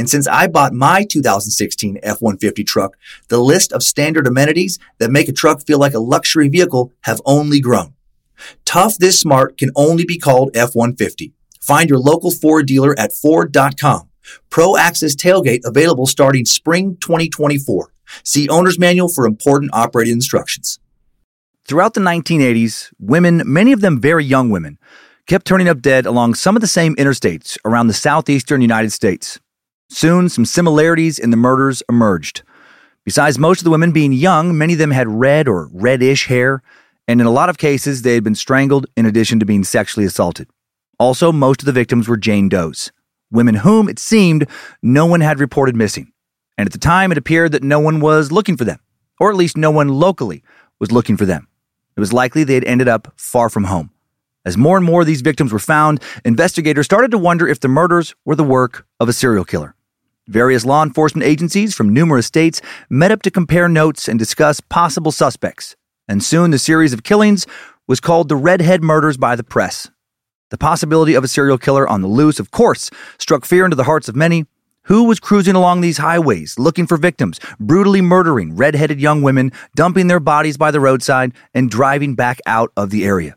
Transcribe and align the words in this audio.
and 0.00 0.08
since 0.08 0.26
I 0.26 0.46
bought 0.46 0.72
my 0.72 1.04
2016 1.04 1.98
F-150 2.02 2.66
truck, 2.66 2.96
the 3.28 3.36
list 3.36 3.70
of 3.70 3.82
standard 3.82 4.26
amenities 4.26 4.78
that 4.96 5.10
make 5.10 5.28
a 5.28 5.32
truck 5.32 5.60
feel 5.60 5.78
like 5.78 5.92
a 5.92 5.98
luxury 5.98 6.48
vehicle 6.48 6.90
have 7.02 7.20
only 7.26 7.60
grown. 7.60 7.92
Tough 8.64 8.96
this 8.96 9.20
smart 9.20 9.58
can 9.58 9.70
only 9.76 10.06
be 10.06 10.16
called 10.16 10.56
F-150. 10.56 11.32
Find 11.60 11.90
your 11.90 11.98
local 11.98 12.30
Ford 12.30 12.64
dealer 12.64 12.98
at 12.98 13.12
Ford.com. 13.12 14.08
Pro 14.48 14.78
Access 14.78 15.14
Tailgate 15.14 15.60
available 15.66 16.06
starting 16.06 16.46
spring 16.46 16.96
2024. 17.02 17.92
See 18.24 18.48
owner's 18.48 18.78
manual 18.78 19.10
for 19.10 19.26
important 19.26 19.70
operating 19.74 20.14
instructions. 20.14 20.78
Throughout 21.68 21.92
the 21.92 22.00
1980s, 22.00 22.90
women, 22.98 23.42
many 23.44 23.72
of 23.72 23.82
them 23.82 24.00
very 24.00 24.24
young 24.24 24.48
women, 24.48 24.78
kept 25.26 25.46
turning 25.46 25.68
up 25.68 25.82
dead 25.82 26.06
along 26.06 26.36
some 26.36 26.56
of 26.56 26.62
the 26.62 26.66
same 26.66 26.96
interstates 26.96 27.58
around 27.66 27.88
the 27.88 27.92
southeastern 27.92 28.62
United 28.62 28.92
States. 28.92 29.38
Soon, 29.90 30.28
some 30.28 30.44
similarities 30.44 31.18
in 31.18 31.30
the 31.30 31.36
murders 31.36 31.82
emerged. 31.88 32.42
Besides 33.04 33.40
most 33.40 33.58
of 33.58 33.64
the 33.64 33.70
women 33.70 33.90
being 33.90 34.12
young, 34.12 34.56
many 34.56 34.74
of 34.74 34.78
them 34.78 34.92
had 34.92 35.08
red 35.08 35.48
or 35.48 35.68
reddish 35.72 36.26
hair, 36.26 36.62
and 37.08 37.20
in 37.20 37.26
a 37.26 37.32
lot 37.32 37.48
of 37.48 37.58
cases, 37.58 38.02
they 38.02 38.14
had 38.14 38.22
been 38.22 38.36
strangled 38.36 38.86
in 38.96 39.04
addition 39.04 39.40
to 39.40 39.46
being 39.46 39.64
sexually 39.64 40.06
assaulted. 40.06 40.48
Also, 41.00 41.32
most 41.32 41.60
of 41.60 41.66
the 41.66 41.72
victims 41.72 42.06
were 42.06 42.16
Jane 42.16 42.48
Does, 42.48 42.92
women 43.32 43.56
whom, 43.56 43.88
it 43.88 43.98
seemed, 43.98 44.46
no 44.80 45.06
one 45.06 45.22
had 45.22 45.40
reported 45.40 45.74
missing. 45.74 46.12
And 46.56 46.66
at 46.66 46.72
the 46.72 46.78
time, 46.78 47.10
it 47.10 47.18
appeared 47.18 47.50
that 47.50 47.64
no 47.64 47.80
one 47.80 47.98
was 47.98 48.30
looking 48.30 48.56
for 48.56 48.64
them, 48.64 48.78
or 49.18 49.28
at 49.28 49.36
least 49.36 49.56
no 49.56 49.72
one 49.72 49.88
locally 49.88 50.44
was 50.78 50.92
looking 50.92 51.16
for 51.16 51.24
them. 51.24 51.48
It 51.96 52.00
was 52.00 52.12
likely 52.12 52.44
they 52.44 52.54
had 52.54 52.64
ended 52.64 52.86
up 52.86 53.12
far 53.16 53.50
from 53.50 53.64
home. 53.64 53.90
As 54.44 54.56
more 54.56 54.76
and 54.76 54.86
more 54.86 55.00
of 55.00 55.08
these 55.08 55.20
victims 55.20 55.52
were 55.52 55.58
found, 55.58 56.00
investigators 56.24 56.86
started 56.86 57.10
to 57.10 57.18
wonder 57.18 57.48
if 57.48 57.58
the 57.58 57.66
murders 57.66 58.14
were 58.24 58.36
the 58.36 58.44
work 58.44 58.86
of 59.00 59.08
a 59.08 59.12
serial 59.12 59.44
killer. 59.44 59.74
Various 60.30 60.64
law 60.64 60.84
enforcement 60.84 61.26
agencies 61.26 61.74
from 61.74 61.92
numerous 61.92 62.24
states 62.24 62.62
met 62.88 63.10
up 63.10 63.20
to 63.22 63.32
compare 63.32 63.68
notes 63.68 64.06
and 64.06 64.16
discuss 64.16 64.60
possible 64.60 65.10
suspects, 65.10 65.74
and 66.06 66.22
soon 66.22 66.52
the 66.52 66.58
series 66.58 66.92
of 66.92 67.02
killings 67.02 67.48
was 67.88 67.98
called 67.98 68.28
the 68.28 68.36
Redhead 68.36 68.80
Murders 68.80 69.16
by 69.16 69.34
the 69.34 69.42
press. 69.42 69.90
The 70.50 70.56
possibility 70.56 71.14
of 71.14 71.24
a 71.24 71.28
serial 71.28 71.58
killer 71.58 71.84
on 71.88 72.00
the 72.00 72.06
loose, 72.06 72.38
of 72.38 72.52
course, 72.52 72.92
struck 73.18 73.44
fear 73.44 73.64
into 73.64 73.74
the 73.74 73.82
hearts 73.82 74.08
of 74.08 74.14
many. 74.14 74.46
Who 74.82 75.02
was 75.02 75.18
cruising 75.18 75.56
along 75.56 75.80
these 75.80 75.98
highways 75.98 76.56
looking 76.60 76.86
for 76.86 76.96
victims, 76.96 77.40
brutally 77.58 78.00
murdering 78.00 78.54
red-headed 78.54 79.00
young 79.00 79.22
women, 79.22 79.50
dumping 79.74 80.06
their 80.06 80.20
bodies 80.20 80.56
by 80.56 80.70
the 80.70 80.78
roadside, 80.78 81.32
and 81.54 81.68
driving 81.68 82.14
back 82.14 82.38
out 82.46 82.70
of 82.76 82.90
the 82.90 83.04
area? 83.04 83.34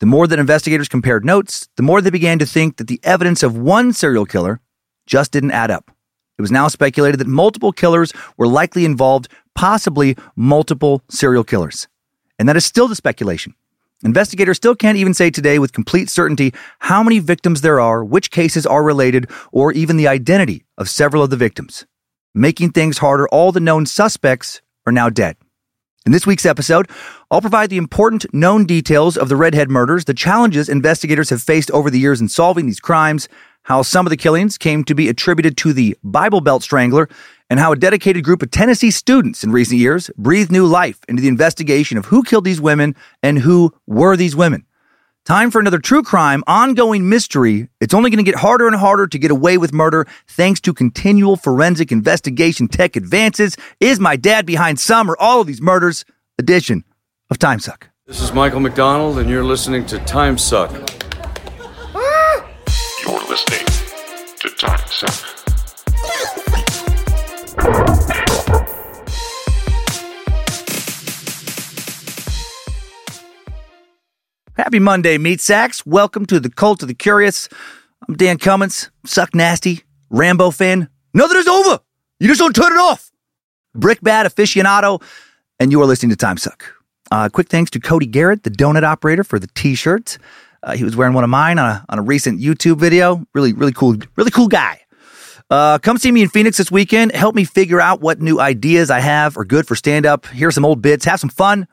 The 0.00 0.06
more 0.06 0.26
that 0.26 0.38
investigators 0.38 0.88
compared 0.88 1.22
notes, 1.22 1.68
the 1.76 1.82
more 1.82 2.00
they 2.00 2.08
began 2.08 2.38
to 2.38 2.46
think 2.46 2.78
that 2.78 2.86
the 2.86 3.00
evidence 3.02 3.42
of 3.42 3.58
one 3.58 3.92
serial 3.92 4.24
killer 4.24 4.60
just 5.06 5.30
didn't 5.30 5.50
add 5.50 5.70
up. 5.70 5.93
It 6.38 6.42
was 6.42 6.50
now 6.50 6.68
speculated 6.68 7.20
that 7.20 7.26
multiple 7.26 7.72
killers 7.72 8.12
were 8.36 8.48
likely 8.48 8.84
involved, 8.84 9.28
possibly 9.54 10.16
multiple 10.34 11.02
serial 11.08 11.44
killers. 11.44 11.88
And 12.38 12.48
that 12.48 12.56
is 12.56 12.64
still 12.64 12.88
the 12.88 12.96
speculation. 12.96 13.54
Investigators 14.02 14.56
still 14.56 14.74
can't 14.74 14.98
even 14.98 15.14
say 15.14 15.30
today 15.30 15.58
with 15.58 15.72
complete 15.72 16.10
certainty 16.10 16.52
how 16.80 17.02
many 17.02 17.20
victims 17.20 17.60
there 17.60 17.80
are, 17.80 18.04
which 18.04 18.30
cases 18.30 18.66
are 18.66 18.82
related, 18.82 19.30
or 19.52 19.72
even 19.72 19.96
the 19.96 20.08
identity 20.08 20.64
of 20.76 20.90
several 20.90 21.22
of 21.22 21.30
the 21.30 21.36
victims. 21.36 21.86
Making 22.34 22.70
things 22.70 22.98
harder, 22.98 23.28
all 23.28 23.52
the 23.52 23.60
known 23.60 23.86
suspects 23.86 24.60
are 24.86 24.92
now 24.92 25.08
dead. 25.08 25.36
In 26.04 26.12
this 26.12 26.26
week's 26.26 26.44
episode, 26.44 26.90
I'll 27.30 27.40
provide 27.40 27.70
the 27.70 27.78
important 27.78 28.26
known 28.34 28.66
details 28.66 29.16
of 29.16 29.30
the 29.30 29.36
Redhead 29.36 29.70
murders, 29.70 30.04
the 30.04 30.12
challenges 30.12 30.68
investigators 30.68 31.30
have 31.30 31.42
faced 31.42 31.70
over 31.70 31.88
the 31.88 31.98
years 31.98 32.20
in 32.20 32.28
solving 32.28 32.66
these 32.66 32.80
crimes, 32.80 33.26
how 33.64 33.82
some 33.82 34.06
of 34.06 34.10
the 34.10 34.16
killings 34.16 34.56
came 34.56 34.84
to 34.84 34.94
be 34.94 35.08
attributed 35.08 35.56
to 35.58 35.72
the 35.72 35.96
Bible 36.02 36.40
Belt 36.40 36.62
Strangler, 36.62 37.08
and 37.50 37.60
how 37.60 37.72
a 37.72 37.76
dedicated 37.76 38.24
group 38.24 38.42
of 38.42 38.50
Tennessee 38.50 38.90
students 38.90 39.44
in 39.44 39.52
recent 39.52 39.78
years 39.78 40.10
breathed 40.16 40.50
new 40.50 40.66
life 40.66 41.00
into 41.08 41.20
the 41.20 41.28
investigation 41.28 41.98
of 41.98 42.06
who 42.06 42.22
killed 42.22 42.44
these 42.44 42.60
women 42.60 42.94
and 43.22 43.38
who 43.38 43.74
were 43.86 44.16
these 44.16 44.34
women. 44.34 44.64
Time 45.24 45.50
for 45.50 45.58
another 45.58 45.78
true 45.78 46.02
crime, 46.02 46.42
ongoing 46.46 47.08
mystery. 47.08 47.68
It's 47.80 47.94
only 47.94 48.10
going 48.10 48.22
to 48.22 48.30
get 48.30 48.40
harder 48.40 48.66
and 48.66 48.76
harder 48.76 49.06
to 49.06 49.18
get 49.18 49.30
away 49.30 49.56
with 49.56 49.72
murder 49.72 50.06
thanks 50.28 50.60
to 50.62 50.74
continual 50.74 51.36
forensic 51.36 51.90
investigation 51.90 52.68
tech 52.68 52.96
advances. 52.96 53.56
Is 53.80 53.98
my 53.98 54.16
dad 54.16 54.44
behind 54.44 54.78
some 54.78 55.10
or 55.10 55.16
all 55.18 55.40
of 55.40 55.46
these 55.46 55.62
murders? 55.62 56.04
Edition 56.38 56.84
of 57.30 57.38
Time 57.38 57.58
Suck. 57.60 57.88
This 58.06 58.20
is 58.20 58.32
Michael 58.32 58.60
McDonald, 58.60 59.18
and 59.18 59.30
you're 59.30 59.44
listening 59.44 59.86
to 59.86 59.98
Time 60.00 60.36
Suck. 60.36 60.70
You're 60.70 60.93
listening 63.34 63.66
to 64.38 64.48
Time 64.50 64.78
Suck. 64.86 65.10
Happy 74.56 74.78
Monday, 74.78 75.18
meat 75.18 75.40
sacks. 75.40 75.84
Welcome 75.84 76.26
to 76.26 76.38
the 76.38 76.48
Cult 76.48 76.82
of 76.82 76.88
the 76.88 76.94
Curious. 76.94 77.48
I'm 78.08 78.14
Dan 78.14 78.38
Cummins, 78.38 78.90
Suck 79.04 79.34
Nasty, 79.34 79.82
Rambo 80.10 80.52
fan. 80.52 80.88
Nothing 81.12 81.38
is 81.38 81.48
over. 81.48 81.80
You 82.20 82.28
just 82.28 82.38
don't 82.38 82.54
turn 82.54 82.72
it 82.72 82.78
off. 82.78 83.10
Brick 83.74 84.00
Bat 84.00 84.26
aficionado, 84.26 85.02
and 85.58 85.72
you 85.72 85.82
are 85.82 85.86
listening 85.86 86.10
to 86.10 86.16
Time 86.16 86.36
Suck. 86.36 86.72
Uh, 87.10 87.28
quick 87.28 87.48
thanks 87.48 87.72
to 87.72 87.80
Cody 87.80 88.06
Garrett, 88.06 88.44
the 88.44 88.50
donut 88.50 88.84
operator, 88.84 89.24
for 89.24 89.40
the 89.40 89.48
t-shirts. 89.56 90.18
Uh, 90.64 90.74
he 90.74 90.82
was 90.82 90.96
wearing 90.96 91.14
one 91.14 91.24
of 91.24 91.30
mine 91.30 91.58
on 91.58 91.68
a, 91.68 91.84
on 91.88 91.98
a 91.98 92.02
recent 92.02 92.40
YouTube 92.40 92.78
video. 92.78 93.24
Really, 93.34 93.52
really 93.52 93.72
cool, 93.72 93.96
really 94.16 94.30
cool 94.30 94.48
guy. 94.48 94.80
Uh, 95.50 95.78
come 95.78 95.98
see 95.98 96.10
me 96.10 96.22
in 96.22 96.28
Phoenix 96.28 96.56
this 96.56 96.70
weekend. 96.70 97.12
Help 97.12 97.34
me 97.34 97.44
figure 97.44 97.80
out 97.80 98.00
what 98.00 98.20
new 98.20 98.40
ideas 98.40 98.90
I 98.90 99.00
have 99.00 99.36
are 99.36 99.44
good 99.44 99.66
for 99.66 99.76
stand 99.76 100.06
up. 100.06 100.26
Hear 100.28 100.50
some 100.50 100.64
old 100.64 100.80
bits. 100.80 101.04
Have 101.04 101.20
some 101.20 101.28
fun. 101.28 101.68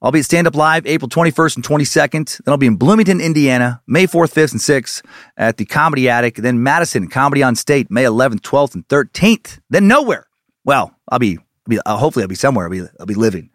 I'll 0.00 0.12
be 0.12 0.20
at 0.20 0.24
Stand 0.24 0.46
Up 0.46 0.54
Live 0.54 0.86
April 0.86 1.08
21st 1.08 1.56
and 1.56 1.64
22nd. 1.64 2.44
Then 2.44 2.52
I'll 2.52 2.56
be 2.56 2.68
in 2.68 2.76
Bloomington, 2.76 3.20
Indiana, 3.20 3.82
May 3.88 4.06
4th, 4.06 4.32
5th, 4.32 4.52
and 4.52 4.60
6th 4.60 5.04
at 5.36 5.56
the 5.56 5.64
Comedy 5.64 6.08
Attic. 6.08 6.36
Then 6.36 6.62
Madison, 6.62 7.08
Comedy 7.08 7.42
on 7.42 7.56
State, 7.56 7.90
May 7.90 8.04
11th, 8.04 8.42
12th, 8.42 8.76
and 8.76 8.86
13th. 8.86 9.58
Then 9.68 9.88
nowhere. 9.88 10.28
Well, 10.64 10.94
I'll 11.08 11.18
be, 11.18 11.38
I'll 11.38 11.68
be 11.68 11.80
uh, 11.84 11.96
hopefully 11.96 12.22
I'll 12.22 12.28
be 12.28 12.36
somewhere. 12.36 12.66
I'll 12.66 12.70
be, 12.70 12.82
I'll 13.00 13.06
be 13.06 13.14
living 13.14 13.50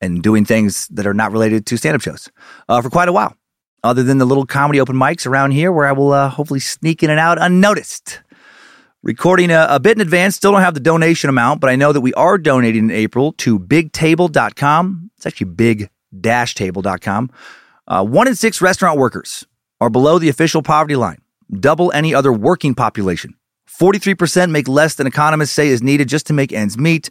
and 0.00 0.22
doing 0.22 0.44
things 0.44 0.86
that 0.88 1.06
are 1.08 1.14
not 1.14 1.32
related 1.32 1.66
to 1.66 1.76
stand 1.76 1.96
up 1.96 2.02
shows 2.02 2.30
uh, 2.68 2.80
for 2.80 2.88
quite 2.88 3.08
a 3.08 3.12
while. 3.12 3.34
Other 3.82 4.02
than 4.02 4.18
the 4.18 4.26
little 4.26 4.46
comedy 4.46 4.80
open 4.80 4.96
mics 4.96 5.26
around 5.26 5.52
here 5.52 5.72
where 5.72 5.86
I 5.86 5.92
will 5.92 6.12
uh, 6.12 6.28
hopefully 6.28 6.60
sneak 6.60 7.02
in 7.02 7.10
and 7.10 7.18
out 7.18 7.40
unnoticed. 7.40 8.20
Recording 9.02 9.50
a, 9.50 9.66
a 9.70 9.80
bit 9.80 9.96
in 9.96 10.02
advance, 10.02 10.36
still 10.36 10.52
don't 10.52 10.60
have 10.60 10.74
the 10.74 10.80
donation 10.80 11.30
amount, 11.30 11.60
but 11.60 11.70
I 11.70 11.76
know 11.76 11.90
that 11.92 12.02
we 12.02 12.12
are 12.14 12.36
donating 12.36 12.84
in 12.84 12.90
April 12.90 13.32
to 13.38 13.58
bigtable.com. 13.58 15.10
It's 15.16 15.24
actually 15.24 15.52
big-table.com. 15.52 17.30
Uh, 17.88 18.04
one 18.04 18.28
in 18.28 18.34
six 18.34 18.60
restaurant 18.60 18.98
workers 18.98 19.46
are 19.80 19.88
below 19.88 20.18
the 20.18 20.28
official 20.28 20.62
poverty 20.62 20.96
line, 20.96 21.22
double 21.58 21.90
any 21.92 22.14
other 22.14 22.32
working 22.32 22.74
population. 22.74 23.34
43% 23.70 24.50
make 24.50 24.68
less 24.68 24.96
than 24.96 25.06
economists 25.06 25.52
say 25.52 25.68
is 25.68 25.82
needed 25.82 26.06
just 26.06 26.26
to 26.26 26.34
make 26.34 26.52
ends 26.52 26.76
meet. 26.76 27.08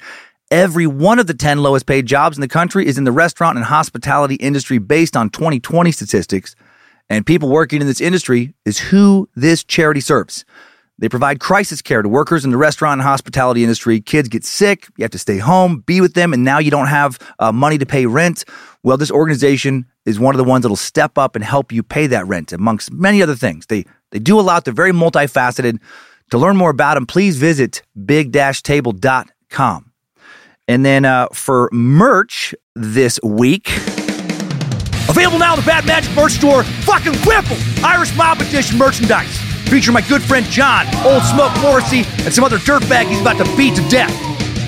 Every 0.52 0.88
one 0.88 1.20
of 1.20 1.28
the 1.28 1.36
10 1.36 1.60
lowest 1.60 1.86
paid 1.86 2.08
jobs 2.08 2.36
in 2.36 2.42
the 2.42 2.48
country 2.48 2.88
is 2.88 2.98
in 2.98 3.04
the 3.04 3.12
restaurant 3.12 3.58
and 3.58 3.66
hospitality 3.66 4.34
industry 4.36 4.80
based 4.80 5.16
on 5.16 5.30
2020 5.30 5.92
statistics. 5.92 6.56
And 7.08 7.24
people 7.24 7.50
working 7.50 7.82
in 7.82 7.88
this 7.88 8.02
industry 8.02 8.56
is 8.66 8.80
who 8.80 9.30
this 9.36 9.64
charity 9.64 10.02
serves. 10.02 10.46
They 10.98 11.08
provide 11.08 11.40
crisis 11.40 11.84
care 11.84 12.02
to 12.02 12.10
workers 12.10 12.46
in 12.46 12.52
the 12.52 12.58
restaurant 12.58 13.00
and 13.00 13.08
hospitality 13.08 13.62
industry. 13.62 14.02
Kids 14.02 14.28
get 14.28 14.44
sick, 14.44 14.88
you 14.98 15.04
have 15.04 15.12
to 15.12 15.20
stay 15.20 15.38
home, 15.38 15.82
be 15.86 16.02
with 16.02 16.16
them, 16.16 16.34
and 16.34 16.44
now 16.44 16.58
you 16.58 16.72
don't 16.72 16.88
have 16.88 17.20
uh, 17.38 17.52
money 17.52 17.78
to 17.78 17.86
pay 17.86 18.08
rent. 18.08 18.44
Well, 18.84 18.98
this 18.98 19.12
organization 19.12 19.86
is 20.06 20.20
one 20.20 20.34
of 20.34 20.40
the 20.40 20.44
ones 20.44 20.64
that'll 20.64 20.76
step 20.76 21.18
up 21.20 21.36
and 21.36 21.46
help 21.46 21.72
you 21.72 21.84
pay 21.84 22.08
that 22.08 22.28
rent, 22.28 22.52
amongst 22.52 22.92
many 22.92 23.22
other 23.22 23.36
things. 23.36 23.68
They 23.68 23.86
they 24.12 24.20
do 24.20 24.40
a 24.40 24.42
lot. 24.42 24.66
They're 24.66 24.74
very 24.74 24.92
multifaceted. 24.92 25.80
To 26.32 26.38
learn 26.38 26.58
more 26.58 26.72
about 26.72 26.96
them, 26.96 27.06
please 27.06 27.38
visit 27.38 27.82
big-table.com. 28.06 29.89
And 30.70 30.86
then 30.86 31.04
uh, 31.04 31.30
for 31.34 31.68
merch 31.72 32.54
this 32.76 33.20
week, 33.24 33.76
available 35.10 35.40
now 35.40 35.54
at 35.54 35.56
the 35.56 35.64
Bad 35.66 35.88
Magic 35.88 36.16
merch 36.16 36.34
store, 36.34 36.64
fucking 36.64 37.16
Whipple 37.26 37.58
Irish 37.84 38.16
Mob 38.16 38.40
Edition 38.40 38.78
merchandise 38.78 39.36
featuring 39.66 39.96
my 39.96 40.02
good 40.02 40.22
friend 40.22 40.46
John, 40.46 40.86
Old 41.04 41.24
Smoke 41.24 41.60
Morrissey, 41.60 42.04
and 42.24 42.32
some 42.32 42.44
other 42.44 42.60
dirtbag 42.60 43.08
he's 43.08 43.20
about 43.20 43.44
to 43.44 43.58
beat 43.58 43.76
to 43.78 43.90
death. 43.90 44.14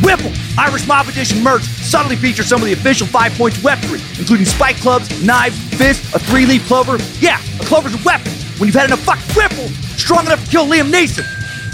Whipple, 0.03 0.31
Irish 0.57 0.87
Mob 0.87 1.07
Edition 1.07 1.43
merch 1.43 1.61
subtly 1.61 2.15
features 2.15 2.47
some 2.47 2.61
of 2.61 2.65
the 2.65 2.73
official 2.73 3.05
Five 3.05 3.33
Points 3.33 3.61
weaponry, 3.61 3.99
including 4.17 4.47
spike 4.47 4.77
clubs, 4.77 5.23
knives, 5.23 5.55
fists, 5.75 6.15
a 6.15 6.19
three 6.19 6.47
leaf 6.47 6.65
clover. 6.65 6.97
Yeah, 7.19 7.39
a 7.59 7.63
clover's 7.65 7.93
a 7.93 8.03
weapon 8.03 8.31
when 8.57 8.65
you've 8.65 8.75
had 8.75 8.87
enough 8.87 9.01
fucking 9.01 9.35
Whipple, 9.35 9.67
strong 10.01 10.25
enough 10.25 10.43
to 10.45 10.49
kill 10.49 10.65
Liam 10.65 10.91
Neeson. 10.91 11.27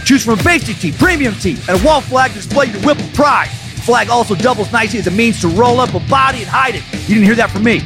Choose 0.03 0.25
from 0.25 0.37
a 0.37 0.43
basic 0.43 0.75
tee, 0.79 0.91
premium 0.91 1.33
tee, 1.35 1.57
and 1.69 1.81
a 1.81 1.85
wall 1.85 2.01
flag 2.01 2.31
to 2.31 2.37
display 2.37 2.65
your 2.65 2.81
Whipple 2.81 3.07
pride. 3.13 3.49
Flag 3.87 4.09
also 4.09 4.35
doubles 4.35 4.69
nicely 4.73 4.99
as 4.99 5.07
a 5.07 5.11
means 5.11 5.39
to 5.39 5.47
roll 5.47 5.79
up 5.79 5.93
a 5.93 6.01
body 6.09 6.39
and 6.39 6.47
hide 6.47 6.75
it. 6.75 6.83
You 7.07 7.15
didn't 7.15 7.23
hear 7.23 7.35
that 7.35 7.49
from 7.49 7.63
me. 7.63 7.79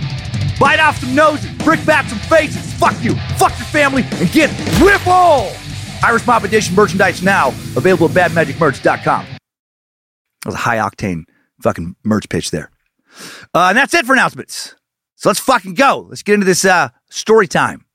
Bite 0.60 0.80
off 0.80 0.98
some 0.98 1.14
noses, 1.14 1.52
brick 1.64 1.86
back 1.86 2.08
some 2.08 2.18
faces. 2.18 2.74
Fuck 2.74 2.96
you, 3.04 3.14
fuck 3.38 3.52
your 3.60 3.68
family, 3.68 4.02
and 4.14 4.32
get 4.32 4.50
Whipple! 4.82 5.52
Irish 6.04 6.26
Mob 6.26 6.44
Edition 6.44 6.74
merchandise 6.74 7.22
now, 7.22 7.50
available 7.78 8.10
at 8.10 8.32
badmagicmerch.com. 8.32 9.26
That 9.28 9.40
was 10.48 10.56
a 10.56 10.58
high 10.58 10.78
octane 10.78 11.26
fucking 11.62 11.96
merch 12.04 12.28
pitch 12.30 12.50
there. 12.50 12.72
Uh, 13.54 13.68
and 13.70 13.78
that's 13.78 13.94
it 13.94 14.08
for 14.08 14.14
announcements. 14.14 14.74
So 15.18 15.30
let's 15.30 15.40
fucking 15.40 15.76
go. 15.76 16.08
Let's 16.10 16.24
get 16.24 16.34
into 16.34 16.48
this 16.48 16.66
uh, 16.66 16.90
story 17.12 17.46
time. 17.48 17.86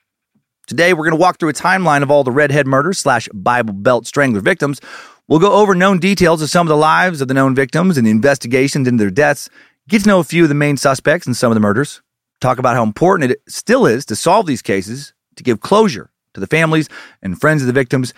Today, 0.68 0.94
we're 0.94 1.04
going 1.04 1.10
to 1.10 1.20
walk 1.20 1.40
through 1.40 1.48
a 1.48 1.54
timeline 1.54 2.04
of 2.04 2.12
all 2.12 2.22
the 2.22 2.30
redhead 2.30 2.68
murders 2.68 2.98
slash 3.00 3.28
Bible 3.34 3.74
Belt 3.74 4.06
strangler 4.06 4.40
victims. 4.40 4.80
We'll 5.28 5.40
go 5.40 5.54
over 5.54 5.74
known 5.74 5.98
details 5.98 6.40
of 6.40 6.50
some 6.50 6.66
of 6.66 6.68
the 6.68 6.76
lives 6.76 7.20
of 7.20 7.26
the 7.26 7.34
known 7.34 7.54
victims 7.54 7.98
and 7.98 8.06
the 8.06 8.12
investigations 8.12 8.86
into 8.86 9.02
their 9.02 9.10
deaths, 9.10 9.50
get 9.88 10.02
to 10.02 10.08
know 10.08 10.20
a 10.20 10.24
few 10.24 10.44
of 10.44 10.48
the 10.48 10.54
main 10.54 10.76
suspects 10.76 11.26
in 11.26 11.34
some 11.34 11.50
of 11.50 11.56
the 11.56 11.60
murders, 11.60 12.00
talk 12.40 12.58
about 12.58 12.76
how 12.76 12.84
important 12.84 13.32
it 13.32 13.40
still 13.48 13.86
is 13.86 14.04
to 14.06 14.14
solve 14.14 14.46
these 14.46 14.62
cases, 14.62 15.14
to 15.34 15.42
give 15.42 15.60
closure 15.60 16.10
to 16.34 16.40
the 16.40 16.46
families 16.46 16.88
and 17.22 17.40
friends 17.40 17.60
of 17.60 17.66
the 17.66 17.72
victims, 17.72 18.14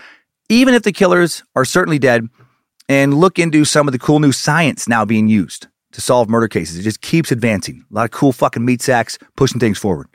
even 0.50 0.74
if 0.74 0.82
the 0.82 0.92
killers 0.92 1.42
are 1.56 1.64
certainly 1.64 1.98
dead, 1.98 2.28
and 2.90 3.14
look 3.14 3.38
into 3.38 3.64
some 3.64 3.88
of 3.88 3.92
the 3.92 3.98
cool 3.98 4.20
new 4.20 4.32
science 4.32 4.86
now 4.86 5.04
being 5.04 5.28
used 5.28 5.66
to 5.92 6.02
solve 6.02 6.28
murder 6.28 6.48
cases. 6.48 6.76
It 6.76 6.82
just 6.82 7.00
keeps 7.00 7.32
advancing. 7.32 7.86
A 7.90 7.94
lot 7.94 8.04
of 8.04 8.10
cool 8.10 8.32
fucking 8.32 8.64
meat 8.64 8.82
sacks 8.82 9.18
pushing 9.34 9.60
things 9.60 9.78
forward. 9.78 10.08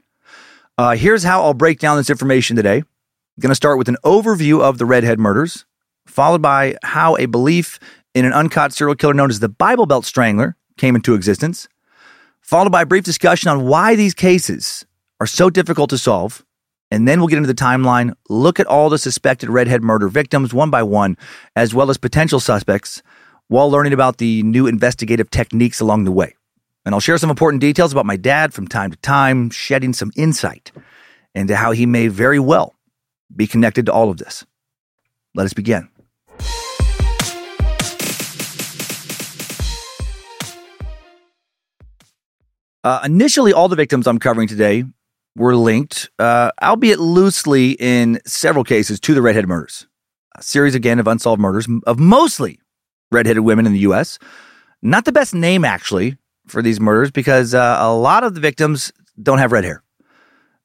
Uh, 0.78 0.96
here's 0.96 1.24
how 1.24 1.42
I'll 1.42 1.54
break 1.56 1.80
down 1.80 1.98
this 1.98 2.10
information 2.12 2.56
today. 2.56 2.78
I'm 2.78 3.42
going 3.42 3.50
to 3.50 3.56
start 3.56 3.80
with 3.80 3.90
an 3.90 3.98
overview 4.04 4.62
of 4.62 4.78
the 4.78 4.86
redhead 4.86 5.20
murders, 5.20 5.66
followed 6.06 6.42
by 6.42 6.76
how 6.84 7.16
a 7.18 7.26
belief 7.26 7.80
in 8.14 8.26
an 8.26 8.34
uncaught 8.34 8.74
serial 8.74 8.96
killer 8.96 9.14
known 9.14 9.30
as 9.30 9.40
the 9.40 9.50
Bible 9.50 9.86
Belt 9.86 10.06
Strangler 10.06 10.56
came 10.78 10.96
into 10.96 11.16
existence, 11.16 11.68
followed 12.42 12.72
by 12.72 12.84
a 12.84 12.86
brief 12.86 13.04
discussion 13.04 13.50
on 13.50 13.66
why 13.66 13.96
these 13.96 14.14
cases 14.14 14.86
are 15.20 15.28
so 15.28 15.50
difficult 15.50 15.90
to 15.90 15.98
solve. 15.98 16.46
And 16.92 17.08
then 17.08 17.20
we'll 17.20 17.28
get 17.28 17.38
into 17.38 17.48
the 17.48 17.56
timeline, 17.56 18.14
look 18.30 18.60
at 18.60 18.68
all 18.68 18.90
the 18.90 19.00
suspected 19.00 19.50
redhead 19.50 19.82
murder 19.82 20.08
victims 20.10 20.54
one 20.54 20.70
by 20.70 20.84
one, 20.84 21.18
as 21.56 21.74
well 21.74 21.90
as 21.90 21.98
potential 21.98 22.40
suspects, 22.40 23.02
while 23.48 23.72
learning 23.72 23.94
about 23.94 24.18
the 24.18 24.44
new 24.44 24.68
investigative 24.68 25.32
techniques 25.32 25.80
along 25.80 26.04
the 26.04 26.12
way. 26.12 26.36
And 26.86 26.94
I'll 26.94 27.02
share 27.02 27.18
some 27.18 27.30
important 27.30 27.62
details 27.62 27.92
about 27.92 28.06
my 28.06 28.18
dad 28.18 28.54
from 28.54 28.68
time 28.68 28.92
to 28.92 28.98
time, 28.98 29.50
shedding 29.50 29.94
some 29.94 30.12
insight 30.16 30.72
into 31.34 31.56
how 31.56 31.72
he 31.72 31.86
may 31.86 32.10
very 32.10 32.40
well 32.40 32.76
be 33.36 33.48
connected 33.48 33.88
to 33.88 33.94
all 33.94 34.10
of 34.10 34.18
this. 34.18 34.46
Let 35.34 35.46
us 35.46 35.54
begin. 35.54 35.90
Uh, 42.84 43.00
initially, 43.06 43.54
all 43.54 43.70
the 43.70 43.76
victims 43.76 44.08
I'm 44.08 44.20
covering 44.20 44.48
today 44.48 44.84
were 45.36 45.56
linked, 45.56 46.10
uh, 46.20 46.52
albeit 46.62 47.00
loosely 47.00 47.72
in 47.72 48.20
several 48.26 48.64
cases, 48.64 49.00
to 49.02 49.14
the 49.14 49.22
redhead 49.22 49.48
murders. 49.48 49.88
A 50.36 50.44
series 50.44 50.76
again 50.76 51.00
of 51.00 51.08
unsolved 51.08 51.42
murders 51.42 51.68
of 51.86 52.00
mostly 52.00 52.60
redheaded 53.12 53.44
women 53.44 53.66
in 53.66 53.74
the 53.74 53.80
U.S. 53.80 54.20
Not 54.82 55.06
the 55.06 55.12
best 55.12 55.34
name, 55.34 55.64
actually, 55.64 56.18
for 56.48 56.62
these 56.62 56.80
murders 56.80 57.12
because 57.12 57.54
uh, 57.54 57.78
a 57.80 57.94
lot 57.94 58.24
of 58.24 58.36
the 58.36 58.42
victims 58.42 58.92
don't 59.22 59.38
have 59.38 59.52
red 59.52 59.64
hair. 59.64 59.84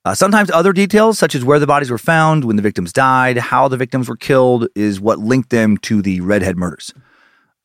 Uh, 0.05 0.15
sometimes 0.15 0.51
other 0.51 0.73
details, 0.73 1.19
such 1.19 1.35
as 1.35 1.45
where 1.45 1.59
the 1.59 1.67
bodies 1.67 1.91
were 1.91 1.99
found, 1.99 2.45
when 2.45 2.57
the 2.57 2.63
victims 2.63 2.93
died, 2.93 3.37
how 3.37 3.69
the 3.69 3.77
victims 3.77 4.09
were 4.09 4.17
killed, 4.17 4.67
is 4.75 5.01
what 5.01 5.19
linked 5.19 5.51
them 5.51 5.77
to 5.77 6.01
the 6.01 6.21
redhead 6.21 6.57
murders. 6.57 6.93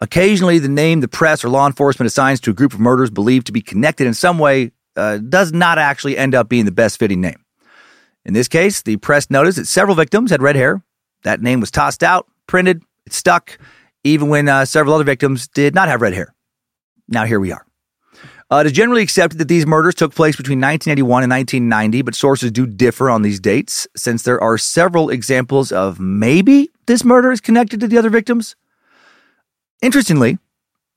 Occasionally, 0.04 0.60
the 0.60 0.68
name 0.68 1.00
the 1.00 1.08
press 1.08 1.46
or 1.46 1.50
law 1.50 1.66
enforcement 1.66 2.08
assigns 2.08 2.42
to 2.42 2.52
a 2.52 2.54
group 2.54 2.74
of 2.74 2.80
murders 2.82 3.10
believed 3.10 3.46
to 3.46 3.54
be 3.54 3.62
connected 3.62 4.06
in 4.06 4.14
some 4.14 4.38
way 4.38 4.74
uh, 4.98 5.18
does 5.18 5.54
not 5.54 5.78
actually 5.78 6.18
end 6.18 6.36
up 6.36 6.50
being 6.50 6.66
the 6.66 6.74
best 6.74 7.00
fitting 7.00 7.22
name. 7.22 7.42
In 8.26 8.34
this 8.34 8.50
case, 8.50 8.82
the 8.82 8.98
press 8.98 9.30
noticed 9.30 9.58
that 9.58 9.66
several 9.66 9.96
victims 9.96 10.30
had 10.30 10.42
red 10.42 10.58
hair. 10.58 10.84
That 11.24 11.42
name 11.42 11.62
was 11.62 11.72
tossed 11.72 12.04
out, 12.04 12.28
printed, 12.48 12.84
it 13.06 13.14
stuck, 13.14 13.58
even 14.04 14.28
when 14.28 14.50
uh, 14.50 14.66
several 14.66 14.94
other 14.94 15.06
victims 15.06 15.48
did 15.48 15.74
not 15.74 15.88
have 15.88 16.02
red 16.02 16.14
hair. 16.14 16.36
Now, 17.08 17.24
here 17.24 17.40
we 17.40 17.54
are. 17.54 17.66
Uh, 18.52 18.58
it 18.58 18.66
is 18.66 18.74
generally 18.74 19.04
accepted 19.04 19.38
that 19.38 19.48
these 19.48 19.66
murders 19.66 19.96
took 19.96 20.14
place 20.14 20.36
between 20.36 20.60
1981 20.60 21.24
and 21.24 21.32
1990, 21.32 22.02
but 22.02 22.14
sources 22.14 22.52
do 22.52 22.68
differ 22.68 23.10
on 23.10 23.22
these 23.22 23.40
dates 23.40 23.88
since 23.96 24.24
there 24.24 24.44
are 24.44 24.58
several 24.58 25.10
examples 25.10 25.72
of 25.72 25.98
maybe 25.98 26.70
this 26.88 27.06
murder 27.06 27.32
is 27.32 27.40
connected 27.40 27.80
to 27.80 27.88
the 27.88 27.98
other 27.98 28.10
victims. 28.10 28.58
Interestingly, 29.84 30.38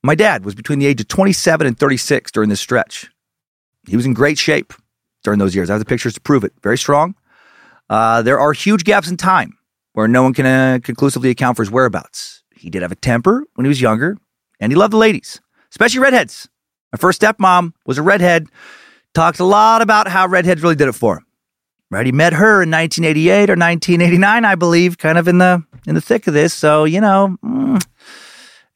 my 0.04 0.14
dad 0.14 0.44
was 0.44 0.54
between 0.54 0.78
the 0.78 0.86
age 0.86 1.00
of 1.00 1.08
27 1.08 1.66
and 1.66 1.76
36 1.76 2.30
during 2.30 2.48
this 2.48 2.60
stretch. 2.60 3.10
He 3.88 3.96
was 3.96 4.06
in 4.06 4.14
great 4.14 4.38
shape 4.38 4.72
during 5.24 5.40
those 5.40 5.56
years. 5.56 5.68
I 5.68 5.72
have 5.72 5.80
the 5.80 5.86
pictures 5.86 6.14
to 6.14 6.20
prove 6.20 6.44
it. 6.44 6.52
Very 6.62 6.78
strong. 6.78 7.16
Uh, 7.90 8.22
there 8.22 8.38
are 8.38 8.52
huge 8.52 8.84
gaps 8.84 9.10
in 9.10 9.16
time 9.16 9.58
where 9.94 10.06
no 10.06 10.22
one 10.22 10.32
can 10.32 10.46
uh, 10.46 10.78
conclusively 10.84 11.30
account 11.30 11.56
for 11.56 11.64
his 11.64 11.70
whereabouts. 11.70 12.44
He 12.54 12.70
did 12.70 12.82
have 12.82 12.92
a 12.92 12.96
temper 12.96 13.42
when 13.54 13.64
he 13.64 13.68
was 13.68 13.80
younger, 13.80 14.18
and 14.60 14.70
he 14.70 14.76
loved 14.76 14.92
the 14.92 14.98
ladies, 14.98 15.40
especially 15.70 15.98
redheads. 15.98 16.48
My 16.92 16.96
first 16.96 17.20
stepmom 17.20 17.72
was 17.86 17.98
a 17.98 18.02
redhead. 18.02 18.46
Talked 19.14 19.40
a 19.40 19.44
lot 19.44 19.82
about 19.82 20.06
how 20.06 20.28
redheads 20.28 20.62
really 20.62 20.76
did 20.76 20.86
it 20.86 20.94
for 20.94 21.16
him. 21.16 21.26
Right, 21.90 22.06
he 22.06 22.12
met 22.12 22.34
her 22.34 22.62
in 22.62 22.70
1988 22.70 23.50
or 23.50 23.56
1989, 23.56 24.44
I 24.44 24.54
believe, 24.54 24.98
kind 24.98 25.18
of 25.18 25.26
in 25.26 25.38
the 25.38 25.64
in 25.88 25.96
the 25.96 26.00
thick 26.00 26.28
of 26.28 26.34
this. 26.34 26.54
So 26.54 26.84
you 26.84 27.00
know, 27.00 27.36
mm, 27.44 27.80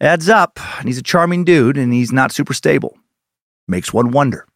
adds 0.01 0.29
up. 0.29 0.59
And 0.79 0.89
he's 0.89 0.99
a 0.99 1.03
charming 1.03 1.45
dude, 1.45 1.77
and 1.77 1.93
he's 1.93 2.13
not 2.13 2.33
super 2.33 2.55
stable. 2.55 2.97
Makes 3.69 3.93
one 3.93 4.11
wonder. 4.11 4.47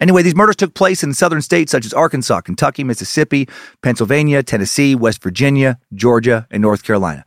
Anyway, 0.00 0.22
these 0.22 0.34
murders 0.34 0.56
took 0.56 0.74
place 0.74 1.04
in 1.04 1.14
southern 1.14 1.42
states 1.42 1.70
such 1.70 1.86
as 1.86 1.92
Arkansas, 1.92 2.40
Kentucky, 2.40 2.82
Mississippi, 2.82 3.48
Pennsylvania, 3.82 4.42
Tennessee, 4.42 4.94
West 4.94 5.22
Virginia, 5.22 5.78
Georgia, 5.94 6.46
and 6.50 6.60
North 6.60 6.82
Carolina. 6.82 7.24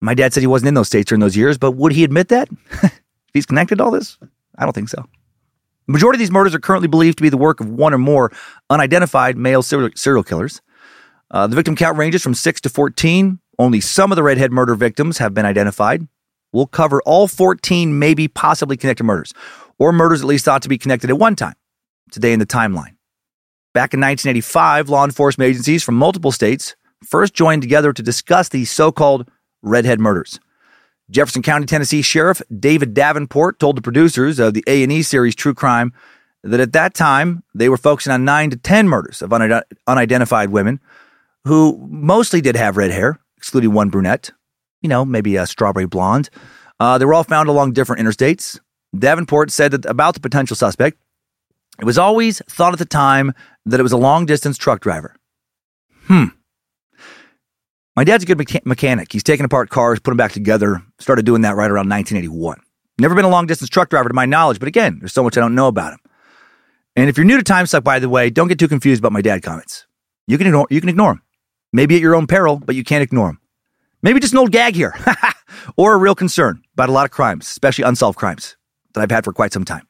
My 0.00 0.14
dad 0.14 0.32
said 0.32 0.40
he 0.40 0.46
wasn't 0.46 0.68
in 0.68 0.74
those 0.74 0.86
states 0.86 1.08
during 1.08 1.20
those 1.20 1.36
years, 1.36 1.58
but 1.58 1.72
would 1.72 1.92
he 1.92 2.04
admit 2.04 2.28
that? 2.28 2.48
he's 3.34 3.46
connected 3.46 3.76
to 3.76 3.84
all 3.84 3.90
this? 3.90 4.18
I 4.56 4.64
don't 4.64 4.72
think 4.72 4.88
so. 4.88 5.04
The 5.86 5.92
majority 5.92 6.16
of 6.16 6.20
these 6.20 6.30
murders 6.30 6.54
are 6.54 6.60
currently 6.60 6.88
believed 6.88 7.18
to 7.18 7.22
be 7.22 7.28
the 7.28 7.36
work 7.36 7.60
of 7.60 7.68
one 7.68 7.92
or 7.92 7.98
more 7.98 8.32
unidentified 8.70 9.36
male 9.36 9.62
serial 9.62 10.22
killers. 10.22 10.62
Uh, 11.30 11.46
the 11.46 11.56
victim 11.56 11.76
count 11.76 11.98
ranges 11.98 12.22
from 12.22 12.34
6 12.34 12.60
to 12.62 12.68
14, 12.68 13.38
only 13.58 13.80
some 13.80 14.12
of 14.12 14.16
the 14.16 14.22
redhead 14.22 14.52
murder 14.52 14.74
victims 14.74 15.18
have 15.18 15.34
been 15.34 15.46
identified. 15.46 16.06
We'll 16.52 16.66
cover 16.66 17.02
all 17.04 17.28
14 17.28 17.98
maybe 17.98 18.28
possibly 18.28 18.76
connected 18.76 19.04
murders, 19.04 19.32
or 19.78 19.92
murders 19.92 20.20
at 20.20 20.26
least 20.26 20.44
thought 20.44 20.62
to 20.62 20.68
be 20.68 20.78
connected 20.78 21.10
at 21.10 21.18
one 21.18 21.36
time, 21.36 21.54
today 22.10 22.32
in 22.32 22.38
the 22.38 22.46
timeline. 22.46 22.96
Back 23.74 23.92
in 23.92 24.00
1985, 24.00 24.88
law 24.88 25.04
enforcement 25.04 25.50
agencies 25.50 25.82
from 25.82 25.96
multiple 25.96 26.32
states 26.32 26.76
first 27.04 27.34
joined 27.34 27.62
together 27.62 27.92
to 27.92 28.02
discuss 28.02 28.48
the 28.48 28.64
so 28.64 28.90
called 28.90 29.28
redhead 29.62 30.00
murders. 30.00 30.40
Jefferson 31.10 31.42
County, 31.42 31.66
Tennessee 31.66 32.02
Sheriff 32.02 32.42
David 32.58 32.94
Davenport 32.94 33.58
told 33.58 33.76
the 33.76 33.82
producers 33.82 34.38
of 34.38 34.54
the 34.54 34.64
A&E 34.66 35.02
series 35.02 35.34
True 35.34 35.54
Crime 35.54 35.92
that 36.42 36.60
at 36.60 36.72
that 36.72 36.94
time 36.94 37.42
they 37.54 37.68
were 37.68 37.76
focusing 37.76 38.12
on 38.12 38.24
9 38.24 38.50
to 38.50 38.56
10 38.56 38.88
murders 38.88 39.22
of 39.22 39.30
unid- 39.30 39.64
unidentified 39.86 40.50
women 40.50 40.80
who 41.44 41.86
mostly 41.88 42.40
did 42.40 42.56
have 42.56 42.76
red 42.76 42.90
hair, 42.90 43.20
excluding 43.46 43.72
one 43.72 43.90
brunette, 43.90 44.32
you 44.82 44.88
know, 44.88 45.04
maybe 45.04 45.36
a 45.36 45.46
strawberry 45.46 45.86
blonde. 45.86 46.28
Uh, 46.80 46.98
they 46.98 47.04
were 47.04 47.14
all 47.14 47.22
found 47.22 47.48
along 47.48 47.72
different 47.72 48.02
interstates. 48.02 48.58
Davenport 48.98 49.52
said 49.52 49.70
that 49.70 49.86
about 49.86 50.14
the 50.14 50.20
potential 50.20 50.56
suspect, 50.56 50.98
it 51.78 51.84
was 51.84 51.96
always 51.96 52.42
thought 52.50 52.72
at 52.72 52.80
the 52.80 52.84
time 52.84 53.32
that 53.64 53.78
it 53.78 53.84
was 53.84 53.92
a 53.92 53.96
long 53.96 54.26
distance 54.26 54.58
truck 54.58 54.80
driver. 54.80 55.14
Hmm. 56.06 56.24
My 57.94 58.02
dad's 58.02 58.24
a 58.24 58.26
good 58.26 58.38
mecha- 58.38 58.66
mechanic. 58.66 59.12
He's 59.12 59.22
taken 59.22 59.46
apart 59.46 59.70
cars, 59.70 60.00
put 60.00 60.10
them 60.10 60.16
back 60.16 60.32
together, 60.32 60.82
started 60.98 61.24
doing 61.24 61.42
that 61.42 61.54
right 61.54 61.70
around 61.70 61.88
1981. 61.88 62.60
Never 62.98 63.14
been 63.14 63.24
a 63.24 63.28
long 63.28 63.46
distance 63.46 63.70
truck 63.70 63.90
driver 63.90 64.08
to 64.08 64.14
my 64.14 64.26
knowledge, 64.26 64.58
but 64.58 64.66
again, 64.66 64.98
there's 64.98 65.12
so 65.12 65.22
much 65.22 65.36
I 65.36 65.40
don't 65.40 65.54
know 65.54 65.68
about 65.68 65.92
him. 65.92 66.00
And 66.96 67.08
if 67.08 67.16
you're 67.16 67.26
new 67.26 67.36
to 67.36 67.44
Time 67.44 67.66
Suck, 67.66 67.84
by 67.84 68.00
the 68.00 68.08
way, 68.08 68.28
don't 68.28 68.48
get 68.48 68.58
too 68.58 68.66
confused 68.66 69.00
about 69.00 69.12
my 69.12 69.22
dad 69.22 69.44
comments. 69.44 69.86
You 70.26 70.36
can 70.36 70.48
ignore, 70.48 70.66
you 70.68 70.80
can 70.80 70.88
ignore 70.88 71.12
them. 71.12 71.22
Maybe 71.72 71.96
at 71.96 72.02
your 72.02 72.14
own 72.14 72.26
peril, 72.26 72.56
but 72.64 72.74
you 72.74 72.84
can't 72.84 73.02
ignore 73.02 73.28
them. 73.28 73.40
Maybe 74.02 74.20
just 74.20 74.32
an 74.32 74.38
old 74.38 74.52
gag 74.52 74.74
here, 74.74 74.94
or 75.76 75.94
a 75.94 75.98
real 75.98 76.14
concern 76.14 76.62
about 76.74 76.88
a 76.88 76.92
lot 76.92 77.06
of 77.06 77.10
crimes, 77.10 77.46
especially 77.48 77.84
unsolved 77.84 78.18
crimes 78.18 78.56
that 78.94 79.00
I've 79.02 79.10
had 79.10 79.24
for 79.24 79.32
quite 79.32 79.52
some 79.52 79.64
time. 79.64 79.86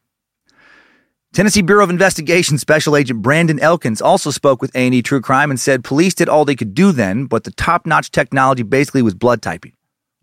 Tennessee 1.37 1.61
Bureau 1.61 1.85
of 1.85 1.90
Investigation 1.90 2.56
Special 2.56 2.97
Agent 2.97 3.21
Brandon 3.21 3.61
Elkins 3.61 4.00
also 4.00 4.30
spoke 4.30 4.62
with 4.62 4.75
A&E 4.75 5.02
True 5.02 5.21
Crime 5.21 5.50
and 5.50 5.61
said 5.61 5.85
police 5.85 6.14
did 6.14 6.30
all 6.30 6.47
they 6.47 6.56
could 6.56 6.73
do 6.73 6.92
then, 6.92 7.26
but 7.26 7.45
the 7.45 7.50
top-notch 7.50 8.11
technology 8.11 8.62
basically 8.62 9.02
was 9.02 9.14
blood 9.14 9.42
typing, 9.42 9.75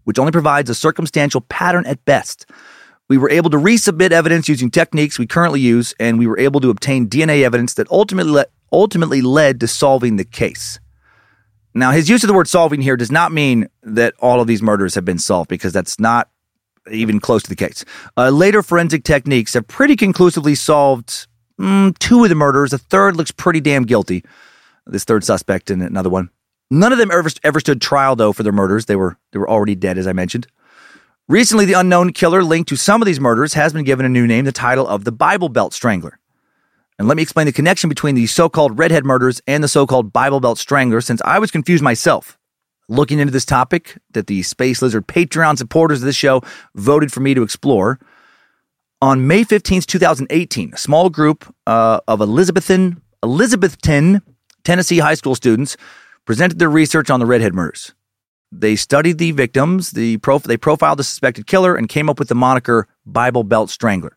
which 0.05 0.17
only 0.17 0.31
provides 0.31 0.71
a 0.71 0.75
circumstantial 0.75 1.41
pattern 1.41 1.85
at 1.85 2.03
best. 2.05 2.49
We 3.09 3.19
were 3.19 3.29
able 3.29 3.51
to 3.51 3.57
resubmit 3.57 4.11
evidence 4.11 4.49
using 4.49 4.71
techniques 4.71 5.19
we 5.19 5.27
currently 5.27 5.59
use, 5.59 5.93
and 5.99 6.17
we 6.17 6.25
were 6.25 6.39
able 6.39 6.59
to 6.61 6.71
obtain 6.71 7.07
DNA 7.07 7.43
evidence 7.43 7.75
that 7.75 7.91
ultimately 7.91 8.31
le- 8.31 8.45
ultimately 8.71 9.21
led 9.21 9.59
to 9.59 9.67
solving 9.67 10.15
the 10.15 10.25
case. 10.25 10.79
Now, 11.73 11.91
his 11.91 12.09
use 12.09 12.23
of 12.23 12.27
the 12.27 12.33
word 12.33 12.47
solving 12.47 12.81
here 12.81 12.95
does 12.95 13.11
not 13.11 13.31
mean 13.31 13.67
that 13.81 14.13
all 14.19 14.41
of 14.41 14.47
these 14.47 14.61
murders 14.61 14.95
have 14.95 15.05
been 15.05 15.19
solved 15.19 15.49
because 15.49 15.73
that's 15.73 15.99
not 15.99 16.29
even 16.91 17.19
close 17.19 17.43
to 17.43 17.49
the 17.49 17.55
case. 17.55 17.83
Uh, 18.17 18.29
later 18.29 18.61
forensic 18.61 19.03
techniques 19.03 19.53
have 19.53 19.67
pretty 19.67 19.95
conclusively 19.95 20.55
solved 20.55 21.27
mm, 21.59 21.97
two 21.99 22.23
of 22.23 22.29
the 22.29 22.35
murders. 22.35 22.73
A 22.73 22.77
third 22.77 23.15
looks 23.15 23.31
pretty 23.31 23.61
damn 23.61 23.83
guilty. 23.83 24.23
This 24.85 25.03
third 25.03 25.23
suspect 25.23 25.71
and 25.71 25.81
another 25.81 26.09
one. 26.09 26.29
None 26.69 26.91
of 26.91 26.97
them 26.97 27.11
ever, 27.11 27.29
ever 27.43 27.59
stood 27.59 27.81
trial 27.81 28.15
though 28.15 28.33
for 28.33 28.43
their 28.43 28.51
murders. 28.51 28.85
They 28.85 28.95
were 28.95 29.17
they 29.31 29.39
were 29.39 29.49
already 29.49 29.75
dead, 29.75 29.97
as 29.97 30.07
I 30.07 30.13
mentioned. 30.13 30.47
Recently, 31.29 31.65
the 31.65 31.73
unknown 31.73 32.11
killer 32.11 32.43
linked 32.43 32.67
to 32.69 32.75
some 32.75 33.01
of 33.01 33.05
these 33.05 33.19
murders 33.19 33.53
has 33.53 33.71
been 33.71 33.85
given 33.85 34.05
a 34.05 34.09
new 34.09 34.27
name, 34.27 34.43
the 34.43 34.51
title 34.51 34.85
of 34.87 35.05
the 35.05 35.11
Bible 35.11 35.47
Belt 35.47 35.73
Strangler. 35.73 36.19
And 36.99 37.07
let 37.07 37.17
me 37.17 37.23
explain 37.23 37.45
the 37.45 37.53
connection 37.53 37.89
between 37.89 38.15
the 38.15 38.27
so 38.27 38.49
called 38.49 38.77
redhead 38.77 39.05
murders 39.05 39.41
and 39.47 39.63
the 39.63 39.67
so 39.67 39.87
called 39.87 40.13
Bible 40.13 40.39
Belt 40.39 40.57
Strangler, 40.57 41.01
since 41.01 41.21
I 41.25 41.39
was 41.39 41.51
confused 41.51 41.83
myself 41.83 42.37
looking 42.87 43.19
into 43.19 43.31
this 43.31 43.45
topic 43.45 43.97
that 44.11 44.27
the 44.27 44.43
Space 44.43 44.81
Lizard 44.81 45.07
Patreon 45.07 45.57
supporters 45.57 46.01
of 46.01 46.05
this 46.05 46.15
show 46.15 46.41
voted 46.75 47.11
for 47.11 47.21
me 47.21 47.33
to 47.33 47.43
explore. 47.43 47.99
On 49.01 49.27
May 49.27 49.43
15th, 49.43 49.85
2018, 49.85 50.73
a 50.73 50.77
small 50.77 51.09
group 51.09 51.53
uh, 51.67 51.99
of 52.07 52.21
Elizabethan, 52.21 53.01
Elizabethton, 53.23 54.21
Tennessee 54.63 54.99
high 54.99 55.15
school 55.15 55.35
students 55.35 55.75
presented 56.25 56.59
their 56.59 56.69
research 56.69 57.09
on 57.09 57.19
the 57.19 57.25
redhead 57.25 57.53
murders. 57.53 57.93
They 58.51 58.75
studied 58.75 59.17
the 59.17 59.31
victims, 59.31 59.91
the 59.91 60.17
prof- 60.17 60.43
they 60.43 60.57
profiled 60.57 60.99
the 60.99 61.03
suspected 61.03 61.47
killer, 61.47 61.75
and 61.75 61.89
came 61.89 62.09
up 62.09 62.19
with 62.19 62.29
the 62.29 62.35
moniker 62.35 62.87
Bible 63.05 63.43
Belt 63.43 63.69
Strangler. 63.69 64.15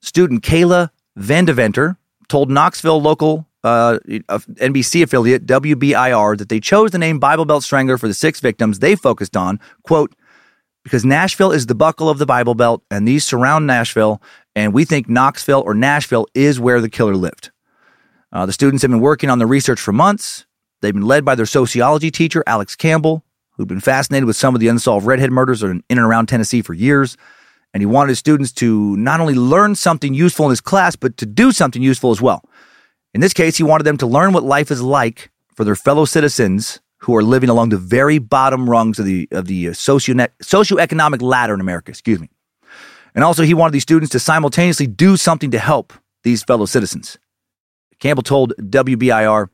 Student 0.00 0.42
Kayla 0.42 0.90
Vandeventer 1.18 1.96
told 2.28 2.50
Knoxville 2.50 3.00
local 3.00 3.46
uh, 3.64 3.98
NBC 4.06 5.02
affiliate 5.02 5.44
WBIR 5.46 6.38
that 6.38 6.48
they 6.48 6.60
chose 6.60 6.92
the 6.92 6.98
name 6.98 7.18
Bible 7.18 7.44
Belt 7.44 7.64
Strangler 7.64 7.98
for 7.98 8.06
the 8.06 8.14
six 8.14 8.40
victims 8.40 8.78
they 8.78 8.94
focused 8.94 9.36
on, 9.36 9.58
quote, 9.82 10.14
because 10.84 11.04
Nashville 11.04 11.50
is 11.50 11.66
the 11.66 11.74
buckle 11.74 12.08
of 12.08 12.18
the 12.18 12.26
Bible 12.26 12.54
Belt 12.54 12.84
and 12.92 13.08
these 13.08 13.24
surround 13.24 13.66
Nashville, 13.66 14.22
and 14.54 14.72
we 14.72 14.84
think 14.84 15.08
Knoxville 15.08 15.62
or 15.66 15.74
Nashville 15.74 16.26
is 16.32 16.60
where 16.60 16.80
the 16.80 16.88
killer 16.88 17.16
lived. 17.16 17.50
Uh, 18.32 18.46
the 18.46 18.52
students 18.52 18.82
have 18.82 18.90
been 18.90 19.00
working 19.00 19.30
on 19.30 19.40
the 19.40 19.46
research 19.46 19.80
for 19.80 19.92
months. 19.92 20.46
They've 20.80 20.94
been 20.94 21.02
led 21.02 21.24
by 21.24 21.34
their 21.34 21.46
sociology 21.46 22.12
teacher, 22.12 22.44
Alex 22.46 22.76
Campbell, 22.76 23.24
who'd 23.52 23.66
been 23.66 23.80
fascinated 23.80 24.26
with 24.26 24.36
some 24.36 24.54
of 24.54 24.60
the 24.60 24.68
unsolved 24.68 25.06
redhead 25.06 25.32
murders 25.32 25.62
in 25.62 25.82
and 25.90 25.98
around 25.98 26.26
Tennessee 26.26 26.62
for 26.62 26.74
years. 26.74 27.16
And 27.76 27.82
he 27.82 27.86
wanted 27.86 28.08
his 28.08 28.18
students 28.18 28.52
to 28.52 28.96
not 28.96 29.20
only 29.20 29.34
learn 29.34 29.74
something 29.74 30.14
useful 30.14 30.46
in 30.46 30.50
his 30.50 30.62
class, 30.62 30.96
but 30.96 31.18
to 31.18 31.26
do 31.26 31.52
something 31.52 31.82
useful 31.82 32.10
as 32.10 32.22
well. 32.22 32.42
In 33.12 33.20
this 33.20 33.34
case, 33.34 33.58
he 33.58 33.62
wanted 33.64 33.84
them 33.84 33.98
to 33.98 34.06
learn 34.06 34.32
what 34.32 34.44
life 34.44 34.70
is 34.70 34.80
like 34.80 35.30
for 35.54 35.62
their 35.62 35.76
fellow 35.76 36.06
citizens 36.06 36.80
who 37.00 37.14
are 37.14 37.22
living 37.22 37.50
along 37.50 37.68
the 37.68 37.76
very 37.76 38.18
bottom 38.18 38.70
rungs 38.70 38.98
of 38.98 39.04
the 39.04 39.28
of 39.30 39.44
the 39.44 39.68
uh, 39.68 39.72
socio 39.74 40.14
socioeconomic 40.42 41.20
ladder 41.20 41.52
in 41.52 41.60
America. 41.60 41.90
Excuse 41.90 42.18
me. 42.18 42.30
And 43.14 43.22
also, 43.22 43.42
he 43.42 43.52
wanted 43.52 43.72
these 43.72 43.82
students 43.82 44.10
to 44.12 44.20
simultaneously 44.20 44.86
do 44.86 45.18
something 45.18 45.50
to 45.50 45.58
help 45.58 45.92
these 46.22 46.42
fellow 46.42 46.64
citizens. 46.64 47.18
Campbell 47.98 48.22
told 48.22 48.54
WBIR, 48.58 49.50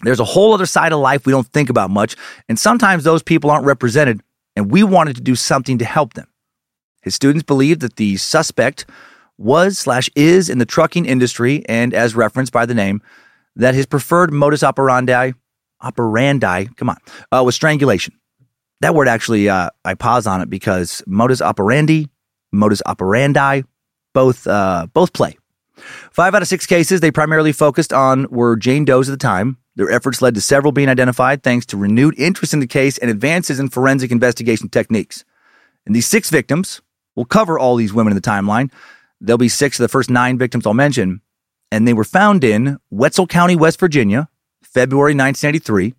"There's 0.00 0.18
a 0.18 0.24
whole 0.24 0.54
other 0.54 0.64
side 0.64 0.94
of 0.94 0.98
life 0.98 1.26
we 1.26 1.32
don't 1.32 1.52
think 1.52 1.68
about 1.68 1.90
much, 1.90 2.16
and 2.48 2.58
sometimes 2.58 3.04
those 3.04 3.22
people 3.22 3.50
aren't 3.50 3.66
represented, 3.66 4.22
and 4.56 4.70
we 4.70 4.82
wanted 4.82 5.16
to 5.16 5.22
do 5.22 5.34
something 5.34 5.76
to 5.76 5.84
help 5.84 6.14
them." 6.14 6.28
His 7.04 7.14
students 7.14 7.44
believed 7.44 7.82
that 7.82 7.96
the 7.96 8.16
suspect 8.16 8.86
was 9.36 9.78
slash 9.78 10.08
is 10.16 10.48
in 10.48 10.58
the 10.58 10.66
trucking 10.66 11.04
industry, 11.04 11.62
and 11.68 11.92
as 11.92 12.16
referenced 12.16 12.52
by 12.52 12.66
the 12.66 12.74
name, 12.74 13.02
that 13.56 13.74
his 13.74 13.86
preferred 13.86 14.32
modus 14.32 14.62
operandi, 14.62 15.32
operandi, 15.82 16.64
come 16.76 16.88
on, 16.88 16.96
uh, 17.30 17.42
was 17.44 17.54
strangulation. 17.54 18.18
That 18.80 18.94
word 18.94 19.06
actually, 19.06 19.48
uh, 19.48 19.70
I 19.84 19.94
pause 19.94 20.26
on 20.26 20.40
it 20.40 20.48
because 20.48 21.02
modus 21.06 21.42
operandi, 21.42 22.08
modus 22.52 22.82
operandi, 22.86 23.62
both 24.14 24.46
uh, 24.46 24.86
both 24.92 25.12
play. 25.12 25.36
Five 26.10 26.34
out 26.34 26.42
of 26.42 26.48
six 26.48 26.66
cases 26.66 27.00
they 27.00 27.10
primarily 27.10 27.52
focused 27.52 27.92
on 27.92 28.26
were 28.30 28.56
Jane 28.56 28.84
Doe's 28.84 29.08
at 29.08 29.12
the 29.12 29.18
time. 29.18 29.58
Their 29.76 29.90
efforts 29.90 30.22
led 30.22 30.34
to 30.36 30.40
several 30.40 30.72
being 30.72 30.88
identified 30.88 31.42
thanks 31.42 31.66
to 31.66 31.76
renewed 31.76 32.14
interest 32.18 32.54
in 32.54 32.60
the 32.60 32.66
case 32.66 32.96
and 32.98 33.10
advances 33.10 33.58
in 33.58 33.68
forensic 33.68 34.12
investigation 34.12 34.68
techniques. 34.68 35.24
And 35.84 35.94
these 35.94 36.06
six 36.06 36.30
victims, 36.30 36.80
will 37.16 37.24
cover 37.24 37.58
all 37.58 37.76
these 37.76 37.92
women 37.92 38.12
in 38.12 38.16
the 38.16 38.22
timeline, 38.22 38.70
There'll 39.24 39.38
be 39.38 39.48
six 39.48 39.78
of 39.78 39.84
the 39.84 39.88
first 39.88 40.10
nine 40.10 40.36
victims 40.36 40.66
I'll 40.66 40.74
mention, 40.74 41.22
and 41.72 41.88
they 41.88 41.94
were 41.94 42.04
found 42.04 42.44
in 42.44 42.78
Wetzel 42.90 43.26
County, 43.26 43.56
West 43.56 43.80
Virginia, 43.80 44.28
February 44.62 45.14
1983, 45.14 45.94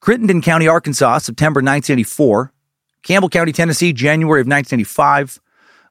Crittenden 0.00 0.40
County, 0.40 0.66
Arkansas, 0.66 1.18
September 1.18 1.58
1984, 1.58 2.52
Campbell 3.02 3.28
County, 3.28 3.52
Tennessee, 3.52 3.92
January 3.92 4.40
of 4.40 4.46
1985, 4.46 5.40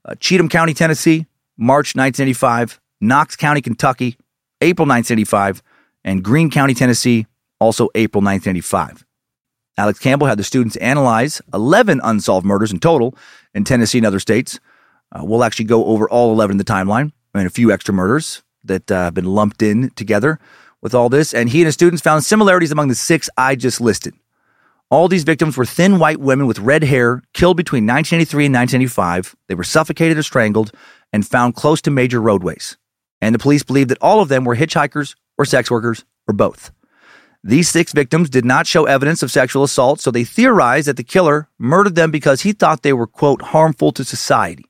uh, 0.06 0.16
Cheatham 0.20 0.50
County, 0.50 0.74
Tennessee, 0.74 1.28
March 1.56 1.96
1985, 1.96 2.82
Knox 3.00 3.36
County, 3.36 3.62
Kentucky, 3.62 4.18
April 4.62 4.88
1985, 4.88 5.62
and 6.04 6.24
Greene 6.24 6.50
County, 6.50 6.74
Tennessee, 6.74 7.28
also 7.60 7.90
April 7.94 8.24
1985. 8.24 9.06
Alex 9.82 9.98
Campbell 9.98 10.28
had 10.28 10.38
the 10.38 10.44
students 10.44 10.76
analyze 10.76 11.42
11 11.56 12.02
unsolved 12.04 12.46
murders 12.46 12.72
in 12.72 12.80
total 12.80 13.16
in 13.56 13.64
Tennessee 13.64 13.98
and 13.98 14.06
other 14.06 14.20
states. 14.20 14.60
Uh, 15.12 15.22
we'll 15.24 15.44
actually 15.44 15.66
go 15.66 15.86
over 15.86 16.08
all 16.08 16.32
11 16.32 16.54
in 16.54 16.58
the 16.60 16.64
timeline 16.64 17.12
and 17.34 17.48
a 17.48 17.50
few 17.50 17.72
extra 17.72 17.92
murders 17.92 18.44
that 18.64 18.92
uh, 18.92 19.06
have 19.06 19.16
been 19.16 19.26
lumped 19.26 19.64
in 19.64 19.90
together 19.96 20.38
with 20.84 20.94
all 20.94 21.10
this. 21.10 21.34
And 21.34 21.50
he 21.50 21.62
and 21.62 21.66
his 21.66 21.74
students 21.74 22.04
found 22.04 22.24
similarities 22.24 22.72
among 22.72 22.90
the 22.90 22.96
six 22.96 23.28
I 23.38 23.56
just 23.56 23.82
listed. 23.82 24.14
All 24.92 25.08
these 25.08 25.24
victims 25.24 25.58
were 25.58 25.66
thin 25.66 25.98
white 25.98 26.20
women 26.20 26.46
with 26.46 26.60
red 26.60 26.84
hair, 26.84 27.24
killed 27.34 27.58
between 27.58 27.88
1983 27.88 28.46
and 28.46 28.54
1985. 28.54 29.36
They 29.48 29.56
were 29.56 29.64
suffocated 29.64 30.16
or 30.16 30.22
strangled 30.22 30.74
and 31.12 31.26
found 31.26 31.56
close 31.56 31.82
to 31.82 31.90
major 31.90 32.22
roadways. 32.22 32.78
And 33.20 33.34
the 33.34 33.40
police 33.40 33.64
believed 33.64 33.90
that 33.90 33.98
all 34.00 34.22
of 34.22 34.30
them 34.30 34.46
were 34.46 34.56
hitchhikers 34.56 35.16
or 35.40 35.46
sex 35.46 35.72
workers 35.72 36.06
or 36.28 36.36
both. 36.36 36.72
These 37.44 37.70
six 37.70 37.92
victims 37.92 38.30
did 38.30 38.46
not 38.46 38.68
show 38.68 38.86
evidence 38.86 39.24
of 39.24 39.32
sexual 39.32 39.64
assault, 39.64 40.00
so 40.00 40.12
they 40.12 40.24
theorized 40.24 40.88
that 40.88 40.98
the 40.98 41.04
killer 41.04 41.50
murdered 41.58 41.96
them 41.96 42.12
because 42.12 42.42
he 42.42 42.54
thought 42.54 42.84
they 42.84 42.94
were, 42.94 43.08
quote, 43.08 43.42
harmful 43.42 43.92
to 43.94 44.04
society. 44.04 44.66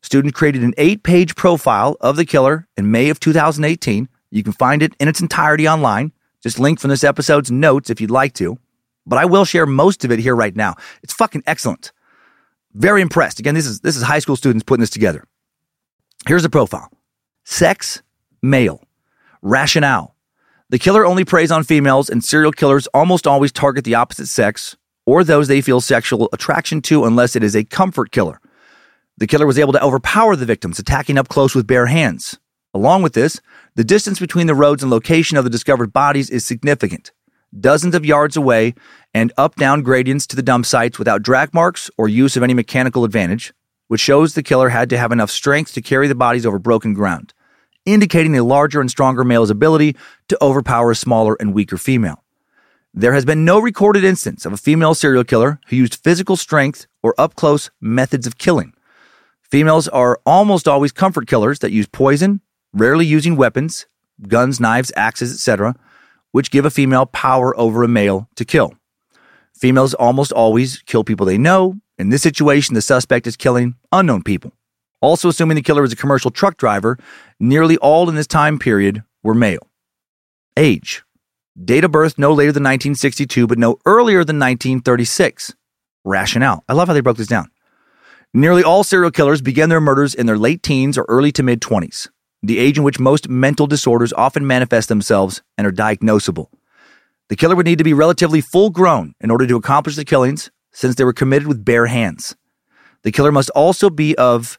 Student 0.00 0.34
created 0.34 0.62
an 0.62 0.74
eight 0.78 1.02
page 1.02 1.36
profile 1.36 1.96
of 2.00 2.16
the 2.16 2.24
killer 2.24 2.66
in 2.76 2.90
May 2.90 3.10
of 3.10 3.20
2018. 3.20 4.08
You 4.30 4.42
can 4.42 4.52
find 4.52 4.82
it 4.82 4.94
in 4.98 5.06
its 5.06 5.20
entirety 5.20 5.68
online. 5.68 6.12
Just 6.42 6.58
link 6.58 6.80
from 6.80 6.90
this 6.90 7.04
episode's 7.04 7.50
notes 7.50 7.90
if 7.90 8.00
you'd 8.00 8.10
like 8.10 8.32
to. 8.34 8.58
But 9.06 9.18
I 9.18 9.26
will 9.26 9.44
share 9.44 9.66
most 9.66 10.04
of 10.04 10.10
it 10.10 10.18
here 10.18 10.34
right 10.34 10.56
now. 10.56 10.76
It's 11.02 11.12
fucking 11.12 11.42
excellent. 11.46 11.92
Very 12.74 13.02
impressed. 13.02 13.38
Again, 13.38 13.54
this 13.54 13.66
is 13.66 13.80
this 13.80 13.96
is 13.96 14.02
high 14.02 14.18
school 14.18 14.36
students 14.36 14.64
putting 14.64 14.80
this 14.80 14.90
together. 14.90 15.24
Here's 16.26 16.42
the 16.42 16.50
profile. 16.50 16.90
Sex, 17.44 18.02
male. 18.40 18.82
Rationale. 19.42 20.14
The 20.72 20.78
killer 20.78 21.04
only 21.04 21.26
preys 21.26 21.52
on 21.52 21.64
females 21.64 22.08
and 22.08 22.24
serial 22.24 22.50
killers 22.50 22.86
almost 22.94 23.26
always 23.26 23.52
target 23.52 23.84
the 23.84 23.94
opposite 23.94 24.28
sex 24.28 24.74
or 25.04 25.22
those 25.22 25.46
they 25.46 25.60
feel 25.60 25.82
sexual 25.82 26.30
attraction 26.32 26.80
to 26.80 27.04
unless 27.04 27.36
it 27.36 27.42
is 27.42 27.54
a 27.54 27.62
comfort 27.62 28.10
killer. 28.10 28.40
The 29.18 29.26
killer 29.26 29.46
was 29.46 29.58
able 29.58 29.74
to 29.74 29.84
overpower 29.84 30.34
the 30.34 30.46
victims, 30.46 30.78
attacking 30.78 31.18
up 31.18 31.28
close 31.28 31.54
with 31.54 31.66
bare 31.66 31.88
hands. 31.88 32.38
Along 32.72 33.02
with 33.02 33.12
this, 33.12 33.38
the 33.74 33.84
distance 33.84 34.18
between 34.18 34.46
the 34.46 34.54
roads 34.54 34.82
and 34.82 34.90
location 34.90 35.36
of 35.36 35.44
the 35.44 35.50
discovered 35.50 35.92
bodies 35.92 36.30
is 36.30 36.42
significant. 36.42 37.12
Dozens 37.60 37.94
of 37.94 38.06
yards 38.06 38.38
away 38.38 38.72
and 39.12 39.30
up 39.36 39.56
down 39.56 39.82
gradients 39.82 40.26
to 40.28 40.36
the 40.36 40.42
dump 40.42 40.64
sites 40.64 40.98
without 40.98 41.22
drag 41.22 41.52
marks 41.52 41.90
or 41.98 42.08
use 42.08 42.34
of 42.34 42.42
any 42.42 42.54
mechanical 42.54 43.04
advantage, 43.04 43.52
which 43.88 44.00
shows 44.00 44.32
the 44.32 44.42
killer 44.42 44.70
had 44.70 44.88
to 44.88 44.96
have 44.96 45.12
enough 45.12 45.30
strength 45.30 45.74
to 45.74 45.82
carry 45.82 46.08
the 46.08 46.14
bodies 46.14 46.46
over 46.46 46.58
broken 46.58 46.94
ground, 46.94 47.34
indicating 47.86 48.36
a 48.36 48.44
larger 48.44 48.80
and 48.80 48.90
stronger 48.90 49.24
male's 49.24 49.50
ability 49.50 49.96
to 50.28 50.38
overpower 50.42 50.90
a 50.90 50.96
smaller 50.96 51.36
and 51.40 51.54
weaker 51.54 51.76
female. 51.76 52.22
There 52.94 53.14
has 53.14 53.24
been 53.24 53.44
no 53.44 53.58
recorded 53.58 54.04
instance 54.04 54.44
of 54.44 54.52
a 54.52 54.58
female 54.58 54.94
serial 54.94 55.24
killer 55.24 55.58
who 55.68 55.76
used 55.76 55.96
physical 55.96 56.36
strength 56.36 56.86
or 57.02 57.14
up 57.18 57.34
close 57.34 57.70
methods 57.80 58.26
of 58.26 58.38
killing. 58.38 58.74
Females 59.42 59.88
are 59.88 60.20
almost 60.26 60.68
always 60.68 60.92
comfort 60.92 61.26
killers 61.26 61.60
that 61.60 61.72
use 61.72 61.86
poison, 61.86 62.40
rarely 62.72 63.06
using 63.06 63.36
weapons, 63.36 63.86
guns, 64.28 64.60
knives, 64.60 64.92
axes, 64.96 65.32
etc., 65.32 65.74
which 66.32 66.50
give 66.50 66.64
a 66.64 66.70
female 66.70 67.06
power 67.06 67.58
over 67.58 67.82
a 67.82 67.88
male 67.88 68.28
to 68.36 68.44
kill. 68.44 68.74
Females 69.54 69.94
almost 69.94 70.32
always 70.32 70.82
kill 70.82 71.04
people 71.04 71.26
they 71.26 71.38
know. 71.38 71.76
In 71.98 72.08
this 72.08 72.22
situation, 72.22 72.74
the 72.74 72.82
suspect 72.82 73.26
is 73.26 73.36
killing 73.36 73.76
unknown 73.90 74.22
people. 74.22 74.52
Also, 75.02 75.28
assuming 75.28 75.56
the 75.56 75.62
killer 75.62 75.82
was 75.82 75.92
a 75.92 75.96
commercial 75.96 76.30
truck 76.30 76.56
driver, 76.56 76.96
nearly 77.38 77.76
all 77.78 78.08
in 78.08 78.14
this 78.14 78.26
time 78.26 78.58
period 78.58 79.02
were 79.22 79.34
male. 79.34 79.68
Age. 80.56 81.02
Date 81.62 81.84
of 81.84 81.90
birth 81.90 82.16
no 82.16 82.32
later 82.32 82.52
than 82.52 82.62
1962, 82.62 83.46
but 83.46 83.58
no 83.58 83.78
earlier 83.84 84.24
than 84.24 84.38
1936. 84.38 85.54
Rationale. 86.04 86.64
I 86.68 86.72
love 86.72 86.88
how 86.88 86.94
they 86.94 87.00
broke 87.00 87.16
this 87.18 87.26
down. 87.26 87.50
Nearly 88.32 88.62
all 88.62 88.84
serial 88.84 89.10
killers 89.10 89.42
began 89.42 89.68
their 89.68 89.80
murders 89.80 90.14
in 90.14 90.26
their 90.26 90.38
late 90.38 90.62
teens 90.62 90.96
or 90.96 91.04
early 91.08 91.32
to 91.32 91.42
mid 91.42 91.60
20s, 91.60 92.08
the 92.42 92.58
age 92.58 92.78
in 92.78 92.84
which 92.84 92.98
most 92.98 93.28
mental 93.28 93.66
disorders 93.66 94.12
often 94.14 94.46
manifest 94.46 94.88
themselves 94.88 95.42
and 95.58 95.66
are 95.66 95.72
diagnosable. 95.72 96.46
The 97.28 97.36
killer 97.36 97.56
would 97.56 97.66
need 97.66 97.78
to 97.78 97.84
be 97.84 97.92
relatively 97.92 98.40
full 98.40 98.70
grown 98.70 99.14
in 99.20 99.30
order 99.30 99.46
to 99.46 99.56
accomplish 99.56 99.96
the 99.96 100.04
killings, 100.04 100.50
since 100.72 100.94
they 100.94 101.04
were 101.04 101.12
committed 101.12 101.46
with 101.46 101.64
bare 101.64 101.86
hands. 101.86 102.34
The 103.02 103.12
killer 103.12 103.32
must 103.32 103.50
also 103.50 103.90
be 103.90 104.16
of, 104.16 104.58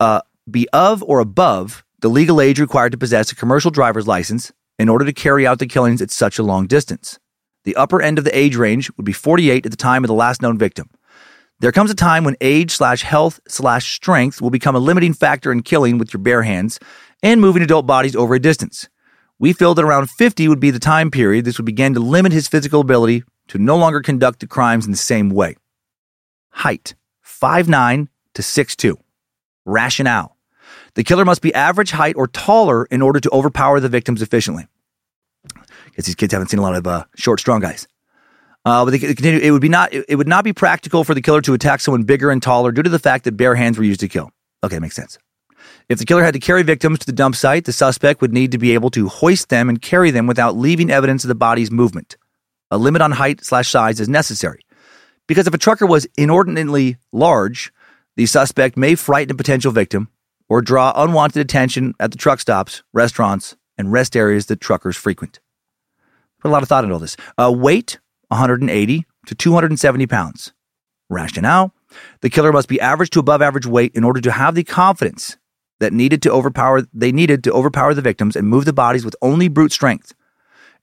uh, 0.00 0.22
be 0.50 0.68
of 0.72 1.02
or 1.04 1.20
above 1.20 1.84
the 2.00 2.08
legal 2.08 2.40
age 2.40 2.58
required 2.58 2.92
to 2.92 2.98
possess 2.98 3.30
a 3.30 3.36
commercial 3.36 3.70
driver's 3.70 4.06
license 4.06 4.52
in 4.78 4.88
order 4.88 5.04
to 5.04 5.12
carry 5.12 5.46
out 5.46 5.58
the 5.58 5.66
killings 5.66 6.00
at 6.00 6.10
such 6.10 6.38
a 6.38 6.42
long 6.42 6.66
distance. 6.66 7.18
The 7.64 7.76
upper 7.76 8.00
end 8.00 8.18
of 8.18 8.24
the 8.24 8.36
age 8.36 8.56
range 8.56 8.90
would 8.96 9.04
be 9.04 9.12
48 9.12 9.66
at 9.66 9.70
the 9.70 9.76
time 9.76 10.02
of 10.02 10.08
the 10.08 10.14
last 10.14 10.40
known 10.40 10.56
victim. 10.56 10.88
There 11.60 11.72
comes 11.72 11.90
a 11.90 11.94
time 11.94 12.24
when 12.24 12.36
age 12.40 12.70
slash 12.70 13.02
health 13.02 13.38
slash 13.46 13.94
strength 13.94 14.40
will 14.40 14.48
become 14.48 14.74
a 14.74 14.78
limiting 14.78 15.12
factor 15.12 15.52
in 15.52 15.62
killing 15.62 15.98
with 15.98 16.14
your 16.14 16.22
bare 16.22 16.42
hands 16.42 16.80
and 17.22 17.38
moving 17.38 17.62
adult 17.62 17.86
bodies 17.86 18.16
over 18.16 18.34
a 18.34 18.40
distance. 18.40 18.88
We 19.38 19.52
feel 19.52 19.74
that 19.74 19.84
around 19.84 20.08
50 20.08 20.48
would 20.48 20.60
be 20.60 20.70
the 20.70 20.78
time 20.78 21.10
period 21.10 21.44
this 21.44 21.58
would 21.58 21.66
begin 21.66 21.92
to 21.94 22.00
limit 22.00 22.32
his 22.32 22.48
physical 22.48 22.80
ability 22.80 23.24
to 23.48 23.58
no 23.58 23.76
longer 23.76 24.00
conduct 24.00 24.40
the 24.40 24.46
crimes 24.46 24.86
in 24.86 24.92
the 24.92 24.96
same 24.96 25.28
way. 25.28 25.56
Height 26.50 26.94
5'9 27.22 28.08
to 28.34 28.42
6'2. 28.42 28.96
Rationale 29.64 30.36
the 30.94 31.04
killer 31.04 31.24
must 31.24 31.42
be 31.42 31.54
average 31.54 31.90
height 31.92 32.16
or 32.16 32.26
taller 32.26 32.84
in 32.86 33.02
order 33.02 33.20
to 33.20 33.30
overpower 33.30 33.80
the 33.80 33.88
victims 33.88 34.22
efficiently. 34.22 34.66
Because 35.86 36.06
these 36.06 36.14
kids 36.14 36.32
haven't 36.32 36.48
seen 36.48 36.60
a 36.60 36.62
lot 36.62 36.74
of 36.74 36.86
uh, 36.86 37.04
short, 37.16 37.40
strong 37.40 37.60
guys. 37.60 37.86
Uh, 38.64 38.84
but 38.84 38.90
they 38.90 38.98
continue. 38.98 39.40
It 39.40 39.52
would 39.52 39.62
be 39.62 39.68
not. 39.68 39.92
It 39.92 40.16
would 40.16 40.28
not 40.28 40.44
be 40.44 40.52
practical 40.52 41.02
for 41.02 41.14
the 41.14 41.22
killer 41.22 41.40
to 41.42 41.54
attack 41.54 41.80
someone 41.80 42.02
bigger 42.02 42.30
and 42.30 42.42
taller 42.42 42.72
due 42.72 42.82
to 42.82 42.90
the 42.90 42.98
fact 42.98 43.24
that 43.24 43.36
bare 43.36 43.54
hands 43.54 43.78
were 43.78 43.84
used 43.84 44.00
to 44.00 44.08
kill. 44.08 44.30
Okay, 44.62 44.78
makes 44.78 44.96
sense. 44.96 45.18
If 45.88 45.98
the 45.98 46.04
killer 46.04 46.22
had 46.22 46.34
to 46.34 46.40
carry 46.40 46.62
victims 46.62 46.98
to 47.00 47.06
the 47.06 47.12
dump 47.12 47.36
site, 47.36 47.64
the 47.64 47.72
suspect 47.72 48.20
would 48.20 48.32
need 48.32 48.52
to 48.52 48.58
be 48.58 48.74
able 48.74 48.90
to 48.90 49.08
hoist 49.08 49.48
them 49.48 49.68
and 49.68 49.80
carry 49.80 50.10
them 50.10 50.26
without 50.26 50.56
leaving 50.56 50.90
evidence 50.90 51.24
of 51.24 51.28
the 51.28 51.34
body's 51.34 51.70
movement. 51.70 52.16
A 52.70 52.76
limit 52.76 53.02
on 53.02 53.12
height 53.12 53.44
slash 53.44 53.70
size 53.70 53.98
is 53.98 54.08
necessary 54.08 54.64
because 55.26 55.46
if 55.46 55.54
a 55.54 55.58
trucker 55.58 55.86
was 55.86 56.06
inordinately 56.16 56.98
large, 57.12 57.72
the 58.20 58.26
suspect 58.26 58.76
may 58.76 58.94
frighten 58.94 59.30
a 59.30 59.34
potential 59.34 59.72
victim 59.72 60.10
or 60.46 60.60
draw 60.60 60.92
unwanted 60.94 61.40
attention 61.40 61.94
at 61.98 62.10
the 62.10 62.18
truck 62.18 62.38
stops, 62.38 62.82
restaurants, 62.92 63.56
and 63.78 63.92
rest 63.92 64.14
areas 64.14 64.44
that 64.44 64.60
truckers 64.60 64.94
frequent. 64.94 65.40
Put 66.38 66.50
a 66.50 66.52
lot 66.52 66.62
of 66.62 66.68
thought 66.68 66.84
into 66.84 66.92
all 66.92 67.00
this. 67.00 67.16
Uh, 67.38 67.50
weight 67.50 67.98
180 68.28 69.06
to 69.24 69.34
270 69.34 70.06
pounds. 70.06 70.52
Rationale 71.08 71.72
the 72.20 72.28
killer 72.28 72.52
must 72.52 72.68
be 72.68 72.78
average 72.78 73.08
to 73.08 73.20
above 73.20 73.40
average 73.40 73.64
weight 73.64 73.92
in 73.94 74.04
order 74.04 74.20
to 74.20 74.32
have 74.32 74.54
the 74.54 74.64
confidence 74.64 75.38
that 75.78 75.94
needed 75.94 76.20
to 76.20 76.30
overpower 76.30 76.82
they 76.92 77.12
needed 77.12 77.42
to 77.44 77.52
overpower 77.52 77.94
the 77.94 78.02
victims 78.02 78.36
and 78.36 78.46
move 78.46 78.66
the 78.66 78.74
bodies 78.74 79.02
with 79.02 79.16
only 79.22 79.48
brute 79.48 79.72
strength. 79.72 80.12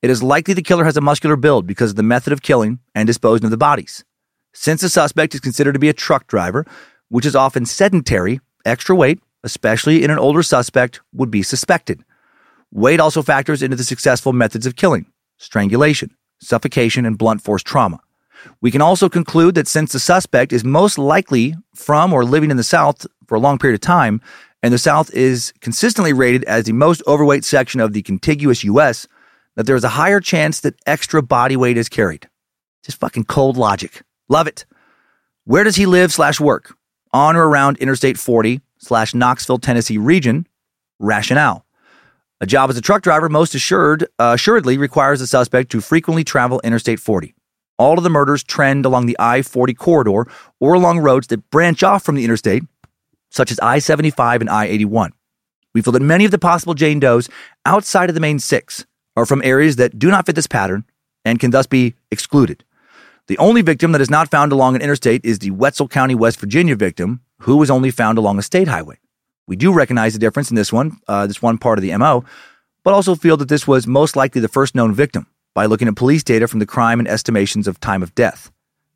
It 0.02 0.10
is 0.10 0.24
likely 0.24 0.56
the 0.56 0.64
killer 0.64 0.86
has 0.86 0.98
a 0.98 1.02
muscular 1.02 1.36
build 1.36 1.68
because 1.68 1.92
of 1.92 1.98
the 1.98 2.02
method 2.02 2.34
of 2.34 2.42
killing 2.42 2.80
and 2.96 3.06
disposing 3.06 3.46
of 3.46 3.52
the 3.52 3.58
bodies. 3.58 4.04
Since 4.56 4.82
the 4.82 4.90
suspect 4.90 5.36
is 5.36 5.40
considered 5.40 5.74
to 5.74 5.80
be 5.80 5.90
a 5.90 5.94
truck 5.94 6.26
driver, 6.26 6.66
which 7.10 7.26
is 7.26 7.36
often 7.36 7.66
sedentary, 7.66 8.40
extra 8.66 8.96
weight, 8.96 9.20
especially 9.44 10.04
in 10.04 10.12
an 10.12 10.20
older 10.20 10.44
suspect, 10.44 11.02
would 11.14 11.32
be 11.32 11.44
suspected. 11.44 12.04
Weight 12.72 13.00
also 13.00 13.22
factors 13.22 13.64
into 13.64 13.78
the 13.78 13.84
successful 13.84 14.34
methods 14.34 14.66
of 14.66 14.76
killing 14.76 15.06
strangulation, 15.40 16.10
suffocation, 16.42 17.06
and 17.06 17.18
blunt 17.18 17.42
force 17.42 17.62
trauma. 17.62 18.00
We 18.62 18.72
can 18.72 18.82
also 18.82 19.10
conclude 19.10 19.56
that 19.56 19.68
since 19.68 19.92
the 19.92 20.00
suspect 20.00 20.52
is 20.52 20.64
most 20.64 20.98
likely 20.98 21.56
from 21.76 22.12
or 22.12 22.26
living 22.26 22.52
in 22.52 22.58
the 22.58 22.64
South 22.64 23.06
for 23.28 23.36
a 23.36 23.40
long 23.40 23.58
period 23.58 23.76
of 23.76 23.82
time, 23.82 24.22
and 24.64 24.74
the 24.74 24.80
South 24.80 25.14
is 25.14 25.54
consistently 25.62 26.14
rated 26.14 26.44
as 26.46 26.66
the 26.66 26.74
most 26.74 27.04
overweight 27.08 27.46
section 27.46 27.80
of 27.80 27.94
the 27.94 28.02
contiguous 28.02 28.64
U.S., 28.64 29.08
that 29.56 29.66
there 29.66 29.76
is 29.76 29.84
a 29.84 29.90
higher 29.90 30.20
chance 30.20 30.60
that 30.62 30.76
extra 30.86 31.22
body 31.24 31.56
weight 31.56 31.78
is 31.78 31.90
carried. 31.90 32.30
Just 32.84 33.00
fucking 33.00 33.26
cold 33.26 33.58
logic. 33.58 34.04
Love 34.30 34.48
it. 34.48 34.66
Where 35.46 35.64
does 35.64 35.76
he 35.76 35.86
live 35.86 36.14
slash 36.14 36.40
work? 36.40 36.77
On 37.14 37.36
or 37.36 37.48
around 37.48 37.78
Interstate 37.78 38.18
40 38.18 38.62
slash 38.78 39.14
Knoxville, 39.14 39.60
Tennessee 39.60 39.98
region? 39.98 40.48
Rationale. 41.00 41.66
A 42.40 42.46
job 42.46 42.70
as 42.70 42.78
a 42.78 42.82
truck 42.82 43.02
driver 43.02 43.30
most 43.30 43.56
assured, 43.56 44.04
uh, 44.20 44.34
assuredly 44.36 44.78
requires 44.78 45.20
the 45.20 45.28
suspect 45.28 45.72
to 45.72 45.82
frequently 45.82 46.24
travel 46.24 46.62
Interstate 46.64 47.00
40. 47.00 47.34
All 47.80 47.98
of 47.98 48.04
the 48.04 48.10
murders 48.10 48.44
trend 48.44 48.86
along 48.86 49.06
the 49.06 49.16
I 49.20 49.42
40 49.42 49.74
corridor 49.74 50.28
or 50.60 50.74
along 50.74 51.00
roads 51.00 51.28
that 51.28 51.50
branch 51.50 51.84
off 51.84 52.04
from 52.04 52.16
the 52.16 52.24
interstate, 52.24 52.64
such 53.30 53.52
as 53.52 53.60
I 53.60 53.80
75 53.80 54.42
and 54.42 54.50
I 54.50 54.66
81. 54.66 55.14
We 55.74 55.82
feel 55.82 55.94
that 55.94 56.02
many 56.02 56.26
of 56.26 56.32
the 56.32 56.40
possible 56.40 56.74
Jane 56.74 57.00
Does 57.00 57.30
outside 57.66 58.10
of 58.10 58.16
the 58.16 58.22
main 58.22 58.40
six 58.40 58.86
are 59.16 59.26
from 59.26 59.42
areas 59.44 59.76
that 59.76 59.98
do 59.98 60.10
not 60.10 60.26
fit 60.26 60.36
this 60.36 60.48
pattern 60.48 60.86
and 61.26 61.40
can 61.40 61.52
thus 61.52 61.68
be 61.68 61.96
excluded. 62.12 62.64
The 63.28 63.38
only 63.40 63.62
victim 63.62 63.92
that 63.92 64.00
is 64.00 64.10
not 64.10 64.32
found 64.32 64.54
along 64.54 64.76
an 64.76 64.82
interstate 64.82 65.26
is 65.26 65.40
the 65.40 65.52
Wetzel 65.52 65.90
County, 65.90 66.16
West 66.16 66.40
Virginia 66.40 66.78
victim, 66.78 67.20
who 67.40 67.58
was 67.58 67.70
only 67.70 67.92
found 67.92 68.18
along 68.18 68.40
a 68.40 68.42
state 68.42 68.70
highway. 68.70 69.00
We 69.48 69.58
do 69.58 69.74
recognize 69.74 70.14
the 70.14 70.20
difference 70.20 70.50
in 70.50 70.56
this 70.56 70.72
one, 70.72 71.00
uh, 71.10 71.28
this 71.28 71.42
one 71.42 71.58
part 71.58 71.78
of 71.78 71.82
the 71.82 71.96
MO, 71.98 72.24
but 72.86 72.94
also 72.94 73.16
feel 73.16 73.36
that 73.38 73.50
this 73.50 73.68
was 73.68 73.86
most 73.86 74.16
likely 74.16 74.40
the 74.40 74.48
first 74.48 74.76
known 74.76 74.94
victim 74.94 75.28
by 75.54 75.66
looking 75.66 75.90
at 75.90 75.98
police 75.98 76.24
data 76.24 76.48
from 76.48 76.60
the 76.60 76.66
crime 76.66 77.00
and 77.00 77.08
estimations 77.08 77.68
of 77.68 77.82
time 77.82 78.02
of 78.02 78.16
death. 78.16 78.50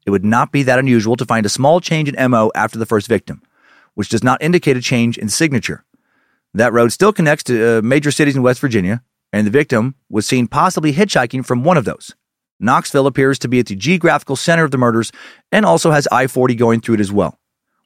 It 0.05 0.11
would 0.11 0.23
not 0.23 0.53
be 0.53 0.63
that 0.63 0.79
unusual 0.79 1.17
to 1.17 1.25
find 1.25 1.45
a 1.45 1.49
small 1.49 1.81
change 1.81 2.07
in 2.07 2.31
MO 2.31 2.51
after 2.55 2.79
the 2.79 2.85
first 2.85 3.09
victim, 3.09 3.41
which 3.95 4.09
does 4.09 4.23
not 4.23 4.41
indicate 4.41 4.77
a 4.77 4.81
change 4.81 5.17
in 5.17 5.27
signature. 5.27 5.83
That 6.53 6.71
road 6.71 6.93
still 6.93 7.11
connects 7.11 7.43
to 7.45 7.79
uh, 7.79 7.81
major 7.81 8.11
cities 8.11 8.37
in 8.37 8.43
West 8.43 8.61
Virginia, 8.61 9.03
and 9.33 9.45
the 9.45 9.51
victim 9.51 9.95
was 10.09 10.25
seen 10.25 10.47
possibly 10.47 10.93
hitchhiking 10.93 11.45
from 11.45 11.65
one 11.65 11.75
of 11.75 11.83
those. 11.83 12.15
Knoxville 12.61 13.07
appears 13.07 13.39
to 13.39 13.47
be 13.47 13.59
at 13.59 13.65
the 13.65 13.75
geographical 13.75 14.35
center 14.35 14.63
of 14.63 14.71
the 14.71 14.77
murders 14.77 15.11
and 15.51 15.65
also 15.65 15.91
has 15.91 16.07
I 16.11 16.27
40 16.27 16.55
going 16.55 16.81
through 16.81 16.95
it 16.95 17.01
as 17.01 17.11
well. 17.11 17.37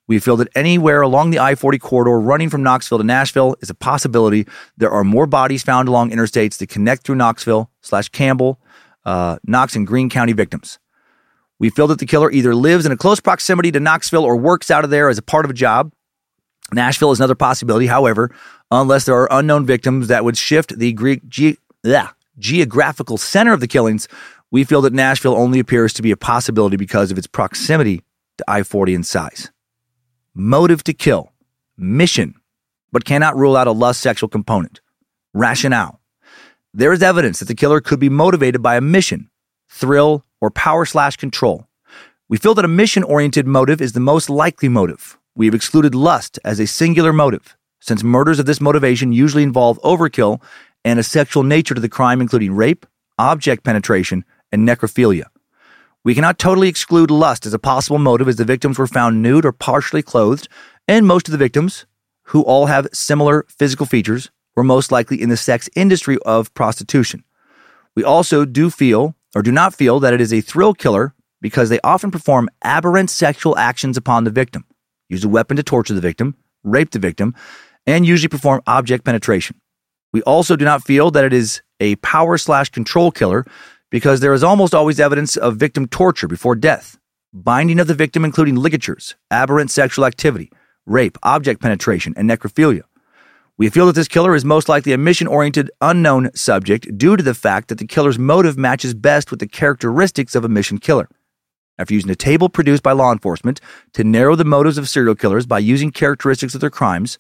We 0.07 0.19
feel 0.19 0.38
that 0.38 0.49
anywhere 0.55 1.01
along 1.01 1.31
the 1.31 1.39
I 1.39 1.55
40 1.55 1.79
corridor 1.79 2.19
running 2.19 2.49
from 2.49 2.61
Knoxville 2.61 2.99
to 2.99 3.03
Nashville 3.03 3.55
is 3.61 3.69
a 3.69 3.73
possibility. 3.73 4.45
There 4.77 4.91
are 4.91 5.03
more 5.03 5.25
bodies 5.25 5.63
found 5.63 5.88
along 5.88 6.11
interstates 6.11 6.57
that 6.59 6.69
connect 6.69 7.03
through 7.03 7.15
Knoxville 7.15 7.71
slash 7.81 8.09
Campbell, 8.09 8.59
uh, 9.03 9.38
Knox, 9.45 9.75
and 9.75 9.88
Greene 9.88 10.09
County 10.09 10.33
victims. 10.33 10.77
We 11.57 11.69
feel 11.69 11.88
that 11.88 11.99
the 11.99 12.05
killer 12.05 12.31
either 12.31 12.53
lives 12.53 12.85
in 12.85 12.91
a 12.91 12.97
close 12.97 13.19
proximity 13.19 13.71
to 13.71 13.79
Knoxville 13.79 14.23
or 14.23 14.35
works 14.35 14.69
out 14.69 14.83
of 14.83 14.89
there 14.89 15.09
as 15.09 15.17
a 15.17 15.23
part 15.23 15.45
of 15.45 15.51
a 15.51 15.55
job. 15.55 15.91
Nashville 16.73 17.11
is 17.11 17.19
another 17.19 17.35
possibility, 17.35 17.88
however, 17.88 18.35
unless 18.71 19.05
there 19.05 19.15
are 19.15 19.27
unknown 19.31 19.65
victims 19.65 20.07
that 20.09 20.23
would 20.23 20.38
shift 20.38 20.77
the 20.77 20.91
Greek 20.93 21.27
ge- 21.27 21.57
yeah, 21.83 22.09
geographical 22.38 23.17
center 23.17 23.53
of 23.53 23.59
the 23.59 23.67
killings, 23.67 24.07
we 24.55 24.63
feel 24.63 24.79
that 24.79 24.93
Nashville 24.93 25.35
only 25.35 25.59
appears 25.59 25.91
to 25.91 26.01
be 26.01 26.11
a 26.11 26.15
possibility 26.15 26.77
because 26.77 27.11
of 27.11 27.17
its 27.17 27.27
proximity 27.27 28.01
to 28.37 28.45
I 28.47 28.63
40 28.63 28.93
in 28.93 29.03
size 29.03 29.51
motive 30.33 30.81
to 30.85 30.93
kill, 30.93 31.33
mission, 31.77 32.35
but 32.89 33.03
cannot 33.03 33.35
rule 33.35 33.57
out 33.57 33.67
a 33.67 33.73
lust 33.73 33.99
sexual 33.99 34.29
component. 34.29 34.79
Rationale. 35.33 35.99
There 36.73 36.93
is 36.93 37.03
evidence 37.03 37.39
that 37.39 37.49
the 37.49 37.53
killer 37.53 37.81
could 37.81 37.99
be 37.99 38.07
motivated 38.07 38.61
by 38.61 38.77
a 38.77 38.81
mission, 38.95 39.29
thrill, 39.69 40.23
or 40.39 40.51
power 40.51 40.85
slash 40.85 41.17
control. 41.17 41.67
We 42.29 42.37
feel 42.37 42.53
that 42.53 42.63
a 42.63 42.69
mission 42.69 43.03
oriented 43.03 43.45
motive 43.45 43.81
is 43.81 43.91
the 43.91 43.99
most 43.99 44.29
likely 44.29 44.69
motive. 44.69 45.17
We 45.35 45.47
have 45.47 45.55
excluded 45.55 45.93
lust 45.93 46.39
as 46.45 46.61
a 46.61 46.65
singular 46.65 47.11
motive, 47.11 47.57
since 47.81 48.03
murders 48.03 48.39
of 48.39 48.45
this 48.45 48.61
motivation 48.61 49.11
usually 49.11 49.43
involve 49.43 49.81
overkill 49.81 50.41
and 50.85 50.97
a 50.97 51.03
sexual 51.03 51.43
nature 51.43 51.75
to 51.75 51.81
the 51.81 51.89
crime, 51.89 52.21
including 52.21 52.53
rape, 52.53 52.85
object 53.17 53.65
penetration, 53.65 54.23
and 54.51 54.67
necrophilia. 54.67 55.25
We 56.03 56.13
cannot 56.13 56.38
totally 56.38 56.69
exclude 56.69 57.10
lust 57.10 57.45
as 57.45 57.53
a 57.53 57.60
possible 57.60 57.97
motive 57.97 58.27
as 58.27 58.36
the 58.36 58.45
victims 58.45 58.77
were 58.77 58.88
found 58.88 59.23
nude 59.23 59.45
or 59.45 59.51
partially 59.51 60.03
clothed, 60.03 60.47
and 60.88 61.08
most 61.08 61.27
of 61.27 61.31
the 61.31 61.38
victims, 61.38 61.86
who 62.29 62.41
all 62.43 62.67
have 62.67 62.88
similar 62.93 63.45
physical 63.49 63.86
features, 63.86 64.29
were 64.55 64.63
most 64.63 64.91
likely 64.91 65.21
in 65.21 65.29
the 65.29 65.38
sex 65.38 65.69
industry 65.75 66.17
of 66.25 66.53
prostitution. 66.53 67.23
We 67.95 68.03
also 68.03 68.45
do 68.45 68.69
feel, 68.69 69.15
or 69.36 69.41
do 69.41 69.51
not 69.51 69.73
feel, 69.73 69.99
that 69.99 70.13
it 70.13 70.21
is 70.21 70.34
a 70.34 70.41
thrill 70.41 70.73
killer 70.73 71.13
because 71.41 71.69
they 71.69 71.79
often 71.84 72.12
perform 72.12 72.49
aberrant 72.63 73.10
sexual 73.10 73.58
actions 73.58 73.97
upon 73.97 74.23
the 74.23 74.31
victim, 74.31 74.65
use 75.10 75.23
a 75.23 75.29
weapon 75.29 75.58
to 75.58 75.63
torture 75.63 75.93
the 75.93 76.01
victim, 76.01 76.36
rape 76.63 76.91
the 76.91 76.99
victim, 76.99 77.34
and 77.88 78.05
usually 78.05 78.29
perform 78.29 78.62
object 78.67 79.03
penetration. 79.03 79.60
We 80.13 80.21
also 80.23 80.55
do 80.55 80.65
not 80.65 80.84
feel 80.84 81.12
that 81.12 81.25
it 81.25 81.34
is 81.34 81.62
a 81.79 81.95
power 81.97 82.38
slash 82.38 82.69
control 82.69 83.12
killer 83.12 83.45
because 83.95 84.19
there 84.19 84.34
is 84.34 84.43
almost 84.43 84.75
always 84.75 84.99
evidence 84.99 85.38
of 85.38 85.55
victim 85.55 85.88
torture 85.88 86.27
before 86.27 86.53
death, 86.53 86.99
binding 87.31 87.79
of 87.79 87.88
the 87.88 87.93
victim, 87.93 88.25
including 88.25 88.58
ligatures, 88.58 89.15
aberrant 89.31 89.71
sexual 89.71 90.03
activity, 90.03 90.51
rape, 90.86 91.17
object 91.23 91.62
penetration, 91.62 92.13
and 92.17 92.29
necrophilia. 92.29 92.81
We 93.58 93.69
feel 93.69 93.86
that 93.86 93.95
this 93.95 94.10
killer 94.10 94.36
is 94.36 94.43
most 94.43 94.67
likely 94.67 94.91
a 94.91 94.97
mission 94.97 95.27
oriented 95.27 95.71
unknown 95.79 96.29
subject 96.36 96.97
due 96.97 97.15
to 97.15 97.23
the 97.23 97.34
fact 97.34 97.69
that 97.69 97.77
the 97.77 97.88
killer's 97.88 98.19
motive 98.19 98.58
matches 98.58 98.93
best 98.93 99.31
with 99.31 99.39
the 99.39 99.47
characteristics 99.47 100.36
of 100.36 100.43
a 100.43 100.49
mission 100.49 100.77
killer 100.77 101.08
after 101.79 101.93
using 101.93 102.12
a 102.12 102.15
table 102.15 102.49
produced 102.49 102.84
by 102.84 102.91
law 102.91 103.13
enforcement 103.13 103.62
to 103.93 104.03
narrow 104.03 104.36
the 104.36 104.43
motives 104.43 104.77
of 104.77 104.89
serial 104.89 105.15
killers 105.15 105.45
by 105.45 105.60
using 105.60 105.89
characteristics 105.89 106.53
of 106.53 106.60
their 106.60 106.69
crimes, 106.69 107.17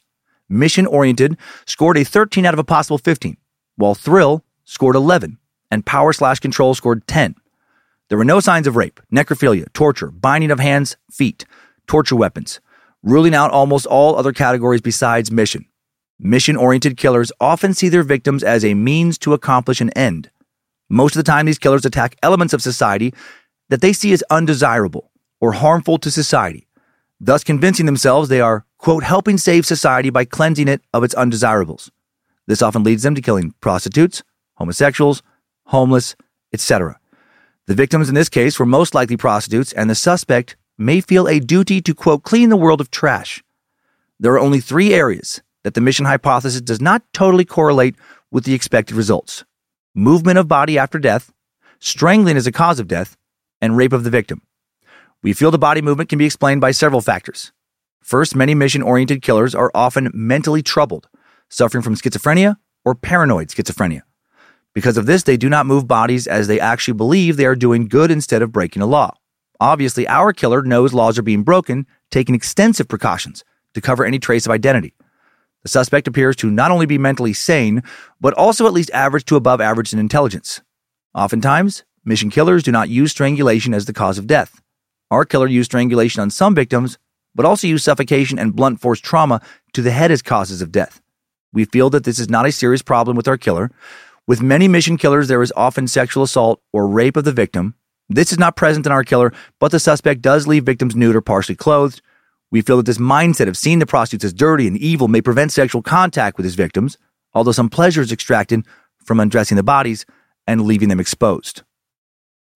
Mission 0.49 0.85
Oriented 0.85 1.37
scored 1.65 1.95
a 1.95 2.03
13 2.03 2.45
out 2.45 2.53
of 2.53 2.59
a 2.59 2.65
possible 2.65 2.97
15, 2.97 3.37
while 3.77 3.95
Thrill 3.95 4.43
scored 4.65 4.97
11, 4.97 5.37
and 5.71 5.85
Power 5.85 6.13
Slash 6.13 6.39
Control 6.39 6.73
scored 6.73 7.07
10. 7.07 7.35
There 8.09 8.17
were 8.17 8.25
no 8.25 8.39
signs 8.39 8.67
of 8.67 8.75
rape, 8.75 8.99
necrophilia, 9.11 9.71
torture, 9.73 10.11
binding 10.11 10.51
of 10.51 10.59
hands, 10.59 10.95
feet, 11.11 11.45
torture 11.87 12.15
weapons, 12.15 12.59
ruling 13.01 13.33
out 13.33 13.51
almost 13.51 13.85
all 13.85 14.15
other 14.15 14.31
categories 14.31 14.81
besides 14.81 15.31
mission. 15.31 15.65
Mission 16.19 16.55
oriented 16.55 16.97
killers 16.97 17.31
often 17.39 17.73
see 17.73 17.89
their 17.89 18.03
victims 18.03 18.43
as 18.43 18.63
a 18.63 18.73
means 18.73 19.17
to 19.17 19.33
accomplish 19.33 19.81
an 19.81 19.89
end. 19.91 20.29
Most 20.89 21.15
of 21.15 21.19
the 21.19 21.29
time, 21.29 21.45
these 21.45 21.59
killers 21.59 21.85
attack 21.85 22.15
elements 22.21 22.53
of 22.53 22.61
society 22.61 23.13
that 23.69 23.81
they 23.81 23.91
see 23.91 24.13
as 24.13 24.23
undesirable 24.29 25.11
or 25.41 25.53
harmful 25.53 25.97
to 25.97 26.11
society, 26.11 26.67
thus 27.19 27.43
convincing 27.43 27.85
themselves 27.85 28.29
they 28.29 28.39
are, 28.39 28.65
quote, 28.77 29.03
helping 29.03 29.37
save 29.37 29.65
society 29.65 30.09
by 30.09 30.25
cleansing 30.25 30.67
it 30.67 30.81
of 30.93 31.03
its 31.03 31.15
undesirables. 31.15 31.91
This 32.47 32.61
often 32.61 32.83
leads 32.83 33.03
them 33.03 33.15
to 33.15 33.21
killing 33.21 33.53
prostitutes, 33.59 34.23
homosexuals, 34.55 35.23
homeless, 35.65 36.15
etc. 36.53 36.99
The 37.67 37.75
victims 37.75 38.09
in 38.09 38.15
this 38.15 38.29
case 38.29 38.59
were 38.59 38.65
most 38.65 38.93
likely 38.93 39.17
prostitutes, 39.17 39.73
and 39.73 39.89
the 39.89 39.95
suspect 39.95 40.55
may 40.77 41.01
feel 41.01 41.27
a 41.27 41.39
duty 41.39 41.81
to, 41.81 41.93
quote, 41.93 42.23
clean 42.23 42.49
the 42.49 42.57
world 42.57 42.81
of 42.81 42.91
trash. 42.91 43.43
There 44.19 44.33
are 44.33 44.39
only 44.39 44.59
three 44.59 44.93
areas 44.93 45.41
that 45.63 45.73
the 45.73 45.81
mission 45.81 46.05
hypothesis 46.05 46.61
does 46.61 46.79
not 46.79 47.01
totally 47.13 47.45
correlate 47.45 47.95
with 48.31 48.43
the 48.43 48.53
expected 48.53 48.95
results 48.95 49.43
movement 49.95 50.37
of 50.37 50.47
body 50.47 50.77
after 50.77 50.99
death, 50.99 51.31
strangling 51.79 52.35
as 52.35 52.45
a 52.45 52.51
cause 52.51 52.79
of 52.79 52.87
death, 52.87 53.15
and 53.61 53.77
rape 53.77 53.93
of 53.93 54.03
the 54.03 54.09
victim. 54.09 54.41
We 55.23 55.33
feel 55.33 55.51
the 55.51 55.57
body 55.57 55.81
movement 55.81 56.09
can 56.09 56.19
be 56.19 56.25
explained 56.25 56.61
by 56.61 56.71
several 56.71 57.01
factors. 57.01 57.53
First, 58.01 58.35
many 58.35 58.53
mission 58.53 58.83
oriented 58.83 59.21
killers 59.21 59.55
are 59.55 59.71
often 59.73 60.11
mentally 60.13 60.61
troubled, 60.61 61.07
suffering 61.49 61.81
from 61.81 61.95
schizophrenia 61.95 62.57
or 62.83 62.93
paranoid 62.93 63.47
schizophrenia. 63.47 64.01
Because 64.75 64.97
of 64.97 65.07
this, 65.07 65.23
they 65.23 65.37
do 65.37 65.49
not 65.49 65.65
move 65.65 65.87
bodies 65.87 66.27
as 66.27 66.47
they 66.47 66.59
actually 66.59 66.93
believe 66.93 67.37
they 67.37 67.45
are 67.45 67.55
doing 67.55 67.87
good 67.87 68.11
instead 68.11 68.43
of 68.43 68.51
breaking 68.51 68.83
a 68.83 68.85
law. 68.85 69.15
Obviously, 69.59 70.07
our 70.07 70.33
killer 70.33 70.61
knows 70.61 70.93
laws 70.93 71.17
are 71.17 71.23
being 71.23 71.43
broken, 71.43 71.87
taking 72.11 72.35
extensive 72.35 72.87
precautions 72.87 73.43
to 73.73 73.81
cover 73.81 74.05
any 74.05 74.19
trace 74.19 74.45
of 74.45 74.51
identity. 74.51 74.93
The 75.63 75.69
suspect 75.69 76.07
appears 76.07 76.35
to 76.37 76.51
not 76.51 76.69
only 76.69 76.85
be 76.85 76.99
mentally 76.99 77.33
sane, 77.33 77.81
but 78.21 78.35
also 78.35 78.67
at 78.67 78.73
least 78.73 78.91
average 78.91 79.25
to 79.25 79.35
above 79.35 79.61
average 79.61 79.93
in 79.93 79.97
intelligence. 79.97 80.61
Oftentimes, 81.15 81.83
Mission 82.07 82.29
killers 82.29 82.61
do 82.61 82.71
not 82.71 82.87
use 82.87 83.09
strangulation 83.09 83.73
as 83.73 83.85
the 83.85 83.93
cause 83.93 84.19
of 84.19 84.27
death. 84.27 84.61
Our 85.09 85.25
killer 85.25 85.47
used 85.47 85.71
strangulation 85.71 86.21
on 86.21 86.29
some 86.29 86.53
victims, 86.53 86.99
but 87.33 87.47
also 87.47 87.65
used 87.65 87.83
suffocation 87.83 88.37
and 88.37 88.55
blunt 88.55 88.79
force 88.79 88.99
trauma 88.99 89.41
to 89.73 89.81
the 89.81 89.89
head 89.89 90.11
as 90.11 90.21
causes 90.21 90.61
of 90.61 90.71
death. 90.71 91.01
We 91.51 91.65
feel 91.65 91.89
that 91.89 92.03
this 92.03 92.19
is 92.19 92.29
not 92.29 92.45
a 92.45 92.51
serious 92.51 92.83
problem 92.83 93.17
with 93.17 93.27
our 93.27 93.37
killer. 93.37 93.71
With 94.27 94.41
many 94.41 94.67
mission 94.67 94.97
killers, 94.97 95.27
there 95.27 95.41
is 95.41 95.53
often 95.55 95.87
sexual 95.87 96.23
assault 96.23 96.61
or 96.73 96.87
rape 96.87 97.15
of 97.15 97.25
the 97.25 97.31
victim. 97.31 97.75
This 98.09 98.31
is 98.31 98.39
not 98.39 98.55
present 98.55 98.85
in 98.85 98.91
our 98.91 99.03
killer, 99.03 99.31
but 99.59 99.71
the 99.71 99.79
suspect 99.79 100.21
does 100.21 100.47
leave 100.47 100.65
victims 100.65 100.95
nude 100.95 101.15
or 101.15 101.21
partially 101.21 101.55
clothed. 101.55 102.01
We 102.51 102.61
feel 102.61 102.77
that 102.77 102.85
this 102.85 102.97
mindset 102.97 103.47
of 103.47 103.57
seeing 103.57 103.79
the 103.79 103.85
prostitutes 103.85 104.25
as 104.25 104.33
dirty 104.33 104.67
and 104.67 104.77
evil 104.77 105.07
may 105.07 105.21
prevent 105.21 105.51
sexual 105.51 105.81
contact 105.81 106.37
with 106.37 106.43
his 106.43 106.55
victims, 106.55 106.97
although 107.33 107.51
some 107.51 107.69
pleasure 107.69 108.01
is 108.01 108.11
extracted 108.11 108.65
from 109.03 109.19
undressing 109.19 109.57
the 109.57 109.63
bodies 109.63 110.05
and 110.47 110.61
leaving 110.61 110.89
them 110.89 110.99
exposed. 110.99 111.63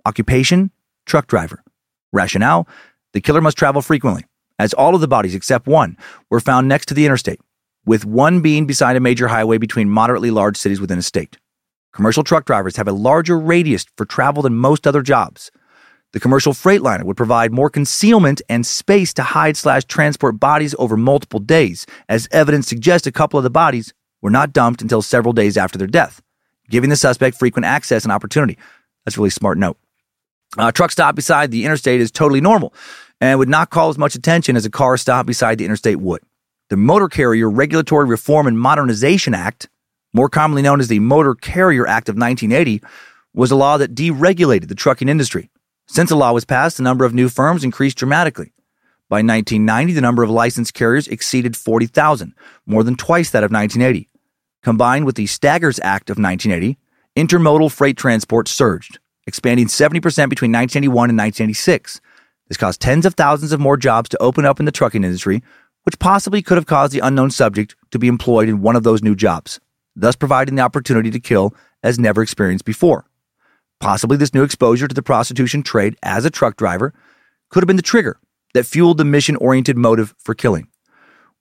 Occupation 0.05 0.71
truck 1.05 1.27
driver. 1.27 1.63
Rationale 2.11 2.67
the 3.13 3.21
killer 3.21 3.41
must 3.41 3.57
travel 3.57 3.81
frequently, 3.81 4.25
as 4.59 4.73
all 4.73 4.93
of 4.93 5.01
the 5.01 5.07
bodies 5.07 5.33
except 5.33 5.67
one 5.67 5.97
were 6.29 6.39
found 6.39 6.67
next 6.67 6.87
to 6.87 6.93
the 6.93 7.05
interstate, 7.05 7.39
with 7.85 8.05
one 8.05 8.41
being 8.41 8.67
beside 8.67 8.95
a 8.95 8.99
major 8.99 9.27
highway 9.27 9.57
between 9.57 9.89
moderately 9.89 10.29
large 10.29 10.57
cities 10.57 10.79
within 10.79 10.99
a 10.99 11.03
state. 11.03 11.37
Commercial 11.93 12.23
truck 12.23 12.45
drivers 12.45 12.77
have 12.77 12.87
a 12.87 12.93
larger 12.93 13.37
radius 13.37 13.85
for 13.97 14.05
travel 14.05 14.43
than 14.43 14.55
most 14.55 14.85
other 14.85 15.01
jobs. 15.01 15.51
The 16.11 16.19
commercial 16.19 16.53
freight 16.53 16.81
liner 16.81 17.05
would 17.05 17.17
provide 17.17 17.51
more 17.51 17.69
concealment 17.69 18.41
and 18.49 18.65
space 18.65 19.13
to 19.15 19.23
hide 19.23 19.57
slash 19.57 19.85
transport 19.85 20.39
bodies 20.39 20.73
over 20.79 20.97
multiple 20.97 21.39
days, 21.39 21.85
as 22.07 22.27
evidence 22.31 22.67
suggests 22.67 23.05
a 23.05 23.11
couple 23.11 23.37
of 23.37 23.43
the 23.43 23.49
bodies 23.49 23.93
were 24.21 24.31
not 24.31 24.53
dumped 24.53 24.81
until 24.81 25.01
several 25.01 25.33
days 25.33 25.57
after 25.57 25.77
their 25.77 25.87
death, 25.87 26.21
giving 26.69 26.89
the 26.89 26.95
suspect 26.95 27.37
frequent 27.37 27.65
access 27.65 28.03
and 28.03 28.11
opportunity. 28.11 28.57
That's 29.05 29.17
a 29.17 29.19
really 29.19 29.29
smart 29.29 29.57
note. 29.57 29.77
A 30.57 30.71
truck 30.71 30.91
stop 30.91 31.15
beside 31.15 31.51
the 31.51 31.63
interstate 31.63 32.01
is 32.01 32.11
totally 32.11 32.41
normal 32.41 32.73
and 33.21 33.37
would 33.37 33.49
not 33.49 33.69
call 33.69 33.89
as 33.89 33.97
much 33.97 34.15
attention 34.15 34.55
as 34.55 34.65
a 34.65 34.71
car 34.71 34.97
stop 34.97 35.25
beside 35.27 35.57
the 35.57 35.65
interstate 35.65 35.99
would. 35.99 36.21
The 36.69 36.77
Motor 36.77 37.07
Carrier 37.07 37.49
Regulatory 37.49 38.05
Reform 38.05 38.47
and 38.47 38.59
Modernization 38.59 39.33
Act, 39.33 39.69
more 40.13 40.29
commonly 40.29 40.61
known 40.61 40.79
as 40.79 40.87
the 40.87 40.99
Motor 40.99 41.35
Carrier 41.35 41.87
Act 41.87 42.09
of 42.09 42.15
1980, 42.15 42.81
was 43.33 43.51
a 43.51 43.55
law 43.55 43.77
that 43.77 43.95
deregulated 43.95 44.67
the 44.67 44.75
trucking 44.75 45.09
industry. 45.09 45.49
Since 45.87 46.09
the 46.09 46.15
law 46.15 46.33
was 46.33 46.45
passed, 46.45 46.77
the 46.77 46.83
number 46.83 47.05
of 47.05 47.13
new 47.13 47.29
firms 47.29 47.63
increased 47.63 47.97
dramatically. 47.97 48.53
By 49.09 49.17
1990, 49.17 49.93
the 49.93 50.01
number 50.01 50.23
of 50.23 50.29
licensed 50.29 50.73
carriers 50.73 51.07
exceeded 51.07 51.57
40,000, 51.57 52.33
more 52.65 52.83
than 52.83 52.95
twice 52.95 53.31
that 53.31 53.43
of 53.43 53.51
1980. 53.51 54.07
Combined 54.61 55.05
with 55.05 55.15
the 55.15 55.25
Staggers 55.25 55.79
Act 55.81 56.09
of 56.09 56.17
1980, 56.17 56.77
intermodal 57.15 57.71
freight 57.71 57.97
transport 57.97 58.47
surged 58.47 58.99
expanding 59.29 59.67
70% 59.67 60.01
between 60.01 60.51
1981 60.51 61.09
and 61.09 61.17
1986. 61.17 62.01
This 62.47 62.57
caused 62.57 62.81
tens 62.81 63.05
of 63.05 63.13
thousands 63.13 63.51
of 63.51 63.59
more 63.59 63.77
jobs 63.77 64.09
to 64.09 64.21
open 64.21 64.43
up 64.43 64.59
in 64.59 64.65
the 64.65 64.71
trucking 64.71 65.03
industry, 65.03 65.43
which 65.83 65.99
possibly 65.99 66.41
could 66.41 66.57
have 66.57 66.65
caused 66.65 66.93
the 66.93 66.99
unknown 66.99 67.31
subject 67.31 67.75
to 67.91 67.99
be 67.99 68.07
employed 68.07 68.49
in 68.49 68.61
one 68.61 68.75
of 68.75 68.83
those 68.83 69.03
new 69.03 69.15
jobs, 69.15 69.59
thus 69.95 70.15
providing 70.15 70.55
the 70.55 70.61
opportunity 70.61 71.11
to 71.11 71.19
kill 71.19 71.55
as 71.83 71.99
never 71.99 72.21
experienced 72.21 72.65
before. 72.65 73.05
Possibly 73.79 74.17
this 74.17 74.33
new 74.33 74.43
exposure 74.43 74.87
to 74.87 74.95
the 74.95 75.01
prostitution 75.01 75.63
trade 75.63 75.95
as 76.03 76.25
a 76.25 76.29
truck 76.29 76.57
driver 76.57 76.93
could 77.49 77.63
have 77.63 77.67
been 77.67 77.77
the 77.77 77.81
trigger 77.81 78.19
that 78.53 78.65
fueled 78.65 78.97
the 78.97 79.05
mission 79.05 79.35
oriented 79.37 79.77
motive 79.77 80.13
for 80.17 80.35
killing. 80.35 80.67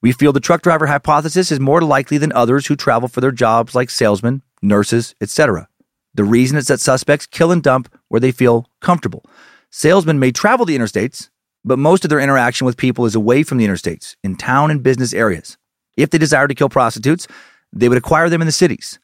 We 0.01 0.13
feel 0.13 0.31
the 0.31 0.39
truck 0.39 0.61
driver 0.61 0.87
hypothesis 0.87 1.51
is 1.51 1.59
more 1.59 1.81
likely 1.81 2.17
than 2.17 2.31
others 2.31 2.67
who 2.67 2.75
travel 2.75 3.09
for 3.09 3.19
their 3.19 3.31
jobs 3.31 3.75
like 3.75 3.89
salesmen, 3.89 4.41
nurses, 4.61 5.13
etc. 5.19 5.67
The 6.13 6.23
reason 6.23 6.57
is 6.57 6.67
that 6.67 6.79
suspects 6.79 7.25
kill 7.25 7.51
and 7.51 7.61
dump 7.61 7.93
where 8.07 8.21
they 8.21 8.31
feel 8.31 8.69
comfortable. 8.79 9.25
Salesmen 9.69 10.19
may 10.19 10.31
travel 10.31 10.65
the 10.65 10.77
interstates, 10.77 11.29
but 11.65 11.77
most 11.77 12.05
of 12.05 12.09
their 12.09 12.19
interaction 12.19 12.65
with 12.65 12.77
people 12.77 13.05
is 13.05 13.15
away 13.15 13.43
from 13.43 13.57
the 13.57 13.67
interstates, 13.67 14.15
in 14.23 14.35
town 14.35 14.71
and 14.71 14.81
business 14.81 15.13
areas. 15.13 15.57
If 15.97 16.09
they 16.09 16.17
desire 16.17 16.47
to 16.47 16.55
kill 16.55 16.69
prostitutes, 16.69 17.27
they 17.73 17.89
would 17.89 17.97
acquire 17.97 18.29
them 18.29 18.41
in 18.41 18.45
the 18.45 18.51
cities. 18.51 18.99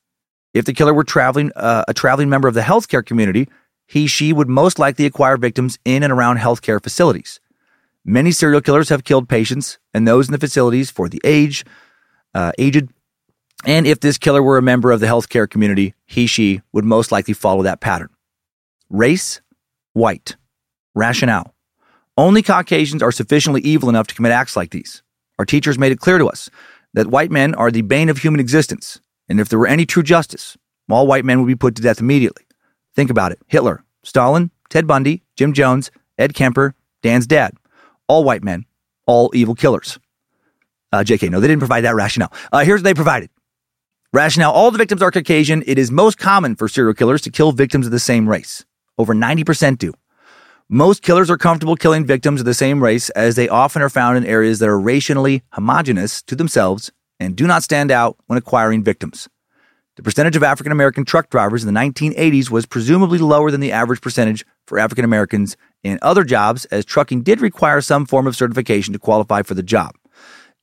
If 0.53 0.65
the 0.65 0.73
killer 0.73 0.93
were 0.93 1.03
traveling 1.03 1.51
uh, 1.55 1.83
a 1.87 1.93
traveling 1.93 2.29
member 2.29 2.47
of 2.47 2.53
the 2.53 2.61
healthcare 2.61 3.05
community, 3.05 3.49
he 3.87 4.07
she 4.07 4.33
would 4.33 4.49
most 4.49 4.79
likely 4.79 5.05
acquire 5.05 5.37
victims 5.37 5.77
in 5.85 6.03
and 6.03 6.11
around 6.11 6.37
healthcare 6.37 6.81
facilities. 6.81 7.39
Many 8.03 8.31
serial 8.31 8.61
killers 8.61 8.89
have 8.89 9.03
killed 9.03 9.27
patients 9.27 9.79
and 9.93 10.07
those 10.07 10.27
in 10.27 10.31
the 10.31 10.37
facilities 10.37 10.91
for 10.91 11.09
the 11.09 11.21
age, 11.23 11.65
uh, 12.33 12.51
aged, 12.57 12.89
and 13.65 13.87
if 13.87 13.99
this 13.99 14.17
killer 14.17 14.43
were 14.43 14.57
a 14.57 14.61
member 14.61 14.91
of 14.91 14.99
the 14.99 15.07
healthcare 15.07 15.49
community, 15.49 15.95
he, 16.05 16.27
she 16.27 16.61
would 16.71 16.85
most 16.85 17.11
likely 17.11 17.33
follow 17.33 17.63
that 17.63 17.81
pattern. 17.81 18.09
Race, 18.89 19.41
white. 19.93 20.35
Rationale. 20.93 21.53
Only 22.17 22.41
Caucasians 22.41 23.03
are 23.03 23.11
sufficiently 23.11 23.61
evil 23.61 23.89
enough 23.89 24.07
to 24.07 24.15
commit 24.15 24.31
acts 24.31 24.55
like 24.55 24.69
these. 24.69 25.03
Our 25.37 25.45
teachers 25.45 25.77
made 25.77 25.91
it 25.91 25.99
clear 25.99 26.17
to 26.17 26.27
us 26.27 26.49
that 26.95 27.07
white 27.07 27.29
men 27.29 27.53
are 27.55 27.69
the 27.69 27.81
bane 27.81 28.09
of 28.09 28.19
human 28.19 28.39
existence, 28.39 29.01
and 29.27 29.39
if 29.39 29.49
there 29.49 29.59
were 29.59 29.67
any 29.67 29.85
true 29.85 30.01
justice, 30.01 30.57
all 30.89 31.05
white 31.05 31.25
men 31.25 31.39
would 31.39 31.47
be 31.47 31.55
put 31.55 31.75
to 31.75 31.81
death 31.81 31.99
immediately. 31.99 32.43
Think 32.95 33.09
about 33.09 33.33
it 33.33 33.39
Hitler, 33.47 33.83
Stalin, 34.03 34.49
Ted 34.69 34.87
Bundy, 34.87 35.21
Jim 35.35 35.53
Jones, 35.53 35.91
Ed 36.17 36.33
Kemper, 36.33 36.73
Dan's 37.03 37.27
dad. 37.27 37.53
All 38.07 38.23
white 38.23 38.43
men, 38.43 38.65
all 39.05 39.29
evil 39.33 39.55
killers. 39.55 39.99
Uh, 40.93 40.99
JK, 40.99 41.29
no, 41.29 41.39
they 41.39 41.47
didn't 41.47 41.59
provide 41.59 41.81
that 41.81 41.95
rationale. 41.95 42.31
Uh, 42.51 42.63
here's 42.63 42.79
what 42.79 42.85
they 42.85 42.93
provided. 42.93 43.29
Rationale 44.13 44.53
all 44.53 44.71
the 44.71 44.77
victims 44.77 45.01
are 45.01 45.11
Caucasian. 45.11 45.63
It 45.67 45.77
is 45.77 45.91
most 45.91 46.17
common 46.17 46.55
for 46.55 46.69
serial 46.69 46.93
killers 46.93 47.21
to 47.23 47.29
kill 47.29 47.51
victims 47.51 47.85
of 47.85 47.91
the 47.91 47.99
same 47.99 48.29
race. 48.29 48.63
Over 48.97 49.13
90% 49.13 49.77
do. 49.77 49.93
Most 50.69 51.03
killers 51.03 51.29
are 51.29 51.37
comfortable 51.37 51.75
killing 51.75 52.07
victims 52.07 52.41
of 52.41 52.47
the 52.47 52.55
same 52.55 52.81
race 52.81 53.11
as 53.11 53.35
they 53.35 53.47
often 53.47 53.83
are 53.83 53.89
found 53.89 54.17
in 54.17 54.25
areas 54.25 54.57
that 54.57 54.67
are 54.67 54.79
racially 54.79 55.43
homogenous 55.51 56.23
to 56.23 56.35
themselves 56.35 56.91
and 57.19 57.35
do 57.35 57.45
not 57.45 57.61
stand 57.61 57.91
out 57.91 58.17
when 58.25 58.37
acquiring 58.37 58.83
victims. 58.83 59.29
The 59.95 60.01
percentage 60.01 60.35
of 60.35 60.41
African 60.41 60.71
American 60.71 61.05
truck 61.05 61.29
drivers 61.29 61.63
in 61.63 61.71
the 61.71 61.79
1980s 61.79 62.49
was 62.49 62.65
presumably 62.65 63.19
lower 63.19 63.51
than 63.51 63.61
the 63.61 63.71
average 63.71 64.01
percentage 64.01 64.43
for 64.65 64.79
African 64.79 65.05
Americans 65.05 65.55
in 65.83 65.99
other 66.01 66.23
jobs, 66.23 66.65
as 66.65 66.83
trucking 66.83 67.21
did 67.21 67.41
require 67.41 67.79
some 67.79 68.07
form 68.07 68.25
of 68.25 68.35
certification 68.35 68.91
to 68.93 68.99
qualify 68.99 69.43
for 69.43 69.53
the 69.53 69.61
job. 69.61 69.93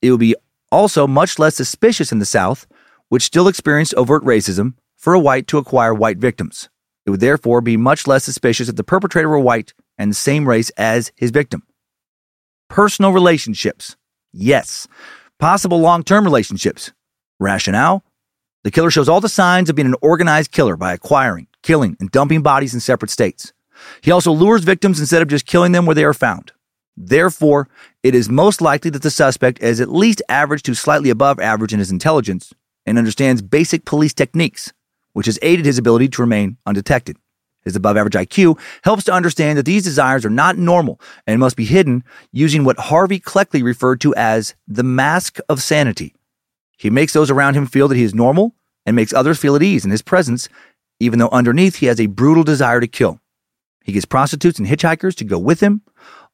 It 0.02 0.10
would 0.10 0.18
be 0.18 0.34
also 0.72 1.06
much 1.06 1.38
less 1.38 1.54
suspicious 1.54 2.10
in 2.10 2.18
the 2.18 2.26
South, 2.26 2.66
which 3.08 3.22
still 3.22 3.46
experienced 3.46 3.94
overt 3.94 4.24
racism, 4.24 4.74
for 4.96 5.14
a 5.14 5.20
white 5.20 5.46
to 5.46 5.58
acquire 5.58 5.94
white 5.94 6.18
victims. 6.18 6.68
It 7.06 7.10
would 7.10 7.20
therefore 7.20 7.60
be 7.60 7.76
much 7.76 8.08
less 8.08 8.24
suspicious 8.24 8.68
if 8.68 8.74
the 8.74 8.84
perpetrator 8.84 9.28
were 9.28 9.38
white 9.38 9.72
and 9.98 10.11
the 10.11 10.16
same 10.16 10.48
race 10.48 10.70
as 10.70 11.12
his 11.16 11.31
victim. 11.31 11.62
Personal 12.68 13.12
relationships. 13.12 13.96
Yes. 14.33 14.88
Possible 15.38 15.81
long 15.81 16.02
term 16.02 16.24
relationships. 16.24 16.92
Rationale. 17.38 18.05
The 18.64 18.70
killer 18.70 18.90
shows 18.90 19.09
all 19.09 19.20
the 19.20 19.28
signs 19.28 19.68
of 19.68 19.76
being 19.76 19.88
an 19.88 19.96
organized 20.00 20.52
killer 20.52 20.76
by 20.76 20.92
acquiring, 20.92 21.48
killing, 21.62 21.96
and 21.98 22.11
dumping 22.11 22.42
bodies 22.42 22.74
in 22.74 22.81
separate 22.81 23.11
states. 23.11 23.52
He 24.00 24.11
also 24.11 24.33
lures 24.33 24.62
victims 24.62 25.00
instead 25.00 25.22
of 25.22 25.28
just 25.28 25.46
killing 25.46 25.72
them 25.72 25.85
where 25.85 25.94
they 25.94 26.05
are 26.05 26.14
found. 26.14 26.52
Therefore, 26.96 27.68
it 28.02 28.14
is 28.14 28.28
most 28.28 28.61
likely 28.61 28.90
that 28.90 29.02
the 29.02 29.11
suspect 29.11 29.61
is 29.61 29.81
at 29.81 29.90
least 29.90 30.22
average 30.28 30.62
to 30.64 30.74
slightly 30.74 31.11
above 31.11 31.40
average 31.40 31.72
in 31.72 31.78
his 31.78 31.90
intelligence 31.90 32.52
and 32.87 32.98
understands 32.98 33.42
basic 33.42 33.85
police 33.85 34.14
techniques, 34.14 34.72
which 35.12 35.26
has 35.26 35.38
aided 35.42 35.64
his 35.64 35.78
ability 35.78 36.09
to 36.09 36.22
remain 36.22 36.59
undetected. 36.66 37.16
His 37.62 37.77
above 37.77 37.96
average 37.96 38.14
IQ 38.14 38.59
helps 38.85 39.05
to 39.05 39.12
understand 39.12 39.59
that 39.59 39.66
these 39.66 39.85
desires 39.85 40.25
are 40.25 40.31
not 40.31 40.59
normal 40.59 41.01
and 41.27 41.38
must 41.40 41.57
be 41.57 41.64
hidden 41.64 42.05
using 42.33 42.64
what 42.64 42.79
Harvey 42.79 43.20
Cleckley 43.20 43.62
referred 43.62 44.01
to 44.01 44.14
as 44.14 44.55
the 44.66 44.83
mask 44.83 45.38
of 45.48 45.62
sanity. 45.62 46.14
He 46.77 46.90
makes 46.90 47.12
those 47.12 47.31
around 47.31 47.55
him 47.55 47.66
feel 47.66 47.88
that 47.88 47.96
he 47.96 48.03
is 48.03 48.14
normal 48.14 48.55
and 48.85 48.96
makes 48.96 49.12
others 49.12 49.38
feel 49.38 49.55
at 49.55 49.62
ease 49.62 49.85
in 49.85 49.92
his 49.92 50.03
presence, 50.03 50.48
even 50.98 51.18
though 51.18 51.29
underneath 51.31 51.77
he 51.77 51.87
has 51.87 52.01
a 52.01 52.07
brutal 52.07 52.42
desire 52.42 52.81
to 52.81 52.88
kill. 52.88 53.20
He 53.85 53.92
gets 53.92 54.05
prostitutes 54.05 54.59
and 54.59 54.66
hitchhikers 54.66 55.14
to 55.16 55.25
go 55.25 55.38
with 55.38 55.61
him, 55.61 55.83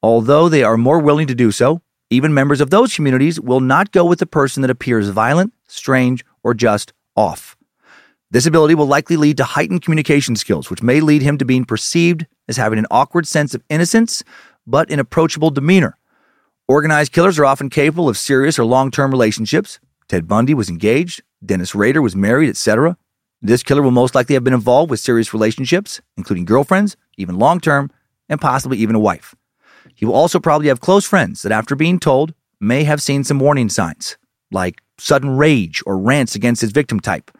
although 0.02 0.48
they 0.48 0.62
are 0.62 0.76
more 0.76 0.98
willing 0.98 1.26
to 1.26 1.34
do 1.34 1.50
so. 1.50 1.82
Even 2.10 2.32
members 2.32 2.62
of 2.62 2.70
those 2.70 2.94
communities 2.94 3.38
will 3.38 3.60
not 3.60 3.92
go 3.92 4.04
with 4.04 4.18
the 4.18 4.26
person 4.26 4.62
that 4.62 4.70
appears 4.70 5.10
violent, 5.10 5.52
strange, 5.66 6.24
or 6.42 6.54
just 6.54 6.94
off. 7.14 7.57
This 8.30 8.44
ability 8.44 8.74
will 8.74 8.86
likely 8.86 9.16
lead 9.16 9.38
to 9.38 9.44
heightened 9.44 9.80
communication 9.80 10.36
skills, 10.36 10.68
which 10.68 10.82
may 10.82 11.00
lead 11.00 11.22
him 11.22 11.38
to 11.38 11.46
being 11.46 11.64
perceived 11.64 12.26
as 12.46 12.58
having 12.58 12.78
an 12.78 12.86
awkward 12.90 13.26
sense 13.26 13.54
of 13.54 13.62
innocence, 13.70 14.22
but 14.66 14.90
an 14.90 14.98
approachable 14.98 15.50
demeanor. 15.50 15.96
Organized 16.66 17.12
killers 17.12 17.38
are 17.38 17.46
often 17.46 17.70
capable 17.70 18.06
of 18.06 18.18
serious 18.18 18.58
or 18.58 18.66
long 18.66 18.90
term 18.90 19.10
relationships. 19.10 19.80
Ted 20.08 20.28
Bundy 20.28 20.52
was 20.52 20.68
engaged, 20.68 21.22
Dennis 21.44 21.74
Rader 21.74 22.02
was 22.02 22.14
married, 22.14 22.50
etc. 22.50 22.98
This 23.40 23.62
killer 23.62 23.80
will 23.80 23.92
most 23.92 24.14
likely 24.14 24.34
have 24.34 24.44
been 24.44 24.52
involved 24.52 24.90
with 24.90 25.00
serious 25.00 25.32
relationships, 25.32 26.02
including 26.18 26.44
girlfriends, 26.44 26.98
even 27.16 27.38
long 27.38 27.60
term, 27.60 27.90
and 28.28 28.38
possibly 28.38 28.76
even 28.76 28.94
a 28.94 29.00
wife. 29.00 29.34
He 29.94 30.04
will 30.04 30.14
also 30.14 30.38
probably 30.38 30.68
have 30.68 30.80
close 30.80 31.06
friends 31.06 31.40
that, 31.42 31.52
after 31.52 31.74
being 31.74 31.98
told, 31.98 32.34
may 32.60 32.84
have 32.84 33.00
seen 33.00 33.24
some 33.24 33.38
warning 33.38 33.70
signs, 33.70 34.18
like 34.50 34.82
sudden 34.98 35.38
rage 35.38 35.82
or 35.86 35.96
rants 35.96 36.34
against 36.34 36.60
his 36.60 36.72
victim 36.72 37.00
type 37.00 37.30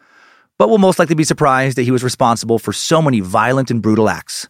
but 0.59 0.69
will 0.69 0.79
most 0.79 0.99
likely 0.99 1.15
be 1.15 1.25
surprised 1.25 1.79
that 1.79 1.85
he 1.85 1.91
was 1.91 2.05
responsible 2.05 2.59
for 2.59 2.73
so 2.73 3.01
many 3.01 3.21
violent 3.21 3.71
and 3.71 3.81
brutal 3.81 4.09
acts. 4.09 4.49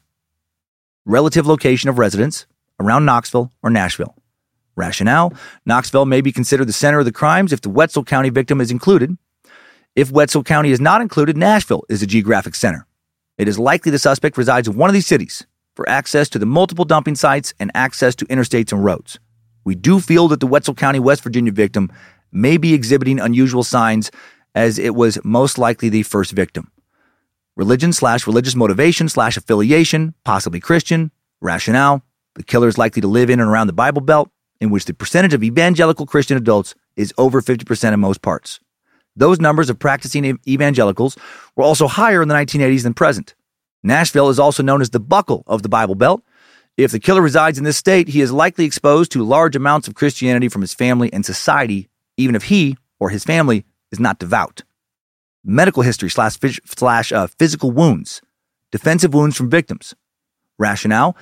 Relative 1.05 1.47
location 1.47 1.89
of 1.89 1.99
residence 1.99 2.47
around 2.81 3.05
Knoxville 3.05 3.53
or 3.63 3.71
Nashville. 3.71 4.15
Rationale 4.75 5.33
Knoxville 5.67 6.07
may 6.07 6.21
be 6.21 6.33
considered 6.33 6.67
the 6.69 6.73
center 6.73 6.99
of 6.99 7.05
the 7.05 7.13
crimes 7.13 7.53
if 7.53 7.61
the 7.61 7.71
Wetzel 7.71 8.05
County 8.05 8.31
victim 8.31 8.61
is 8.61 8.71
included. 8.71 9.17
If 9.95 10.11
Wetzel 10.11 10.45
County 10.45 10.71
is 10.71 10.81
not 10.81 11.01
included, 11.01 11.37
Nashville 11.37 11.85
is 11.89 12.01
the 12.01 12.07
geographic 12.07 12.55
center. 12.55 12.87
It 13.37 13.49
is 13.49 13.59
likely 13.59 13.91
the 13.91 13.99
suspect 13.99 14.39
resides 14.39 14.69
in 14.69 14.77
one 14.77 14.89
of 14.89 14.95
these 14.95 15.07
cities 15.07 15.47
for 15.75 15.89
access 15.89 16.29
to 16.31 16.39
the 16.39 16.47
multiple 16.47 16.85
dumping 16.85 17.17
sites 17.17 17.53
and 17.61 17.71
access 17.75 18.15
to 18.17 18.27
interstates 18.27 18.73
and 18.73 18.85
roads. 18.85 19.19
We 19.65 19.75
do 19.75 20.01
feel 20.01 20.29
that 20.29 20.41
the 20.41 20.47
Wetzel 20.47 20.75
County, 20.75 20.99
West 20.99 21.23
Virginia 21.23 21.53
victim 21.53 21.93
may 22.33 22.57
be 22.57 22.75
exhibiting 22.75 23.21
unusual 23.21 23.63
signs 23.63 24.11
as 24.55 24.79
it 24.79 24.95
was 24.95 25.19
most 25.25 25.59
likely 25.59 25.89
the 25.89 26.03
first 26.03 26.33
victim. 26.33 26.71
Religion 27.57 27.93
slash 27.93 28.27
religious 28.27 28.55
motivation 28.55 29.09
slash 29.09 29.37
affiliation, 29.37 30.15
possibly 30.25 30.61
Christian, 30.61 31.11
rationale, 31.41 32.03
the 32.35 32.45
killer 32.45 32.69
is 32.69 32.79
likely 32.79 33.03
to 33.03 33.09
live 33.09 33.31
in 33.31 33.41
and 33.41 33.51
around 33.51 33.67
the 33.67 33.73
Bible 33.73 34.01
Belt, 34.01 34.31
in 34.61 34.71
which 34.71 34.85
the 34.85 34.95
percentage 34.95 35.35
of 35.35 35.43
evangelical 35.43 36.07
Christian 36.07 36.37
adults 36.37 36.75
is 36.97 37.13
over 37.19 37.41
50% 37.43 37.93
in 37.93 38.01
most 38.01 38.23
parts. 38.23 38.61
Those 39.17 39.41
numbers 39.41 39.71
of 39.71 39.81
practicing 39.81 40.39
evangelicals 40.47 41.17
were 41.57 41.65
also 41.65 41.89
higher 41.89 42.23
in 42.23 42.29
the 42.29 42.35
1980s 42.37 42.85
than 42.85 42.95
present. 42.95 43.35
Nashville 43.83 44.29
is 44.29 44.39
also 44.39 44.63
known 44.63 44.81
as 44.81 44.91
the 44.91 45.01
buckle 45.01 45.43
of 45.47 45.63
the 45.63 45.69
Bible 45.69 45.97
Belt. 45.97 46.23
If 46.77 46.93
the 46.93 47.01
killer 47.01 47.23
resides 47.23 47.59
in 47.59 47.65
this 47.65 47.77
state, 47.77 48.09
he 48.09 48.21
is 48.21 48.31
likely 48.31 48.65
exposed 48.65 49.11
to 49.13 49.25
large 49.25 49.57
amounts 49.57 49.89
of 49.89 49.95
Christianity 49.95 50.49
from 50.49 50.61
his 50.61 50.75
family 50.75 51.13
and 51.13 51.27
society, 51.27 51.89
even 52.17 52.37
if 52.37 52.45
he 52.45 52.77
or 53.01 53.11
his 53.11 53.25
family 53.25 53.65
is 53.93 54.01
not 54.01 54.19
devout. 54.19 54.63
Medical 55.45 55.83
history 55.83 56.11
slash, 56.11 56.39
slash 56.65 57.13
uh, 57.13 57.27
physical 57.39 57.71
wounds, 57.71 58.21
defensive 58.71 59.15
wounds 59.15 59.37
from 59.37 59.51
victims. 59.51 59.95
Rationale 60.59 61.17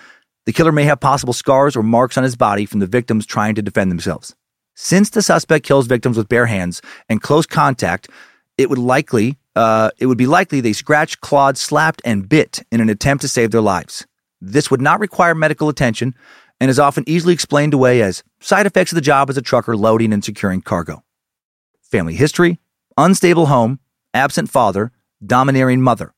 the 0.47 0.53
killer 0.53 0.73
may 0.73 0.85
have 0.85 1.01
possible 1.01 1.33
scars 1.33 1.77
or 1.77 1.83
marks 1.83 2.17
on 2.17 2.23
his 2.23 2.37
body 2.37 2.67
from 2.67 2.79
the 2.79 2.87
victims 2.87 3.27
trying 3.27 3.57
to 3.57 3.63
defend 3.63 3.91
themselves. 3.91 4.35
Since 4.75 5.11
the 5.11 5.23
suspect 5.23 5.67
kills 5.67 5.87
victims 5.87 6.17
with 6.17 6.29
bare 6.29 6.47
hands 6.47 6.81
and 7.09 7.21
close 7.21 7.47
contact, 7.47 8.09
it 8.57 8.71
would 8.71 8.79
likely 8.79 9.37
uh, 9.57 9.91
it 9.99 10.07
would 10.07 10.19
be 10.19 10.27
likely 10.27 10.61
they 10.61 10.75
scratched, 10.75 11.23
clawed, 11.23 11.57
slapped, 11.57 12.03
and 12.05 12.29
bit 12.29 12.63
in 12.71 12.81
an 12.81 12.91
attempt 12.91 13.23
to 13.23 13.29
save 13.29 13.51
their 13.51 13.63
lives. 13.63 14.07
This 14.41 14.71
would 14.71 14.83
not 14.83 15.01
require 15.01 15.35
medical 15.35 15.71
attention 15.71 16.15
and 16.61 16.71
is 16.71 16.79
often 16.79 17.05
easily 17.07 17.33
explained 17.33 17.73
away 17.73 18.03
as 18.03 18.23
side 18.41 18.67
effects 18.67 18.93
of 18.93 18.97
the 18.97 19.01
job 19.01 19.31
as 19.31 19.39
a 19.39 19.43
trucker 19.43 19.75
loading 19.75 20.13
and 20.13 20.23
securing 20.23 20.61
cargo 20.61 21.03
family 21.91 22.15
history, 22.15 22.61
unstable 22.97 23.47
home, 23.47 23.81
absent 24.13 24.51
father, 24.51 24.93
domineering 25.25 25.81
mother. 25.81 26.15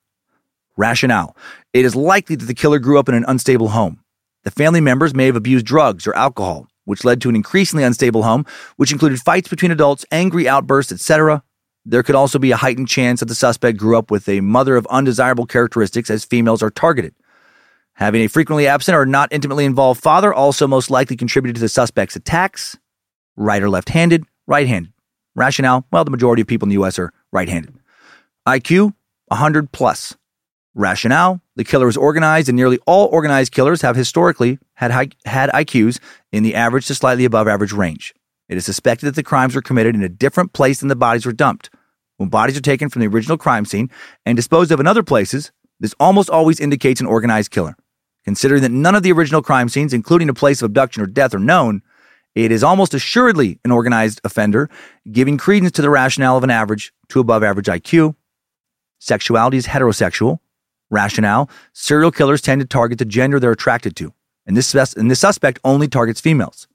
Rationale 0.77 1.37
It 1.73 1.85
is 1.85 1.97
likely 1.97 2.37
that 2.37 2.47
the 2.47 2.55
killer 2.55 2.79
grew 2.79 2.99
up 2.99 3.09
in 3.09 3.15
an 3.15 3.25
unstable 3.27 3.69
home. 3.69 4.01
The 4.45 4.51
family 4.51 4.81
members 4.81 5.15
may 5.15 5.27
have 5.27 5.37
abused 5.37 5.67
drugs 5.67 6.07
or 6.07 6.15
alcohol, 6.15 6.69
which 6.85 7.05
led 7.05 7.21
to 7.21 7.29
an 7.29 7.37
increasingly 7.37 7.85
unstable 7.85 8.23
home, 8.23 8.47
which 8.77 8.93
included 8.93 9.19
fights 9.21 9.49
between 9.49 9.71
adults, 9.71 10.07
angry 10.11 10.49
outbursts, 10.49 10.93
etc. 10.93 11.43
There 11.85 12.03
could 12.03 12.15
also 12.15 12.39
be 12.39 12.53
a 12.53 12.57
heightened 12.57 12.89
chance 12.89 13.21
that 13.21 13.27
the 13.27 13.35
suspect 13.35 13.79
grew 13.79 13.99
up 13.99 14.11
with 14.11 14.29
a 14.29 14.41
mother 14.41 14.77
of 14.77 14.87
undesirable 14.87 15.47
characteristics 15.47 16.11
as 16.11 16.25
females 16.25 16.63
are 16.63 16.71
targeted. 16.71 17.15
Having 17.95 18.23
a 18.23 18.29
frequently 18.29 18.69
absent 18.69 18.95
or 18.97 19.05
not 19.05 19.33
intimately 19.33 19.65
involved 19.65 20.01
father 20.01 20.33
also 20.33 20.69
most 20.69 20.89
likely 20.89 21.17
contributed 21.17 21.57
to 21.57 21.61
the 21.61 21.69
suspect's 21.69 22.15
attacks. 22.15 22.79
Right 23.37 23.63
or 23.63 23.69
left 23.69 23.89
handed, 23.89 24.25
right 24.47 24.69
handed. 24.69 24.93
Rationale, 25.39 25.87
well, 25.93 26.05
the 26.05 26.11
majority 26.11 26.43
of 26.43 26.49
people 26.49 26.67
in 26.67 26.71
the 26.71 26.83
US 26.83 26.99
are 26.99 27.13
right 27.33 27.49
handed. 27.49 27.75
IQ, 28.47 28.95
100 29.29 29.73
plus. 29.73 30.17
Rationale, 30.75 31.41
the 31.57 31.65
killer 31.65 31.89
is 31.89 31.97
organized, 31.97 32.49
and 32.49 32.57
nearly 32.57 32.79
all 32.87 33.07
organized 33.07 33.53
killers 33.53 33.83
have 33.83 33.97
historically 33.97 34.59
had, 34.75 34.91
high, 34.91 35.09
had 35.25 35.51
IQs 35.51 35.99
in 36.33 36.43
the 36.43 36.55
average 36.55 36.87
to 36.87 36.95
slightly 36.95 37.25
above 37.25 37.49
average 37.49 37.73
range. 37.73 38.15
It 38.49 38.57
is 38.57 38.65
suspected 38.65 39.07
that 39.07 39.15
the 39.15 39.23
crimes 39.23 39.55
were 39.55 39.63
committed 39.63 39.95
in 39.95 40.03
a 40.03 40.09
different 40.09 40.53
place 40.53 40.81
than 40.81 40.89
the 40.89 40.97
bodies 40.97 41.27
were 41.27 41.33
dumped. 41.33 41.71
When 42.17 42.29
bodies 42.29 42.57
are 42.57 42.63
taken 42.63 42.89
from 42.89 43.01
the 43.01 43.09
original 43.09 43.37
crime 43.37 43.65
scene 43.65 43.91
and 44.25 44.37
disposed 44.37 44.73
of 44.73 44.81
in 44.81 44.87
other 44.87 45.03
places, 45.03 45.53
this 45.81 45.95
almost 46.01 46.31
always 46.31 46.59
indicates 46.59 47.01
an 47.01 47.07
organized 47.07 47.51
killer. 47.51 47.77
Considering 48.25 48.63
that 48.63 48.73
none 48.73 48.95
of 48.95 49.03
the 49.03 49.13
original 49.13 49.43
crime 49.43 49.69
scenes, 49.69 49.93
including 49.93 50.29
a 50.29 50.35
place 50.35 50.61
of 50.61 50.67
abduction 50.67 51.03
or 51.03 51.07
death, 51.07 51.35
are 51.35 51.39
known, 51.39 51.83
it 52.35 52.53
is 52.53 52.63
almost 52.63 52.95
assuredly 52.95 53.59
an 53.65 53.71
organized 53.71 54.21
offender, 54.25 54.71
giving 55.11 55.39
credence 55.39 55.73
to 55.73 55.83
the 55.83 55.91
rationale 55.91 56.37
of 56.37 56.45
an 56.45 56.51
average 56.51 56.93
to 57.09 57.21
above 57.21 57.43
average 57.43 57.67
IQ. 57.67 58.15
Sexuality 58.99 59.57
is 59.57 59.67
heterosexual. 59.67 60.39
Rationale 60.91 61.51
serial 61.73 62.11
killers 62.11 62.41
tend 62.41 62.61
to 62.61 62.67
target 62.67 62.99
the 62.99 63.05
gender 63.05 63.39
they're 63.39 63.53
attracted 63.53 63.95
to, 63.97 64.13
and 64.47 64.57
this, 64.57 64.75
and 64.95 65.11
this 65.11 65.21
suspect 65.21 65.59
only 65.65 65.89
targets 65.89 66.21
females. 66.21 66.67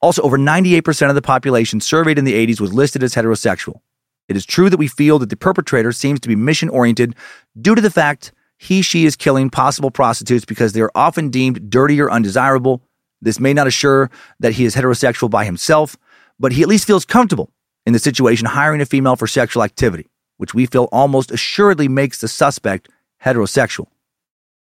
Also, 0.00 0.22
over 0.22 0.38
98% 0.38 1.08
of 1.08 1.14
the 1.14 1.22
population 1.22 1.80
surveyed 1.80 2.18
in 2.18 2.24
the 2.24 2.34
80s 2.34 2.60
was 2.60 2.72
listed 2.72 3.02
as 3.02 3.14
heterosexual. 3.14 3.80
It 4.28 4.36
is 4.36 4.46
true 4.46 4.70
that 4.70 4.76
we 4.76 4.88
feel 4.88 5.18
that 5.18 5.30
the 5.30 5.36
perpetrator 5.36 5.90
seems 5.90 6.20
to 6.20 6.28
be 6.28 6.36
mission 6.36 6.68
oriented 6.68 7.16
due 7.60 7.74
to 7.74 7.80
the 7.80 7.90
fact 7.90 8.32
he, 8.58 8.82
she 8.82 9.06
is 9.06 9.16
killing 9.16 9.50
possible 9.50 9.90
prostitutes 9.90 10.44
because 10.44 10.72
they 10.72 10.80
are 10.80 10.90
often 10.94 11.30
deemed 11.30 11.70
dirty 11.70 12.00
or 12.00 12.10
undesirable. 12.10 12.82
This 13.20 13.40
may 13.40 13.52
not 13.52 13.66
assure 13.66 14.10
that 14.40 14.52
he 14.52 14.64
is 14.64 14.74
heterosexual 14.74 15.30
by 15.30 15.44
himself, 15.44 15.96
but 16.38 16.52
he 16.52 16.62
at 16.62 16.68
least 16.68 16.86
feels 16.86 17.04
comfortable 17.04 17.50
in 17.86 17.92
the 17.92 17.98
situation 17.98 18.46
hiring 18.46 18.80
a 18.80 18.86
female 18.86 19.16
for 19.16 19.26
sexual 19.26 19.62
activity, 19.62 20.06
which 20.36 20.54
we 20.54 20.66
feel 20.66 20.88
almost 20.92 21.30
assuredly 21.30 21.88
makes 21.88 22.20
the 22.20 22.28
suspect 22.28 22.88
heterosexual. 23.24 23.86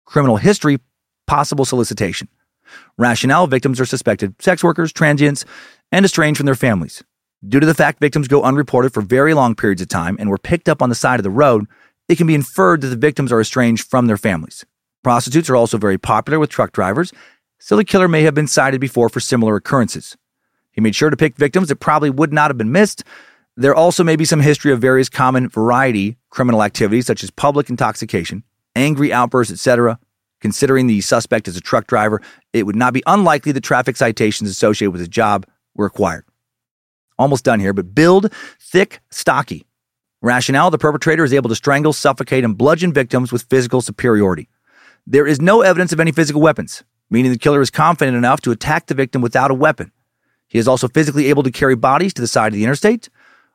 Criminal 0.05 0.37
history, 0.37 0.79
possible 1.27 1.65
solicitation. 1.65 2.29
Rationale 2.97 3.47
victims 3.47 3.81
are 3.81 3.87
suspected 3.87 4.35
sex 4.41 4.63
workers, 4.63 4.93
transients, 4.93 5.45
and 5.91 6.05
estranged 6.05 6.39
from 6.39 6.47
their 6.47 6.55
families. 6.55 7.03
Due 7.47 7.61
to 7.61 7.67
the 7.67 7.75
fact 7.75 8.01
victims 8.01 8.29
go 8.29 8.43
unreported 8.43 8.93
for 8.93 9.03
very 9.03 9.35
long 9.35 9.55
periods 9.55 9.83
of 9.83 9.89
time 9.89 10.17
and 10.19 10.31
were 10.31 10.39
picked 10.39 10.69
up 10.69 10.81
on 10.81 10.89
the 10.89 10.95
side 10.95 11.21
of 11.21 11.25
the 11.25 11.31
road, 11.31 11.67
it 12.09 12.17
can 12.17 12.27
be 12.27 12.35
inferred 12.35 12.81
that 12.81 12.89
the 12.89 12.97
victims 12.97 13.33
are 13.33 13.41
estranged 13.41 13.89
from 13.89 14.07
their 14.07 14.17
families. 14.17 14.65
Prostitutes 15.03 15.51
are 15.51 15.57
also 15.57 15.77
very 15.77 15.99
popular 15.99 16.39
with 16.39 16.49
truck 16.51 16.73
drivers, 16.73 17.13
so 17.65 17.77
the 17.77 17.85
killer 17.85 18.09
may 18.09 18.21
have 18.25 18.35
been 18.35 18.47
cited 18.47 18.79
before 18.79 19.09
for 19.09 19.21
similar 19.21 19.57
occurrences. 19.57 20.19
He 20.73 20.83
made 20.83 20.95
sure 20.95 21.09
to 21.09 21.17
pick 21.17 21.39
victims 21.39 21.69
that 21.69 21.77
probably 21.77 22.11
would 22.11 22.31
not 22.31 22.51
have 22.51 22.59
been 22.59 22.73
missed. 22.73 23.05
There 23.57 23.75
also 23.75 24.05
may 24.05 24.17
be 24.17 24.27
some 24.27 24.41
history 24.41 24.71
of 24.71 24.83
various 24.83 25.09
common 25.09 25.49
variety 25.49 26.19
criminal 26.29 26.63
activities 26.63 27.07
such 27.07 27.25
as 27.25 27.31
public 27.31 27.71
intoxication, 27.71 28.45
angry 28.77 29.15
outbursts, 29.15 29.51
etc. 29.51 29.99
Considering 30.43 30.89
the 30.89 31.01
suspect 31.01 31.49
is 31.49 31.57
a 31.57 31.61
truck 31.63 31.87
driver, 31.87 32.21
it 32.53 32.65
would 32.65 32.77
not 32.77 32.93
be 32.93 33.03
unlikely 33.07 33.51
that 33.53 33.65
traffic 33.65 33.97
citations 33.97 34.51
associated 34.51 34.91
with 34.91 35.01
his 35.01 35.09
job 35.09 35.47
were 35.75 35.87
acquired. 35.87 36.27
Almost 37.19 37.47
done 37.47 37.61
here, 37.61 37.73
but 37.73 37.95
build 37.95 38.31
thick, 38.61 39.01
stocky. 39.11 39.65
Rationale 40.21 40.71
the 40.71 40.77
perpetrator 40.77 41.25
is 41.25 41.33
able 41.33 41.49
to 41.49 41.57
strangle, 41.57 41.95
suffocate, 41.95 42.45
and 42.45 42.59
bludgeon 42.59 42.93
victims 42.93 43.33
with 43.33 43.45
physical 43.45 43.81
superiority. 43.81 44.51
There 45.07 45.27
is 45.27 45.41
no 45.41 45.63
evidence 45.63 45.95
of 45.95 46.01
any 46.01 46.13
physical 46.13 46.43
weapons, 46.43 46.85
meaning 47.11 47.33
the 47.33 47.39
killer 47.39 47.61
is 47.61 47.71
confident 47.71 48.17
enough 48.17 48.41
to 48.43 48.51
attack 48.51 48.87
the 48.87 48.95
victim 48.95 49.23
without 49.23 49.51
a 49.51 49.55
weapon. 49.55 49.93
He 50.49 50.59
is 50.59 50.69
also 50.69 50.89
physically 50.89 51.27
able 51.27 51.43
to 51.43 51.51
carry 51.51 51.75
bodies 51.75 52.15
to 52.15 52.23
the 52.23 52.29
side 52.29 52.49
of 52.49 52.55
the 52.55 52.65
interstate, 52.65 53.09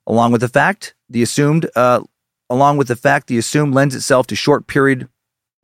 along 0.05 0.31
with 0.31 0.41
the 0.41 0.49
fact 0.49 0.95
the 1.09 1.21
assumed, 1.21 1.69
uh, 1.75 2.01
along 2.49 2.77
with 2.77 2.87
the 2.87 2.95
fact 2.95 3.27
the 3.27 3.37
assumed 3.37 3.73
lends 3.73 3.95
itself 3.95 4.27
to 4.27 4.35
short 4.35 4.67
period 4.67 5.07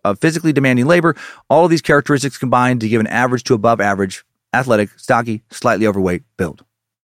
of 0.04 0.20
physically 0.20 0.54
demanding 0.54 0.86
labor. 0.86 1.16
All 1.50 1.66
of 1.66 1.72
these 1.72 1.82
characteristics 1.82 2.38
combine 2.38 2.80
to 2.80 2.88
give 2.88 3.02
an 3.02 3.08
average 3.08 3.44
to 3.46 3.54
above 3.54 3.82
average, 3.82 4.24
athletic, 4.54 4.92
stocky, 4.98 5.44
slightly 5.50 5.88
overweight 5.88 6.24
build. 6.38 6.64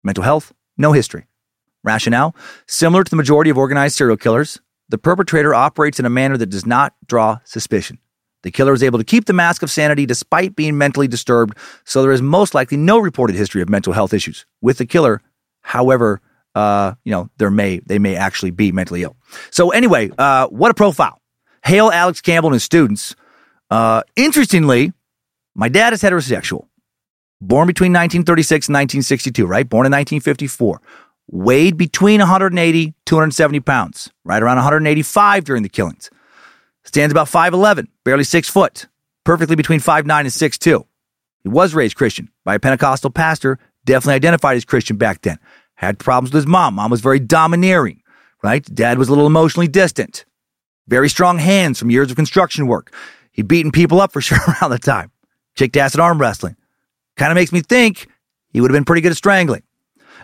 Mental 0.04 0.24
health, 0.24 0.54
no 0.78 0.94
history. 0.94 1.26
Rationale, 1.84 2.36
similar 2.66 3.04
to 3.04 3.10
the 3.10 3.18
majority 3.18 3.50
of 3.50 3.58
organized 3.58 3.96
serial 3.96 4.16
killers, 4.16 4.62
the 4.88 4.98
perpetrator 4.98 5.54
operates 5.54 6.00
in 6.00 6.06
a 6.06 6.10
manner 6.10 6.38
that 6.38 6.50
does 6.50 6.66
not 6.66 6.94
draw 7.06 7.40
suspicion. 7.44 8.00
The 8.44 8.52
killer 8.52 8.74
is 8.74 8.84
able 8.84 9.00
to 9.00 9.06
keep 9.06 9.26
the 9.26 9.34
mask 9.34 9.64
of 9.64 9.72
sanity 9.72 10.06
despite 10.06 10.56
being 10.56 10.78
mentally 10.78 11.08
disturbed, 11.08 11.58
so 11.86 12.02
there 12.02 12.12
is 12.12 12.22
most 12.22 12.54
likely 12.54 12.78
no 12.78 13.00
reported 13.00 13.36
history 13.36 13.62
of 13.62 13.70
mental 13.70 13.94
health 13.94 14.14
issues 14.14 14.46
with 14.62 14.78
the 14.78 14.86
killer. 14.86 15.22
However, 15.62 16.22
uh, 16.56 16.94
you 17.04 17.12
know, 17.12 17.30
there 17.38 17.50
may 17.50 17.80
they 17.80 18.00
may 18.00 18.16
actually 18.16 18.52
be 18.52 18.72
mentally 18.72 19.04
ill. 19.04 19.16
So 19.50 19.72
anyway, 19.72 20.12
uh, 20.18 20.48
what 20.48 20.72
a 20.72 20.74
profile. 20.74 21.20
Hail 21.66 21.90
Alex 21.90 22.22
Campbell 22.22 22.50
and 22.50 22.56
his 22.56 22.64
students. 22.64 23.16
Uh, 23.70 24.04
interestingly, 24.16 24.94
my 25.56 25.70
dad 25.70 25.94
is 25.94 26.04
heterosexual. 26.04 26.68
Born 27.42 27.68
between 27.68 27.92
1936 27.92 28.68
and 28.68 28.76
1962, 28.76 29.46
right? 29.46 29.68
Born 29.68 29.86
in 29.86 29.92
1954. 29.92 30.82
Weighed 31.32 31.78
between 31.78 32.20
180, 32.20 32.94
270 33.06 33.60
pounds, 33.62 34.12
right 34.24 34.44
around 34.44 34.58
185 34.58 35.44
during 35.44 35.64
the 35.64 35.70
killings. 35.70 36.10
Stands 36.86 37.12
about 37.12 37.28
5'11, 37.28 37.88
barely 38.04 38.24
six 38.24 38.50
foot, 38.50 38.88
perfectly 39.24 39.56
between 39.56 39.80
5'9 39.80 40.20
and 40.20 40.28
6'2. 40.28 40.86
He 41.44 41.50
was 41.50 41.74
raised 41.74 41.96
Christian 41.96 42.30
by 42.44 42.56
a 42.56 42.60
Pentecostal 42.60 43.10
pastor, 43.10 43.60
definitely 43.86 44.16
identified 44.16 44.58
as 44.58 44.66
Christian 44.66 44.98
back 44.98 45.22
then. 45.22 45.40
Had 45.76 46.00
problems 46.00 46.32
with 46.32 46.42
his 46.42 46.48
mom. 46.48 46.76
Mom 46.76 46.92
was 46.92 47.02
very 47.02 47.20
domineering, 47.20 48.02
right? 48.42 48.64
Dad 48.74 48.98
was 48.98 49.10
a 49.10 49.12
little 49.12 49.28
emotionally 49.28 49.68
distant. 49.68 50.26
Very 50.88 51.10
strong 51.10 51.38
hands 51.38 51.80
from 51.80 51.90
years 51.90 52.10
of 52.10 52.16
construction 52.16 52.68
work. 52.68 52.94
He'd 53.32 53.48
beaten 53.48 53.72
people 53.72 54.00
up 54.00 54.12
for 54.12 54.22
sure 54.22 54.38
around 54.48 54.72
the 54.72 54.80
time. 54.80 55.12
Kicked 55.56 55.78
ass 55.78 55.96
at 55.96 56.02
arm 56.02 56.20
wrestling. 56.20 56.56
Kind 57.16 57.32
of 57.32 57.36
makes 57.36 57.52
me 57.52 57.62
think 57.62 58.08
he 58.52 58.62
would 58.62 58.72
have 58.72 58.76
been 58.76 58.86
pretty 58.86 59.02
good 59.02 59.12
at 59.12 59.18
strangling. 59.18 59.64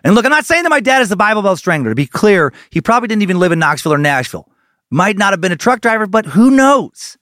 And 0.03 0.15
look, 0.15 0.25
I'm 0.25 0.31
not 0.31 0.45
saying 0.45 0.63
that 0.63 0.69
my 0.69 0.79
dad 0.79 1.01
is 1.01 1.09
the 1.09 1.17
Bible 1.17 1.41
Belt 1.41 1.57
Strangler. 1.57 1.89
To 1.89 1.95
be 1.95 2.05
clear, 2.05 2.53
he 2.69 2.81
probably 2.81 3.07
didn't 3.07 3.23
even 3.23 3.39
live 3.39 3.51
in 3.51 3.59
Knoxville 3.59 3.93
or 3.93 3.97
Nashville. 3.97 4.49
Might 4.91 5.17
not 5.17 5.33
have 5.33 5.41
been 5.41 5.51
a 5.51 5.57
truck 5.57 5.81
driver, 5.81 6.07
but 6.07 6.25
who 6.25 6.49
knows? 6.49 7.17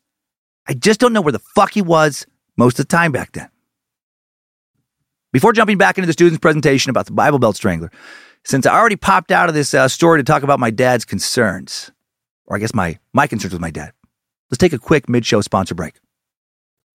I 0.67 0.73
just 0.73 0.99
don't 0.99 1.13
know 1.13 1.21
where 1.21 1.34
the 1.34 1.39
fuck 1.39 1.73
he 1.73 1.82
was 1.82 2.25
most 2.56 2.80
of 2.80 2.88
the 2.88 2.95
time 2.95 3.12
back 3.12 3.34
then. 3.34 3.49
Before 5.34 5.51
jumping 5.51 5.77
back 5.77 5.97
into 5.97 6.08
the 6.08 6.13
student's 6.13 6.39
presentation 6.39 6.89
about 6.89 7.06
the 7.06 7.12
Bible 7.12 7.39
Belt 7.39 7.58
Strangler, 7.58 7.91
since 8.45 8.65
I 8.65 8.73
already 8.73 8.95
popped 8.95 9.32
out 9.32 9.49
of 9.49 9.56
this 9.56 9.73
uh, 9.73 9.89
story 9.89 10.19
to 10.19 10.23
talk 10.23 10.43
about 10.43 10.60
my 10.60 10.69
dad's 10.69 11.03
concerns, 11.03 11.91
or 12.45 12.56
I 12.56 12.60
guess 12.60 12.73
my, 12.73 12.97
my 13.13 13.27
concerns 13.27 13.53
with 13.53 13.62
my 13.62 13.71
dad, 13.71 13.91
let's 14.49 14.60
take 14.60 14.73
a 14.73 14.80
quick 14.80 15.10
mid 15.10 15.25
show 15.25 15.41
sponsor 15.41 15.75
break. 15.75 15.95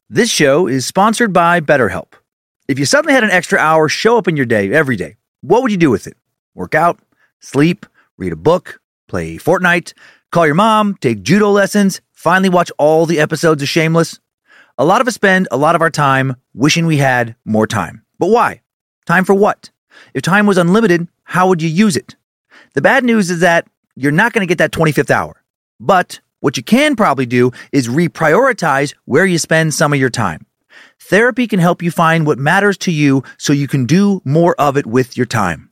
This 0.09 0.31
show 0.31 0.67
is 0.67 0.87
sponsored 0.87 1.33
by 1.33 1.61
BetterHelp. 1.61 2.15
If 2.67 2.79
you 2.79 2.87
suddenly 2.87 3.13
had 3.13 3.25
an 3.25 3.31
extra 3.31 3.59
hour 3.59 3.89
show 3.89 4.17
up 4.17 4.29
in 4.29 4.37
your 4.37 4.47
day 4.47 4.73
every 4.73 4.97
day, 4.97 5.17
what 5.43 5.63
would 5.63 5.71
you 5.71 5.77
do 5.77 5.91
with 5.91 6.07
it? 6.07 6.17
Work 6.55 6.75
out, 6.75 6.99
sleep, 7.41 7.85
read 8.17 8.33
a 8.33 8.37
book, 8.37 8.81
play 9.09 9.37
Fortnite, 9.37 9.93
call 10.33 10.47
your 10.47 10.57
mom, 10.57 10.97
take 10.97 11.23
judo 11.23 11.51
lessons, 11.51 12.01
finally 12.13 12.49
watch 12.49 12.73
all 12.79 13.07
the 13.07 13.21
episodes 13.21 13.63
of 13.63 13.69
Shameless? 13.69 14.19
A 14.79 14.85
lot 14.85 15.01
of 15.01 15.07
us 15.07 15.15
spend 15.15 15.47
a 15.51 15.57
lot 15.57 15.77
of 15.77 15.83
our 15.83 15.91
time 15.91 16.35
wishing 16.55 16.87
we 16.87 16.97
had 16.97 17.37
more 17.45 17.67
time. 17.67 18.05
But 18.19 18.29
why? 18.29 18.63
Time 19.07 19.25
for 19.25 19.35
what? 19.35 19.71
If 20.15 20.23
time 20.23 20.47
was 20.47 20.59
unlimited, 20.59 21.07
how 21.25 21.49
would 21.49 21.61
you 21.61 21.69
use 21.69 21.97
it? 21.97 22.17
The 22.75 22.81
bad 22.81 23.05
news 23.05 23.31
is 23.31 23.41
that 23.41 23.69
you're 23.95 24.11
not 24.11 24.33
going 24.33 24.41
to 24.41 24.51
get 24.51 24.59
that 24.59 24.73
25th 24.73 25.11
hour. 25.11 25.43
But 25.79 26.21
what 26.41 26.57
you 26.57 26.63
can 26.63 26.97
probably 26.97 27.27
do 27.27 27.53
is 27.71 27.89
reprioritize 27.89 28.95
where 29.05 29.27
you 29.27 29.39
spend 29.39 29.75
some 29.75 29.93
of 29.93 30.01
your 30.01 30.11
time. 30.11 30.47
Therapy 30.99 31.47
can 31.47 31.61
help 31.61 31.83
you 31.83 31.91
find 31.91 32.27
what 32.27 32.39
matters 32.39 32.79
to 32.79 32.93
you 32.93 33.23
so 33.37 33.53
you 33.53 33.69
can 33.69 33.85
do 33.85 34.23
more 34.25 34.55
of 34.59 34.79
it 34.79 34.87
with 34.87 35.17
your 35.17 35.27
time. 35.27 35.72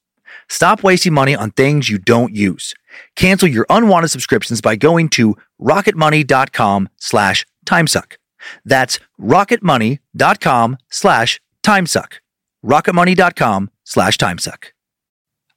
Stop 0.49 0.83
wasting 0.83 1.13
money 1.13 1.35
on 1.35 1.51
things 1.51 1.89
you 1.89 1.97
don't 1.97 2.35
use. 2.35 2.73
Cancel 3.15 3.47
your 3.47 3.65
unwanted 3.69 4.11
subscriptions 4.11 4.61
by 4.61 4.75
going 4.75 5.09
to 5.09 5.35
rocketmoney.com 5.61 6.89
slash 6.97 7.45
timesuck. 7.65 8.17
That's 8.65 8.99
rocketmoney.com 9.19 10.77
slash 10.89 11.41
timesuck. 11.63 12.13
rocketmoney.com 12.65 13.71
slash 13.83 14.17
timesuck. 14.17 14.65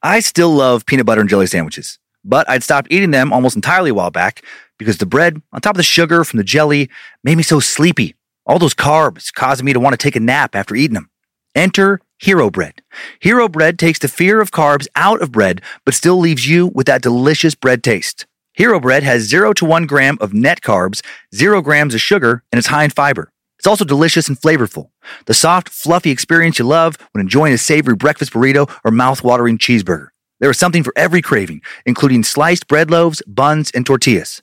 I 0.02 0.20
still 0.20 0.50
love 0.50 0.84
peanut 0.84 1.06
butter 1.06 1.22
and 1.22 1.30
jelly 1.30 1.46
sandwiches, 1.46 1.98
but 2.24 2.48
I'd 2.48 2.62
stopped 2.62 2.88
eating 2.90 3.10
them 3.10 3.32
almost 3.32 3.56
entirely 3.56 3.90
a 3.90 3.94
while 3.94 4.10
back 4.10 4.44
because 4.78 4.98
the 4.98 5.06
bread, 5.06 5.40
on 5.52 5.60
top 5.60 5.74
of 5.74 5.78
the 5.78 5.82
sugar 5.82 6.24
from 6.24 6.36
the 6.36 6.44
jelly, 6.44 6.90
made 7.22 7.36
me 7.36 7.42
so 7.42 7.58
sleepy. 7.60 8.14
All 8.46 8.58
those 8.58 8.74
carbs 8.74 9.32
causing 9.32 9.64
me 9.64 9.72
to 9.72 9.80
want 9.80 9.94
to 9.94 9.96
take 9.96 10.16
a 10.16 10.20
nap 10.20 10.54
after 10.54 10.74
eating 10.74 10.94
them. 10.94 11.08
Enter 11.54 12.00
Hero 12.18 12.48
Bread. 12.48 12.80
Hero 13.20 13.48
Bread 13.48 13.78
takes 13.78 13.98
the 13.98 14.08
fear 14.08 14.40
of 14.40 14.52
carbs 14.52 14.86
out 14.94 15.20
of 15.20 15.32
bread, 15.32 15.60
but 15.84 15.94
still 15.94 16.16
leaves 16.16 16.48
you 16.48 16.68
with 16.68 16.86
that 16.86 17.02
delicious 17.02 17.54
bread 17.54 17.82
taste. 17.82 18.26
Hero 18.52 18.78
Bread 18.78 19.02
has 19.02 19.22
0 19.22 19.52
to 19.54 19.64
1 19.64 19.86
gram 19.86 20.16
of 20.20 20.32
net 20.32 20.60
carbs, 20.60 21.02
0 21.34 21.60
grams 21.60 21.92
of 21.92 22.00
sugar, 22.00 22.44
and 22.52 22.58
it's 22.58 22.68
high 22.68 22.84
in 22.84 22.90
fiber. 22.90 23.30
It's 23.58 23.66
also 23.66 23.84
delicious 23.84 24.28
and 24.28 24.40
flavorful. 24.40 24.90
The 25.26 25.34
soft, 25.34 25.68
fluffy 25.68 26.10
experience 26.10 26.58
you 26.58 26.64
love 26.64 26.96
when 27.12 27.20
enjoying 27.20 27.52
a 27.52 27.58
savory 27.58 27.96
breakfast 27.96 28.32
burrito 28.32 28.70
or 28.84 28.92
mouth-watering 28.92 29.58
cheeseburger. 29.58 30.08
There 30.38 30.50
is 30.50 30.58
something 30.58 30.84
for 30.84 30.92
every 30.94 31.20
craving, 31.20 31.62
including 31.84 32.22
sliced 32.22 32.68
bread 32.68 32.90
loaves, 32.90 33.22
buns, 33.26 33.72
and 33.72 33.84
tortillas. 33.84 34.42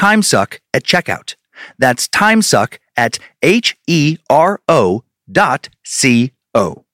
TIMESUCK 0.00 0.60
at 0.72 0.82
checkout. 0.82 1.34
That's 1.78 2.08
TIMESUCK 2.08 2.78
at 2.96 3.18
H 3.42 3.76
E 3.86 4.16
R 4.30 4.60
O 4.66 5.04
dot 5.30 5.68
C 5.84 6.32
O. 6.54 6.86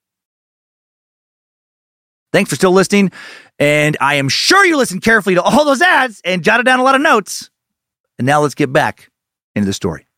Thanks 2.32 2.50
for 2.50 2.56
still 2.56 2.72
listening. 2.72 3.12
And 3.60 3.96
I 4.00 4.16
am 4.16 4.28
sure 4.28 4.64
you 4.64 4.76
listened 4.76 5.02
carefully 5.02 5.36
to 5.36 5.42
all 5.42 5.64
those 5.64 5.80
ads 5.80 6.20
and 6.24 6.42
jotted 6.42 6.66
down 6.66 6.80
a 6.80 6.82
lot 6.82 6.96
of 6.96 7.00
notes. 7.00 7.48
And 8.18 8.26
now 8.26 8.40
let's 8.40 8.56
get 8.56 8.72
back 8.72 9.08
into 9.54 9.66
the 9.66 9.72
story. 9.72 10.08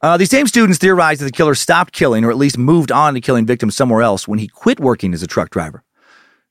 Uh, 0.00 0.16
these 0.16 0.30
same 0.30 0.46
students 0.46 0.78
theorized 0.78 1.20
that 1.20 1.26
the 1.26 1.32
killer 1.32 1.54
stopped 1.54 1.92
killing 1.92 2.24
or 2.24 2.30
at 2.30 2.38
least 2.38 2.56
moved 2.56 2.90
on 2.90 3.12
to 3.12 3.20
killing 3.20 3.44
victims 3.44 3.76
somewhere 3.76 4.00
else 4.00 4.26
when 4.26 4.38
he 4.38 4.48
quit 4.48 4.80
working 4.80 5.12
as 5.12 5.22
a 5.22 5.26
truck 5.26 5.50
driver. 5.50 5.84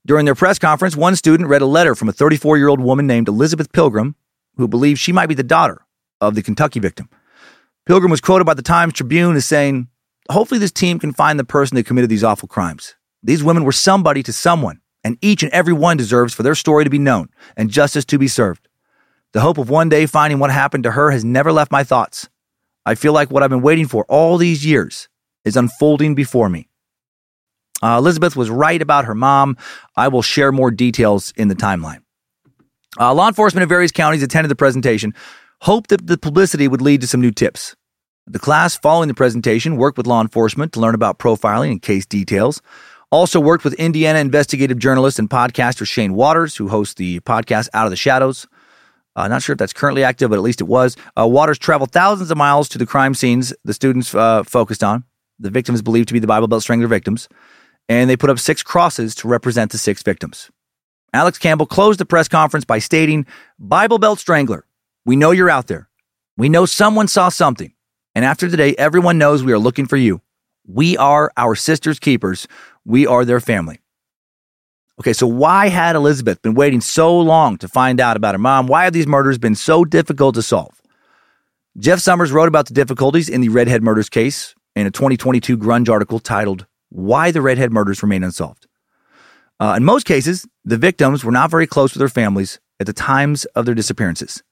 During 0.06 0.26
their 0.26 0.36
press 0.36 0.60
conference, 0.60 0.96
one 0.96 1.16
student 1.16 1.50
read 1.50 1.64
a 1.64 1.66
letter 1.66 1.96
from 1.96 2.08
a 2.08 2.14
34 2.14 2.58
year 2.58 2.68
old 2.68 2.80
woman 2.80 3.08
named 3.08 3.28
Elizabeth 3.28 3.72
Pilgrim, 3.74 4.16
who 4.58 4.68
believes 4.68 5.00
she 5.00 5.12
might 5.12 5.28
be 5.28 5.36
the 5.36 5.44
daughter 5.44 5.86
of 6.22 6.36
the 6.36 6.44
Kentucky 6.44 6.80
victim. 6.80 7.10
Pilgrim 7.86 8.12
was 8.12 8.22
quoted 8.22 8.46
by 8.46 8.54
the 8.54 8.62
Times 8.62 8.94
Tribune 8.94 9.36
as 9.36 9.46
saying, 9.46 9.90
Hopefully, 10.30 10.60
this 10.60 10.72
team 10.72 11.00
can 11.00 11.12
find 11.12 11.38
the 11.38 11.44
person 11.44 11.76
that 11.76 11.86
committed 11.86 12.10
these 12.10 12.24
awful 12.24 12.48
crimes. 12.48 12.96
These 13.22 13.44
women 13.44 13.66
were 13.66 13.74
somebody 13.74 14.24
to 14.24 14.32
someone, 14.32 14.80
and 15.04 15.18
each 15.22 15.44
and 15.44 15.52
every 15.52 15.74
one 15.74 15.98
deserves 15.98 16.34
for 16.34 16.44
their 16.44 16.56
story 16.56 16.86
to 16.86 16.90
be 16.90 17.00
known 17.00 17.30
and 17.58 17.70
justice 17.70 18.06
to 18.06 18.18
be 18.18 18.28
served. 18.28 18.70
The 19.34 19.42
hope 19.42 19.58
of 19.58 19.70
one 19.70 19.90
day 19.90 20.06
finding 20.06 20.40
what 20.40 20.52
happened 20.52 20.84
to 20.84 20.92
her 20.92 21.12
has 21.12 21.26
never 21.26 21.52
left 21.52 21.72
my 21.72 21.84
thoughts. 21.84 22.30
I 22.86 22.96
feel 22.96 23.14
like 23.14 23.32
what 23.32 23.44
I've 23.44 23.50
been 23.50 23.62
waiting 23.62 23.88
for 23.88 24.06
all 24.06 24.38
these 24.38 24.66
years 24.66 25.10
is 25.44 25.58
unfolding 25.58 26.16
before 26.16 26.50
me. 26.50 26.70
Uh, 27.82 27.98
Elizabeth 27.98 28.36
was 28.36 28.50
right 28.50 28.82
about 28.82 29.06
her 29.06 29.16
mom. 29.16 29.58
I 29.96 30.08
will 30.08 30.22
share 30.22 30.52
more 30.52 30.72
details 30.72 31.34
in 31.36 31.50
the 31.50 31.56
timeline. 31.56 32.02
Uh, 33.00 33.14
law 33.14 33.28
enforcement 33.28 33.64
in 33.64 33.70
various 33.70 33.92
counties 33.92 34.24
attended 34.24 34.52
the 34.52 34.56
presentation, 34.56 35.14
hoped 35.62 35.90
that 35.90 36.08
the 36.08 36.18
publicity 36.18 36.68
would 36.68 36.82
lead 36.82 37.02
to 37.02 37.08
some 37.08 37.22
new 37.22 37.32
tips. 37.32 37.76
The 38.26 38.40
class 38.40 38.76
following 38.78 39.08
the 39.08 39.14
presentation 39.14 39.76
worked 39.76 39.98
with 39.98 40.08
law 40.08 40.22
enforcement 40.22 40.72
to 40.74 40.80
learn 40.80 40.96
about 40.96 41.20
profiling 41.20 41.72
and 41.72 41.82
case 41.82 42.06
details. 42.06 42.62
Also 43.12 43.40
worked 43.40 43.64
with 43.64 43.74
Indiana 43.74 44.20
investigative 44.20 44.80
journalist 44.80 45.20
and 45.20 45.30
podcaster 45.30 45.86
Shane 45.86 46.14
Waters, 46.14 46.56
who 46.56 46.70
hosts 46.70 46.96
the 46.96 47.20
podcast 47.22 47.70
Out 47.74 47.86
of 47.86 47.92
the 47.92 47.98
Shadows. 47.98 48.48
Uh, 49.16 49.28
not 49.28 49.44
sure 49.44 49.54
if 49.54 49.60
that's 49.60 49.74
currently 49.74 50.04
active, 50.04 50.30
but 50.30 50.38
at 50.38 50.42
least 50.42 50.62
it 50.62 50.66
was. 50.66 50.96
Uh, 51.20 51.28
Waters 51.28 51.60
traveled 51.60 51.92
thousands 51.92 52.32
of 52.32 52.38
miles 52.38 52.68
to 52.70 52.78
the 52.78 52.86
crime 52.86 53.14
scenes 53.14 53.54
the 53.64 53.74
students 53.74 54.16
uh, 54.16 54.44
focused 54.44 54.84
on. 54.84 55.04
The 55.40 55.52
victims 55.52 55.82
believed 55.82 56.08
to 56.08 56.14
be 56.14 56.20
the 56.20 56.28
Bible 56.28 56.48
Belt 56.48 56.64
Strangler 56.64 56.88
victims, 56.88 57.28
and 57.90 58.10
they 58.10 58.18
put 58.18 58.30
up 58.30 58.40
six 58.40 58.64
crosses 58.64 59.14
to 59.16 59.28
represent 59.28 59.72
the 59.72 59.78
six 59.78 60.02
victims. 60.02 60.50
Alex 61.14 61.38
Campbell 61.38 61.68
closed 61.68 62.00
the 62.00 62.06
press 62.06 62.28
conference 62.28 62.66
by 62.66 62.80
stating, 62.80 63.28
Bible 63.60 64.00
Belt 64.00 64.18
Strangler, 64.18 64.66
we 65.06 65.16
know 65.16 65.30
you're 65.30 65.50
out 65.50 65.68
there. 65.68 65.88
We 66.38 66.50
know 66.50 66.66
someone 66.66 67.08
saw 67.08 67.30
something. 67.30 67.72
And 68.16 68.26
after 68.26 68.50
today, 68.50 68.74
everyone 68.78 69.20
knows 69.20 69.44
we 69.44 69.54
are 69.54 69.60
looking 69.60 69.86
for 69.86 69.98
you. 69.98 70.22
We 70.68 70.98
are 70.98 71.32
our 71.38 71.56
sister's 71.56 72.00
keepers. 72.00 72.48
We 72.84 73.06
are 73.06 73.26
their 73.26 73.40
family. 73.40 73.80
Okay, 75.00 75.14
so 75.14 75.28
why 75.28 75.70
had 75.70 75.96
Elizabeth 75.96 76.42
been 76.42 76.54
waiting 76.56 76.82
so 76.82 77.20
long 77.20 77.58
to 77.58 77.68
find 77.68 78.00
out 78.00 78.18
about 78.18 78.34
her 78.34 78.40
mom? 78.40 78.68
Why 78.68 78.86
have 78.86 78.94
these 78.94 79.08
murders 79.08 79.38
been 79.38 79.56
so 79.56 79.86
difficult 79.86 80.36
to 80.36 80.42
solve? 80.42 80.82
Jeff 81.78 82.00
Summers 82.00 82.32
wrote 82.32 82.48
about 82.48 82.68
the 82.68 82.74
difficulties 82.74 83.30
in 83.30 83.42
the 83.42 83.50
Redhead 83.50 83.84
murders 83.84 84.10
case 84.10 84.56
in 84.76 84.88
a 84.88 84.92
2022 84.92 85.58
Grunge 85.58 85.90
article 85.90 86.20
titled, 86.20 86.66
Why 86.90 87.32
the 87.32 87.42
Redhead 87.42 87.72
Murders 87.72 88.02
Remain 88.02 88.24
Unsolved. 88.24 88.63
Uh, 89.64 89.76
in 89.76 89.86
most 89.86 90.06
cases, 90.06 90.46
the 90.66 90.78
victims 90.78 91.24
were 91.24 91.32
not 91.32 91.50
very 91.50 91.66
close 91.66 91.94
with 91.94 92.00
their 92.00 92.10
families 92.10 92.60
at 92.82 92.86
the 92.86 92.92
times 92.92 93.46
of 93.56 93.66
their 93.66 93.74
disappearances. 93.74 94.44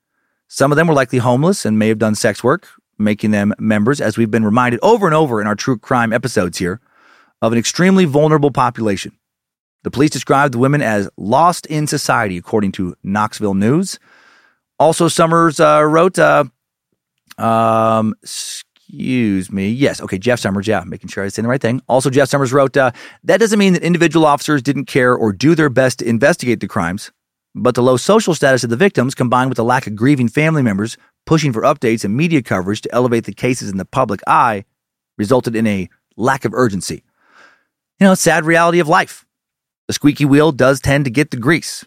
Some 0.48 0.72
of 0.72 0.78
them 0.78 0.88
were 0.88 0.94
likely 0.94 1.20
homeless 1.20 1.66
and 1.66 1.78
may 1.78 1.90
have 1.90 2.00
done 2.00 2.16
sex 2.16 2.46
work, 2.46 2.70
making 2.98 3.32
them 3.32 3.54
members, 3.60 4.00
as 4.00 4.18
we've 4.18 4.32
been 4.32 4.46
reminded 4.46 4.80
over 4.82 5.08
and 5.08 5.14
over 5.14 5.42
in 5.42 5.48
our 5.48 5.56
true 5.56 5.78
crime 5.78 6.14
episodes 6.14 6.60
here, 6.60 6.80
of 7.42 7.52
an 7.52 7.58
extremely 7.58 8.06
vulnerable 8.06 8.52
population. 8.52 9.12
The 9.84 9.92
police 9.92 10.12
described 10.12 10.54
the 10.54 10.60
women 10.60 10.82
as 10.82 11.10
lost 11.18 11.66
in 11.66 11.88
society, 11.88 12.38
according 12.38 12.72
to 12.74 12.96
Knoxville 13.04 13.56
News. 13.56 14.00
Also, 14.80 15.10
Summers 15.10 15.60
uh, 15.60 15.84
wrote, 15.84 16.20
uh, 16.20 16.46
um, 17.38 18.14
excuse 18.92 19.52
me. 19.52 19.70
Yes. 19.70 20.02
Okay. 20.02 20.18
Jeff 20.18 20.40
Summers. 20.40 20.68
Yeah. 20.68 20.84
Making 20.86 21.10
sure 21.10 21.24
I 21.24 21.30
say 21.30 21.42
the 21.42 21.48
right 21.48 21.62
thing. 21.62 21.82
Also, 21.88 22.10
Jeff 22.10 22.28
Summers 22.28 22.52
wrote, 22.52 22.76
uh, 22.76 22.92
that 23.24 23.40
doesn't 23.40 23.58
mean 23.58 23.74
that 23.74 23.84
individual 23.84 24.26
officers 24.26 24.62
didn't 24.62 24.86
care 24.86 25.16
or 25.16 25.32
do 25.32 25.56
their 25.56 25.70
best 25.70 26.00
to 26.00 26.06
investigate 26.06 26.60
the 26.60 26.68
crimes, 26.68 27.12
but 27.56 27.76
the 27.76 27.82
low 27.82 27.96
social 27.96 28.36
status 28.36 28.64
of 28.64 28.70
the 28.70 28.76
victims 28.76 29.16
combined 29.16 29.50
with 29.50 29.56
the 29.56 29.64
lack 29.64 29.88
of 29.88 29.96
grieving 29.96 30.28
family 30.28 30.62
members 30.62 30.98
pushing 31.26 31.54
for 31.54 31.62
updates 31.62 32.04
and 32.04 32.18
media 32.18 32.42
coverage 32.42 32.82
to 32.82 32.94
elevate 32.94 33.26
the 33.26 33.34
cases 33.34 33.70
in 33.70 33.78
the 33.78 33.86
public 33.86 34.20
eye 34.28 34.66
resulted 35.18 35.56
in 35.56 35.68
a 35.68 35.88
lack 36.18 36.46
of 36.46 36.54
urgency. 36.54 37.04
You 38.00 38.08
know, 38.08 38.16
sad 38.16 38.46
reality 38.46 38.80
of 38.80 38.88
life. 38.88 39.26
The 39.88 39.94
squeaky 39.94 40.26
wheel 40.26 40.52
does 40.52 40.82
tend 40.82 41.06
to 41.06 41.12
get 41.12 41.32
the 41.32 41.38
grease, 41.38 41.86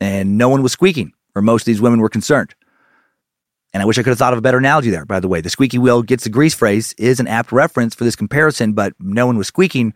and 0.00 0.38
no 0.38 0.48
one 0.48 0.62
was 0.62 0.72
squeaking, 0.72 1.12
or 1.34 1.42
most 1.42 1.62
of 1.62 1.66
these 1.66 1.80
women 1.80 2.00
were 2.00 2.08
concerned. 2.08 2.54
And 3.76 3.82
I 3.82 3.84
wish 3.84 3.98
I 3.98 4.02
could 4.02 4.08
have 4.08 4.18
thought 4.18 4.32
of 4.32 4.38
a 4.38 4.40
better 4.40 4.56
analogy 4.56 4.88
there, 4.88 5.04
by 5.04 5.20
the 5.20 5.28
way. 5.28 5.42
The 5.42 5.50
squeaky 5.50 5.76
wheel 5.76 6.02
gets 6.02 6.24
the 6.24 6.30
grease 6.30 6.54
phrase 6.54 6.94
is 6.96 7.20
an 7.20 7.28
apt 7.28 7.52
reference 7.52 7.94
for 7.94 8.04
this 8.04 8.16
comparison, 8.16 8.72
but 8.72 8.94
no 8.98 9.26
one 9.26 9.36
was 9.36 9.48
squeaking 9.48 9.92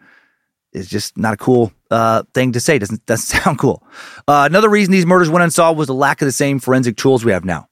is 0.75 0.87
just 0.87 1.17
not 1.17 1.33
a 1.33 1.37
cool 1.39 1.73
uh, 1.91 2.25
thing 2.35 2.53
to 2.53 2.61
say. 2.61 2.79
Doesn't 2.79 3.07
doesn't 3.07 3.41
sound 3.43 3.59
cool. 3.59 3.83
Uh, 4.29 4.47
another 4.47 4.69
reason 4.69 4.93
these 4.93 5.07
murders 5.07 5.31
went 5.31 5.45
unsolved 5.45 5.79
was 5.79 5.87
the 5.87 5.95
lack 5.95 6.21
of 6.21 6.27
the 6.27 6.33
same 6.33 6.59
forensic 6.59 6.99
tools 6.99 7.25
we 7.25 7.33
have 7.33 7.47
now. 7.47 7.69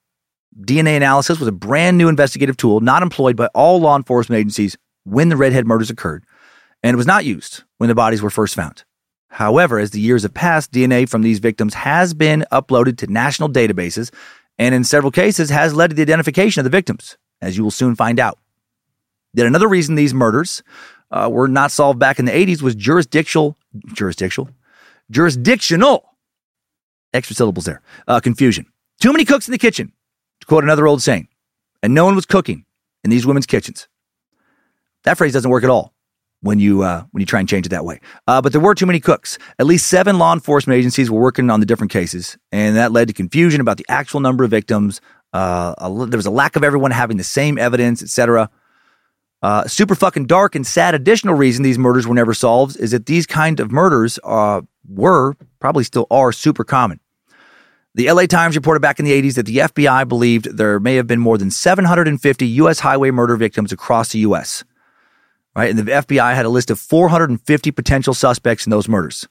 DNA 0.58 0.96
analysis 0.96 1.38
was 1.38 1.46
a 1.46 1.52
brand 1.52 1.98
new 1.98 2.08
investigative 2.08 2.56
tool 2.56 2.80
not 2.80 3.02
employed 3.02 3.36
by 3.36 3.48
all 3.48 3.78
law 3.78 3.94
enforcement 3.94 4.40
agencies 4.40 4.78
when 5.04 5.28
the 5.28 5.36
redhead 5.36 5.66
murders 5.66 5.90
occurred, 5.90 6.24
and 6.82 6.94
it 6.94 6.96
was 6.96 7.06
not 7.06 7.26
used 7.26 7.64
when 7.76 7.88
the 7.88 7.94
bodies 7.94 8.22
were 8.22 8.30
first 8.30 8.54
found. 8.54 8.82
However, 9.28 9.78
as 9.78 9.90
the 9.90 10.00
years 10.00 10.22
have 10.22 10.32
passed, 10.32 10.72
DNA 10.72 11.06
from 11.06 11.20
these 11.20 11.38
victims 11.38 11.74
has 11.74 12.14
been 12.14 12.46
uploaded 12.50 12.96
to 12.96 13.12
national 13.12 13.50
databases 13.50 14.10
and 14.58 14.74
in 14.74 14.84
several 14.84 15.10
cases 15.10 15.50
has 15.50 15.74
led 15.74 15.90
to 15.90 15.96
the 15.96 16.02
identification 16.02 16.60
of 16.60 16.64
the 16.64 16.76
victims, 16.76 17.16
as 17.40 17.56
you 17.56 17.62
will 17.62 17.70
soon 17.70 17.94
find 17.94 18.18
out. 18.18 18.38
Yet 19.34 19.46
another 19.46 19.68
reason 19.68 19.94
these 19.94 20.14
murders 20.14 20.62
uh, 21.10 21.28
were 21.30 21.48
not 21.48 21.70
solved 21.70 21.98
back 21.98 22.18
in 22.18 22.24
the 22.24 22.32
80s 22.32 22.62
was 22.62 22.74
jurisdictional, 22.74 23.56
jurisdictional, 23.94 24.50
jurisdictional, 25.10 26.08
extra 27.14 27.36
syllables 27.36 27.64
there, 27.64 27.80
uh, 28.06 28.20
confusion. 28.20 28.66
Too 29.00 29.12
many 29.12 29.24
cooks 29.24 29.46
in 29.46 29.52
the 29.52 29.58
kitchen, 29.58 29.92
to 30.40 30.46
quote 30.46 30.64
another 30.64 30.86
old 30.86 31.02
saying, 31.02 31.28
and 31.82 31.94
no 31.94 32.04
one 32.04 32.16
was 32.16 32.26
cooking 32.26 32.64
in 33.04 33.10
these 33.10 33.26
women's 33.26 33.46
kitchens. 33.46 33.88
That 35.04 35.16
phrase 35.16 35.32
doesn't 35.32 35.50
work 35.50 35.64
at 35.64 35.70
all 35.70 35.94
when 36.40 36.58
you 36.58 36.82
uh, 36.82 37.04
when 37.10 37.20
you 37.20 37.26
try 37.26 37.40
and 37.40 37.48
change 37.48 37.66
it 37.66 37.70
that 37.70 37.84
way. 37.84 38.00
Uh, 38.26 38.40
but 38.40 38.52
there 38.52 38.60
were 38.60 38.74
too 38.74 38.86
many 38.86 39.00
cooks. 39.00 39.38
At 39.58 39.66
least 39.66 39.86
seven 39.86 40.18
law 40.18 40.32
enforcement 40.32 40.78
agencies 40.78 41.10
were 41.10 41.20
working 41.20 41.50
on 41.50 41.60
the 41.60 41.66
different 41.66 41.92
cases, 41.92 42.38
and 42.52 42.76
that 42.76 42.92
led 42.92 43.08
to 43.08 43.14
confusion 43.14 43.60
about 43.60 43.76
the 43.76 43.86
actual 43.88 44.20
number 44.20 44.44
of 44.44 44.50
victims. 44.50 45.00
Uh, 45.32 45.74
a, 45.78 46.06
there 46.06 46.18
was 46.18 46.26
a 46.26 46.30
lack 46.30 46.56
of 46.56 46.64
everyone 46.64 46.90
having 46.90 47.16
the 47.16 47.24
same 47.24 47.58
evidence, 47.58 48.02
etc. 48.02 48.50
Uh, 49.40 49.66
super 49.68 49.94
fucking 49.94 50.26
dark 50.26 50.54
and 50.54 50.66
sad 50.66 50.94
additional 50.94 51.34
reason 51.34 51.62
these 51.62 51.78
murders 51.78 52.08
were 52.08 52.14
never 52.14 52.34
solved 52.34 52.76
is 52.80 52.90
that 52.90 53.06
these 53.06 53.24
kind 53.24 53.60
of 53.60 53.70
murders 53.70 54.18
uh, 54.24 54.60
were 54.88 55.36
probably 55.60 55.84
still 55.84 56.06
are 56.10 56.32
super 56.32 56.64
common. 56.64 56.98
The 57.94 58.10
LA 58.10 58.26
Times 58.26 58.56
reported 58.56 58.80
back 58.80 58.98
in 58.98 59.04
the 59.04 59.12
80s 59.12 59.34
that 59.34 59.46
the 59.46 59.58
FBI 59.58 60.08
believed 60.08 60.56
there 60.56 60.78
may 60.78 60.96
have 60.96 61.06
been 61.06 61.20
more 61.20 61.38
than 61.38 61.50
750 61.50 62.46
U.S. 62.46 62.80
highway 62.80 63.10
murder 63.10 63.36
victims 63.36 63.72
across 63.72 64.12
the 64.12 64.20
U.S. 64.20 64.64
Right, 65.58 65.70
and 65.70 65.78
the 65.80 65.90
FBI 65.90 66.36
had 66.36 66.46
a 66.46 66.50
list 66.50 66.70
of 66.70 66.78
450 66.78 67.72
potential 67.72 68.14
suspects 68.14 68.64
in 68.64 68.70
those 68.70 68.88
murders. 68.88 69.26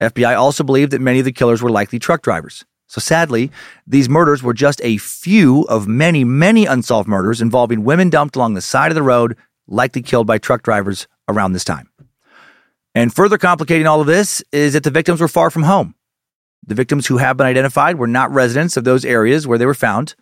FBI 0.00 0.38
also 0.38 0.62
believed 0.62 0.92
that 0.92 1.00
many 1.00 1.18
of 1.18 1.24
the 1.24 1.32
killers 1.32 1.60
were 1.60 1.70
likely 1.70 1.98
truck 1.98 2.22
drivers. 2.22 2.64
So 2.86 3.00
sadly, 3.00 3.50
these 3.84 4.08
murders 4.08 4.44
were 4.44 4.54
just 4.54 4.80
a 4.84 4.98
few 4.98 5.62
of 5.62 5.88
many, 5.88 6.22
many 6.22 6.66
unsolved 6.66 7.08
murders 7.08 7.42
involving 7.42 7.82
women 7.82 8.10
dumped 8.10 8.36
along 8.36 8.54
the 8.54 8.60
side 8.60 8.92
of 8.92 8.94
the 8.94 9.02
road, 9.02 9.36
likely 9.66 10.02
killed 10.02 10.28
by 10.28 10.38
truck 10.38 10.62
drivers 10.62 11.08
around 11.26 11.52
this 11.52 11.64
time. 11.64 11.90
And 12.94 13.12
further 13.12 13.36
complicating 13.36 13.88
all 13.88 14.00
of 14.00 14.06
this 14.06 14.44
is 14.52 14.74
that 14.74 14.84
the 14.84 14.92
victims 14.92 15.20
were 15.20 15.26
far 15.26 15.50
from 15.50 15.64
home. 15.64 15.96
The 16.64 16.76
victims 16.76 17.08
who 17.08 17.16
have 17.16 17.36
been 17.36 17.46
identified 17.48 17.98
were 17.98 18.06
not 18.06 18.30
residents 18.30 18.76
of 18.76 18.84
those 18.84 19.04
areas 19.04 19.48
where 19.48 19.58
they 19.58 19.66
were 19.66 19.74
found. 19.74 20.14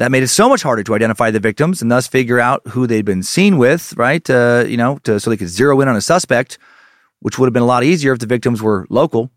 That 0.00 0.10
made 0.10 0.22
it 0.22 0.28
so 0.28 0.48
much 0.48 0.62
harder 0.62 0.82
to 0.82 0.94
identify 0.94 1.30
the 1.30 1.40
victims 1.40 1.82
and 1.82 1.90
thus 1.90 2.06
figure 2.06 2.40
out 2.40 2.66
who 2.68 2.86
they'd 2.86 3.04
been 3.04 3.22
seen 3.22 3.58
with, 3.58 3.94
right? 3.98 4.28
Uh, 4.30 4.64
you 4.66 4.78
know, 4.78 4.96
to, 5.04 5.20
so 5.20 5.28
they 5.28 5.36
could 5.36 5.50
zero 5.50 5.78
in 5.82 5.88
on 5.88 5.94
a 5.94 6.00
suspect, 6.00 6.56
which 7.18 7.38
would 7.38 7.44
have 7.44 7.52
been 7.52 7.62
a 7.62 7.66
lot 7.66 7.84
easier 7.84 8.14
if 8.14 8.18
the 8.18 8.24
victims 8.24 8.62
were 8.62 8.86
local. 8.88 9.30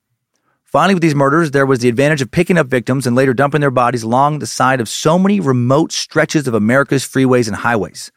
Finally, 0.64 0.94
with 0.94 1.04
these 1.04 1.16
murders, 1.16 1.52
there 1.52 1.66
was 1.66 1.80
the 1.80 1.90
advantage 1.90 2.22
of 2.22 2.32
picking 2.32 2.58
up 2.58 2.68
victims 2.68 3.06
and 3.06 3.14
later 3.14 3.34
dumping 3.34 3.60
their 3.60 3.72
bodies 3.72 4.04
along 4.04 4.40
the 4.40 4.48
side 4.48 4.80
of 4.80 4.88
so 4.88 5.20
many 5.20 5.42
remote 5.42 5.92
stretches 5.92 6.48
of 6.48 6.54
America's 6.54 7.04
freeways 7.04 7.48
and 7.48 7.58
highways. 7.58 8.10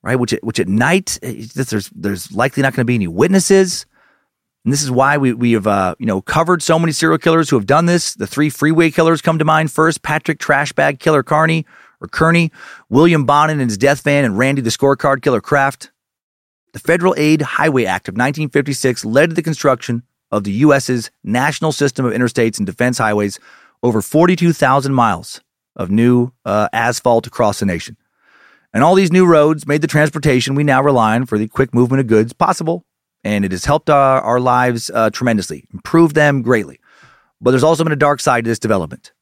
Right, 0.00 0.14
which 0.14 0.36
which 0.44 0.60
at 0.60 0.68
night 0.68 1.18
eh, 1.24 1.44
there's 1.56 1.90
there's 1.92 2.30
likely 2.30 2.62
not 2.62 2.72
going 2.72 2.82
to 2.82 2.84
be 2.84 2.94
any 2.94 3.08
witnesses, 3.08 3.84
and 4.64 4.72
this 4.72 4.82
is 4.82 4.90
why 4.90 5.16
we 5.16 5.32
we 5.32 5.52
have 5.52 5.66
uh, 5.66 5.94
you 5.98 6.06
know 6.06 6.20
covered 6.20 6.62
so 6.62 6.78
many 6.78 6.92
serial 6.92 7.18
killers 7.18 7.48
who 7.48 7.56
have 7.56 7.66
done 7.66 7.86
this. 7.86 8.14
The 8.14 8.26
three 8.26 8.50
freeway 8.50 8.90
killers 8.90 9.22
come 9.22 9.38
to 9.38 9.44
mind 9.44 9.70
first: 9.72 10.02
Patrick 10.02 10.38
Trashbag 10.38 10.98
Killer 10.98 11.22
Carney 11.22 11.64
or 12.00 12.08
Kearney, 12.08 12.52
William 12.88 13.24
Bonin 13.24 13.60
and 13.60 13.70
his 13.70 13.78
death 13.78 14.02
van, 14.02 14.24
and 14.24 14.38
Randy 14.38 14.62
the 14.62 14.70
Scorecard 14.70 15.22
Killer 15.22 15.40
Kraft. 15.40 15.90
The 16.74 16.78
Federal 16.78 17.14
Aid 17.16 17.42
Highway 17.42 17.86
Act 17.86 18.08
of 18.08 18.12
1956 18.12 19.04
led 19.04 19.30
to 19.30 19.34
the 19.34 19.42
construction 19.42 20.02
of 20.30 20.44
the 20.44 20.52
U.S.'s 20.52 21.10
national 21.24 21.72
system 21.72 22.04
of 22.04 22.12
interstates 22.12 22.58
and 22.58 22.66
defense 22.66 22.98
highways, 22.98 23.40
over 23.82 24.02
42,000 24.02 24.92
miles 24.92 25.40
of 25.74 25.90
new 25.90 26.32
uh, 26.44 26.68
asphalt 26.72 27.26
across 27.26 27.60
the 27.60 27.66
nation. 27.66 27.96
And 28.74 28.84
all 28.84 28.94
these 28.94 29.12
new 29.12 29.24
roads 29.24 29.66
made 29.66 29.80
the 29.80 29.86
transportation 29.86 30.54
we 30.54 30.64
now 30.64 30.82
rely 30.82 31.14
on 31.14 31.24
for 31.24 31.38
the 31.38 31.48
quick 31.48 31.72
movement 31.72 32.00
of 32.00 32.06
goods 32.06 32.34
possible. 32.34 32.84
And 33.24 33.44
it 33.44 33.52
has 33.52 33.64
helped 33.64 33.90
our, 33.90 34.20
our 34.20 34.40
lives 34.40 34.90
uh, 34.94 35.10
tremendously, 35.10 35.64
improved 35.72 36.14
them 36.14 36.42
greatly. 36.42 36.80
But 37.40 37.50
there's 37.50 37.64
also 37.64 37.84
been 37.84 37.92
a 37.92 37.96
dark 37.96 38.20
side 38.20 38.44
to 38.44 38.50
this 38.50 38.58
development. 38.58 39.12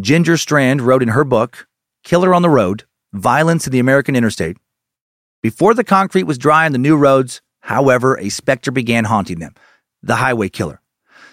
Ginger 0.00 0.36
Strand 0.36 0.82
wrote 0.82 1.02
in 1.02 1.08
her 1.08 1.24
book, 1.24 1.66
Killer 2.02 2.34
on 2.34 2.42
the 2.42 2.50
Road 2.50 2.84
Violence 3.12 3.66
in 3.66 3.72
the 3.72 3.78
American 3.78 4.14
Interstate. 4.14 4.58
Before 5.42 5.74
the 5.74 5.84
concrete 5.84 6.24
was 6.24 6.38
dry 6.38 6.66
on 6.66 6.72
the 6.72 6.78
new 6.78 6.96
roads, 6.96 7.40
however, 7.60 8.18
a 8.18 8.28
specter 8.28 8.70
began 8.70 9.04
haunting 9.04 9.38
them 9.38 9.54
the 10.02 10.16
highway 10.16 10.48
killer. 10.48 10.80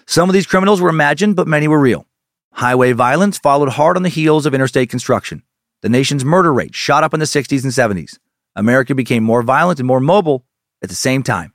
Some 0.07 0.29
of 0.29 0.33
these 0.33 0.47
criminals 0.47 0.81
were 0.81 0.89
imagined, 0.89 1.35
but 1.35 1.47
many 1.47 1.67
were 1.67 1.79
real. 1.79 2.07
Highway 2.53 2.91
violence 2.93 3.37
followed 3.37 3.69
hard 3.69 3.97
on 3.97 4.03
the 4.03 4.09
heels 4.09 4.45
of 4.45 4.53
interstate 4.53 4.89
construction. 4.89 5.43
The 5.81 5.89
nation's 5.89 6.23
murder 6.23 6.53
rate 6.53 6.73
shot 6.73 7.03
up 7.03 7.13
in 7.13 7.19
the 7.19 7.25
60s 7.25 7.63
and 7.63 7.71
70s. 7.71 8.17
America 8.55 8.95
became 8.95 9.23
more 9.23 9.43
violent 9.43 9.79
and 9.79 9.87
more 9.87 9.99
mobile 9.99 10.45
at 10.81 10.89
the 10.89 10.95
same 10.95 11.23
time. 11.23 11.52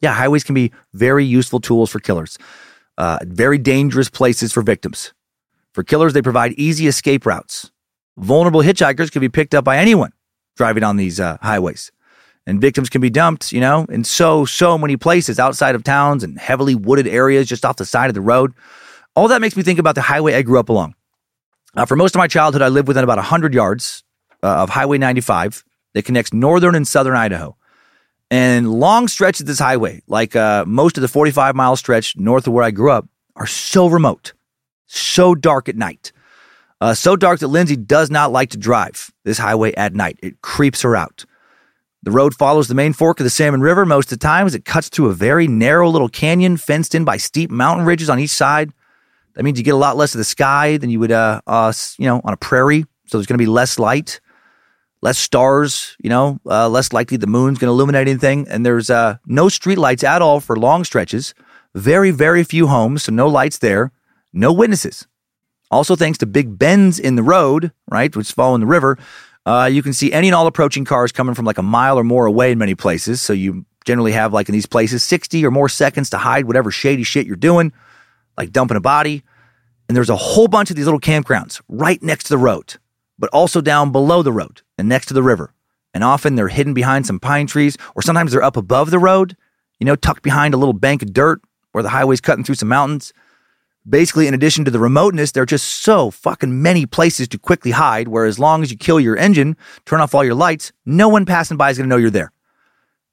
Yeah, 0.00 0.12
highways 0.12 0.44
can 0.44 0.54
be 0.54 0.72
very 0.92 1.24
useful 1.24 1.60
tools 1.60 1.90
for 1.90 1.98
killers, 1.98 2.38
uh, 2.98 3.18
very 3.22 3.58
dangerous 3.58 4.10
places 4.10 4.52
for 4.52 4.62
victims. 4.62 5.12
For 5.72 5.82
killers, 5.82 6.12
they 6.12 6.22
provide 6.22 6.52
easy 6.52 6.86
escape 6.86 7.26
routes. 7.26 7.70
Vulnerable 8.16 8.60
hitchhikers 8.62 9.10
can 9.10 9.20
be 9.20 9.28
picked 9.28 9.54
up 9.54 9.64
by 9.64 9.78
anyone 9.78 10.12
driving 10.56 10.84
on 10.84 10.96
these 10.96 11.18
uh, 11.18 11.36
highways 11.42 11.90
and 12.46 12.60
victims 12.60 12.88
can 12.88 13.00
be 13.00 13.10
dumped, 13.10 13.52
you 13.52 13.60
know, 13.60 13.86
in 13.88 14.04
so, 14.04 14.44
so 14.44 14.76
many 14.76 14.96
places 14.96 15.38
outside 15.38 15.74
of 15.74 15.82
towns 15.82 16.22
and 16.22 16.38
heavily 16.38 16.74
wooded 16.74 17.06
areas 17.06 17.48
just 17.48 17.64
off 17.64 17.76
the 17.76 17.84
side 17.84 18.10
of 18.10 18.14
the 18.14 18.20
road. 18.20 18.52
All 19.16 19.28
that 19.28 19.40
makes 19.40 19.56
me 19.56 19.62
think 19.62 19.78
about 19.78 19.94
the 19.94 20.02
highway 20.02 20.34
I 20.34 20.42
grew 20.42 20.58
up 20.58 20.68
along. 20.68 20.94
Uh, 21.74 21.86
for 21.86 21.96
most 21.96 22.14
of 22.14 22.18
my 22.18 22.28
childhood, 22.28 22.62
I 22.62 22.68
lived 22.68 22.88
within 22.88 23.04
about 23.04 23.18
100 23.18 23.54
yards 23.54 24.04
uh, 24.42 24.62
of 24.62 24.70
Highway 24.70 24.98
95 24.98 25.64
that 25.94 26.04
connects 26.04 26.32
northern 26.32 26.74
and 26.74 26.86
southern 26.86 27.16
Idaho. 27.16 27.56
And 28.30 28.72
long 28.72 29.08
stretches 29.08 29.42
of 29.42 29.46
this 29.46 29.58
highway, 29.58 30.02
like 30.06 30.34
uh, 30.34 30.64
most 30.66 30.96
of 30.96 31.02
the 31.02 31.08
45 31.08 31.54
mile 31.54 31.76
stretch 31.76 32.16
north 32.16 32.46
of 32.46 32.52
where 32.52 32.64
I 32.64 32.70
grew 32.70 32.90
up, 32.90 33.06
are 33.36 33.46
so 33.46 33.86
remote, 33.86 34.32
so 34.86 35.34
dark 35.34 35.68
at 35.68 35.76
night. 35.76 36.12
Uh, 36.80 36.94
so 36.94 37.16
dark 37.16 37.40
that 37.40 37.48
Lindsay 37.48 37.76
does 37.76 38.10
not 38.10 38.32
like 38.32 38.50
to 38.50 38.58
drive 38.58 39.10
this 39.24 39.38
highway 39.38 39.72
at 39.74 39.94
night. 39.94 40.18
It 40.22 40.40
creeps 40.42 40.82
her 40.82 40.96
out. 40.96 41.24
The 42.02 42.10
road 42.10 42.34
follows 42.34 42.68
the 42.68 42.74
main 42.74 42.92
fork 42.92 43.20
of 43.20 43.24
the 43.24 43.30
Salmon 43.30 43.62
River 43.62 43.86
most 43.86 44.12
of 44.12 44.18
the 44.18 44.26
time 44.26 44.46
as 44.46 44.54
it 44.54 44.66
cuts 44.66 44.90
through 44.90 45.08
a 45.08 45.14
very 45.14 45.48
narrow 45.48 45.88
little 45.88 46.10
canyon 46.10 46.58
fenced 46.58 46.94
in 46.94 47.04
by 47.04 47.16
steep 47.16 47.50
mountain 47.50 47.86
ridges 47.86 48.10
on 48.10 48.18
each 48.18 48.30
side. 48.30 48.72
That 49.34 49.42
means 49.42 49.58
you 49.58 49.64
get 49.64 49.74
a 49.74 49.78
lot 49.78 49.96
less 49.96 50.14
of 50.14 50.18
the 50.18 50.24
sky 50.24 50.76
than 50.76 50.90
you 50.90 51.00
would, 51.00 51.12
uh, 51.12 51.40
uh 51.46 51.72
you 51.96 52.06
know, 52.06 52.20
on 52.22 52.34
a 52.34 52.36
prairie. 52.36 52.84
So 53.06 53.16
there's 53.16 53.26
going 53.26 53.38
to 53.38 53.42
be 53.42 53.46
less 53.46 53.78
light, 53.78 54.20
less 55.04 55.18
stars, 55.18 55.96
you 56.02 56.08
know, 56.08 56.40
uh, 56.46 56.66
less 56.66 56.90
likely 56.90 57.18
the 57.18 57.26
moon's 57.26 57.58
going 57.58 57.68
to 57.68 57.72
illuminate 57.72 58.08
anything. 58.08 58.48
And 58.48 58.64
there's 58.64 58.88
uh, 58.88 59.18
no 59.26 59.46
streetlights 59.46 60.02
at 60.02 60.22
all 60.22 60.40
for 60.40 60.56
long 60.56 60.82
stretches. 60.82 61.34
Very, 61.74 62.10
very 62.10 62.42
few 62.42 62.68
homes, 62.68 63.02
so 63.02 63.12
no 63.12 63.28
lights 63.28 63.58
there, 63.58 63.92
no 64.32 64.50
witnesses. 64.50 65.06
Also, 65.70 65.94
thanks 65.94 66.16
to 66.18 66.26
big 66.26 66.58
bends 66.58 66.98
in 66.98 67.16
the 67.16 67.22
road, 67.22 67.70
right, 67.90 68.16
which 68.16 68.32
follow 68.32 68.54
in 68.54 68.62
the 68.62 68.66
river, 68.66 68.96
uh, 69.44 69.68
you 69.70 69.82
can 69.82 69.92
see 69.92 70.10
any 70.10 70.28
and 70.28 70.34
all 70.34 70.46
approaching 70.46 70.86
cars 70.86 71.12
coming 71.12 71.34
from 71.34 71.44
like 71.44 71.58
a 71.58 71.62
mile 71.62 71.98
or 71.98 72.04
more 72.04 72.24
away 72.24 72.50
in 72.52 72.58
many 72.58 72.74
places. 72.74 73.20
So 73.20 73.34
you 73.34 73.66
generally 73.84 74.12
have, 74.12 74.32
like 74.32 74.48
in 74.48 74.54
these 74.54 74.66
places, 74.66 75.04
60 75.04 75.44
or 75.44 75.50
more 75.50 75.68
seconds 75.68 76.08
to 76.10 76.18
hide 76.18 76.46
whatever 76.46 76.70
shady 76.70 77.02
shit 77.02 77.26
you're 77.26 77.36
doing, 77.36 77.74
like 78.38 78.52
dumping 78.52 78.78
a 78.78 78.80
body. 78.80 79.22
And 79.86 79.94
there's 79.94 80.08
a 80.08 80.16
whole 80.16 80.48
bunch 80.48 80.70
of 80.70 80.76
these 80.76 80.86
little 80.86 81.00
campgrounds 81.00 81.60
right 81.68 82.02
next 82.02 82.24
to 82.24 82.30
the 82.30 82.38
road, 82.38 82.76
but 83.24 83.30
also 83.32 83.62
down 83.62 83.90
below 83.90 84.22
the 84.22 84.30
road 84.30 84.60
and 84.76 84.86
next 84.86 85.06
to 85.06 85.14
the 85.14 85.22
river. 85.22 85.54
And 85.94 86.04
often 86.04 86.34
they're 86.34 86.48
hidden 86.48 86.74
behind 86.74 87.06
some 87.06 87.18
pine 87.18 87.46
trees, 87.46 87.78
or 87.94 88.02
sometimes 88.02 88.32
they're 88.32 88.42
up 88.42 88.58
above 88.58 88.90
the 88.90 88.98
road, 88.98 89.34
you 89.80 89.86
know, 89.86 89.96
tucked 89.96 90.22
behind 90.22 90.52
a 90.52 90.58
little 90.58 90.74
bank 90.74 91.00
of 91.00 91.14
dirt 91.14 91.40
where 91.72 91.82
the 91.82 91.88
highway's 91.88 92.20
cutting 92.20 92.44
through 92.44 92.56
some 92.56 92.68
mountains. 92.68 93.14
Basically, 93.88 94.26
in 94.26 94.34
addition 94.34 94.66
to 94.66 94.70
the 94.70 94.78
remoteness, 94.78 95.32
there 95.32 95.42
are 95.42 95.46
just 95.46 95.82
so 95.82 96.10
fucking 96.10 96.60
many 96.60 96.84
places 96.84 97.26
to 97.28 97.38
quickly 97.38 97.70
hide, 97.70 98.08
where 98.08 98.26
as 98.26 98.38
long 98.38 98.62
as 98.62 98.70
you 98.70 98.76
kill 98.76 99.00
your 99.00 99.16
engine, 99.16 99.56
turn 99.86 100.02
off 100.02 100.14
all 100.14 100.22
your 100.22 100.34
lights, 100.34 100.70
no 100.84 101.08
one 101.08 101.24
passing 101.24 101.56
by 101.56 101.70
is 101.70 101.78
going 101.78 101.88
to 101.88 101.96
know 101.96 101.98
you're 101.98 102.10
there. 102.10 102.30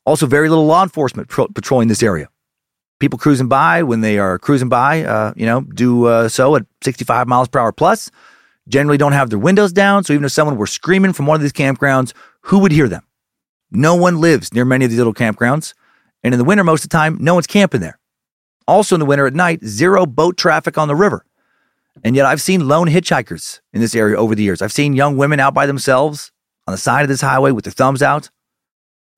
Also, 0.06 0.26
very 0.26 0.50
little 0.50 0.66
law 0.66 0.84
enforcement 0.84 1.30
patrolling 1.30 1.88
this 1.88 2.04
area. 2.04 2.28
People 3.00 3.18
cruising 3.18 3.48
by, 3.48 3.82
when 3.82 4.02
they 4.02 4.20
are 4.20 4.38
cruising 4.38 4.68
by, 4.68 5.06
uh, 5.06 5.32
you 5.38 5.46
know, 5.46 5.62
do 5.62 6.08
uh, 6.08 6.28
so 6.28 6.58
at 6.58 6.66
65 6.82 7.30
miles 7.30 7.48
per 7.48 7.60
hour 7.60 7.72
plus. 7.72 8.12
Generally 8.72 8.98
don't 9.00 9.12
have 9.12 9.30
their 9.30 9.38
windows 9.38 9.74
down, 9.74 10.04
so 10.04 10.14
even 10.14 10.24
if 10.24 10.32
someone 10.32 10.56
were 10.56 10.66
screaming 10.66 11.12
from 11.12 11.26
one 11.26 11.36
of 11.36 11.42
these 11.42 11.52
campgrounds, 11.52 12.14
who 12.44 12.60
would 12.60 12.72
hear 12.72 12.88
them? 12.88 13.06
No 13.70 13.96
one 13.96 14.22
lives 14.22 14.54
near 14.54 14.64
many 14.64 14.86
of 14.86 14.92
these 14.92 14.98
little 14.98 15.14
campgrounds. 15.14 15.74
And 16.24 16.34
in 16.34 16.38
the 16.38 16.46
winter, 16.46 16.64
most 16.64 16.86
of 16.86 16.90
the 16.90 16.96
time, 16.96 17.18
no 17.20 17.34
one's 17.34 17.48
camping 17.48 17.82
there. 17.82 18.00
Also 18.68 18.96
in 18.96 19.00
the 19.00 19.06
winter 19.06 19.28
at 19.28 19.34
night, 19.34 19.64
zero 19.66 20.06
boat 20.06 20.38
traffic 20.38 20.78
on 20.78 20.88
the 20.88 20.96
river. 20.96 21.26
And 22.04 22.16
yet 22.16 22.26
I've 22.26 22.42
seen 22.42 22.68
lone 22.68 22.88
hitchhikers 22.88 23.60
in 23.74 23.82
this 23.82 23.94
area 23.94 24.16
over 24.16 24.36
the 24.36 24.44
years. 24.44 24.62
I've 24.62 24.72
seen 24.72 24.94
young 24.94 25.18
women 25.18 25.42
out 25.42 25.54
by 25.54 25.66
themselves 25.66 26.32
on 26.66 26.72
the 26.72 26.78
side 26.78 27.02
of 27.02 27.10
this 27.10 27.22
highway 27.22 27.52
with 27.52 27.66
their 27.66 27.74
thumbs 27.74 28.02
out. 28.02 28.30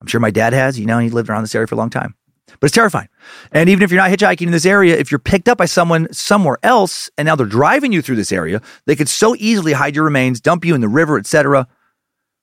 I'm 0.00 0.08
sure 0.08 0.20
my 0.20 0.32
dad 0.32 0.52
has. 0.52 0.80
You 0.80 0.86
know, 0.86 0.98
he 0.98 1.10
lived 1.10 1.30
around 1.30 1.42
this 1.42 1.54
area 1.54 1.68
for 1.68 1.76
a 1.76 1.78
long 1.78 1.90
time. 1.90 2.16
But 2.46 2.64
it's 2.64 2.74
terrifying. 2.74 3.08
And 3.52 3.68
even 3.68 3.82
if 3.82 3.90
you're 3.90 4.00
not 4.00 4.10
hitchhiking 4.10 4.46
in 4.46 4.52
this 4.52 4.66
area, 4.66 4.96
if 4.96 5.10
you're 5.10 5.18
picked 5.18 5.48
up 5.48 5.58
by 5.58 5.66
someone 5.66 6.12
somewhere 6.12 6.58
else 6.62 7.10
and 7.18 7.26
now 7.26 7.36
they're 7.36 7.46
driving 7.46 7.92
you 7.92 8.02
through 8.02 8.16
this 8.16 8.32
area, 8.32 8.60
they 8.86 8.96
could 8.96 9.08
so 9.08 9.34
easily 9.38 9.72
hide 9.72 9.94
your 9.94 10.04
remains, 10.04 10.40
dump 10.40 10.64
you 10.64 10.74
in 10.74 10.80
the 10.80 10.88
river, 10.88 11.18
etc. 11.18 11.66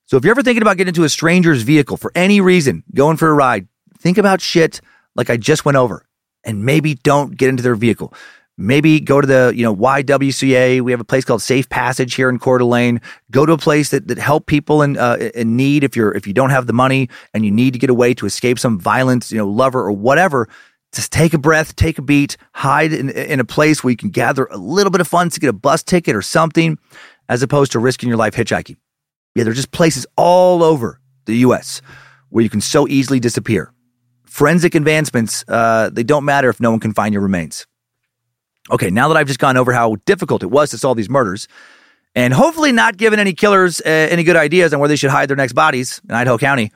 So 0.06 0.16
if 0.16 0.24
you're 0.24 0.32
ever 0.32 0.42
thinking 0.42 0.62
about 0.62 0.76
getting 0.76 0.90
into 0.90 1.04
a 1.04 1.08
stranger's 1.08 1.62
vehicle 1.62 1.96
for 1.96 2.12
any 2.14 2.40
reason, 2.40 2.84
going 2.94 3.16
for 3.16 3.28
a 3.28 3.34
ride, 3.34 3.68
think 3.98 4.18
about 4.18 4.40
shit 4.40 4.80
like 5.14 5.30
I 5.30 5.36
just 5.36 5.64
went 5.64 5.76
over 5.76 6.06
and 6.44 6.64
maybe 6.64 6.94
don't 6.94 7.36
get 7.36 7.48
into 7.48 7.62
their 7.62 7.74
vehicle. 7.74 8.12
Maybe 8.58 9.00
go 9.00 9.20
to 9.20 9.26
the, 9.26 9.52
you 9.56 9.62
know, 9.62 9.74
YWCA. 9.74 10.82
We 10.82 10.92
have 10.92 11.00
a 11.00 11.04
place 11.04 11.24
called 11.24 11.40
Safe 11.40 11.68
Passage 11.68 12.14
here 12.14 12.28
in 12.28 12.38
Coeur 12.38 12.58
d'Alene. 12.58 13.00
Go 13.30 13.46
to 13.46 13.54
a 13.54 13.58
place 13.58 13.90
that, 13.90 14.08
that 14.08 14.18
help 14.18 14.46
people 14.46 14.82
in, 14.82 14.98
uh, 14.98 15.30
in 15.34 15.56
need 15.56 15.84
if 15.84 15.96
you're, 15.96 16.12
if 16.12 16.26
you 16.26 16.34
don't 16.34 16.50
have 16.50 16.66
the 16.66 16.72
money 16.74 17.08
and 17.32 17.46
you 17.46 17.50
need 17.50 17.72
to 17.72 17.78
get 17.78 17.88
away 17.88 18.12
to 18.14 18.26
escape 18.26 18.58
some 18.58 18.78
violence, 18.78 19.32
you 19.32 19.38
know, 19.38 19.48
lover 19.48 19.80
or 19.80 19.92
whatever. 19.92 20.48
Just 20.92 21.12
take 21.12 21.32
a 21.32 21.38
breath, 21.38 21.74
take 21.74 21.98
a 21.98 22.02
beat, 22.02 22.36
hide 22.54 22.92
in, 22.92 23.10
in 23.10 23.40
a 23.40 23.44
place 23.44 23.82
where 23.82 23.90
you 23.90 23.96
can 23.96 24.10
gather 24.10 24.44
a 24.46 24.58
little 24.58 24.90
bit 24.90 25.00
of 25.00 25.08
funds 25.08 25.34
to 25.34 25.40
get 25.40 25.48
a 25.48 25.54
bus 25.54 25.82
ticket 25.82 26.14
or 26.14 26.22
something, 26.22 26.78
as 27.28 27.42
opposed 27.42 27.72
to 27.72 27.78
risking 27.78 28.08
your 28.08 28.18
life 28.18 28.34
hitchhiking. 28.34 28.76
Yeah, 29.34 29.44
there 29.44 29.52
are 29.52 29.54
just 29.54 29.70
places 29.70 30.06
all 30.16 30.62
over 30.62 31.00
the 31.24 31.36
U.S. 31.38 31.80
where 32.28 32.42
you 32.44 32.50
can 32.50 32.60
so 32.60 32.86
easily 32.88 33.20
disappear 33.20 33.72
forensic 34.32 34.74
advancements, 34.74 35.44
uh, 35.46 35.90
they 35.92 36.02
don't 36.02 36.24
matter 36.24 36.48
if 36.48 36.58
no 36.58 36.70
one 36.70 36.80
can 36.80 36.94
find 36.94 37.12
your 37.12 37.22
remains. 37.22 37.66
Okay, 38.70 38.88
now 38.88 39.08
that 39.08 39.16
I've 39.18 39.26
just 39.26 39.38
gone 39.38 39.58
over 39.58 39.72
how 39.72 39.96
difficult 40.06 40.42
it 40.42 40.50
was 40.50 40.70
to 40.70 40.78
solve 40.78 40.96
these 40.96 41.10
murders, 41.10 41.48
and 42.14 42.32
hopefully 42.32 42.72
not 42.72 42.96
given 42.96 43.18
any 43.18 43.34
killers 43.34 43.82
uh, 43.82 43.88
any 43.88 44.24
good 44.24 44.36
ideas 44.36 44.72
on 44.72 44.80
where 44.80 44.88
they 44.88 44.96
should 44.96 45.10
hide 45.10 45.28
their 45.28 45.36
next 45.36 45.52
bodies 45.52 46.00
in 46.08 46.14
Idaho 46.14 46.38
County, 46.38 46.72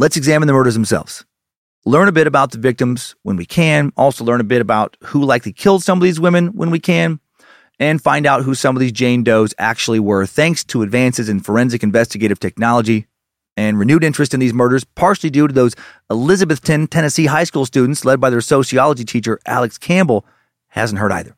let's 0.00 0.16
examine 0.16 0.48
the 0.48 0.52
murders 0.52 0.74
themselves. 0.74 1.24
Learn 1.86 2.08
a 2.08 2.12
bit 2.12 2.26
about 2.26 2.50
the 2.50 2.58
victims 2.58 3.14
when 3.24 3.36
we 3.36 3.44
can, 3.44 3.92
also 3.94 4.24
learn 4.24 4.40
a 4.40 4.44
bit 4.44 4.62
about 4.62 4.96
who 5.02 5.22
likely 5.22 5.52
killed 5.52 5.82
some 5.82 5.98
of 5.98 6.02
these 6.02 6.18
women 6.18 6.46
when 6.48 6.70
we 6.70 6.78
can, 6.78 7.20
and 7.78 8.00
find 8.00 8.24
out 8.24 8.42
who 8.42 8.54
some 8.54 8.74
of 8.74 8.80
these 8.80 8.92
Jane 8.92 9.22
Does 9.22 9.54
actually 9.58 10.00
were 10.00 10.24
thanks 10.24 10.64
to 10.64 10.80
advances 10.80 11.28
in 11.28 11.40
forensic 11.40 11.82
investigative 11.82 12.40
technology 12.40 13.06
and 13.54 13.78
renewed 13.78 14.02
interest 14.02 14.32
in 14.32 14.40
these 14.40 14.54
murders, 14.54 14.82
partially 14.82 15.28
due 15.28 15.46
to 15.46 15.52
those 15.52 15.74
Elizabethton, 16.10 16.88
Tennessee 16.88 17.26
high 17.26 17.44
school 17.44 17.66
students 17.66 18.04
led 18.06 18.18
by 18.18 18.30
their 18.30 18.40
sociology 18.40 19.04
teacher, 19.04 19.38
Alex 19.44 19.76
Campbell, 19.76 20.24
hasn't 20.68 20.98
hurt 20.98 21.12
either. 21.12 21.36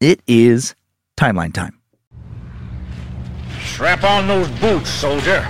It 0.00 0.20
is 0.26 0.74
timeline 1.16 1.54
time. 1.54 1.78
Strap 3.62 4.02
on 4.02 4.26
those 4.26 4.48
boots, 4.60 4.90
soldier. 4.90 5.48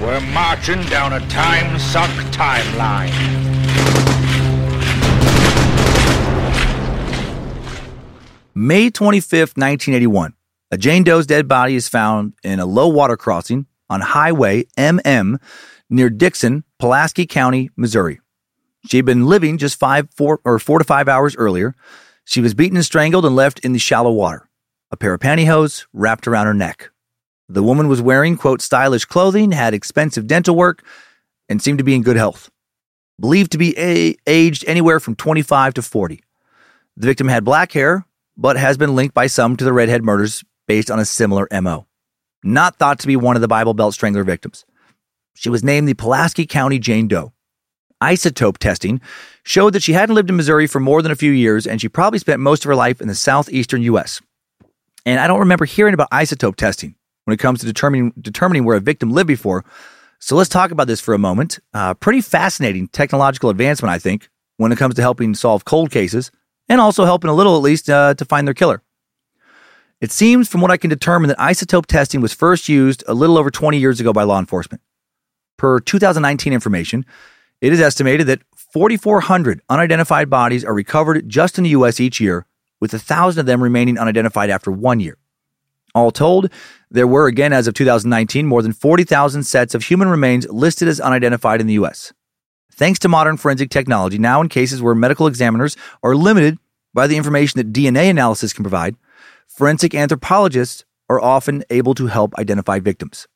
We're 0.00 0.20
marching 0.20 0.82
down 0.84 1.12
a 1.12 1.20
time 1.28 1.78
suck 1.78 2.10
timeline. 2.32 3.53
May 8.56 8.88
25th, 8.88 9.58
1981. 9.58 10.34
A 10.70 10.78
Jane 10.78 11.02
Doe's 11.04 11.26
dead 11.26 11.48
body 11.48 11.74
is 11.74 11.88
found 11.88 12.34
in 12.42 12.60
a 12.60 12.66
low 12.66 12.88
water 12.88 13.16
crossing 13.16 13.66
on 13.90 14.00
Highway 14.00 14.64
MM 14.78 15.40
near 15.90 16.08
Dixon, 16.08 16.64
Pulaski 16.78 17.26
County, 17.26 17.70
Missouri. 17.76 18.20
She 18.86 18.96
had 18.96 19.06
been 19.06 19.26
living 19.26 19.58
just 19.58 19.78
five, 19.78 20.08
four, 20.16 20.40
or 20.44 20.58
four 20.58 20.78
to 20.78 20.84
five 20.84 21.08
hours 21.08 21.36
earlier. 21.36 21.74
She 22.24 22.40
was 22.40 22.54
beaten 22.54 22.76
and 22.76 22.84
strangled 22.84 23.26
and 23.26 23.36
left 23.36 23.58
in 23.60 23.72
the 23.72 23.78
shallow 23.78 24.12
water. 24.12 24.48
A 24.90 24.96
pair 24.96 25.14
of 25.14 25.20
pantyhose 25.20 25.86
wrapped 25.92 26.28
around 26.28 26.46
her 26.46 26.54
neck. 26.54 26.90
The 27.48 27.62
woman 27.62 27.88
was 27.88 28.00
wearing, 28.00 28.36
quote, 28.36 28.62
stylish 28.62 29.04
clothing, 29.04 29.52
had 29.52 29.74
expensive 29.74 30.26
dental 30.26 30.56
work, 30.56 30.82
and 31.48 31.60
seemed 31.60 31.78
to 31.78 31.84
be 31.84 31.94
in 31.94 32.02
good 32.02 32.16
health. 32.16 32.50
Believed 33.20 33.52
to 33.52 33.58
be 33.58 33.78
a- 33.78 34.16
aged 34.26 34.64
anywhere 34.66 35.00
from 35.00 35.14
25 35.14 35.74
to 35.74 35.82
40. 35.82 36.22
The 36.96 37.06
victim 37.06 37.28
had 37.28 37.44
black 37.44 37.72
hair, 37.72 38.06
but 38.36 38.56
has 38.56 38.76
been 38.76 38.94
linked 38.94 39.14
by 39.14 39.26
some 39.26 39.56
to 39.56 39.64
the 39.64 39.72
redhead 39.72 40.04
murders 40.04 40.44
based 40.66 40.90
on 40.90 40.98
a 40.98 41.04
similar 41.04 41.46
MO 41.60 41.86
not 42.44 42.76
thought 42.76 42.98
to 43.00 43.06
be 43.06 43.16
one 43.16 43.36
of 43.36 43.42
the 43.42 43.48
Bible 43.48 43.74
Belt 43.74 43.94
Strangler 43.94 44.22
victims. 44.22 44.64
She 45.34 45.48
was 45.48 45.64
named 45.64 45.88
the 45.88 45.94
Pulaski 45.94 46.46
County 46.46 46.78
Jane 46.78 47.08
Doe. 47.08 47.32
Isotope 48.02 48.58
testing 48.58 49.00
showed 49.44 49.72
that 49.72 49.82
she 49.82 49.94
hadn't 49.94 50.14
lived 50.14 50.28
in 50.28 50.36
Missouri 50.36 50.66
for 50.66 50.78
more 50.78 51.00
than 51.00 51.10
a 51.10 51.16
few 51.16 51.32
years 51.32 51.66
and 51.66 51.80
she 51.80 51.88
probably 51.88 52.18
spent 52.18 52.40
most 52.40 52.64
of 52.64 52.68
her 52.68 52.74
life 52.74 53.00
in 53.00 53.08
the 53.08 53.14
southeastern 53.14 53.82
U.S. 53.82 54.20
And 55.06 55.18
I 55.18 55.26
don't 55.26 55.40
remember 55.40 55.64
hearing 55.64 55.94
about 55.94 56.10
isotope 56.10 56.56
testing 56.56 56.94
when 57.24 57.34
it 57.34 57.38
comes 57.38 57.60
to 57.60 57.66
determining, 57.66 58.12
determining 58.20 58.64
where 58.64 58.76
a 58.76 58.80
victim 58.80 59.10
lived 59.10 59.28
before. 59.28 59.64
So 60.24 60.36
let's 60.36 60.48
talk 60.48 60.70
about 60.70 60.86
this 60.86 61.02
for 61.02 61.12
a 61.12 61.18
moment. 61.18 61.58
Uh, 61.74 61.92
pretty 61.92 62.22
fascinating 62.22 62.88
technological 62.88 63.50
advancement, 63.50 63.92
I 63.92 63.98
think, 63.98 64.30
when 64.56 64.72
it 64.72 64.78
comes 64.78 64.94
to 64.94 65.02
helping 65.02 65.34
solve 65.34 65.66
cold 65.66 65.90
cases 65.90 66.30
and 66.66 66.80
also 66.80 67.04
helping 67.04 67.28
a 67.28 67.34
little, 67.34 67.54
at 67.56 67.62
least, 67.62 67.90
uh, 67.90 68.14
to 68.14 68.24
find 68.24 68.48
their 68.48 68.54
killer. 68.54 68.80
It 70.00 70.10
seems, 70.10 70.48
from 70.48 70.62
what 70.62 70.70
I 70.70 70.78
can 70.78 70.88
determine, 70.88 71.28
that 71.28 71.36
isotope 71.36 71.84
testing 71.84 72.22
was 72.22 72.32
first 72.32 72.70
used 72.70 73.04
a 73.06 73.12
little 73.12 73.36
over 73.36 73.50
20 73.50 73.76
years 73.76 74.00
ago 74.00 74.14
by 74.14 74.22
law 74.22 74.38
enforcement. 74.38 74.80
Per 75.58 75.78
2019 75.78 76.54
information, 76.54 77.04
it 77.60 77.74
is 77.74 77.80
estimated 77.82 78.26
that 78.28 78.40
4,400 78.56 79.60
unidentified 79.68 80.30
bodies 80.30 80.64
are 80.64 80.72
recovered 80.72 81.28
just 81.28 81.58
in 81.58 81.64
the 81.64 81.70
U.S. 81.70 82.00
each 82.00 82.18
year, 82.18 82.46
with 82.80 82.94
a 82.94 82.96
1,000 82.96 83.40
of 83.40 83.44
them 83.44 83.62
remaining 83.62 83.98
unidentified 83.98 84.48
after 84.48 84.70
one 84.70 85.00
year. 85.00 85.18
All 85.94 86.10
told, 86.10 86.50
there 86.94 87.08
were, 87.08 87.26
again 87.26 87.52
as 87.52 87.66
of 87.66 87.74
2019, 87.74 88.46
more 88.46 88.62
than 88.62 88.72
40,000 88.72 89.42
sets 89.42 89.74
of 89.74 89.82
human 89.82 90.08
remains 90.08 90.48
listed 90.48 90.86
as 90.86 91.00
unidentified 91.00 91.60
in 91.60 91.66
the 91.66 91.72
U.S. 91.74 92.12
Thanks 92.72 93.00
to 93.00 93.08
modern 93.08 93.36
forensic 93.36 93.68
technology, 93.68 94.16
now 94.16 94.40
in 94.40 94.48
cases 94.48 94.80
where 94.80 94.94
medical 94.94 95.26
examiners 95.26 95.76
are 96.04 96.14
limited 96.14 96.56
by 96.94 97.08
the 97.08 97.16
information 97.16 97.58
that 97.58 97.72
DNA 97.72 98.08
analysis 98.08 98.52
can 98.52 98.62
provide, 98.62 98.94
forensic 99.48 99.92
anthropologists 99.92 100.84
are 101.10 101.20
often 101.20 101.64
able 101.68 101.94
to 101.94 102.06
help 102.06 102.32
identify 102.36 102.78
victims. 102.78 103.26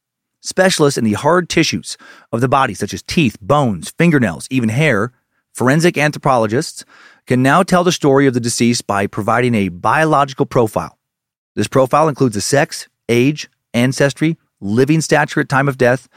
Specialists 0.40 0.96
in 0.96 1.02
the 1.02 1.14
hard 1.14 1.48
tissues 1.48 1.96
of 2.30 2.40
the 2.40 2.48
body, 2.48 2.74
such 2.74 2.94
as 2.94 3.02
teeth, 3.02 3.36
bones, 3.40 3.90
fingernails, 3.98 4.46
even 4.50 4.68
hair, 4.68 5.12
forensic 5.52 5.98
anthropologists 5.98 6.84
can 7.26 7.42
now 7.42 7.64
tell 7.64 7.82
the 7.82 7.90
story 7.90 8.28
of 8.28 8.34
the 8.34 8.40
deceased 8.40 8.86
by 8.86 9.08
providing 9.08 9.56
a 9.56 9.68
biological 9.68 10.46
profile. 10.46 10.96
This 11.56 11.66
profile 11.66 12.08
includes 12.08 12.36
the 12.36 12.40
sex, 12.40 12.86
age, 13.08 13.48
ancestry, 13.74 14.36
living 14.60 15.00
stature 15.00 15.40
at 15.40 15.48
time 15.48 15.68
of 15.68 15.78
death, 15.78 16.08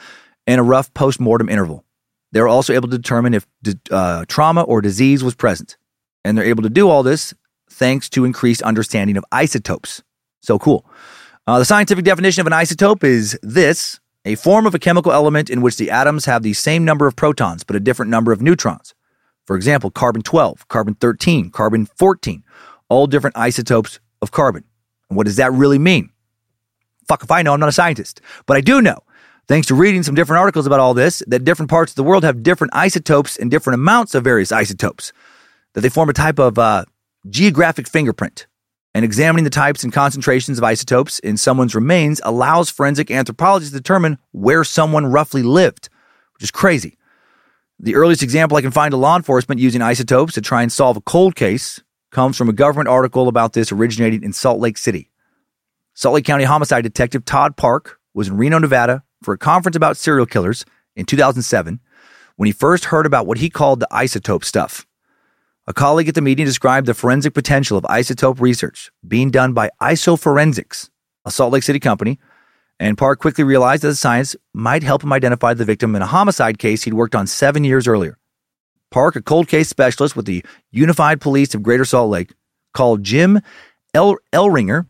and 0.47 0.59
a 0.59 0.63
rough 0.63 0.93
post-mortem 0.93 1.49
interval. 1.49 1.85
They're 2.31 2.47
also 2.47 2.73
able 2.73 2.89
to 2.89 2.97
determine 2.97 3.33
if 3.33 3.47
uh, 3.91 4.25
trauma 4.27 4.61
or 4.63 4.81
disease 4.81 5.23
was 5.23 5.35
present. 5.35 5.77
And 6.23 6.37
they're 6.37 6.45
able 6.45 6.63
to 6.63 6.69
do 6.69 6.89
all 6.89 7.03
this 7.03 7.33
thanks 7.69 8.09
to 8.09 8.25
increased 8.25 8.61
understanding 8.61 9.17
of 9.17 9.25
isotopes. 9.31 10.01
So 10.41 10.57
cool. 10.59 10.85
Uh, 11.47 11.59
the 11.59 11.65
scientific 11.65 12.05
definition 12.05 12.41
of 12.41 12.47
an 12.47 12.53
isotope 12.53 13.03
is 13.03 13.37
this 13.41 13.99
a 14.23 14.35
form 14.35 14.65
of 14.65 14.75
a 14.75 14.79
chemical 14.79 15.11
element 15.11 15.49
in 15.49 15.61
which 15.61 15.77
the 15.77 15.89
atoms 15.89 16.25
have 16.25 16.43
the 16.43 16.53
same 16.53 16.85
number 16.85 17.07
of 17.07 17.15
protons 17.15 17.63
but 17.63 17.75
a 17.75 17.79
different 17.79 18.11
number 18.11 18.31
of 18.31 18.41
neutrons. 18.41 18.93
For 19.47 19.55
example, 19.55 19.89
carbon 19.89 20.21
12, 20.21 20.67
carbon 20.67 20.93
13, 20.95 21.49
carbon 21.49 21.87
14, 21.87 22.43
all 22.89 23.07
different 23.07 23.37
isotopes 23.37 23.99
of 24.21 24.31
carbon. 24.31 24.63
And 25.09 25.17
what 25.17 25.25
does 25.25 25.37
that 25.37 25.51
really 25.51 25.79
mean? 25.79 26.11
Fuck 27.11 27.23
if 27.23 27.31
I 27.31 27.41
know, 27.41 27.53
I'm 27.53 27.59
not 27.59 27.67
a 27.67 27.73
scientist. 27.73 28.21
But 28.45 28.55
I 28.55 28.61
do 28.61 28.81
know 28.81 29.03
Thanks 29.51 29.67
to 29.67 29.75
reading 29.75 30.01
some 30.01 30.15
different 30.15 30.39
articles 30.39 30.65
about 30.65 30.79
all 30.79 30.93
this, 30.93 31.21
that 31.27 31.43
different 31.43 31.69
parts 31.69 31.91
of 31.91 31.97
the 31.97 32.03
world 32.03 32.23
have 32.23 32.41
different 32.41 32.73
isotopes 32.73 33.35
and 33.35 33.51
different 33.51 33.75
amounts 33.75 34.15
of 34.15 34.23
various 34.23 34.49
isotopes, 34.49 35.11
that 35.73 35.81
they 35.81 35.89
form 35.89 36.07
a 36.07 36.13
type 36.13 36.39
of 36.39 36.57
uh, 36.57 36.85
geographic 37.29 37.85
fingerprint. 37.85 38.47
And 38.95 39.03
examining 39.03 39.43
the 39.43 39.49
types 39.49 39.83
and 39.83 39.91
concentrations 39.91 40.57
of 40.57 40.63
isotopes 40.63 41.19
in 41.19 41.35
someone's 41.35 41.75
remains 41.75 42.21
allows 42.23 42.69
forensic 42.69 43.11
anthropologists 43.11 43.73
to 43.73 43.79
determine 43.79 44.19
where 44.31 44.63
someone 44.63 45.05
roughly 45.05 45.43
lived, 45.43 45.89
which 46.35 46.43
is 46.43 46.51
crazy. 46.51 46.97
The 47.77 47.95
earliest 47.95 48.23
example 48.23 48.57
I 48.57 48.61
can 48.61 48.71
find 48.71 48.93
of 48.93 49.01
law 49.01 49.17
enforcement 49.17 49.59
using 49.59 49.81
isotopes 49.81 50.33
to 50.35 50.41
try 50.41 50.61
and 50.61 50.71
solve 50.71 50.95
a 50.95 51.01
cold 51.01 51.35
case 51.35 51.81
comes 52.09 52.37
from 52.37 52.47
a 52.47 52.53
government 52.53 52.87
article 52.87 53.27
about 53.27 53.51
this 53.51 53.69
originating 53.69 54.23
in 54.23 54.31
Salt 54.31 54.61
Lake 54.61 54.77
City. 54.77 55.10
Salt 56.01 56.15
Lake 56.15 56.25
County 56.25 56.45
homicide 56.45 56.81
detective 56.81 57.25
Todd 57.25 57.55
Park 57.55 57.99
was 58.15 58.27
in 58.27 58.35
Reno, 58.35 58.57
Nevada 58.57 59.03
for 59.21 59.35
a 59.35 59.37
conference 59.37 59.75
about 59.75 59.97
serial 59.97 60.25
killers 60.25 60.65
in 60.95 61.05
2007 61.05 61.79
when 62.37 62.47
he 62.47 62.51
first 62.51 62.85
heard 62.85 63.05
about 63.05 63.27
what 63.27 63.37
he 63.37 63.51
called 63.51 63.79
the 63.79 63.87
isotope 63.91 64.43
stuff. 64.43 64.87
A 65.67 65.73
colleague 65.73 66.09
at 66.09 66.15
the 66.15 66.21
meeting 66.21 66.47
described 66.47 66.87
the 66.87 66.95
forensic 66.95 67.35
potential 67.35 67.77
of 67.77 67.83
isotope 67.83 68.41
research 68.41 68.91
being 69.07 69.29
done 69.29 69.53
by 69.53 69.69
IsoForensics, 69.79 70.89
a 71.23 71.29
Salt 71.29 71.53
Lake 71.53 71.61
City 71.61 71.79
company, 71.79 72.17
and 72.79 72.97
Park 72.97 73.19
quickly 73.19 73.43
realized 73.43 73.83
that 73.83 73.89
the 73.89 73.95
science 73.95 74.35
might 74.55 74.81
help 74.81 75.03
him 75.03 75.13
identify 75.13 75.53
the 75.53 75.65
victim 75.65 75.95
in 75.95 76.01
a 76.01 76.07
homicide 76.07 76.57
case 76.57 76.81
he'd 76.81 76.95
worked 76.95 77.13
on 77.13 77.27
seven 77.27 77.63
years 77.63 77.87
earlier. 77.87 78.17
Park, 78.89 79.15
a 79.15 79.21
cold 79.21 79.47
case 79.47 79.69
specialist 79.69 80.15
with 80.15 80.25
the 80.25 80.43
Unified 80.71 81.21
Police 81.21 81.53
of 81.53 81.61
Greater 81.61 81.85
Salt 81.85 82.09
Lake, 82.09 82.33
called 82.73 83.03
Jim 83.03 83.39
El- 83.93 84.17
Ehleringer, 84.33 84.87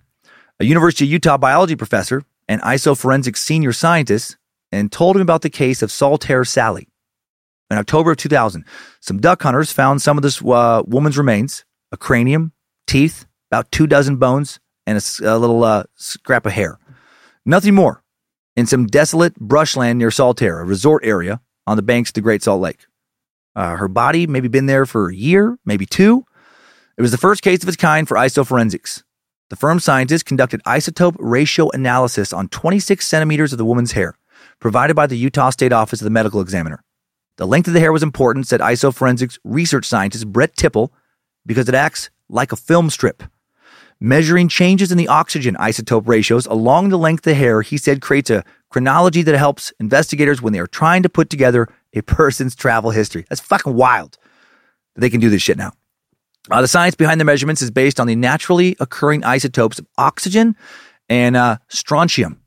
a 0.61 0.63
University 0.63 1.05
of 1.05 1.11
Utah 1.11 1.39
biology 1.39 1.75
professor 1.75 2.21
and 2.47 2.61
IsoForensics 2.61 3.37
senior 3.37 3.73
scientist, 3.73 4.37
and 4.71 4.91
told 4.91 5.15
him 5.15 5.21
about 5.23 5.41
the 5.41 5.49
case 5.49 5.81
of 5.81 5.89
Saltair 5.89 6.47
Sally. 6.47 6.87
In 7.71 7.79
October 7.79 8.11
of 8.11 8.17
2000, 8.17 8.63
some 8.99 9.19
duck 9.19 9.41
hunters 9.41 9.71
found 9.71 10.03
some 10.03 10.19
of 10.19 10.21
this 10.21 10.39
uh, 10.39 10.83
woman's 10.85 11.17
remains 11.17 11.65
a 11.91 11.97
cranium, 11.97 12.51
teeth, 12.85 13.25
about 13.49 13.71
two 13.71 13.87
dozen 13.87 14.17
bones, 14.17 14.59
and 14.85 14.99
a, 14.99 15.35
a 15.35 15.39
little 15.39 15.63
uh, 15.63 15.83
scrap 15.95 16.45
of 16.45 16.51
hair. 16.51 16.77
Nothing 17.43 17.73
more. 17.73 18.03
In 18.55 18.67
some 18.67 18.85
desolate 18.85 19.35
brushland 19.39 19.97
near 19.97 20.09
Saltair, 20.09 20.61
a 20.61 20.65
resort 20.65 21.03
area 21.03 21.41
on 21.65 21.75
the 21.75 21.81
banks 21.81 22.11
of 22.11 22.13
the 22.13 22.21
Great 22.21 22.43
Salt 22.43 22.61
Lake. 22.61 22.85
Uh, 23.55 23.77
her 23.77 23.87
body 23.87 24.27
maybe 24.27 24.47
been 24.47 24.67
there 24.67 24.85
for 24.85 25.09
a 25.09 25.15
year, 25.15 25.57
maybe 25.65 25.87
two. 25.87 26.23
It 26.97 27.01
was 27.01 27.11
the 27.11 27.17
first 27.17 27.41
case 27.41 27.63
of 27.63 27.67
its 27.67 27.77
kind 27.77 28.07
for 28.07 28.15
isoforensics. 28.15 29.01
The 29.51 29.57
firm's 29.57 29.83
scientists 29.83 30.23
conducted 30.23 30.63
isotope 30.63 31.17
ratio 31.19 31.69
analysis 31.71 32.31
on 32.31 32.47
26 32.47 33.05
centimeters 33.05 33.51
of 33.51 33.57
the 33.57 33.65
woman's 33.65 33.91
hair, 33.91 34.17
provided 34.59 34.95
by 34.95 35.07
the 35.07 35.17
Utah 35.17 35.49
State 35.49 35.73
Office 35.73 35.99
of 35.99 36.05
the 36.05 36.09
Medical 36.09 36.39
Examiner. 36.39 36.81
The 37.35 37.45
length 37.45 37.67
of 37.67 37.73
the 37.73 37.81
hair 37.81 37.91
was 37.91 38.01
important, 38.01 38.47
said 38.47 38.61
isoforensics 38.61 39.39
research 39.43 39.85
scientist 39.85 40.31
Brett 40.31 40.55
Tipple, 40.55 40.93
because 41.45 41.67
it 41.67 41.75
acts 41.75 42.09
like 42.29 42.53
a 42.53 42.55
film 42.55 42.89
strip. 42.89 43.23
Measuring 43.99 44.47
changes 44.47 44.89
in 44.89 44.97
the 44.97 45.09
oxygen 45.09 45.55
isotope 45.55 46.07
ratios 46.07 46.45
along 46.45 46.87
the 46.87 46.97
length 46.97 47.27
of 47.27 47.35
hair, 47.35 47.61
he 47.61 47.77
said, 47.77 48.01
creates 48.01 48.29
a 48.29 48.45
chronology 48.69 49.21
that 49.21 49.37
helps 49.37 49.73
investigators 49.81 50.41
when 50.41 50.53
they 50.53 50.59
are 50.59 50.65
trying 50.65 51.03
to 51.03 51.09
put 51.09 51.29
together 51.29 51.67
a 51.93 52.01
person's 52.03 52.55
travel 52.55 52.91
history. 52.91 53.25
That's 53.27 53.41
fucking 53.41 53.73
wild. 53.73 54.17
They 54.95 55.09
can 55.09 55.19
do 55.19 55.29
this 55.29 55.41
shit 55.41 55.57
now. 55.57 55.73
Uh, 56.49 56.61
the 56.61 56.67
science 56.67 56.95
behind 56.95 57.19
the 57.19 57.25
measurements 57.25 57.61
is 57.61 57.69
based 57.69 57.99
on 57.99 58.07
the 58.07 58.15
naturally 58.15 58.75
occurring 58.79 59.23
isotopes 59.23 59.77
of 59.77 59.85
oxygen 59.97 60.55
and 61.07 61.35
uh, 61.35 61.57
strontium. 61.67 62.41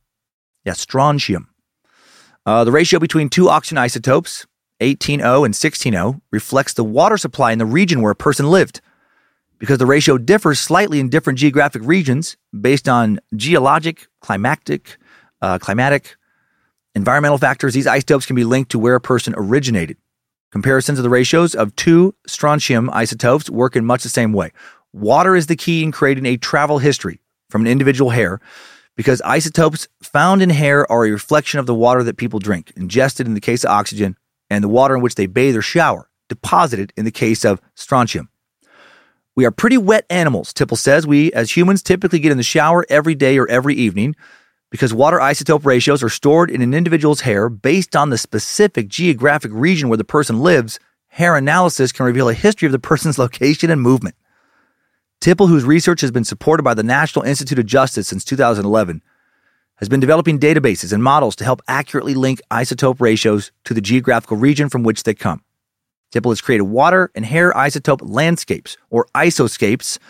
Yeah, 0.64 0.72
strontium. 0.72 1.48
Uh, 2.46 2.64
the 2.64 2.72
ratio 2.72 2.98
between 2.98 3.28
two 3.28 3.48
oxygen 3.48 3.78
isotopes, 3.78 4.46
18O 4.80 5.44
and 5.44 5.54
16O, 5.54 6.20
reflects 6.32 6.74
the 6.74 6.84
water 6.84 7.16
supply 7.16 7.52
in 7.52 7.58
the 7.58 7.66
region 7.66 8.02
where 8.02 8.12
a 8.12 8.16
person 8.16 8.50
lived. 8.50 8.80
Because 9.58 9.78
the 9.78 9.86
ratio 9.86 10.18
differs 10.18 10.58
slightly 10.58 10.98
in 10.98 11.08
different 11.08 11.38
geographic 11.38 11.82
regions 11.84 12.36
based 12.58 12.88
on 12.88 13.20
geologic, 13.36 14.08
climatic, 14.20 14.98
uh, 15.40 15.58
climatic, 15.58 16.16
environmental 16.94 17.38
factors, 17.38 17.72
these 17.72 17.86
isotopes 17.86 18.26
can 18.26 18.36
be 18.36 18.44
linked 18.44 18.72
to 18.72 18.78
where 18.78 18.94
a 18.94 19.00
person 19.00 19.34
originated. 19.36 19.96
Comparisons 20.54 21.00
of 21.00 21.02
the 21.02 21.10
ratios 21.10 21.56
of 21.56 21.74
two 21.74 22.14
strontium 22.28 22.88
isotopes 22.90 23.50
work 23.50 23.74
in 23.74 23.84
much 23.84 24.04
the 24.04 24.08
same 24.08 24.32
way. 24.32 24.52
Water 24.92 25.34
is 25.34 25.48
the 25.48 25.56
key 25.56 25.82
in 25.82 25.90
creating 25.90 26.26
a 26.26 26.36
travel 26.36 26.78
history 26.78 27.18
from 27.50 27.62
an 27.62 27.66
individual 27.66 28.10
hair 28.10 28.40
because 28.94 29.20
isotopes 29.22 29.88
found 30.00 30.42
in 30.42 30.50
hair 30.50 30.88
are 30.92 31.06
a 31.06 31.10
reflection 31.10 31.58
of 31.58 31.66
the 31.66 31.74
water 31.74 32.04
that 32.04 32.18
people 32.18 32.38
drink, 32.38 32.72
ingested 32.76 33.26
in 33.26 33.34
the 33.34 33.40
case 33.40 33.64
of 33.64 33.70
oxygen, 33.72 34.16
and 34.48 34.62
the 34.62 34.68
water 34.68 34.94
in 34.94 35.02
which 35.02 35.16
they 35.16 35.26
bathe 35.26 35.56
or 35.56 35.60
shower, 35.60 36.08
deposited 36.28 36.92
in 36.96 37.04
the 37.04 37.10
case 37.10 37.44
of 37.44 37.60
strontium. 37.74 38.28
We 39.34 39.46
are 39.46 39.50
pretty 39.50 39.76
wet 39.76 40.06
animals, 40.08 40.52
Tipple 40.52 40.76
says. 40.76 41.04
We, 41.04 41.32
as 41.32 41.56
humans, 41.56 41.82
typically 41.82 42.20
get 42.20 42.30
in 42.30 42.38
the 42.38 42.44
shower 42.44 42.86
every 42.88 43.16
day 43.16 43.38
or 43.38 43.48
every 43.48 43.74
evening 43.74 44.14
because 44.74 44.92
water 44.92 45.18
isotope 45.18 45.64
ratios 45.64 46.02
are 46.02 46.08
stored 46.08 46.50
in 46.50 46.60
an 46.60 46.74
individual's 46.74 47.20
hair 47.20 47.48
based 47.48 47.94
on 47.94 48.10
the 48.10 48.18
specific 48.18 48.88
geographic 48.88 49.52
region 49.54 49.88
where 49.88 49.96
the 49.96 50.02
person 50.02 50.40
lives. 50.40 50.80
Hair 51.06 51.36
analysis 51.36 51.92
can 51.92 52.06
reveal 52.06 52.28
a 52.28 52.34
history 52.34 52.66
of 52.66 52.72
the 52.72 52.80
person's 52.80 53.16
location 53.24 53.70
and 53.70 53.80
movement. 53.80 54.16
Tipple, 55.20 55.46
whose 55.46 55.62
research 55.62 56.00
has 56.00 56.10
been 56.10 56.24
supported 56.24 56.64
by 56.64 56.74
the 56.74 56.82
National 56.82 57.24
Institute 57.24 57.60
of 57.60 57.66
Justice 57.66 58.08
since 58.08 58.24
2011, 58.24 59.00
has 59.76 59.88
been 59.88 60.00
developing 60.00 60.40
databases 60.40 60.92
and 60.92 61.04
models 61.04 61.36
to 61.36 61.44
help 61.44 61.62
accurately 61.68 62.14
link 62.14 62.40
isotope 62.50 63.00
ratios 63.00 63.52
to 63.66 63.74
the 63.74 63.80
geographical 63.80 64.36
region 64.36 64.68
from 64.68 64.82
which 64.82 65.04
they 65.04 65.14
come. 65.14 65.44
Tipple 66.10 66.32
has 66.32 66.40
created 66.40 66.64
water 66.64 67.12
and 67.14 67.24
hair 67.24 67.52
isotope 67.52 68.00
landscapes, 68.02 68.76
or 68.90 69.06
isoscapes, 69.14 70.00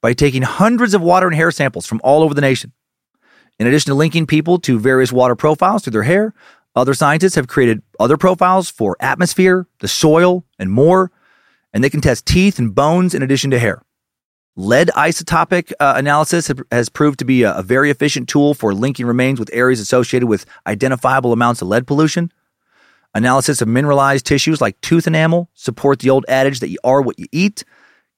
by 0.00 0.12
taking 0.12 0.42
hundreds 0.42 0.94
of 0.94 1.02
water 1.02 1.26
and 1.26 1.34
hair 1.34 1.50
samples 1.50 1.84
from 1.84 2.00
all 2.04 2.22
over 2.22 2.32
the 2.32 2.40
nation. 2.40 2.72
In 3.58 3.66
addition 3.66 3.90
to 3.90 3.94
linking 3.94 4.26
people 4.26 4.58
to 4.60 4.78
various 4.78 5.12
water 5.12 5.36
profiles 5.36 5.82
through 5.82 5.92
their 5.92 6.02
hair, 6.02 6.34
other 6.74 6.94
scientists 6.94 7.36
have 7.36 7.46
created 7.46 7.82
other 8.00 8.16
profiles 8.16 8.68
for 8.68 8.96
atmosphere, 8.98 9.66
the 9.78 9.88
soil, 9.88 10.44
and 10.58 10.70
more, 10.70 11.12
and 11.72 11.84
they 11.84 11.90
can 11.90 12.00
test 12.00 12.26
teeth 12.26 12.58
and 12.58 12.74
bones 12.74 13.14
in 13.14 13.22
addition 13.22 13.50
to 13.52 13.58
hair. 13.58 13.82
Lead 14.56 14.88
isotopic 14.96 15.72
uh, 15.80 15.94
analysis 15.96 16.50
has 16.70 16.88
proved 16.88 17.18
to 17.18 17.24
be 17.24 17.42
a, 17.42 17.54
a 17.54 17.62
very 17.62 17.90
efficient 17.90 18.28
tool 18.28 18.54
for 18.54 18.72
linking 18.72 19.06
remains 19.06 19.40
with 19.40 19.50
areas 19.52 19.80
associated 19.80 20.28
with 20.28 20.46
identifiable 20.66 21.32
amounts 21.32 21.60
of 21.60 21.68
lead 21.68 21.86
pollution. 21.86 22.32
Analysis 23.14 23.60
of 23.60 23.68
mineralized 23.68 24.26
tissues 24.26 24.60
like 24.60 24.80
tooth 24.80 25.06
enamel 25.06 25.48
support 25.54 26.00
the 26.00 26.10
old 26.10 26.24
adage 26.28 26.60
that 26.60 26.68
you 26.68 26.78
are 26.84 27.02
what 27.02 27.18
you 27.18 27.26
eat. 27.32 27.64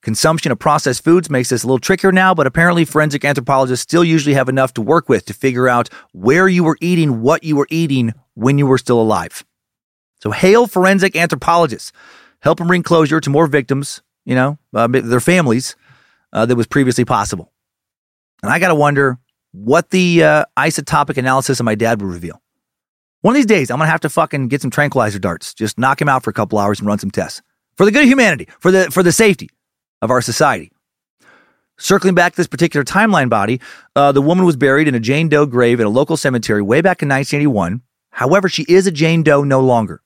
Consumption 0.07 0.53
of 0.53 0.61
processed 0.61 1.03
foods 1.03 1.29
makes 1.29 1.49
this 1.49 1.65
a 1.65 1.67
little 1.67 1.81
trickier 1.81 2.13
now, 2.13 2.33
but 2.33 2.47
apparently 2.47 2.85
forensic 2.85 3.25
anthropologists 3.25 3.83
still 3.83 4.05
usually 4.05 4.37
have 4.37 4.49
enough 4.49 4.73
to 4.73 4.81
work 4.81 5.09
with 5.09 5.25
to 5.25 5.35
figure 5.35 5.69
out 5.69 5.89
where 6.13 6.47
you 6.47 6.63
were 6.63 6.79
eating 6.81 7.23
what 7.23 7.43
you 7.43 7.57
were 7.57 7.67
eating 7.71 8.15
when 8.35 8.57
you 8.57 8.69
were 8.69 8.79
still 8.79 9.01
alive. 9.01 9.45
So 10.23 10.31
hail 10.31 10.69
forensic 10.69 11.17
anthropologists. 11.17 11.91
Help 12.39 12.59
them 12.59 12.69
bring 12.69 12.85
closure 12.85 13.21
to 13.21 13.31
more 13.31 13.49
victims, 13.49 14.01
you 14.25 14.37
know, 14.37 14.61
uh, 14.73 14.87
their 14.87 15.19
families 15.19 15.75
uh, 16.33 16.47
that 16.47 16.55
was 16.55 16.69
previously 16.69 17.05
possible. 17.05 17.53
And 18.45 18.53
I 18.53 18.61
got 18.61 18.69
to 18.69 18.77
wonder 18.77 19.19
what 19.51 19.91
the 19.91 20.23
uh, 20.23 20.45
isotopic 20.57 21.17
analysis 21.17 21.59
of 21.59 21.65
my 21.65 21.75
dad 21.75 22.01
would 22.01 22.13
reveal. 22.13 22.41
One 23.23 23.33
of 23.33 23.39
these 23.39 23.47
days, 23.47 23.73
I'm 23.73 23.79
going 23.79 23.89
to 23.89 23.91
have 23.91 24.03
to 24.03 24.09
fucking 24.09 24.47
get 24.47 24.63
some 24.63 24.71
tranquilizer 24.71 25.19
darts, 25.19 25.53
just 25.53 25.81
knock 25.81 26.01
him 26.01 26.09
out 26.09 26.23
for 26.23 26.31
a 26.31 26.33
couple 26.33 26.61
hours 26.61 26.79
and 26.79 26.87
run 26.87 27.01
some 27.01 27.11
tests 27.11 27.43
for 27.77 27.85
the 27.85 27.91
good 27.91 28.05
of 28.05 28.09
humanity, 28.09 28.47
for 28.61 28.71
the, 28.71 28.89
for 28.89 29.03
the 29.03 29.11
safety 29.11 29.51
of 30.03 30.11
our 30.11 30.21
society. 30.21 30.71
Circling 31.79 32.15
back 32.15 32.33
to 32.33 32.37
this 32.39 32.47
particular 32.47 32.85
timeline 32.85 33.29
body, 33.29 33.61
uh, 33.95 34.11
the 34.13 34.23
woman 34.23 34.47
was 34.47 34.57
buried 34.57 34.89
in 34.89 34.95
a 34.95 35.01
Jane 35.01 35.29
Doe 35.29 35.45
grave 35.45 35.79
at 35.79 35.87
a 35.87 35.91
local 35.91 36.17
cemetery 36.17 36.63
way 36.63 36.81
back 36.81 37.03
in 37.03 37.09
1981. 37.09 37.83
However, 38.11 38.49
she 38.49 38.65
is 38.67 38.87
a 38.87 38.91
Jane 38.91 39.23
Doe 39.23 39.45
no 39.45 39.61
longer. 39.61 40.03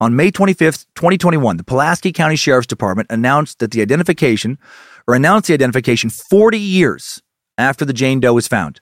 On 0.00 0.16
May 0.16 0.30
25th, 0.30 0.86
2021, 0.94 1.58
the 1.58 1.64
Pulaski 1.64 2.12
County 2.12 2.34
Sheriff's 2.34 2.66
Department 2.66 3.08
announced 3.10 3.58
that 3.58 3.70
the 3.72 3.82
identification, 3.82 4.58
or 5.06 5.14
announced 5.14 5.48
the 5.48 5.54
identification 5.54 6.08
40 6.08 6.58
years 6.58 7.22
after 7.58 7.84
the 7.84 7.92
Jane 7.92 8.18
Doe 8.18 8.34
was 8.34 8.48
found. 8.48 8.80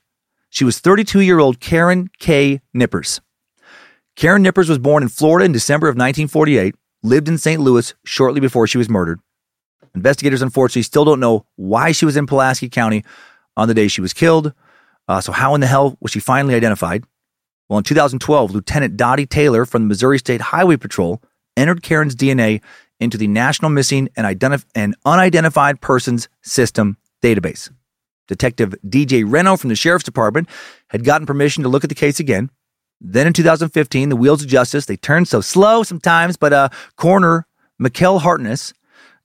She 0.49 0.63
was 0.63 0.79
32 0.79 1.19
year 1.19 1.39
old 1.39 1.59
Karen 1.59 2.09
K. 2.17 2.61
Nippers. 2.73 3.21
Karen 4.15 4.41
Nippers 4.41 4.69
was 4.69 4.79
born 4.79 5.03
in 5.03 5.09
Florida 5.09 5.45
in 5.45 5.51
December 5.51 5.87
of 5.87 5.95
1948, 5.95 6.75
lived 7.03 7.27
in 7.27 7.37
St. 7.37 7.61
Louis 7.61 7.93
shortly 8.03 8.39
before 8.39 8.67
she 8.67 8.77
was 8.77 8.89
murdered. 8.89 9.19
Investigators 9.95 10.41
unfortunately 10.41 10.83
still 10.83 11.05
don't 11.05 11.19
know 11.19 11.45
why 11.55 11.91
she 11.91 12.05
was 12.05 12.17
in 12.17 12.25
Pulaski 12.25 12.69
County 12.69 13.03
on 13.57 13.67
the 13.67 13.73
day 13.73 13.87
she 13.87 14.01
was 14.01 14.13
killed. 14.13 14.53
Uh, 15.07 15.19
so, 15.19 15.31
how 15.31 15.55
in 15.55 15.61
the 15.61 15.67
hell 15.67 15.97
was 15.99 16.11
she 16.11 16.19
finally 16.19 16.55
identified? 16.55 17.03
Well, 17.67 17.77
in 17.77 17.83
2012, 17.83 18.51
Lieutenant 18.51 18.97
Dottie 18.97 19.25
Taylor 19.25 19.65
from 19.65 19.83
the 19.83 19.87
Missouri 19.87 20.19
State 20.19 20.41
Highway 20.41 20.77
Patrol 20.77 21.21
entered 21.57 21.83
Karen's 21.83 22.15
DNA 22.15 22.61
into 22.99 23.17
the 23.17 23.27
National 23.27 23.71
Missing 23.71 24.09
and, 24.15 24.27
Identif- 24.27 24.65
and 24.75 24.95
Unidentified 25.05 25.81
Persons 25.81 26.29
System 26.41 26.97
database. 27.21 27.71
Detective 28.27 28.75
DJ 28.87 29.23
Reno 29.25 29.57
from 29.57 29.69
the 29.69 29.75
Sheriff's 29.75 30.05
Department 30.05 30.47
had 30.89 31.03
gotten 31.03 31.27
permission 31.27 31.63
to 31.63 31.69
look 31.69 31.83
at 31.83 31.89
the 31.89 31.95
case 31.95 32.19
again. 32.19 32.49
Then 33.01 33.27
in 33.27 33.33
2015, 33.33 34.09
the 34.09 34.15
wheels 34.15 34.43
of 34.43 34.47
justice, 34.47 34.85
they 34.85 34.95
turn 34.95 35.25
so 35.25 35.41
slow 35.41 35.83
sometimes, 35.83 36.37
but 36.37 36.53
uh, 36.53 36.69
coroner 36.95 37.47
Mikkel 37.81 38.21
Hartness 38.21 38.73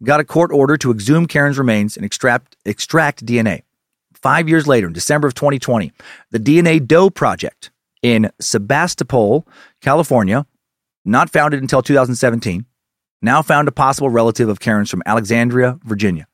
got 0.03 0.21
a 0.21 0.25
court 0.25 0.51
order 0.53 0.77
to 0.79 0.91
exhume 0.91 1.27
Karen's 1.27 1.59
remains 1.59 1.97
and 1.97 2.05
extract, 2.05 2.57
extract 2.65 3.25
DNA. 3.25 3.63
Five 4.15 4.49
years 4.49 4.67
later, 4.67 4.87
in 4.87 4.93
December 4.93 5.29
of 5.29 5.35
2020, 5.35 5.93
the 6.31 6.41
DNA 6.41 6.85
Doe 6.85 7.11
Project 7.11 7.71
in 8.03 8.31
Sebastopol, 8.41 9.47
California, 9.81 10.47
not 11.05 11.31
founded 11.31 11.61
until 11.61 11.83
2017, 11.83 12.67
now 13.23 13.43
found 13.43 13.69
a 13.69 13.73
possible 13.73 14.11
relative 14.11 14.49
of 14.49 14.61
Karen's 14.61 14.91
from 14.91 15.03
Alexandria, 15.07 15.79
Virginia. 15.85 16.27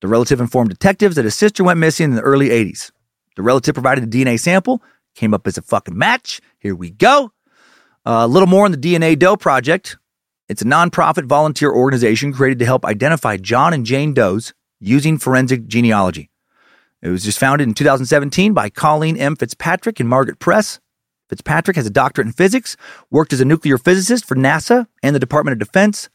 The 0.00 0.08
relative 0.08 0.40
informed 0.40 0.70
detectives 0.70 1.16
that 1.16 1.24
his 1.24 1.34
sister 1.34 1.62
went 1.62 1.78
missing 1.78 2.04
in 2.04 2.16
the 2.16 2.22
early 2.22 2.48
80s. 2.48 2.90
The 3.36 3.42
relative 3.42 3.74
provided 3.74 4.04
a 4.04 4.06
DNA 4.06 4.38
sample, 4.38 4.82
came 5.14 5.34
up 5.34 5.46
as 5.46 5.58
a 5.58 5.62
fucking 5.62 5.96
match. 5.96 6.40
Here 6.58 6.74
we 6.74 6.90
go. 6.90 7.32
Uh, 8.06 8.22
a 8.24 8.26
little 8.26 8.48
more 8.48 8.64
on 8.64 8.72
the 8.72 8.78
DNA 8.78 9.18
Doe 9.18 9.36
Project. 9.36 9.98
It's 10.50 10.62
a 10.62 10.64
nonprofit 10.64 11.26
volunteer 11.26 11.70
organization 11.70 12.32
created 12.32 12.58
to 12.58 12.64
help 12.64 12.84
identify 12.84 13.36
John 13.36 13.72
and 13.72 13.86
Jane 13.86 14.12
Does 14.12 14.52
using 14.80 15.16
forensic 15.16 15.68
genealogy. 15.68 16.28
It 17.02 17.10
was 17.10 17.22
just 17.22 17.38
founded 17.38 17.68
in 17.68 17.74
2017 17.74 18.52
by 18.52 18.68
Colleen 18.68 19.16
M. 19.16 19.36
Fitzpatrick 19.36 20.00
and 20.00 20.08
Margaret 20.08 20.40
Press. 20.40 20.80
Fitzpatrick 21.28 21.76
has 21.76 21.86
a 21.86 21.90
doctorate 21.90 22.26
in 22.26 22.32
physics, 22.32 22.76
worked 23.12 23.32
as 23.32 23.40
a 23.40 23.44
nuclear 23.44 23.78
physicist 23.78 24.24
for 24.24 24.34
NASA 24.34 24.88
and 25.04 25.14
the 25.14 25.20
Department 25.20 25.52
of 25.52 25.64
Defense, 25.64 26.08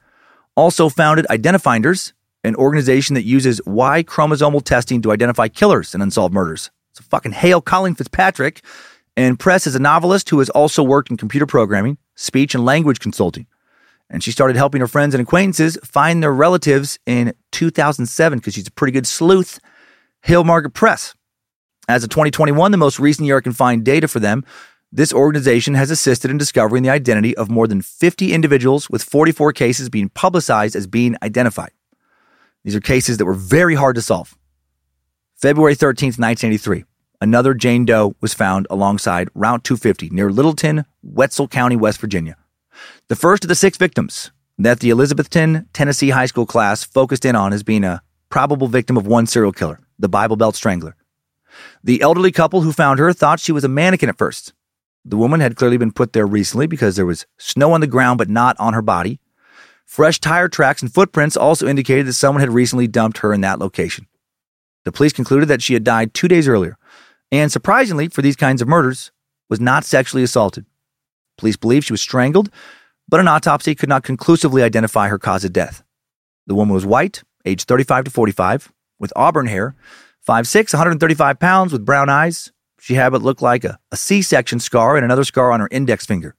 also 0.57 0.89
founded 0.89 1.25
Identifinders, 1.29 2.11
an 2.43 2.55
organization 2.55 3.13
that 3.13 3.23
uses 3.23 3.61
Y 3.65 4.03
chromosomal 4.03 4.61
testing 4.61 5.01
to 5.03 5.13
identify 5.13 5.47
killers 5.47 5.93
and 5.93 6.03
unsolved 6.03 6.33
murders. 6.33 6.71
So 6.91 7.05
fucking 7.09 7.31
hail 7.31 7.61
Colleen 7.61 7.95
Fitzpatrick. 7.95 8.65
And 9.15 9.39
Press 9.39 9.65
is 9.65 9.75
a 9.75 9.79
novelist 9.79 10.29
who 10.29 10.39
has 10.39 10.49
also 10.49 10.83
worked 10.83 11.09
in 11.09 11.15
computer 11.15 11.45
programming, 11.45 11.97
speech, 12.15 12.53
and 12.53 12.65
language 12.65 12.99
consulting. 12.99 13.47
And 14.09 14.23
she 14.23 14.31
started 14.31 14.55
helping 14.55 14.81
her 14.81 14.87
friends 14.87 15.15
and 15.15 15.21
acquaintances 15.21 15.77
find 15.83 16.21
their 16.21 16.33
relatives 16.33 16.99
in 17.05 17.33
2007 17.51 18.39
because 18.39 18.53
she's 18.53 18.67
a 18.67 18.71
pretty 18.71 18.91
good 18.91 19.07
sleuth. 19.07 19.59
Hill 20.21 20.43
Margaret 20.43 20.73
Press. 20.73 21.13
As 21.87 22.03
of 22.03 22.09
2021, 22.09 22.71
the 22.71 22.77
most 22.77 22.99
recent 22.99 23.25
year 23.25 23.37
I 23.37 23.41
can 23.41 23.53
find 23.53 23.83
data 23.83 24.07
for 24.07 24.19
them, 24.19 24.43
this 24.91 25.13
organization 25.13 25.73
has 25.73 25.91
assisted 25.91 26.31
in 26.31 26.37
discovering 26.37 26.83
the 26.83 26.89
identity 26.89 27.35
of 27.35 27.49
more 27.49 27.67
than 27.67 27.81
50 27.81 28.33
individuals, 28.33 28.89
with 28.89 29.03
44 29.03 29.51
cases 29.51 29.89
being 29.89 30.09
publicized 30.09 30.75
as 30.75 30.87
being 30.87 31.17
identified. 31.21 31.71
These 32.63 32.75
are 32.75 32.81
cases 32.81 33.17
that 33.17 33.25
were 33.25 33.33
very 33.33 33.75
hard 33.75 33.95
to 33.95 34.01
solve. 34.01 34.37
February 35.35 35.75
13th, 35.75 36.17
1983, 36.17 36.85
another 37.19 37.53
Jane 37.53 37.83
Doe 37.85 38.15
was 38.21 38.33
found 38.33 38.67
alongside 38.69 39.27
Route 39.35 39.63
250 39.65 40.09
near 40.11 40.31
Littleton, 40.31 40.85
Wetzel 41.03 41.49
County, 41.49 41.75
West 41.75 41.99
Virginia. 41.99 42.37
The 43.07 43.15
first 43.15 43.43
of 43.43 43.47
the 43.47 43.55
six 43.55 43.77
victims 43.77 44.31
that 44.57 44.79
the 44.79 44.89
Elizabethton, 44.89 45.65
Tennessee 45.73 46.09
high 46.09 46.25
school 46.25 46.45
class 46.45 46.83
focused 46.83 47.25
in 47.25 47.35
on 47.35 47.53
as 47.53 47.63
being 47.63 47.83
a 47.83 48.01
probable 48.29 48.67
victim 48.67 48.97
of 48.97 49.05
one 49.05 49.27
serial 49.27 49.51
killer, 49.51 49.79
the 49.99 50.09
Bible 50.09 50.35
Belt 50.35 50.55
Strangler. 50.55 50.95
The 51.83 52.01
elderly 52.01 52.31
couple 52.31 52.61
who 52.61 52.71
found 52.71 52.99
her 52.99 53.13
thought 53.13 53.39
she 53.39 53.51
was 53.51 53.63
a 53.63 53.69
mannequin 53.69 54.09
at 54.09 54.17
first. 54.17 54.53
The 55.03 55.17
woman 55.17 55.39
had 55.39 55.55
clearly 55.55 55.77
been 55.77 55.91
put 55.91 56.13
there 56.13 56.25
recently 56.25 56.67
because 56.67 56.95
there 56.95 57.05
was 57.05 57.25
snow 57.37 57.73
on 57.73 57.81
the 57.81 57.87
ground 57.87 58.17
but 58.17 58.29
not 58.29 58.59
on 58.59 58.73
her 58.73 58.81
body. 58.81 59.19
Fresh 59.85 60.19
tire 60.19 60.49
tracks 60.49 60.81
and 60.81 60.91
footprints 60.91 61.37
also 61.37 61.67
indicated 61.67 62.07
that 62.07 62.13
someone 62.13 62.41
had 62.41 62.49
recently 62.49 62.87
dumped 62.87 63.19
her 63.19 63.33
in 63.33 63.41
that 63.41 63.59
location. 63.59 64.07
The 64.83 64.91
police 64.91 65.13
concluded 65.13 65.47
that 65.47 65.61
she 65.61 65.73
had 65.73 65.83
died 65.83 66.13
two 66.13 66.27
days 66.27 66.47
earlier, 66.47 66.77
and 67.31 67.51
surprisingly 67.51 68.07
for 68.07 68.21
these 68.21 68.35
kinds 68.35 68.61
of 68.61 68.67
murders, 68.67 69.11
was 69.47 69.59
not 69.59 69.85
sexually 69.85 70.23
assaulted. 70.23 70.65
Police 71.37 71.57
believe 71.57 71.85
she 71.85 71.93
was 71.93 72.01
strangled, 72.01 72.49
but 73.07 73.19
an 73.19 73.27
autopsy 73.27 73.75
could 73.75 73.89
not 73.89 74.03
conclusively 74.03 74.63
identify 74.63 75.07
her 75.07 75.19
cause 75.19 75.45
of 75.45 75.53
death. 75.53 75.83
The 76.47 76.55
woman 76.55 76.73
was 76.73 76.85
white, 76.85 77.23
aged 77.45 77.67
35 77.67 78.05
to 78.05 78.11
45, 78.11 78.71
with 78.99 79.13
auburn 79.15 79.47
hair, 79.47 79.75
5'6, 80.27 80.73
135 80.73 81.39
pounds, 81.39 81.71
with 81.71 81.85
brown 81.85 82.09
eyes. 82.09 82.51
She 82.79 82.95
had 82.95 83.11
what 83.11 83.21
looked 83.21 83.41
like 83.41 83.63
a 83.63 83.79
a 83.91 83.97
C-section 83.97 84.59
scar 84.59 84.95
and 84.95 85.05
another 85.05 85.23
scar 85.23 85.51
on 85.51 85.59
her 85.59 85.69
index 85.71 86.05
finger. 86.05 86.35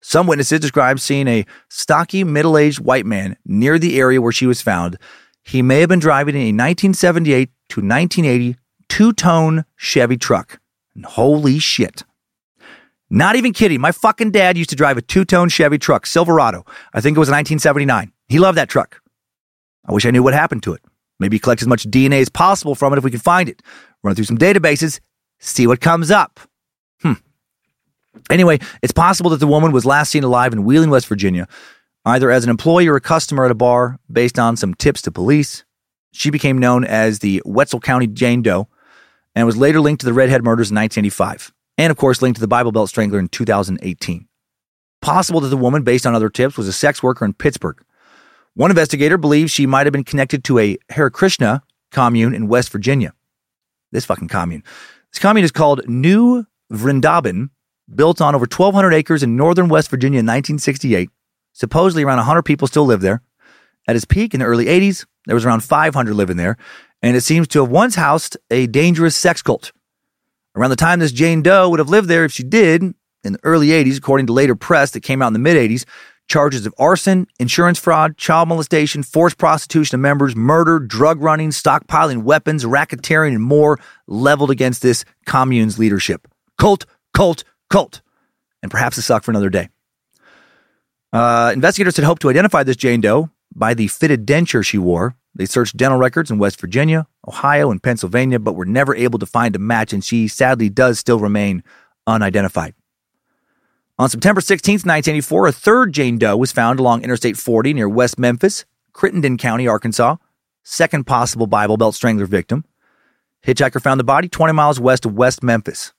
Some 0.00 0.26
witnesses 0.26 0.60
described 0.60 1.00
seeing 1.00 1.26
a 1.26 1.46
stocky, 1.68 2.22
middle 2.24 2.56
aged 2.56 2.80
white 2.80 3.06
man 3.06 3.36
near 3.44 3.78
the 3.78 3.98
area 3.98 4.20
where 4.20 4.32
she 4.32 4.46
was 4.46 4.62
found. 4.62 4.96
He 5.44 5.62
may 5.62 5.80
have 5.80 5.88
been 5.88 5.98
driving 5.98 6.36
a 6.36 6.52
1978 6.52 7.50
to 7.70 7.80
1980 7.80 8.56
two 8.88 9.12
tone 9.12 9.64
Chevy 9.76 10.16
truck. 10.16 10.60
And 10.94 11.04
holy 11.04 11.58
shit. 11.58 12.04
Not 13.10 13.36
even 13.36 13.52
kidding. 13.52 13.80
My 13.80 13.92
fucking 13.92 14.32
dad 14.32 14.58
used 14.58 14.70
to 14.70 14.76
drive 14.76 14.98
a 14.98 15.02
two 15.02 15.24
tone 15.24 15.48
Chevy 15.48 15.78
truck, 15.78 16.06
Silverado. 16.06 16.64
I 16.92 17.00
think 17.00 17.16
it 17.16 17.20
was 17.20 17.28
a 17.28 17.32
1979. 17.32 18.12
He 18.28 18.38
loved 18.38 18.58
that 18.58 18.68
truck. 18.68 19.00
I 19.86 19.92
wish 19.92 20.04
I 20.04 20.10
knew 20.10 20.22
what 20.22 20.34
happened 20.34 20.62
to 20.64 20.74
it. 20.74 20.82
Maybe 21.18 21.38
collect 21.38 21.62
as 21.62 21.68
much 21.68 21.84
DNA 21.84 22.20
as 22.20 22.28
possible 22.28 22.74
from 22.74 22.92
it 22.92 22.98
if 22.98 23.04
we 23.04 23.10
can 23.10 23.20
find 23.20 23.48
it. 23.48 23.62
Run 24.02 24.14
through 24.14 24.26
some 24.26 24.38
databases, 24.38 25.00
see 25.38 25.66
what 25.66 25.80
comes 25.80 26.10
up. 26.10 26.38
Hmm. 27.02 27.14
Anyway, 28.30 28.58
it's 28.82 28.92
possible 28.92 29.30
that 29.30 29.40
the 29.40 29.46
woman 29.46 29.72
was 29.72 29.84
last 29.84 30.10
seen 30.10 30.24
alive 30.24 30.52
in 30.52 30.64
Wheeling, 30.64 30.90
West 30.90 31.06
Virginia, 31.08 31.48
either 32.04 32.30
as 32.30 32.44
an 32.44 32.50
employee 32.50 32.88
or 32.88 32.96
a 32.96 33.00
customer 33.00 33.44
at 33.44 33.50
a 33.50 33.56
bar 33.56 33.98
based 34.10 34.38
on 34.38 34.56
some 34.56 34.74
tips 34.74 35.02
to 35.02 35.10
police. 35.10 35.64
She 36.12 36.30
became 36.30 36.58
known 36.58 36.84
as 36.84 37.18
the 37.18 37.42
Wetzel 37.44 37.80
County 37.80 38.06
Jane 38.06 38.42
Doe 38.42 38.68
and 39.34 39.46
was 39.46 39.56
later 39.56 39.80
linked 39.80 40.00
to 40.00 40.06
the 40.06 40.12
Redhead 40.12 40.44
murders 40.44 40.70
in 40.70 40.76
1985, 40.76 41.52
and 41.78 41.90
of 41.90 41.96
course 41.96 42.20
linked 42.20 42.36
to 42.36 42.40
the 42.40 42.48
Bible 42.48 42.72
Belt 42.72 42.90
Strangler 42.90 43.18
in 43.18 43.28
2018. 43.28 44.28
Possible 45.00 45.40
that 45.40 45.48
the 45.48 45.56
woman, 45.56 45.84
based 45.84 46.06
on 46.06 46.14
other 46.14 46.28
tips, 46.28 46.58
was 46.58 46.68
a 46.68 46.72
sex 46.72 47.02
worker 47.02 47.24
in 47.24 47.32
Pittsburgh. 47.32 47.80
One 48.54 48.70
investigator 48.70 49.16
believes 49.16 49.52
she 49.52 49.66
might 49.66 49.86
have 49.86 49.92
been 49.92 50.04
connected 50.04 50.42
to 50.44 50.58
a 50.58 50.76
Hare 50.90 51.08
Krishna 51.08 51.62
commune 51.92 52.34
in 52.34 52.48
West 52.48 52.70
Virginia. 52.70 53.14
This 53.92 54.04
fucking 54.04 54.28
commune. 54.28 54.64
This 55.12 55.20
commune 55.22 55.44
is 55.44 55.52
called 55.52 55.88
New 55.88 56.44
Vrindaban, 56.72 57.50
built 57.94 58.20
on 58.20 58.34
over 58.34 58.42
1,200 58.42 58.92
acres 58.92 59.22
in 59.22 59.36
northern 59.36 59.68
West 59.68 59.88
Virginia 59.88 60.18
in 60.18 60.26
1968. 60.26 61.08
Supposedly 61.52 62.02
around 62.02 62.18
100 62.18 62.42
people 62.42 62.68
still 62.68 62.84
live 62.84 63.00
there. 63.00 63.22
At 63.86 63.96
its 63.96 64.04
peak 64.04 64.34
in 64.34 64.40
the 64.40 64.46
early 64.46 64.66
80s, 64.66 65.06
there 65.26 65.34
was 65.34 65.46
around 65.46 65.60
500 65.60 66.14
living 66.14 66.36
there, 66.36 66.58
and 67.00 67.16
it 67.16 67.22
seems 67.22 67.48
to 67.48 67.62
have 67.62 67.70
once 67.70 67.94
housed 67.94 68.36
a 68.50 68.66
dangerous 68.66 69.16
sex 69.16 69.40
cult. 69.40 69.72
Around 70.58 70.70
the 70.70 70.76
time 70.76 70.98
this 70.98 71.12
Jane 71.12 71.40
Doe 71.40 71.68
would 71.70 71.78
have 71.78 71.88
lived 71.88 72.08
there 72.08 72.24
if 72.24 72.32
she 72.32 72.42
did, 72.42 72.82
in 72.82 73.32
the 73.32 73.38
early 73.44 73.68
80s, 73.68 73.96
according 73.96 74.26
to 74.26 74.32
later 74.32 74.56
press 74.56 74.90
that 74.90 75.02
came 75.02 75.22
out 75.22 75.28
in 75.28 75.32
the 75.32 75.38
mid 75.38 75.56
80s, 75.56 75.84
charges 76.26 76.66
of 76.66 76.74
arson, 76.80 77.28
insurance 77.38 77.78
fraud, 77.78 78.16
child 78.16 78.48
molestation, 78.48 79.04
forced 79.04 79.38
prostitution 79.38 79.94
of 79.94 80.00
members, 80.00 80.34
murder, 80.34 80.80
drug 80.80 81.22
running, 81.22 81.50
stockpiling 81.50 82.24
weapons, 82.24 82.64
racketeering, 82.64 83.36
and 83.36 83.42
more 83.44 83.78
leveled 84.08 84.50
against 84.50 84.82
this 84.82 85.04
commune's 85.26 85.78
leadership. 85.78 86.26
Cult, 86.58 86.86
cult, 87.14 87.44
cult. 87.70 88.00
And 88.60 88.68
perhaps 88.68 88.98
a 88.98 89.02
suck 89.02 89.22
for 89.22 89.30
another 89.30 89.50
day. 89.50 89.68
Uh, 91.12 91.52
investigators 91.54 91.94
had 91.94 92.04
hoped 92.04 92.22
to 92.22 92.30
identify 92.30 92.64
this 92.64 92.76
Jane 92.76 93.00
Doe 93.00 93.30
by 93.54 93.74
the 93.74 93.86
fitted 93.86 94.26
denture 94.26 94.64
she 94.64 94.76
wore. 94.76 95.14
They 95.34 95.46
searched 95.46 95.76
dental 95.76 95.98
records 95.98 96.30
in 96.30 96.38
West 96.38 96.60
Virginia, 96.60 97.06
Ohio, 97.26 97.70
and 97.70 97.82
Pennsylvania, 97.82 98.38
but 98.38 98.54
were 98.54 98.64
never 98.64 98.94
able 98.94 99.18
to 99.18 99.26
find 99.26 99.54
a 99.54 99.58
match, 99.58 99.92
and 99.92 100.04
she 100.04 100.26
sadly 100.28 100.68
does 100.68 100.98
still 100.98 101.20
remain 101.20 101.62
unidentified. 102.06 102.74
On 103.98 104.08
September 104.08 104.40
16, 104.40 104.74
1984, 104.74 105.46
a 105.46 105.52
third 105.52 105.92
Jane 105.92 106.18
Doe 106.18 106.36
was 106.36 106.52
found 106.52 106.78
along 106.78 107.02
Interstate 107.02 107.36
40 107.36 107.74
near 107.74 107.88
West 107.88 108.18
Memphis, 108.18 108.64
Crittenden 108.92 109.36
County, 109.36 109.66
Arkansas. 109.68 110.16
Second 110.64 111.06
possible 111.06 111.46
Bible 111.46 111.76
Belt 111.76 111.94
Strangler 111.94 112.26
victim. 112.26 112.64
Hitchhiker 113.46 113.80
found 113.80 113.98
the 113.98 114.04
body 114.04 114.28
20 114.28 114.52
miles 114.52 114.78
west 114.78 115.06
of 115.06 115.14
West 115.14 115.42
Memphis. 115.42 115.92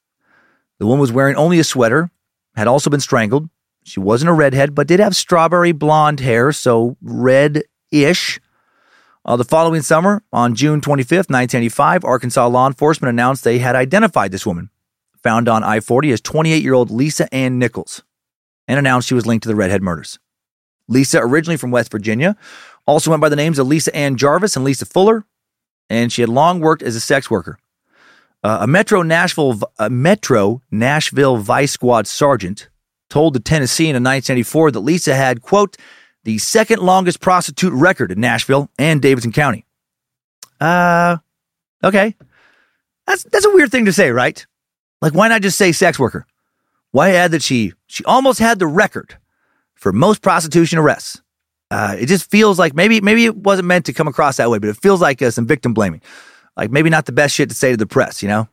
The 0.78 0.86
woman 0.86 1.02
was 1.02 1.12
wearing 1.12 1.36
only 1.36 1.60
a 1.60 1.64
sweater, 1.64 2.12
had 2.56 2.68
also 2.68 2.90
been 2.90 3.00
strangled. 3.00 3.50
She 3.84 4.00
wasn't 4.00 4.30
a 4.30 4.34
redhead, 4.34 4.76
but 4.76 4.88
did 4.88 5.00
have 5.00 5.16
strawberry 5.16 5.72
blonde 5.72 6.20
hair, 6.20 6.52
so 6.52 6.98
red 7.02 7.64
ish. 7.92 8.40
Uh, 9.30 9.36
the 9.36 9.44
following 9.44 9.84
summer, 9.84 10.24
on 10.34 10.56
June 10.56 10.82
25th, 10.82 11.30
1985, 11.30 12.04
Arkansas 12.04 12.48
law 12.48 12.66
enforcement 12.66 13.12
announced 13.12 13.44
they 13.44 13.60
had 13.60 13.76
identified 13.76 14.32
this 14.32 14.44
woman, 14.44 14.72
found 15.22 15.48
on 15.48 15.64
I 15.64 15.82
40 15.82 16.12
as 16.14 16.20
28 16.20 16.64
year 16.64 16.74
old 16.74 16.90
Lisa 16.90 17.32
Ann 17.32 17.60
Nichols, 17.60 18.02
and 18.68 18.80
announced 18.80 19.08
she 19.08 19.14
was 19.14 19.28
linked 19.28 19.44
to 19.44 19.48
the 19.48 19.56
redhead 19.56 19.84
murders. 19.84 20.18
Lisa, 20.88 21.20
originally 21.20 21.58
from 21.58 21.70
West 21.70 21.92
Virginia, 21.92 22.36
also 22.88 23.12
went 23.12 23.22
by 23.22 23.30
the 23.30 23.36
names 23.36 23.60
of 23.60 23.68
Lisa 23.68 23.96
Ann 23.96 24.18
Jarvis 24.18 24.56
and 24.56 24.66
Lisa 24.66 24.88
Fuller, 24.88 25.24
and 25.92 26.12
she 26.12 26.24
had 26.24 26.30
long 26.30 26.60
worked 26.60 26.82
as 26.82 26.96
a 26.96 27.00
sex 27.00 27.30
worker. 27.30 27.60
Uh, 28.44 28.58
a 28.62 28.68
Metro 28.68 29.04
Nashville, 29.04 29.60
a 29.78 29.92
Metro 29.92 30.64
Nashville 30.72 31.38
Vice 31.38 31.74
Squad 31.74 32.08
sergeant 32.08 32.68
told 33.12 33.36
the 33.36 33.40
Tennessean 33.40 33.96
in 33.96 34.04
1984 34.04 34.72
that 34.72 34.80
Lisa 34.80 35.14
had, 35.14 35.44
quote, 35.44 35.78
the 36.24 36.38
second 36.38 36.82
longest 36.82 37.20
prostitute 37.20 37.74
record 37.74 38.12
in 38.12 38.20
Nashville 38.20 38.70
and 38.78 39.02
Davidson 39.02 39.32
County. 39.32 39.66
Uh, 40.60 41.18
okay. 41.84 42.16
That's, 43.08 43.24
that's 43.24 43.46
a 43.46 43.52
weird 43.52 43.72
thing 43.72 43.86
to 43.86 43.94
say, 43.94 44.12
right? 44.12 44.46
Like, 45.02 45.14
why 45.14 45.28
not 45.30 45.42
just 45.42 45.58
say 45.58 45.72
sex 45.72 45.98
worker? 45.98 46.26
Why 46.92 47.12
add 47.12 47.32
that 47.32 47.44
she 47.44 47.74
she 47.88 48.04
almost 48.06 48.40
had 48.40 48.60
the 48.60 48.68
record 48.68 49.18
for 49.76 49.92
most 49.92 50.22
prostitution 50.22 50.80
arrests? 50.80 51.22
Uh, 51.72 51.96
it 52.00 52.08
just 52.08 52.30
feels 52.32 52.58
like 52.58 52.74
maybe 52.74 53.00
maybe 53.00 53.26
it 53.26 53.36
wasn't 53.36 53.68
meant 53.68 53.86
to 53.86 53.94
come 53.94 54.08
across 54.08 54.38
that 54.38 54.50
way, 54.50 54.58
but 54.58 54.70
it 54.70 54.78
feels 54.82 55.00
like 55.00 55.22
uh, 55.22 55.30
some 55.30 55.46
victim 55.46 55.74
blaming. 55.74 56.02
Like 56.58 56.72
maybe 56.72 56.90
not 56.90 57.06
the 57.06 57.12
best 57.12 57.36
shit 57.36 57.50
to 57.50 57.56
say 57.56 57.72
to 57.72 57.78
the 57.78 57.86
press, 57.86 58.24
you 58.24 58.28
know? 58.28 58.50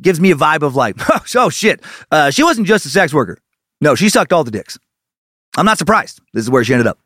Gives 0.00 0.20
me 0.20 0.30
a 0.30 0.34
vibe 0.34 0.62
of 0.62 0.74
like, 0.74 0.96
oh, 1.10 1.20
oh 1.36 1.50
shit, 1.50 1.82
uh, 2.10 2.30
she 2.30 2.42
wasn't 2.42 2.66
just 2.66 2.86
a 2.86 2.88
sex 2.88 3.12
worker. 3.12 3.38
No, 3.80 3.94
she 3.94 4.08
sucked 4.08 4.32
all 4.32 4.44
the 4.44 4.50
dicks. 4.50 4.78
I'm 5.56 5.66
not 5.66 5.78
surprised. 5.78 6.20
This 6.32 6.44
is 6.44 6.50
where 6.50 6.64
she 6.64 6.72
ended 6.72 6.86
up. 6.86 6.98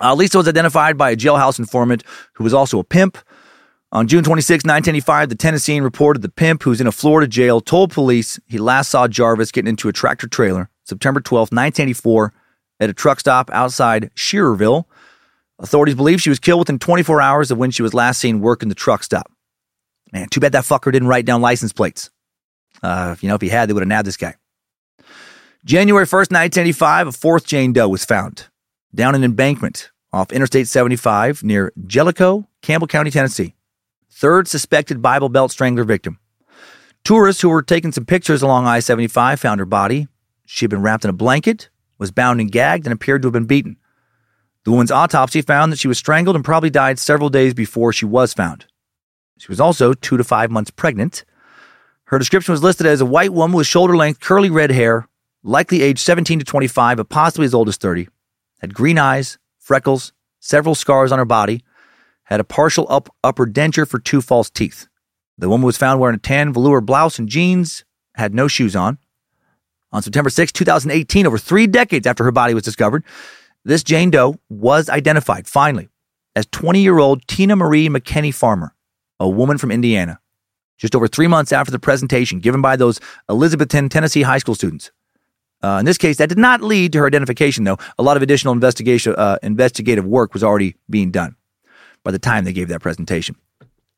Uh, 0.00 0.14
Lisa 0.14 0.38
was 0.38 0.48
identified 0.48 0.96
by 0.96 1.10
a 1.10 1.16
jailhouse 1.16 1.58
informant 1.58 2.04
who 2.34 2.44
was 2.44 2.54
also 2.54 2.78
a 2.78 2.84
pimp. 2.84 3.18
On 3.92 4.06
June 4.06 4.22
26, 4.22 4.64
1985, 4.64 5.28
the 5.28 5.34
Tennessean 5.34 5.82
reported 5.82 6.20
the 6.20 6.28
pimp, 6.28 6.62
who's 6.62 6.80
in 6.80 6.86
a 6.86 6.92
Florida 6.92 7.26
jail, 7.26 7.60
told 7.60 7.92
police 7.92 8.38
he 8.46 8.58
last 8.58 8.90
saw 8.90 9.08
Jarvis 9.08 9.52
getting 9.52 9.68
into 9.68 9.88
a 9.88 9.92
tractor 9.92 10.26
trailer 10.26 10.70
September 10.84 11.20
12, 11.20 11.46
1984, 11.46 12.32
at 12.80 12.90
a 12.90 12.92
truck 12.92 13.20
stop 13.20 13.50
outside 13.50 14.10
Shearerville. 14.14 14.84
Authorities 15.58 15.94
believe 15.94 16.20
she 16.20 16.28
was 16.28 16.38
killed 16.38 16.60
within 16.60 16.78
24 16.78 17.20
hours 17.22 17.50
of 17.50 17.58
when 17.58 17.70
she 17.70 17.82
was 17.82 17.94
last 17.94 18.20
seen 18.20 18.40
working 18.40 18.68
the 18.68 18.74
truck 18.74 19.02
stop. 19.02 19.32
Man, 20.12 20.28
too 20.28 20.40
bad 20.40 20.52
that 20.52 20.64
fucker 20.64 20.92
didn't 20.92 21.08
write 21.08 21.24
down 21.24 21.40
license 21.40 21.72
plates. 21.72 22.10
Uh, 22.82 23.16
you 23.20 23.28
know, 23.28 23.34
if 23.34 23.40
he 23.40 23.48
had, 23.48 23.68
they 23.68 23.72
would 23.72 23.80
have 23.80 23.88
nabbed 23.88 24.06
this 24.06 24.16
guy. 24.16 24.34
January 25.66 26.06
1st, 26.06 26.30
1985, 26.30 27.08
a 27.08 27.12
fourth 27.12 27.44
Jane 27.44 27.72
Doe 27.72 27.88
was 27.88 28.04
found 28.04 28.46
down 28.94 29.16
an 29.16 29.24
embankment 29.24 29.90
off 30.12 30.30
Interstate 30.30 30.68
75 30.68 31.42
near 31.42 31.72
Jellico, 31.88 32.46
Campbell 32.62 32.86
County, 32.86 33.10
Tennessee. 33.10 33.56
Third 34.08 34.46
suspected 34.46 35.02
Bible 35.02 35.28
Belt 35.28 35.50
strangler 35.50 35.82
victim. 35.82 36.20
Tourists 37.02 37.42
who 37.42 37.48
were 37.48 37.62
taking 37.62 37.90
some 37.90 38.04
pictures 38.04 38.42
along 38.42 38.68
I 38.68 38.78
75 38.78 39.40
found 39.40 39.58
her 39.58 39.66
body. 39.66 40.06
She 40.44 40.66
had 40.66 40.70
been 40.70 40.82
wrapped 40.82 41.02
in 41.02 41.10
a 41.10 41.12
blanket, 41.12 41.68
was 41.98 42.12
bound 42.12 42.40
and 42.40 42.52
gagged, 42.52 42.86
and 42.86 42.92
appeared 42.92 43.22
to 43.22 43.26
have 43.26 43.32
been 43.32 43.46
beaten. 43.46 43.76
The 44.62 44.70
woman's 44.70 44.92
autopsy 44.92 45.42
found 45.42 45.72
that 45.72 45.80
she 45.80 45.88
was 45.88 45.98
strangled 45.98 46.36
and 46.36 46.44
probably 46.44 46.70
died 46.70 47.00
several 47.00 47.28
days 47.28 47.54
before 47.54 47.92
she 47.92 48.04
was 48.04 48.32
found. 48.32 48.66
She 49.38 49.48
was 49.48 49.60
also 49.60 49.94
two 49.94 50.16
to 50.16 50.22
five 50.22 50.52
months 50.52 50.70
pregnant. 50.70 51.24
Her 52.04 52.20
description 52.20 52.52
was 52.52 52.62
listed 52.62 52.86
as 52.86 53.00
a 53.00 53.04
white 53.04 53.32
woman 53.32 53.56
with 53.56 53.66
shoulder 53.66 53.96
length, 53.96 54.20
curly 54.20 54.48
red 54.48 54.70
hair, 54.70 55.08
likely 55.46 55.82
aged 55.82 56.00
17 56.00 56.40
to 56.40 56.44
25, 56.44 56.96
but 56.96 57.08
possibly 57.08 57.46
as 57.46 57.54
old 57.54 57.68
as 57.68 57.76
30, 57.76 58.08
had 58.60 58.74
green 58.74 58.98
eyes, 58.98 59.38
freckles, 59.58 60.12
several 60.40 60.74
scars 60.74 61.12
on 61.12 61.18
her 61.18 61.24
body, 61.24 61.62
had 62.24 62.40
a 62.40 62.44
partial 62.44 62.86
up, 62.90 63.08
upper 63.22 63.46
denture 63.46 63.88
for 63.88 63.98
two 63.98 64.20
false 64.20 64.50
teeth. 64.50 64.88
The 65.38 65.48
woman 65.48 65.66
was 65.66 65.76
found 65.76 66.00
wearing 66.00 66.16
a 66.16 66.20
tan 66.20 66.52
velour 66.52 66.80
blouse 66.80 67.18
and 67.18 67.28
jeans, 67.28 67.84
had 68.14 68.34
no 68.34 68.48
shoes 68.48 68.74
on. 68.74 68.98
On 69.92 70.02
September 70.02 70.30
6, 70.30 70.52
2018, 70.52 71.26
over 71.26 71.38
three 71.38 71.66
decades 71.66 72.06
after 72.06 72.24
her 72.24 72.32
body 72.32 72.54
was 72.54 72.64
discovered, 72.64 73.04
this 73.64 73.84
Jane 73.84 74.10
Doe 74.10 74.36
was 74.48 74.88
identified 74.88 75.46
finally 75.46 75.88
as 76.34 76.46
20 76.46 76.80
year 76.80 76.98
old 76.98 77.26
Tina 77.28 77.56
Marie 77.56 77.88
McKinney 77.88 78.34
Farmer, 78.34 78.74
a 79.20 79.28
woman 79.28 79.58
from 79.58 79.70
Indiana. 79.70 80.18
Just 80.78 80.94
over 80.94 81.08
three 81.08 81.26
months 81.26 81.52
after 81.52 81.70
the 81.70 81.78
presentation 81.78 82.40
given 82.40 82.60
by 82.60 82.76
those 82.76 83.00
Elizabethton, 83.30 83.88
Tennessee 83.90 84.22
high 84.22 84.38
school 84.38 84.54
students. 84.54 84.90
Uh, 85.66 85.80
in 85.80 85.84
this 85.84 85.98
case, 85.98 86.18
that 86.18 86.28
did 86.28 86.38
not 86.38 86.62
lead 86.62 86.92
to 86.92 87.00
her 87.00 87.08
identification, 87.08 87.64
though. 87.64 87.76
A 87.98 88.02
lot 88.02 88.16
of 88.16 88.22
additional 88.22 88.54
investigation, 88.54 89.16
uh, 89.16 89.36
investigative 89.42 90.04
work 90.04 90.32
was 90.32 90.44
already 90.44 90.76
being 90.88 91.10
done 91.10 91.34
by 92.04 92.12
the 92.12 92.20
time 92.20 92.44
they 92.44 92.52
gave 92.52 92.68
that 92.68 92.80
presentation. 92.80 93.34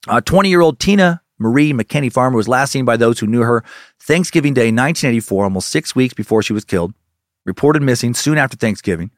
20 0.06 0.48
uh, 0.48 0.50
year 0.50 0.62
old 0.62 0.78
Tina 0.78 1.20
Marie 1.38 1.74
McKinney 1.74 2.10
Farmer 2.10 2.38
was 2.38 2.48
last 2.48 2.72
seen 2.72 2.86
by 2.86 2.96
those 2.96 3.18
who 3.18 3.26
knew 3.26 3.42
her 3.42 3.62
Thanksgiving 4.00 4.54
Day 4.54 4.68
1984, 4.68 5.44
almost 5.44 5.68
six 5.68 5.94
weeks 5.94 6.14
before 6.14 6.42
she 6.42 6.54
was 6.54 6.64
killed, 6.64 6.94
reported 7.44 7.82
missing 7.82 8.14
soon 8.14 8.38
after 8.38 8.56
Thanksgiving. 8.56 9.10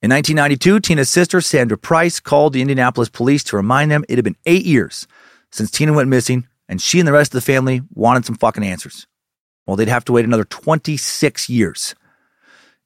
In 0.00 0.10
1992, 0.10 0.78
Tina's 0.78 1.10
sister, 1.10 1.40
Sandra 1.40 1.76
Price, 1.76 2.20
called 2.20 2.52
the 2.52 2.60
Indianapolis 2.60 3.08
police 3.08 3.42
to 3.44 3.56
remind 3.56 3.90
them 3.90 4.04
it 4.08 4.14
had 4.16 4.24
been 4.24 4.36
eight 4.46 4.64
years 4.64 5.08
since 5.50 5.72
Tina 5.72 5.92
went 5.92 6.08
missing, 6.08 6.46
and 6.68 6.80
she 6.80 7.00
and 7.00 7.08
the 7.08 7.12
rest 7.12 7.34
of 7.34 7.38
the 7.42 7.52
family 7.52 7.82
wanted 7.94 8.24
some 8.24 8.36
fucking 8.36 8.62
answers. 8.62 9.08
Well, 9.70 9.76
they'd 9.76 9.86
have 9.86 10.04
to 10.06 10.12
wait 10.12 10.24
another 10.24 10.42
26 10.42 11.48
years. 11.48 11.94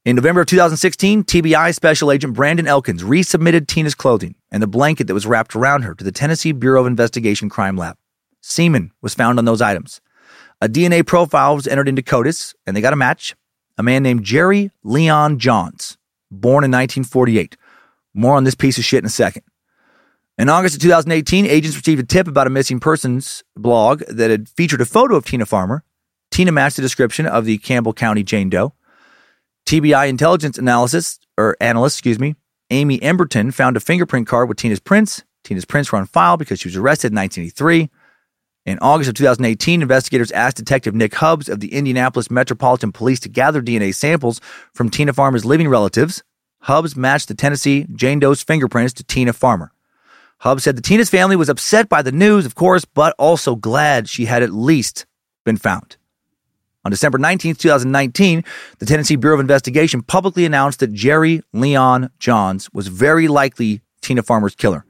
In 0.04 0.16
November 0.16 0.42
of 0.42 0.48
2016, 0.48 1.24
TBI 1.24 1.74
Special 1.74 2.12
Agent 2.12 2.34
Brandon 2.34 2.66
Elkins 2.66 3.02
resubmitted 3.02 3.66
Tina's 3.66 3.94
clothing 3.94 4.34
and 4.50 4.62
the 4.62 4.66
blanket 4.66 5.06
that 5.06 5.14
was 5.14 5.26
wrapped 5.26 5.56
around 5.56 5.84
her 5.84 5.94
to 5.94 6.04
the 6.04 6.12
Tennessee 6.12 6.52
Bureau 6.52 6.82
of 6.82 6.86
Investigation 6.86 7.48
Crime 7.48 7.78
Lab. 7.78 7.96
Semen 8.42 8.92
was 9.00 9.14
found 9.14 9.38
on 9.38 9.46
those 9.46 9.62
items. 9.62 10.02
A 10.60 10.68
DNA 10.68 11.06
profile 11.06 11.54
was 11.56 11.66
entered 11.66 11.88
into 11.88 12.02
CODIS, 12.02 12.54
and 12.66 12.76
they 12.76 12.82
got 12.82 12.92
a 12.92 12.96
match. 12.96 13.34
A 13.78 13.82
man 13.82 14.02
named 14.02 14.22
Jerry 14.22 14.70
Leon 14.82 15.38
Johns, 15.38 15.96
born 16.30 16.64
in 16.64 16.70
1948. 16.70 17.56
More 18.12 18.36
on 18.36 18.44
this 18.44 18.54
piece 18.54 18.76
of 18.76 18.84
shit 18.84 18.98
in 18.98 19.06
a 19.06 19.08
second. 19.08 19.44
In 20.36 20.50
August 20.50 20.74
of 20.74 20.82
2018, 20.82 21.46
agents 21.46 21.78
received 21.78 22.02
a 22.02 22.06
tip 22.06 22.28
about 22.28 22.46
a 22.46 22.50
missing 22.50 22.78
persons 22.78 23.42
blog 23.56 24.00
that 24.00 24.30
had 24.30 24.50
featured 24.50 24.82
a 24.82 24.84
photo 24.84 25.16
of 25.16 25.24
Tina 25.24 25.46
Farmer. 25.46 25.82
Tina 26.34 26.50
matched 26.50 26.74
the 26.74 26.82
description 26.82 27.26
of 27.26 27.44
the 27.44 27.58
Campbell 27.58 27.92
County 27.92 28.24
Jane 28.24 28.50
Doe. 28.50 28.74
TBI 29.66 30.08
intelligence 30.08 30.58
analysis 30.58 31.20
or 31.38 31.56
analyst, 31.60 31.98
excuse 31.98 32.18
me, 32.18 32.34
Amy 32.70 32.98
Emberton 32.98 33.54
found 33.54 33.76
a 33.76 33.80
fingerprint 33.80 34.26
card 34.26 34.48
with 34.48 34.58
Tina's 34.58 34.80
prints. 34.80 35.22
Tina's 35.44 35.64
prints 35.64 35.92
were 35.92 35.98
on 36.00 36.06
file 36.06 36.36
because 36.36 36.58
she 36.58 36.66
was 36.66 36.74
arrested 36.74 37.12
in 37.12 37.18
1983. 37.18 37.88
In 38.66 38.80
August 38.80 39.10
of 39.10 39.14
2018, 39.14 39.80
investigators 39.80 40.32
asked 40.32 40.56
Detective 40.56 40.92
Nick 40.92 41.14
Hubbs 41.14 41.48
of 41.48 41.60
the 41.60 41.72
Indianapolis 41.72 42.32
Metropolitan 42.32 42.90
Police 42.90 43.20
to 43.20 43.28
gather 43.28 43.62
DNA 43.62 43.94
samples 43.94 44.40
from 44.72 44.90
Tina 44.90 45.12
Farmer's 45.12 45.44
living 45.44 45.68
relatives. 45.68 46.24
Hubbs 46.62 46.96
matched 46.96 47.28
the 47.28 47.36
Tennessee 47.36 47.86
Jane 47.94 48.18
Doe's 48.18 48.42
fingerprints 48.42 48.92
to 48.94 49.04
Tina 49.04 49.34
Farmer. 49.34 49.70
Hubbs 50.38 50.64
said 50.64 50.74
the 50.74 50.82
Tina's 50.82 51.10
family 51.10 51.36
was 51.36 51.48
upset 51.48 51.88
by 51.88 52.02
the 52.02 52.10
news, 52.10 52.44
of 52.44 52.56
course, 52.56 52.84
but 52.84 53.14
also 53.20 53.54
glad 53.54 54.08
she 54.08 54.24
had 54.24 54.42
at 54.42 54.52
least 54.52 55.06
been 55.44 55.56
found. 55.56 55.96
On 56.84 56.90
December 56.90 57.16
19, 57.16 57.54
2019, 57.54 58.44
the 58.78 58.86
Tennessee 58.86 59.16
Bureau 59.16 59.34
of 59.34 59.40
Investigation 59.40 60.02
publicly 60.02 60.44
announced 60.44 60.80
that 60.80 60.92
Jerry 60.92 61.42
Leon 61.52 62.10
Johns 62.18 62.70
was 62.74 62.88
very 62.88 63.26
likely 63.26 63.80
Tina 64.02 64.22
Farmer's 64.22 64.54
killer. 64.54 64.84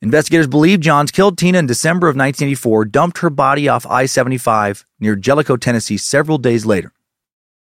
Investigators 0.00 0.48
believe 0.48 0.80
Johns 0.80 1.10
killed 1.10 1.36
Tina 1.36 1.58
in 1.58 1.66
December 1.66 2.08
of 2.08 2.16
1984, 2.16 2.86
dumped 2.86 3.18
her 3.18 3.30
body 3.30 3.68
off 3.68 3.86
I 3.86 4.06
75 4.06 4.84
near 4.98 5.14
Jellico, 5.14 5.56
Tennessee, 5.56 5.96
several 5.96 6.38
days 6.38 6.66
later. 6.66 6.92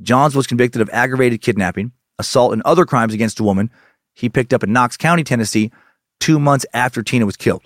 Johns 0.02 0.36
was 0.36 0.46
convicted 0.46 0.80
of 0.80 0.90
aggravated 0.90 1.40
kidnapping, 1.40 1.92
assault, 2.18 2.52
and 2.52 2.62
other 2.62 2.84
crimes 2.84 3.14
against 3.14 3.40
a 3.40 3.44
woman 3.44 3.70
he 4.14 4.28
picked 4.28 4.52
up 4.52 4.62
in 4.62 4.72
Knox 4.72 4.96
County, 4.96 5.24
Tennessee, 5.24 5.72
two 6.20 6.38
months 6.38 6.66
after 6.74 7.02
Tina 7.02 7.24
was 7.24 7.36
killed. 7.36 7.62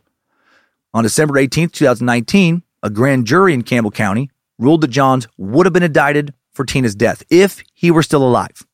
On 0.95 1.03
December 1.03 1.39
18, 1.39 1.71
2019, 1.71 2.63
a 2.83 2.91
grand 2.91 3.27
jury 3.27 3.55
in 3.55 3.63
Campbell 3.63 3.91
County 3.91 4.31
ruled 4.63 4.81
that 4.81 4.91
Johns 4.91 5.27
would 5.37 5.67
have 5.67 5.73
been 5.73 5.83
indicted 5.83 6.35
for 6.53 6.65
Tina's 6.65 6.95
death 6.95 7.23
if 7.31 7.63
he 7.75 7.91
were 7.91 8.03
still 8.03 8.23
alive, 8.23 8.67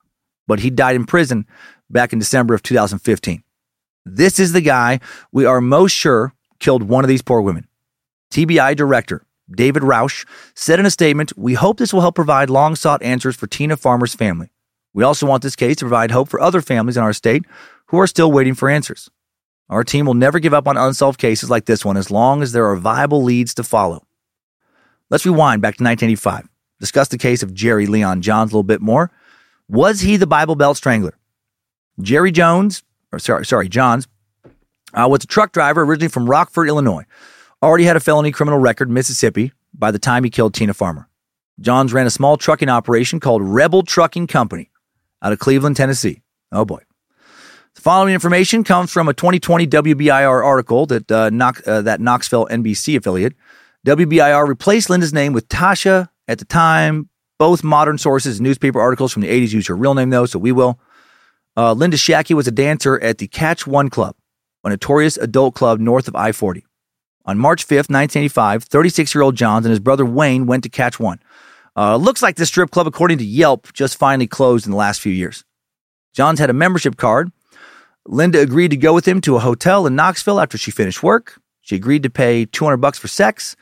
but 0.47 0.61
he 0.61 0.71
died 0.71 0.97
in 0.97 1.05
prison 1.05 1.47
back 1.91 2.13
in 2.13 2.19
December 2.19 2.55
of 2.55 2.63
2015. 2.63 3.43
This 4.05 4.39
is 4.39 4.53
the 4.53 4.61
guy 4.61 5.01
we 5.33 5.45
are 5.45 5.61
most 5.61 5.93
sure 5.93 6.33
killed 6.61 6.83
one 6.83 7.05
of 7.05 7.09
these 7.09 7.23
poor 7.23 7.41
women. 7.41 7.67
TBI 8.33 8.77
director 8.77 9.25
David 9.51 9.83
Rausch 9.83 10.27
said 10.55 10.79
in 10.79 10.87
a 10.87 10.91
statement, 10.91 11.37
We 11.37 11.55
hope 11.55 11.79
this 11.79 11.93
will 11.93 12.03
help 12.03 12.15
provide 12.15 12.51
long 12.51 12.77
sought 12.77 13.03
answers 13.03 13.37
for 13.37 13.47
Tina 13.47 13.77
Farmer's 13.77 14.15
family. 14.15 14.51
We 14.93 15.05
also 15.05 15.27
want 15.27 15.43
this 15.43 15.57
case 15.57 15.77
to 15.77 15.85
provide 15.85 16.11
hope 16.11 16.29
for 16.29 16.41
other 16.41 16.61
families 16.61 16.97
in 16.97 17.03
our 17.03 17.13
state 17.13 17.45
who 17.87 17.99
are 17.99 18.07
still 18.07 18.33
waiting 18.33 18.55
for 18.55 18.69
answers. 18.69 19.11
Our 19.71 19.85
team 19.85 20.07
will 20.07 20.15
never 20.15 20.39
give 20.39 20.55
up 20.55 20.67
on 20.67 20.77
unsolved 20.77 21.21
cases 21.21 21.51
like 21.51 21.67
this 21.67 21.85
one 21.85 21.97
as 21.97 22.11
long 22.11 22.43
as 22.43 22.53
there 22.53 22.67
are 22.67 22.77
viable 22.77 23.23
leads 23.23 23.55
to 23.55 23.63
follow. 23.63 24.08
Let's 25.11 25.25
rewind 25.25 25.63
back 25.63 25.77
to 25.77 25.85
1985. 25.85 26.49
Discuss 26.81 27.09
the 27.09 27.19
case 27.19 27.43
of 27.43 27.55
Jerry 27.55 27.87
Leon 27.87 28.23
Johns 28.23 28.53
a 28.53 28.55
little 28.55 28.63
bit 28.63 28.81
more. 28.81 29.11
Was 29.69 30.01
he 30.01 30.17
the 30.17 30.27
Bible 30.27 30.55
Belt 30.55 30.77
Strangler? 30.77 31.15
Jerry 32.01 32.31
Jones, 32.31 32.83
or 33.13 33.19
sorry, 33.19 33.45
sorry, 33.45 33.69
Johns, 33.69 34.07
uh, 34.95 35.07
was 35.11 35.25
a 35.25 35.27
truck 35.27 35.53
driver 35.53 35.83
originally 35.83 36.09
from 36.09 36.29
Rockford, 36.29 36.69
Illinois. 36.69 37.05
Already 37.63 37.85
had 37.85 37.97
a 37.97 38.01
felony 38.01 38.31
criminal 38.31 38.59
record 38.59 38.89
in 38.89 38.95
Mississippi 38.95 39.53
by 39.75 39.91
the 39.91 39.99
time 39.99 40.25
he 40.25 40.31
killed 40.31 40.55
Tina 40.55 40.75
Farmer. 40.75 41.09
Johns 41.61 41.93
ran 41.93 42.07
a 42.07 42.11
small 42.11 42.37
trucking 42.37 42.69
operation 42.69 43.19
called 43.19 43.43
Rebel 43.43 43.83
Trucking 43.83 44.29
Company 44.29 44.71
out 45.21 45.33
of 45.33 45.39
Cleveland, 45.39 45.77
Tennessee. 45.77 46.23
Oh 46.53 46.65
boy. 46.65 46.83
The 47.75 47.83
following 47.83 48.15
information 48.15 48.65
comes 48.65 48.93
from 48.93 49.09
a 49.09 49.15
2020 49.15 49.67
WBIR 49.67 50.45
article 50.45 50.87
that 50.87 51.11
uh, 51.11 51.31
uh, 51.67 51.83
that 51.83 52.01
Knoxville 52.01 52.47
NBC 52.47 52.97
affiliate 52.97 53.35
WBIR 53.87 54.47
replaced 54.47 54.91
Linda's 54.91 55.13
name 55.13 55.33
with 55.33 55.49
Tasha 55.49 56.09
at 56.27 56.39
the 56.39 56.45
time. 56.45 57.09
Both 57.39 57.63
modern 57.63 57.99
sources, 57.99 58.41
newspaper 58.41 58.81
articles 58.81 59.13
from 59.13 59.23
the 59.23 59.29
80s 59.29 59.53
use 59.53 59.67
her 59.69 59.77
real 59.77 59.95
name, 59.95 60.11
though, 60.11 60.27
so 60.27 60.39
we 60.39 60.51
will. 60.51 60.81
Uh, 61.57 61.73
Linda 61.73 61.97
Shackey 61.97 62.35
was 62.35 62.49
a 62.49 62.53
dancer 62.53 62.99
at 63.01 63.19
the 63.19 63.29
Catch 63.29 63.67
One 63.67 63.91
Club, 63.91 64.17
a 64.65 64.71
notorious 64.71 65.17
adult 65.17 65.55
club 65.55 65.79
north 65.79 66.09
of 66.09 66.17
I 66.17 66.33
40. 66.33 66.65
On 67.27 67.39
March 67.39 67.65
5th, 67.65 67.91
1985, 67.91 68.65
36 68.65 69.15
year 69.15 69.23
old 69.23 69.37
Johns 69.37 69.65
and 69.67 69.71
his 69.71 69.81
brother 69.81 70.05
Wayne 70.05 70.47
went 70.47 70.63
to 70.65 70.69
Catch 70.69 70.99
One, 70.99 71.21
Uh, 71.77 71.95
looks 71.97 72.23
like 72.23 72.35
this 72.35 72.49
strip 72.49 72.73
club, 72.73 72.89
according 72.89 73.19
to 73.19 73.25
Yelp, 73.25 73.73
just 73.73 73.97
finally 73.97 74.27
closed 74.27 74.67
in 74.67 74.73
the 74.73 74.77
last 74.77 75.01
few 75.01 75.13
years. 75.13 75.45
Johns 76.13 76.41
had 76.41 76.51
a 76.51 76.55
membership 76.55 76.97
card. 76.97 77.31
Linda 78.05 78.41
agreed 78.41 78.71
to 78.73 78.77
go 78.77 78.93
with 78.93 79.07
him 79.07 79.21
to 79.21 79.37
a 79.37 79.41
hotel 79.41 79.87
in 79.87 79.95
Knoxville 79.95 80.41
after 80.41 80.59
she 80.59 80.73
finished 80.73 81.05
work. 81.05 81.41
She 81.61 81.77
agreed 81.77 82.03
to 82.03 82.11
pay 82.11 82.47
200 82.47 82.79
bucks 82.79 82.99
for 82.99 83.07
sex. 83.07 83.55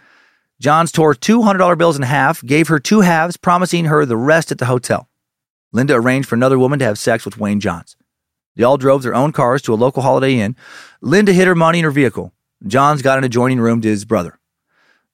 Johns 0.58 0.90
tore 0.90 1.14
$200 1.14 1.76
bills 1.76 1.96
in 1.96 2.02
half, 2.02 2.42
gave 2.42 2.68
her 2.68 2.78
two 2.78 3.00
halves, 3.00 3.36
promising 3.36 3.86
her 3.86 4.06
the 4.06 4.16
rest 4.16 4.50
at 4.50 4.58
the 4.58 4.66
hotel. 4.66 5.08
Linda 5.72 5.94
arranged 5.94 6.28
for 6.28 6.34
another 6.34 6.58
woman 6.58 6.78
to 6.78 6.84
have 6.84 6.98
sex 6.98 7.24
with 7.24 7.38
Wayne 7.38 7.60
Johns. 7.60 7.96
They 8.54 8.64
all 8.64 8.78
drove 8.78 9.02
their 9.02 9.14
own 9.14 9.32
cars 9.32 9.60
to 9.62 9.74
a 9.74 9.76
local 9.76 10.02
Holiday 10.02 10.38
Inn. 10.38 10.56
Linda 11.02 11.32
hid 11.32 11.46
her 11.46 11.54
money 11.54 11.80
in 11.80 11.84
her 11.84 11.90
vehicle. 11.90 12.32
Johns 12.66 13.02
got 13.02 13.18
an 13.18 13.24
adjoining 13.24 13.60
room 13.60 13.82
to 13.82 13.88
his 13.88 14.06
brother. 14.06 14.38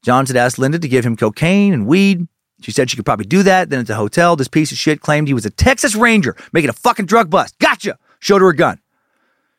Johns 0.02 0.28
had 0.28 0.36
asked 0.36 0.58
Linda 0.58 0.78
to 0.78 0.88
give 0.88 1.04
him 1.04 1.16
cocaine 1.16 1.72
and 1.72 1.86
weed. 1.86 2.28
She 2.60 2.70
said 2.70 2.90
she 2.90 2.96
could 2.96 3.04
probably 3.04 3.26
do 3.26 3.42
that. 3.42 3.70
Then 3.70 3.80
at 3.80 3.88
the 3.88 3.96
hotel, 3.96 4.36
this 4.36 4.46
piece 4.46 4.70
of 4.70 4.78
shit 4.78 5.00
claimed 5.00 5.26
he 5.26 5.34
was 5.34 5.46
a 5.46 5.50
Texas 5.50 5.96
Ranger 5.96 6.36
making 6.52 6.70
a 6.70 6.74
fucking 6.74 7.06
drug 7.06 7.30
bust. 7.30 7.58
Gotcha! 7.58 7.98
Showed 8.20 8.40
her 8.40 8.48
a 8.48 8.56
gun. 8.56 8.78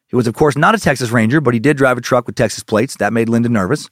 He 0.07 0.15
was, 0.15 0.27
of 0.27 0.35
course, 0.35 0.55
not 0.55 0.75
a 0.75 0.79
Texas 0.79 1.09
Ranger, 1.09 1.41
but 1.41 1.53
he 1.53 1.59
did 1.59 1.75
drive 1.75 1.97
a 1.97 2.01
truck 2.01 2.27
with 2.27 2.35
Texas 2.35 2.63
plates. 2.63 2.95
That 2.97 3.11
made 3.11 3.27
Linda 3.27 3.49
nervous. 3.49 3.89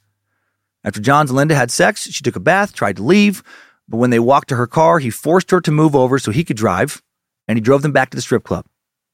After 0.84 1.00
Johns 1.00 1.30
and 1.30 1.38
Linda 1.38 1.56
had 1.56 1.72
sex, 1.72 2.10
she 2.10 2.24
took 2.24 2.36
a 2.36 2.40
bath, 2.40 2.74
tried 2.74 2.96
to 2.98 3.04
leave, 3.04 3.44
but 3.88 3.98
when 3.98 4.10
they 4.10 4.20
walked 4.20 4.50
to 4.50 4.56
her 4.56 4.68
car, 4.68 5.00
he 5.00 5.10
forced 5.10 5.52
her 5.52 5.62
to 5.62 5.72
move 5.72 5.96
over 5.96 6.18
so 6.18 6.32
he 6.32 6.44
could 6.44 6.58
drive, 6.58 7.02
and 7.48 7.58
he 7.58 7.62
drove 7.62 7.82
them 7.82 7.92
back 7.92 8.10
to 8.10 8.16
the 8.16 8.22
strip 8.22 8.44
club. 8.44 8.66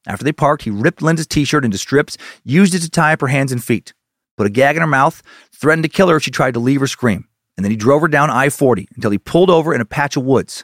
After 0.06 0.24
they 0.24 0.32
parked, 0.32 0.64
he 0.64 0.70
ripped 0.70 1.02
Linda's 1.02 1.28
t 1.28 1.44
shirt 1.44 1.66
into 1.66 1.78
strips, 1.78 2.18
used 2.46 2.74
it 2.74 2.80
to 2.80 2.90
tie 2.90 3.14
up 3.14 3.22
her 3.22 3.28
hands 3.28 3.52
and 3.52 3.64
feet, 3.64 3.94
put 4.38 4.48
a 4.48 4.52
gag 4.52 4.78
in 4.78 4.82
her 4.82 4.88
mouth, 4.88 5.22
threatened 5.52 5.84
to 5.84 5.90
kill 5.90 6.08
her 6.08 6.18
if 6.18 6.24
she 6.24 6.32
tried 6.32 6.54
to 6.54 6.60
leave 6.60 6.82
or 6.82 6.88
scream, 6.88 7.28
and 7.58 7.66
then 7.66 7.72
he 7.72 7.78
drove 7.78 8.02
her 8.02 8.08
down 8.08 8.30
I 8.30 8.50
40 8.50 8.88
until 8.96 9.12
he 9.12 9.18
pulled 9.18 9.50
over 9.50 9.74
in 9.74 9.82
a 9.82 9.86
patch 9.86 10.16
of 10.16 10.24
woods. 10.24 10.64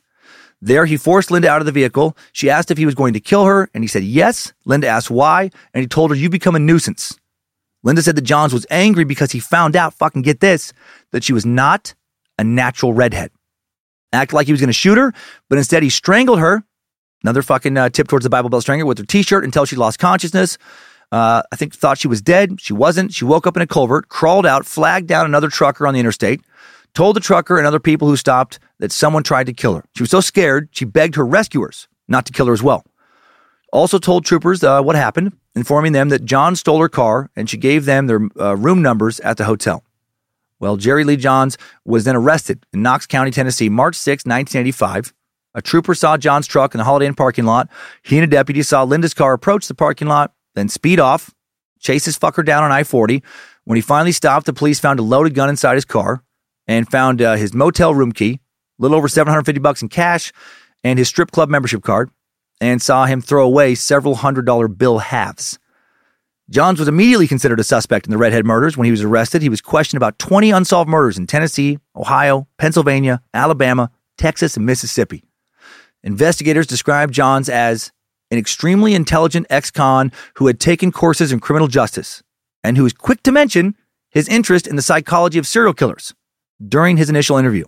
There, 0.61 0.85
he 0.85 0.95
forced 0.95 1.29
Linda 1.29 1.49
out 1.49 1.61
of 1.61 1.65
the 1.65 1.73
vehicle. 1.73 2.15
She 2.31 2.49
asked 2.49 2.71
if 2.71 2.77
he 2.77 2.85
was 2.85 2.95
going 2.95 3.13
to 3.15 3.19
kill 3.19 3.43
her, 3.43 3.69
and 3.73 3.83
he 3.83 3.87
said 3.89 4.03
yes. 4.03 4.53
Linda 4.63 4.87
asked 4.87 5.11
why, 5.11 5.51
and 5.73 5.81
he 5.81 5.87
told 5.87 6.09
her, 6.09 6.15
You 6.15 6.29
become 6.29 6.55
a 6.55 6.59
nuisance. 6.59 7.19
Linda 7.83 8.01
said 8.01 8.15
that 8.15 8.21
Johns 8.21 8.53
was 8.53 8.65
angry 8.69 9.03
because 9.03 9.31
he 9.31 9.39
found 9.39 9.75
out, 9.75 9.93
fucking 9.93 10.21
get 10.21 10.39
this, 10.39 10.73
that 11.11 11.23
she 11.23 11.33
was 11.33 11.45
not 11.45 11.93
a 12.37 12.43
natural 12.43 12.93
redhead. 12.93 13.31
Acted 14.11 14.35
like 14.35 14.47
he 14.47 14.53
was 14.53 14.61
going 14.61 14.67
to 14.67 14.73
shoot 14.73 14.97
her, 14.97 15.13
but 15.49 15.57
instead 15.57 15.83
he 15.83 15.89
strangled 15.89 16.39
her 16.39 16.63
Another 17.23 17.41
fucking 17.41 17.77
uh, 17.77 17.89
tip 17.89 18.09
towards 18.09 18.23
the 18.23 18.29
Bible 18.29 18.49
Belt 18.49 18.63
Strangler 18.63 18.85
with 18.85 18.97
her 18.97 19.05
t-shirt 19.05 19.45
until 19.45 19.65
she 19.65 19.77
lost 19.77 19.97
consciousness. 19.97 20.57
Uh, 21.11 21.41
I 21.51 21.55
think 21.55 21.73
thought 21.73 21.97
she 21.97 22.07
was 22.07 22.21
dead. 22.21 22.59
She 22.59 22.73
wasn't. 22.73 23.13
She 23.13 23.23
woke 23.23 23.47
up 23.47 23.55
in 23.55 23.61
a 23.61 23.67
culvert, 23.67 24.09
crawled 24.09 24.45
out, 24.45 24.65
flagged 24.65 25.07
down 25.07 25.25
another 25.25 25.49
trucker 25.49 25.87
on 25.87 25.93
the 25.93 25.99
interstate, 25.99 26.41
told 26.93 27.15
the 27.15 27.21
trucker 27.21 27.57
and 27.57 27.65
other 27.65 27.79
people 27.79 28.09
who 28.09 28.17
stopped 28.17 28.59
that 28.79 28.91
someone 28.91 29.23
tried 29.23 29.45
to 29.45 29.53
kill 29.53 29.75
her. 29.75 29.85
She 29.95 30.03
was 30.03 30.09
so 30.09 30.19
scared, 30.19 30.67
she 30.71 30.85
begged 30.85 31.15
her 31.15 31.25
rescuers 31.25 31.87
not 32.09 32.25
to 32.25 32.33
kill 32.33 32.47
her 32.47 32.53
as 32.53 32.63
well. 32.63 32.83
Also 33.71 33.99
told 33.99 34.25
troopers 34.25 34.63
uh, 34.63 34.81
what 34.81 34.95
happened, 34.95 35.33
informing 35.55 35.91
them 35.91 36.09
that 36.09 36.25
John 36.25 36.55
stole 36.55 36.79
her 36.79 36.89
car 36.89 37.29
and 37.35 37.49
she 37.49 37.57
gave 37.57 37.85
them 37.85 38.07
their 38.07 38.21
uh, 38.39 38.55
room 38.55 38.81
numbers 38.81 39.19
at 39.21 39.37
the 39.37 39.45
hotel. 39.45 39.83
Well, 40.59 40.77
Jerry 40.77 41.03
Lee 41.03 41.17
Johns 41.17 41.57
was 41.83 42.05
then 42.05 42.15
arrested 42.15 42.65
in 42.71 42.81
Knox 42.81 43.05
County, 43.05 43.31
Tennessee, 43.31 43.69
March 43.69 43.95
6, 43.95 44.25
1985. 44.25 45.13
A 45.55 45.61
trooper 45.61 45.93
saw 45.93 46.17
John's 46.17 46.47
truck 46.47 46.73
in 46.73 46.77
the 46.77 46.85
Holiday 46.85 47.05
Inn 47.05 47.15
parking 47.15 47.45
lot. 47.45 47.69
He 48.01 48.17
and 48.17 48.23
a 48.23 48.27
deputy 48.27 48.63
saw 48.63 48.83
Linda's 48.83 49.13
car 49.13 49.33
approach 49.33 49.67
the 49.67 49.75
parking 49.75 50.07
lot, 50.07 50.33
then 50.55 50.69
speed 50.69 50.99
off, 50.99 51.33
chase 51.79 52.05
his 52.05 52.17
fucker 52.17 52.45
down 52.45 52.63
on 52.63 52.71
I 52.71 52.83
40. 52.83 53.21
When 53.65 53.75
he 53.75 53.81
finally 53.81 54.11
stopped, 54.11 54.45
the 54.45 54.53
police 54.53 54.79
found 54.79 54.99
a 54.99 55.03
loaded 55.03 55.35
gun 55.35 55.49
inside 55.49 55.75
his 55.75 55.85
car 55.85 56.23
and 56.65 56.89
found 56.89 57.21
uh, 57.21 57.35
his 57.35 57.53
motel 57.53 57.93
room 57.93 58.11
key, 58.11 58.39
a 58.79 58.81
little 58.81 58.97
over 58.97 59.07
750 59.07 59.59
bucks 59.59 59.81
in 59.81 59.89
cash, 59.89 60.31
and 60.83 60.97
his 60.97 61.07
strip 61.07 61.31
club 61.31 61.49
membership 61.49 61.83
card, 61.83 62.09
and 62.61 62.81
saw 62.81 63.05
him 63.05 63.21
throw 63.21 63.45
away 63.45 63.75
several 63.75 64.15
hundred 64.15 64.45
dollar 64.45 64.67
bill 64.67 64.99
halves. 64.99 65.59
Johns 66.49 66.79
was 66.79 66.87
immediately 66.87 67.27
considered 67.27 67.59
a 67.59 67.63
suspect 67.63 68.05
in 68.05 68.11
the 68.11 68.17
Redhead 68.17 68.45
murders. 68.45 68.77
When 68.77 68.85
he 68.85 68.91
was 68.91 69.01
arrested, 69.01 69.41
he 69.41 69.49
was 69.49 69.61
questioned 69.61 69.97
about 69.97 70.19
20 70.19 70.51
unsolved 70.51 70.89
murders 70.89 71.17
in 71.17 71.25
Tennessee, 71.25 71.79
Ohio, 71.95 72.47
Pennsylvania, 72.57 73.21
Alabama, 73.33 73.89
Texas, 74.17 74.57
and 74.57 74.65
Mississippi. 74.65 75.23
Investigators 76.03 76.67
described 76.67 77.13
Johns 77.13 77.47
as 77.47 77.91
an 78.29 78.37
extremely 78.37 78.93
intelligent 78.93 79.47
ex 79.49 79.71
con 79.71 80.11
who 80.35 80.47
had 80.47 80.59
taken 80.59 80.91
courses 80.91 81.31
in 81.31 81.39
criminal 81.39 81.67
justice 81.67 82.21
and 82.63 82.77
who 82.77 82.83
was 82.83 82.93
quick 82.93 83.23
to 83.23 83.31
mention 83.31 83.75
his 84.09 84.27
interest 84.27 84.67
in 84.67 84.75
the 84.75 84.81
psychology 84.81 85.39
of 85.39 85.47
serial 85.47 85.73
killers 85.73 86.13
during 86.67 86.97
his 86.97 87.09
initial 87.09 87.37
interview. 87.37 87.65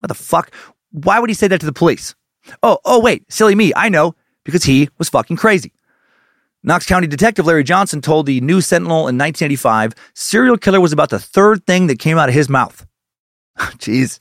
What 0.00 0.08
the 0.08 0.14
fuck? 0.14 0.52
Why 0.90 1.18
would 1.18 1.30
he 1.30 1.34
say 1.34 1.48
that 1.48 1.60
to 1.60 1.66
the 1.66 1.72
police? 1.72 2.14
Oh, 2.62 2.78
oh, 2.84 3.00
wait, 3.00 3.30
silly 3.32 3.54
me. 3.54 3.72
I 3.74 3.88
know, 3.88 4.14
because 4.44 4.64
he 4.64 4.88
was 4.98 5.08
fucking 5.08 5.36
crazy. 5.36 5.72
Knox 6.62 6.84
County 6.86 7.06
Detective 7.06 7.46
Larry 7.46 7.62
Johnson 7.62 8.00
told 8.00 8.26
the 8.26 8.40
New 8.40 8.60
Sentinel 8.60 9.08
in 9.08 9.16
1985 9.16 9.94
serial 10.14 10.56
killer 10.56 10.80
was 10.80 10.92
about 10.92 11.10
the 11.10 11.18
third 11.18 11.64
thing 11.66 11.86
that 11.86 11.98
came 11.98 12.18
out 12.18 12.28
of 12.28 12.34
his 12.34 12.48
mouth. 12.48 12.86
Jeez. 13.58 14.18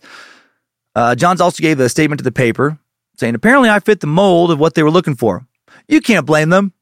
Uh, 0.95 1.15
Johns 1.15 1.41
also 1.41 1.61
gave 1.61 1.79
a 1.79 1.89
statement 1.89 2.19
to 2.19 2.23
the 2.23 2.31
paper 2.31 2.77
saying, 3.17 3.35
apparently 3.35 3.69
I 3.69 3.79
fit 3.79 3.99
the 3.99 4.07
mold 4.07 4.51
of 4.51 4.59
what 4.59 4.75
they 4.75 4.83
were 4.83 4.91
looking 4.91 5.15
for. 5.15 5.45
You 5.87 6.01
can't 6.01 6.25
blame 6.25 6.49
them. 6.49 6.73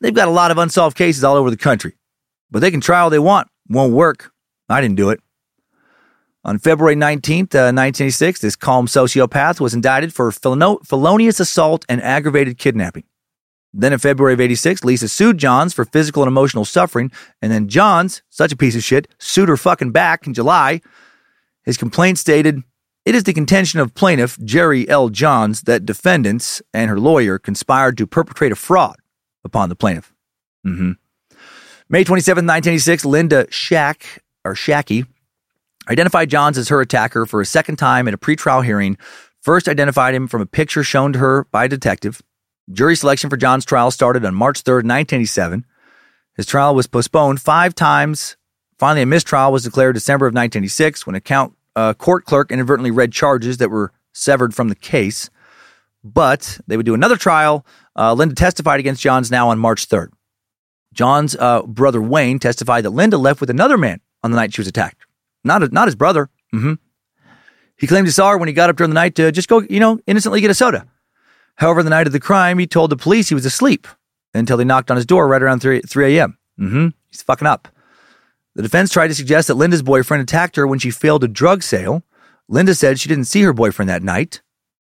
They've 0.00 0.14
got 0.14 0.28
a 0.28 0.32
lot 0.32 0.50
of 0.50 0.58
unsolved 0.58 0.96
cases 0.96 1.22
all 1.22 1.36
over 1.36 1.50
the 1.50 1.56
country, 1.56 1.96
but 2.50 2.60
they 2.60 2.70
can 2.70 2.80
try 2.80 3.00
all 3.00 3.10
they 3.10 3.18
want. 3.18 3.48
Won't 3.68 3.92
work. 3.92 4.32
I 4.68 4.80
didn't 4.80 4.96
do 4.96 5.10
it. 5.10 5.20
On 6.42 6.58
February 6.58 6.96
19th, 6.96 7.54
uh, 7.54 7.68
1986, 7.72 8.40
this 8.40 8.56
calm 8.56 8.86
sociopath 8.86 9.60
was 9.60 9.74
indicted 9.74 10.14
for 10.14 10.32
felonious 10.32 11.38
assault 11.38 11.84
and 11.88 12.02
aggravated 12.02 12.56
kidnapping. 12.56 13.04
Then 13.72 13.92
in 13.92 13.98
February 13.98 14.32
of 14.32 14.40
86, 14.40 14.82
Lisa 14.82 15.08
sued 15.08 15.38
Johns 15.38 15.74
for 15.74 15.84
physical 15.84 16.22
and 16.22 16.28
emotional 16.28 16.64
suffering, 16.64 17.12
and 17.42 17.52
then 17.52 17.68
Johns, 17.68 18.22
such 18.30 18.52
a 18.52 18.56
piece 18.56 18.74
of 18.74 18.82
shit, 18.82 19.06
sued 19.18 19.48
her 19.48 19.56
fucking 19.56 19.92
back 19.92 20.26
in 20.26 20.34
July. 20.34 20.80
His 21.64 21.76
complaint 21.76 22.18
stated, 22.18 22.62
it 23.04 23.14
is 23.14 23.24
the 23.24 23.32
contention 23.32 23.78
of 23.80 23.94
plaintiff 23.94 24.38
Jerry 24.42 24.88
L. 24.88 25.08
Johns 25.08 25.62
that 25.62 25.86
defendants 25.86 26.60
and 26.74 26.90
her 26.90 26.98
lawyer 26.98 27.38
conspired 27.38 27.96
to 27.98 28.06
perpetrate 28.06 28.52
a 28.52 28.56
fraud 28.56 28.96
upon 29.44 29.68
the 29.68 29.76
plaintiff. 29.76 30.12
Mm-hmm. 30.66 30.92
May 31.88 32.04
27, 32.04 32.44
1986, 32.44 33.04
Linda 33.04 33.46
Shack, 33.50 34.22
or 34.44 34.54
Shacky, 34.54 35.06
identified 35.90 36.30
Johns 36.30 36.56
as 36.56 36.68
her 36.68 36.80
attacker 36.80 37.26
for 37.26 37.40
a 37.40 37.46
second 37.46 37.76
time 37.76 38.06
in 38.06 38.14
a 38.14 38.18
pretrial 38.18 38.64
hearing. 38.64 38.96
First 39.40 39.68
identified 39.68 40.14
him 40.14 40.28
from 40.28 40.40
a 40.40 40.46
picture 40.46 40.84
shown 40.84 41.12
to 41.14 41.18
her 41.18 41.44
by 41.50 41.64
a 41.64 41.68
detective. 41.68 42.22
Jury 42.72 42.94
selection 42.94 43.28
for 43.28 43.36
John's 43.36 43.64
trial 43.64 43.90
started 43.90 44.24
on 44.24 44.34
March 44.34 44.62
3rd, 44.62 44.84
1987. 44.86 45.66
His 46.36 46.46
trial 46.46 46.74
was 46.74 46.86
postponed 46.86 47.40
five 47.40 47.74
times. 47.74 48.36
Finally, 48.78 49.02
a 49.02 49.06
mistrial 49.06 49.52
was 49.52 49.64
declared 49.64 49.94
December 49.94 50.26
of 50.26 50.30
1986 50.30 51.06
when 51.06 51.16
a 51.16 51.20
count 51.20 51.54
a 51.76 51.94
court 51.94 52.24
clerk 52.24 52.50
inadvertently 52.50 52.90
read 52.90 53.12
charges 53.12 53.58
that 53.58 53.70
were 53.70 53.92
severed 54.12 54.54
from 54.54 54.68
the 54.68 54.74
case. 54.74 55.30
But 56.02 56.60
they 56.66 56.76
would 56.76 56.86
do 56.86 56.94
another 56.94 57.16
trial. 57.16 57.66
Uh, 57.96 58.12
Linda 58.14 58.34
testified 58.34 58.80
against 58.80 59.02
Johns 59.02 59.30
now 59.30 59.48
on 59.48 59.58
March 59.58 59.88
3rd. 59.88 60.08
John's 60.92 61.36
uh, 61.36 61.62
brother 61.62 62.02
Wayne 62.02 62.38
testified 62.38 62.84
that 62.84 62.90
Linda 62.90 63.18
left 63.18 63.40
with 63.40 63.50
another 63.50 63.76
man 63.76 64.00
on 64.22 64.30
the 64.30 64.36
night 64.36 64.54
she 64.54 64.60
was 64.60 64.68
attacked. 64.68 65.04
Not, 65.44 65.72
not 65.72 65.88
his 65.88 65.94
brother. 65.94 66.28
Mm-hmm. 66.54 66.74
He 67.76 67.86
claimed 67.86 68.06
he 68.06 68.12
saw 68.12 68.30
her 68.30 68.38
when 68.38 68.48
he 68.48 68.52
got 68.52 68.68
up 68.68 68.76
during 68.76 68.90
the 68.90 68.94
night 68.94 69.14
to 69.14 69.32
just 69.32 69.48
go, 69.48 69.60
you 69.62 69.80
know, 69.80 69.98
innocently 70.06 70.40
get 70.40 70.50
a 70.50 70.54
soda. 70.54 70.86
However, 71.56 71.82
the 71.82 71.90
night 71.90 72.06
of 72.06 72.12
the 72.12 72.20
crime, 72.20 72.58
he 72.58 72.66
told 72.66 72.90
the 72.90 72.96
police 72.96 73.28
he 73.28 73.34
was 73.34 73.46
asleep 73.46 73.86
until 74.34 74.56
they 74.56 74.64
knocked 74.64 74.90
on 74.90 74.96
his 74.96 75.06
door 75.06 75.28
right 75.28 75.42
around 75.42 75.60
3, 75.60 75.82
3 75.82 76.16
a.m. 76.16 76.38
Mm-hmm. 76.58 76.88
He's 77.10 77.22
fucking 77.22 77.46
up. 77.46 77.68
The 78.54 78.62
defense 78.62 78.90
tried 78.90 79.08
to 79.08 79.14
suggest 79.14 79.48
that 79.48 79.54
Linda's 79.54 79.82
boyfriend 79.82 80.22
attacked 80.22 80.56
her 80.56 80.66
when 80.66 80.78
she 80.78 80.90
failed 80.90 81.24
a 81.24 81.28
drug 81.28 81.62
sale. 81.62 82.02
Linda 82.48 82.74
said 82.74 82.98
she 82.98 83.08
didn't 83.08 83.24
see 83.24 83.42
her 83.42 83.52
boyfriend 83.52 83.88
that 83.88 84.02
night. 84.02 84.42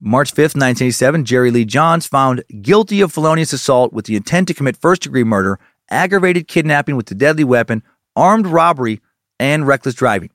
March 0.01 0.33
5th, 0.33 0.57
1987, 0.57 1.27
Jerry 1.27 1.51
Lee 1.51 1.67
Johns 1.67 2.07
found 2.07 2.43
guilty 2.62 3.03
of 3.03 3.12
felonious 3.12 3.53
assault 3.53 3.93
with 3.93 4.07
the 4.07 4.17
intent 4.17 4.49
to 4.49 4.55
commit 4.55 4.77
first 4.77 5.03
degree 5.03 5.25
murder, 5.25 5.59
aggravated 5.91 6.49
kidnapping 6.49 6.97
with 6.97 7.11
a 7.11 7.15
deadly 7.15 7.45
weapon, 7.45 7.83
armed 8.17 8.47
robbery, 8.47 9.01
and 9.41 9.67
reckless 9.67 9.95
driving. 9.95 10.31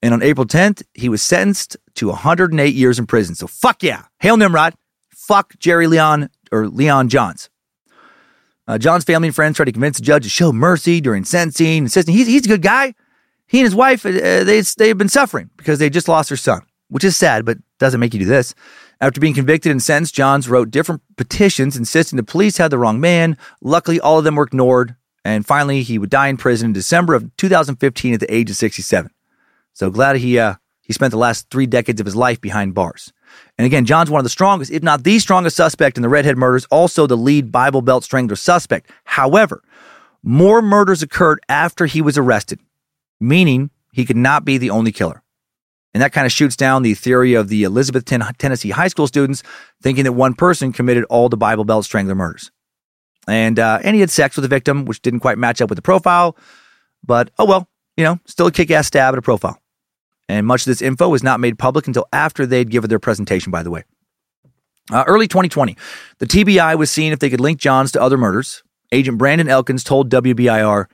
And 0.00 0.14
on 0.14 0.22
April 0.22 0.46
10th, 0.46 0.82
he 0.94 1.08
was 1.08 1.22
sentenced 1.22 1.76
to 1.96 2.08
108 2.08 2.74
years 2.74 2.98
in 2.98 3.06
prison. 3.06 3.34
So 3.34 3.46
fuck 3.46 3.82
yeah. 3.82 4.04
Hail 4.20 4.36
Nimrod. 4.36 4.74
Fuck 5.10 5.58
Jerry 5.58 5.86
Leon 5.86 6.30
or 6.52 6.68
Leon 6.68 7.08
Johns. 7.08 7.50
Uh, 8.66 8.78
John's 8.78 9.04
family 9.04 9.28
and 9.28 9.34
friends 9.34 9.56
tried 9.56 9.66
to 9.66 9.72
convince 9.72 9.98
the 9.98 10.04
judge 10.04 10.22
to 10.22 10.28
show 10.30 10.52
mercy 10.52 11.00
during 11.00 11.24
sentencing, 11.24 11.84
insisting 11.84 12.14
he's, 12.14 12.26
he's 12.26 12.46
a 12.46 12.48
good 12.48 12.62
guy. 12.62 12.94
He 13.46 13.60
and 13.60 13.66
his 13.66 13.74
wife, 13.74 14.06
uh, 14.06 14.44
they, 14.44 14.60
they've 14.60 14.96
been 14.96 15.08
suffering 15.08 15.50
because 15.56 15.78
they 15.78 15.90
just 15.90 16.08
lost 16.08 16.30
their 16.30 16.36
son, 16.36 16.62
which 16.88 17.04
is 17.04 17.16
sad, 17.16 17.44
but 17.44 17.58
doesn't 17.78 18.00
make 18.00 18.14
you 18.14 18.20
do 18.20 18.26
this. 18.26 18.54
After 19.00 19.20
being 19.20 19.34
convicted 19.34 19.70
and 19.72 19.82
sentenced, 19.82 20.14
Johns 20.14 20.48
wrote 20.48 20.70
different 20.70 21.02
petitions 21.16 21.76
insisting 21.76 22.16
the 22.16 22.22
police 22.22 22.56
had 22.56 22.70
the 22.70 22.78
wrong 22.78 23.00
man. 23.00 23.36
Luckily, 23.60 24.00
all 24.00 24.18
of 24.18 24.24
them 24.24 24.36
were 24.36 24.44
ignored. 24.44 24.96
And 25.24 25.46
finally, 25.46 25.82
he 25.82 25.98
would 25.98 26.10
die 26.10 26.28
in 26.28 26.36
prison 26.36 26.66
in 26.66 26.72
December 26.72 27.14
of 27.14 27.34
2015 27.36 28.14
at 28.14 28.20
the 28.20 28.34
age 28.34 28.50
of 28.50 28.56
67. 28.56 29.10
So 29.72 29.90
glad 29.90 30.16
he, 30.16 30.38
uh, 30.38 30.54
he 30.82 30.92
spent 30.92 31.12
the 31.12 31.18
last 31.18 31.48
three 31.50 31.66
decades 31.66 32.00
of 32.00 32.04
his 32.04 32.14
life 32.16 32.40
behind 32.40 32.74
bars. 32.74 33.12
And 33.58 33.66
again, 33.66 33.84
John's 33.84 34.10
one 34.10 34.20
of 34.20 34.24
the 34.24 34.30
strongest, 34.30 34.70
if 34.70 34.82
not 34.82 35.02
the 35.02 35.18
strongest 35.18 35.56
suspect 35.56 35.96
in 35.96 36.02
the 36.02 36.08
Redhead 36.08 36.36
murders, 36.36 36.66
also 36.66 37.06
the 37.06 37.16
lead 37.16 37.50
Bible 37.50 37.82
Belt 37.82 38.04
strangler 38.04 38.36
suspect. 38.36 38.90
However, 39.04 39.62
more 40.22 40.62
murders 40.62 41.02
occurred 41.02 41.40
after 41.48 41.86
he 41.86 42.02
was 42.02 42.18
arrested, 42.18 42.60
meaning 43.20 43.70
he 43.92 44.04
could 44.04 44.16
not 44.16 44.44
be 44.44 44.58
the 44.58 44.70
only 44.70 44.92
killer. 44.92 45.22
And 45.92 46.02
that 46.02 46.12
kind 46.12 46.26
of 46.26 46.32
shoots 46.32 46.56
down 46.56 46.82
the 46.82 46.94
theory 46.94 47.34
of 47.34 47.48
the 47.48 47.62
Elizabethton, 47.62 48.36
Tennessee 48.36 48.70
high 48.70 48.88
school 48.88 49.06
students 49.06 49.42
thinking 49.80 50.04
that 50.04 50.12
one 50.12 50.34
person 50.34 50.72
committed 50.72 51.04
all 51.04 51.28
the 51.28 51.36
Bible 51.36 51.64
Belt 51.64 51.84
strangler 51.84 52.16
murders. 52.16 52.50
And, 53.26 53.58
uh, 53.58 53.80
and 53.82 53.94
he 53.94 54.00
had 54.00 54.10
sex 54.10 54.36
with 54.36 54.42
the 54.42 54.48
victim, 54.48 54.84
which 54.84 55.00
didn't 55.02 55.20
quite 55.20 55.38
match 55.38 55.60
up 55.60 55.70
with 55.70 55.76
the 55.76 55.82
profile. 55.82 56.36
But 57.02 57.30
oh 57.38 57.44
well, 57.44 57.68
you 57.96 58.04
know, 58.04 58.18
still 58.26 58.46
a 58.46 58.52
kick 58.52 58.70
ass 58.70 58.86
stab 58.86 59.14
at 59.14 59.18
a 59.18 59.22
profile. 59.22 59.60
And 60.28 60.46
much 60.46 60.62
of 60.62 60.66
this 60.66 60.82
info 60.82 61.08
was 61.08 61.22
not 61.22 61.40
made 61.40 61.58
public 61.58 61.86
until 61.86 62.06
after 62.12 62.46
they'd 62.46 62.70
given 62.70 62.88
their 62.88 62.98
presentation, 62.98 63.50
by 63.50 63.62
the 63.62 63.70
way. 63.70 63.84
Uh, 64.90 65.04
early 65.06 65.26
2020, 65.28 65.76
the 66.18 66.26
TBI 66.26 66.76
was 66.76 66.90
seeing 66.90 67.12
if 67.12 67.18
they 67.18 67.30
could 67.30 67.40
link 67.40 67.58
Johns 67.58 67.92
to 67.92 68.02
other 68.02 68.18
murders. 68.18 68.62
Agent 68.92 69.18
Brandon 69.18 69.48
Elkins 69.48 69.82
told 69.82 70.10
WBIR, 70.10 70.86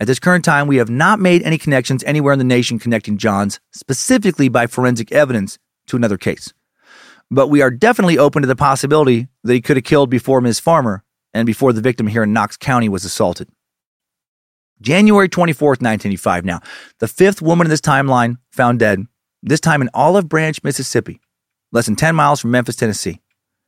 At 0.00 0.06
this 0.06 0.20
current 0.20 0.44
time, 0.44 0.66
we 0.66 0.76
have 0.76 0.90
not 0.90 1.18
made 1.18 1.42
any 1.42 1.58
connections 1.58 2.04
anywhere 2.04 2.32
in 2.32 2.38
the 2.38 2.44
nation 2.44 2.78
connecting 2.78 3.18
Johns, 3.18 3.58
specifically 3.72 4.48
by 4.48 4.66
forensic 4.66 5.10
evidence, 5.12 5.58
to 5.88 5.96
another 5.96 6.16
case. 6.16 6.52
But 7.30 7.48
we 7.48 7.60
are 7.60 7.70
definitely 7.70 8.18
open 8.18 8.42
to 8.42 8.48
the 8.48 8.56
possibility 8.56 9.28
that 9.42 9.52
he 9.52 9.60
could 9.60 9.76
have 9.76 9.84
killed 9.84 10.10
before 10.10 10.40
Ms. 10.40 10.60
Farmer 10.60 11.04
and 11.34 11.44
before 11.44 11.72
the 11.72 11.82
victim 11.82 12.06
here 12.06 12.22
in 12.22 12.32
Knox 12.32 12.56
County 12.56 12.88
was 12.88 13.04
assaulted. 13.04 13.48
January 14.80 15.28
24th, 15.28 15.82
1985. 15.82 16.44
Now, 16.44 16.60
the 17.00 17.08
fifth 17.08 17.42
woman 17.42 17.66
in 17.66 17.70
this 17.70 17.80
timeline 17.80 18.38
found 18.52 18.78
dead, 18.78 19.06
this 19.42 19.60
time 19.60 19.82
in 19.82 19.90
Olive 19.92 20.28
Branch, 20.28 20.62
Mississippi, 20.62 21.20
less 21.72 21.86
than 21.86 21.96
10 21.96 22.14
miles 22.14 22.40
from 22.40 22.52
Memphis, 22.52 22.76
Tennessee. 22.76 23.20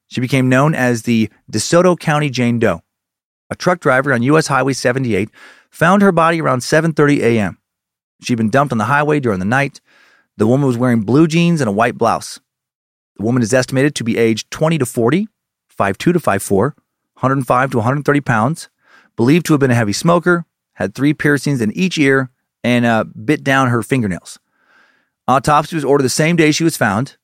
She 0.06 0.20
became 0.20 0.48
known 0.48 0.74
as 0.74 1.02
the 1.02 1.30
DeSoto 1.50 1.98
County 1.98 2.30
Jane 2.30 2.58
Doe. 2.58 2.82
A 3.50 3.56
truck 3.56 3.80
driver 3.80 4.12
on 4.12 4.22
US 4.22 4.46
Highway 4.46 4.72
78 4.72 5.30
found 5.70 6.02
her 6.02 6.12
body 6.12 6.40
around 6.40 6.60
7:30 6.60 7.20
a.m. 7.20 7.58
She'd 8.22 8.38
been 8.38 8.50
dumped 8.50 8.72
on 8.72 8.78
the 8.78 8.84
highway 8.86 9.20
during 9.20 9.38
the 9.38 9.44
night. 9.44 9.80
The 10.36 10.46
woman 10.46 10.66
was 10.66 10.76
wearing 10.76 11.02
blue 11.02 11.26
jeans 11.26 11.60
and 11.60 11.68
a 11.68 11.72
white 11.72 11.96
blouse. 11.96 12.40
The 13.16 13.24
woman 13.24 13.42
is 13.42 13.54
estimated 13.54 13.94
to 13.96 14.04
be 14.04 14.16
aged 14.16 14.50
20 14.50 14.78
to 14.78 14.86
40, 14.86 15.28
5'2 15.78 15.96
to 15.96 16.12
5'4, 16.14 16.72
105 17.16 17.70
to 17.70 17.76
130 17.78 18.20
pounds, 18.20 18.68
believed 19.16 19.46
to 19.46 19.54
have 19.54 19.60
been 19.60 19.70
a 19.70 19.74
heavy 19.74 19.92
smoker, 19.92 20.44
had 20.74 20.94
three 20.94 21.14
piercings 21.14 21.60
in 21.60 21.72
each 21.72 21.98
ear, 21.98 22.30
and 22.62 22.84
uh, 22.84 23.04
bit 23.04 23.42
down 23.42 23.68
her 23.68 23.82
fingernails. 23.82 24.38
Autopsy 25.28 25.74
was 25.74 25.84
ordered 25.84 26.04
the 26.04 26.08
same 26.08 26.36
day 26.36 26.52
she 26.52 26.64
was 26.64 26.76
found. 26.76 27.16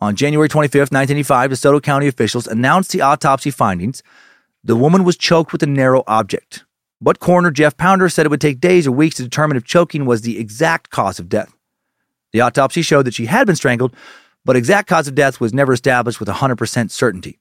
On 0.00 0.14
January 0.14 0.48
25th, 0.48 0.92
1985, 0.92 1.50
DeSoto 1.50 1.82
County 1.82 2.06
officials 2.06 2.46
announced 2.46 2.92
the 2.92 3.00
autopsy 3.00 3.50
findings. 3.50 4.02
The 4.62 4.76
woman 4.76 5.04
was 5.04 5.16
choked 5.16 5.52
with 5.52 5.62
a 5.62 5.66
narrow 5.66 6.04
object. 6.06 6.64
But 7.00 7.18
coroner 7.18 7.50
Jeff 7.50 7.76
Pounder 7.76 8.08
said 8.08 8.26
it 8.26 8.28
would 8.28 8.40
take 8.40 8.60
days 8.60 8.86
or 8.86 8.92
weeks 8.92 9.16
to 9.16 9.22
determine 9.22 9.56
if 9.56 9.64
choking 9.64 10.04
was 10.04 10.20
the 10.20 10.38
exact 10.38 10.90
cause 10.90 11.18
of 11.18 11.28
death. 11.28 11.54
The 12.32 12.42
autopsy 12.42 12.82
showed 12.82 13.06
that 13.06 13.14
she 13.14 13.26
had 13.26 13.46
been 13.46 13.56
strangled, 13.56 13.94
but 14.44 14.56
exact 14.56 14.88
cause 14.88 15.08
of 15.08 15.14
death 15.14 15.40
was 15.40 15.54
never 15.54 15.72
established 15.72 16.20
with 16.20 16.28
100% 16.28 16.90
certainty. 16.90 17.38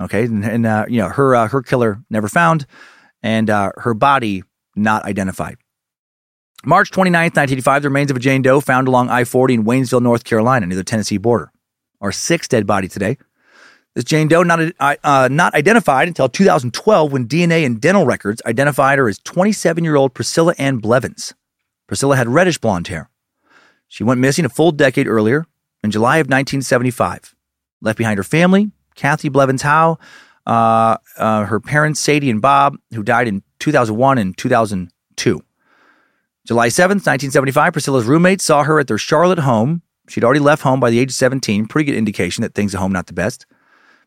Okay, 0.00 0.24
and, 0.24 0.44
and 0.44 0.66
uh, 0.66 0.86
you 0.88 0.98
know 0.98 1.08
her 1.08 1.34
uh, 1.34 1.48
her 1.48 1.62
killer 1.62 2.02
never 2.08 2.28
found 2.28 2.66
and 3.22 3.50
uh, 3.50 3.72
her 3.76 3.94
body 3.94 4.42
not 4.76 5.04
identified. 5.04 5.56
March 6.64 6.90
29, 6.90 7.22
1985, 7.22 7.82
the 7.82 7.88
remains 7.88 8.10
of 8.10 8.16
a 8.16 8.20
Jane 8.20 8.42
Doe 8.42 8.60
found 8.60 8.86
along 8.86 9.08
I 9.08 9.24
40 9.24 9.54
in 9.54 9.64
Waynesville, 9.64 10.02
North 10.02 10.24
Carolina, 10.24 10.66
near 10.66 10.76
the 10.76 10.84
Tennessee 10.84 11.16
border. 11.16 11.50
Our 12.00 12.12
sixth 12.12 12.50
dead 12.50 12.66
body 12.66 12.86
today. 12.86 13.16
This 13.94 14.04
Jane 14.04 14.28
Doe 14.28 14.42
not, 14.42 14.60
uh, 14.78 15.28
not 15.30 15.54
identified 15.54 16.06
until 16.06 16.28
2012 16.28 17.12
when 17.12 17.26
DNA 17.26 17.66
and 17.66 17.80
dental 17.80 18.04
records 18.04 18.40
identified 18.46 18.98
her 18.98 19.08
as 19.08 19.18
27 19.18 19.82
year 19.82 19.96
old 19.96 20.14
Priscilla 20.14 20.54
Ann 20.58 20.78
Blevins. 20.78 21.34
Priscilla 21.88 22.16
had 22.16 22.28
reddish 22.28 22.58
blonde 22.58 22.88
hair. 22.88 23.10
She 23.88 24.04
went 24.04 24.20
missing 24.20 24.44
a 24.44 24.50
full 24.50 24.70
decade 24.70 25.08
earlier 25.08 25.46
in 25.82 25.90
July 25.90 26.18
of 26.18 26.26
1975. 26.26 27.34
Left 27.80 27.98
behind 27.98 28.18
her 28.18 28.24
family, 28.24 28.70
Kathy 29.00 29.30
Blevins 29.30 29.62
Howe, 29.62 29.98
uh, 30.46 30.98
uh, 31.16 31.46
her 31.46 31.58
parents, 31.58 32.00
Sadie 32.00 32.28
and 32.28 32.42
Bob, 32.42 32.76
who 32.92 33.02
died 33.02 33.28
in 33.28 33.42
2001 33.58 34.18
and 34.18 34.36
2002. 34.36 35.40
July 36.46 36.68
7th, 36.68 37.06
1975, 37.06 37.72
Priscilla's 37.72 38.04
roommate 38.04 38.42
saw 38.42 38.62
her 38.62 38.78
at 38.78 38.88
their 38.88 38.98
Charlotte 38.98 39.38
home. 39.38 39.80
She'd 40.10 40.22
already 40.22 40.40
left 40.40 40.62
home 40.62 40.80
by 40.80 40.90
the 40.90 40.98
age 40.98 41.12
of 41.12 41.14
17, 41.14 41.64
pretty 41.66 41.90
good 41.90 41.96
indication 41.96 42.42
that 42.42 42.54
things 42.54 42.74
at 42.74 42.80
home 42.80 42.92
not 42.92 43.06
the 43.06 43.14
best. 43.14 43.46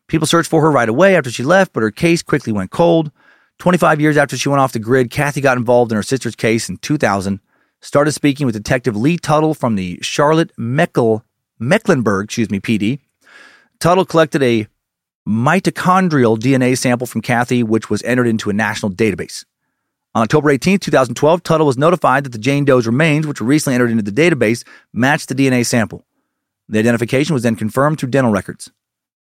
People 0.06 0.28
searched 0.28 0.48
for 0.48 0.62
her 0.62 0.70
right 0.70 0.88
away 0.88 1.16
after 1.16 1.30
she 1.30 1.42
left, 1.42 1.72
but 1.72 1.82
her 1.82 1.90
case 1.90 2.22
quickly 2.22 2.52
went 2.52 2.70
cold. 2.70 3.10
25 3.58 4.00
years 4.00 4.16
after 4.16 4.36
she 4.36 4.48
went 4.48 4.60
off 4.60 4.72
the 4.72 4.78
grid, 4.78 5.10
Kathy 5.10 5.40
got 5.40 5.56
involved 5.56 5.90
in 5.90 5.96
her 5.96 6.04
sister's 6.04 6.36
case 6.36 6.68
in 6.68 6.76
2000, 6.76 7.40
started 7.80 8.12
speaking 8.12 8.46
with 8.46 8.54
Detective 8.54 8.96
Lee 8.96 9.16
Tuttle 9.16 9.54
from 9.54 9.74
the 9.74 9.98
Charlotte 10.02 10.52
Meckel, 10.56 11.22
Mecklenburg, 11.58 12.26
excuse 12.26 12.50
me, 12.50 12.60
PD. 12.60 13.00
Tuttle 13.80 14.04
collected 14.04 14.42
a 14.42 14.68
mitochondrial 15.28 16.38
DNA 16.38 16.76
sample 16.76 17.06
from 17.06 17.22
Kathy, 17.22 17.62
which 17.62 17.88
was 17.88 18.02
entered 18.02 18.26
into 18.26 18.50
a 18.50 18.52
national 18.52 18.92
database. 18.92 19.44
On 20.14 20.22
October 20.22 20.50
18, 20.50 20.78
2012, 20.78 21.42
Tuttle 21.42 21.66
was 21.66 21.78
notified 21.78 22.24
that 22.24 22.30
the 22.30 22.38
Jane 22.38 22.64
Doe's 22.64 22.86
remains, 22.86 23.26
which 23.26 23.40
were 23.40 23.46
recently 23.46 23.74
entered 23.74 23.90
into 23.90 24.02
the 24.02 24.12
database, 24.12 24.64
matched 24.92 25.28
the 25.28 25.34
DNA 25.34 25.66
sample. 25.66 26.04
The 26.68 26.78
identification 26.78 27.34
was 27.34 27.42
then 27.42 27.56
confirmed 27.56 27.98
through 27.98 28.10
dental 28.10 28.32
records. 28.32 28.70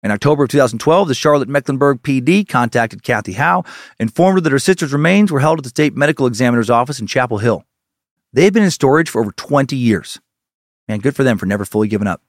In 0.03 0.11
October 0.11 0.45
of 0.45 0.51
2012, 0.51 1.09
the 1.09 1.15
Charlotte 1.15 1.49
Mecklenburg 1.49 2.03
PD 2.03 2.47
contacted 2.47 3.03
Kathy 3.03 3.33
Howe, 3.33 3.65
informed 3.99 4.37
her 4.37 4.41
that 4.43 4.53
her 4.53 4.59
sister's 4.59 4.93
remains 4.93 5.33
were 5.33 5.41
held 5.41 5.59
at 5.59 5.65
the 5.65 5.71
state 5.71 5.97
medical 5.97 6.27
examiner's 6.27 6.71
office 6.71 7.01
in 7.01 7.07
Chapel 7.07 7.39
Hill. 7.39 7.65
They 8.33 8.45
had 8.45 8.53
been 8.53 8.63
in 8.63 8.71
storage 8.71 9.09
for 9.09 9.21
over 9.21 9.33
20 9.33 9.75
years. 9.75 10.21
Man, 10.89 10.99
good 10.99 11.17
for 11.17 11.25
them 11.25 11.39
for 11.39 11.47
never 11.47 11.65
fully 11.65 11.89
giving 11.89 12.07
up. 12.07 12.21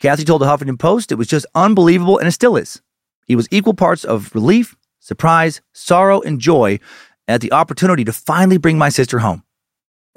Kathy 0.00 0.24
told 0.24 0.40
the 0.40 0.46
Huffington 0.46 0.78
Post 0.78 1.12
it 1.12 1.16
was 1.16 1.28
just 1.28 1.46
unbelievable, 1.54 2.18
and 2.18 2.26
it 2.26 2.32
still 2.32 2.56
is. 2.56 2.80
It 3.28 3.36
was 3.36 3.46
equal 3.50 3.74
parts 3.74 4.02
of 4.04 4.34
relief, 4.34 4.74
surprise, 4.98 5.60
sorrow, 5.72 6.22
and 6.22 6.40
joy 6.40 6.80
at 7.28 7.42
the 7.42 7.52
opportunity 7.52 8.04
to 8.04 8.12
finally 8.12 8.56
bring 8.56 8.78
my 8.78 8.88
sister 8.88 9.18
home. 9.18 9.44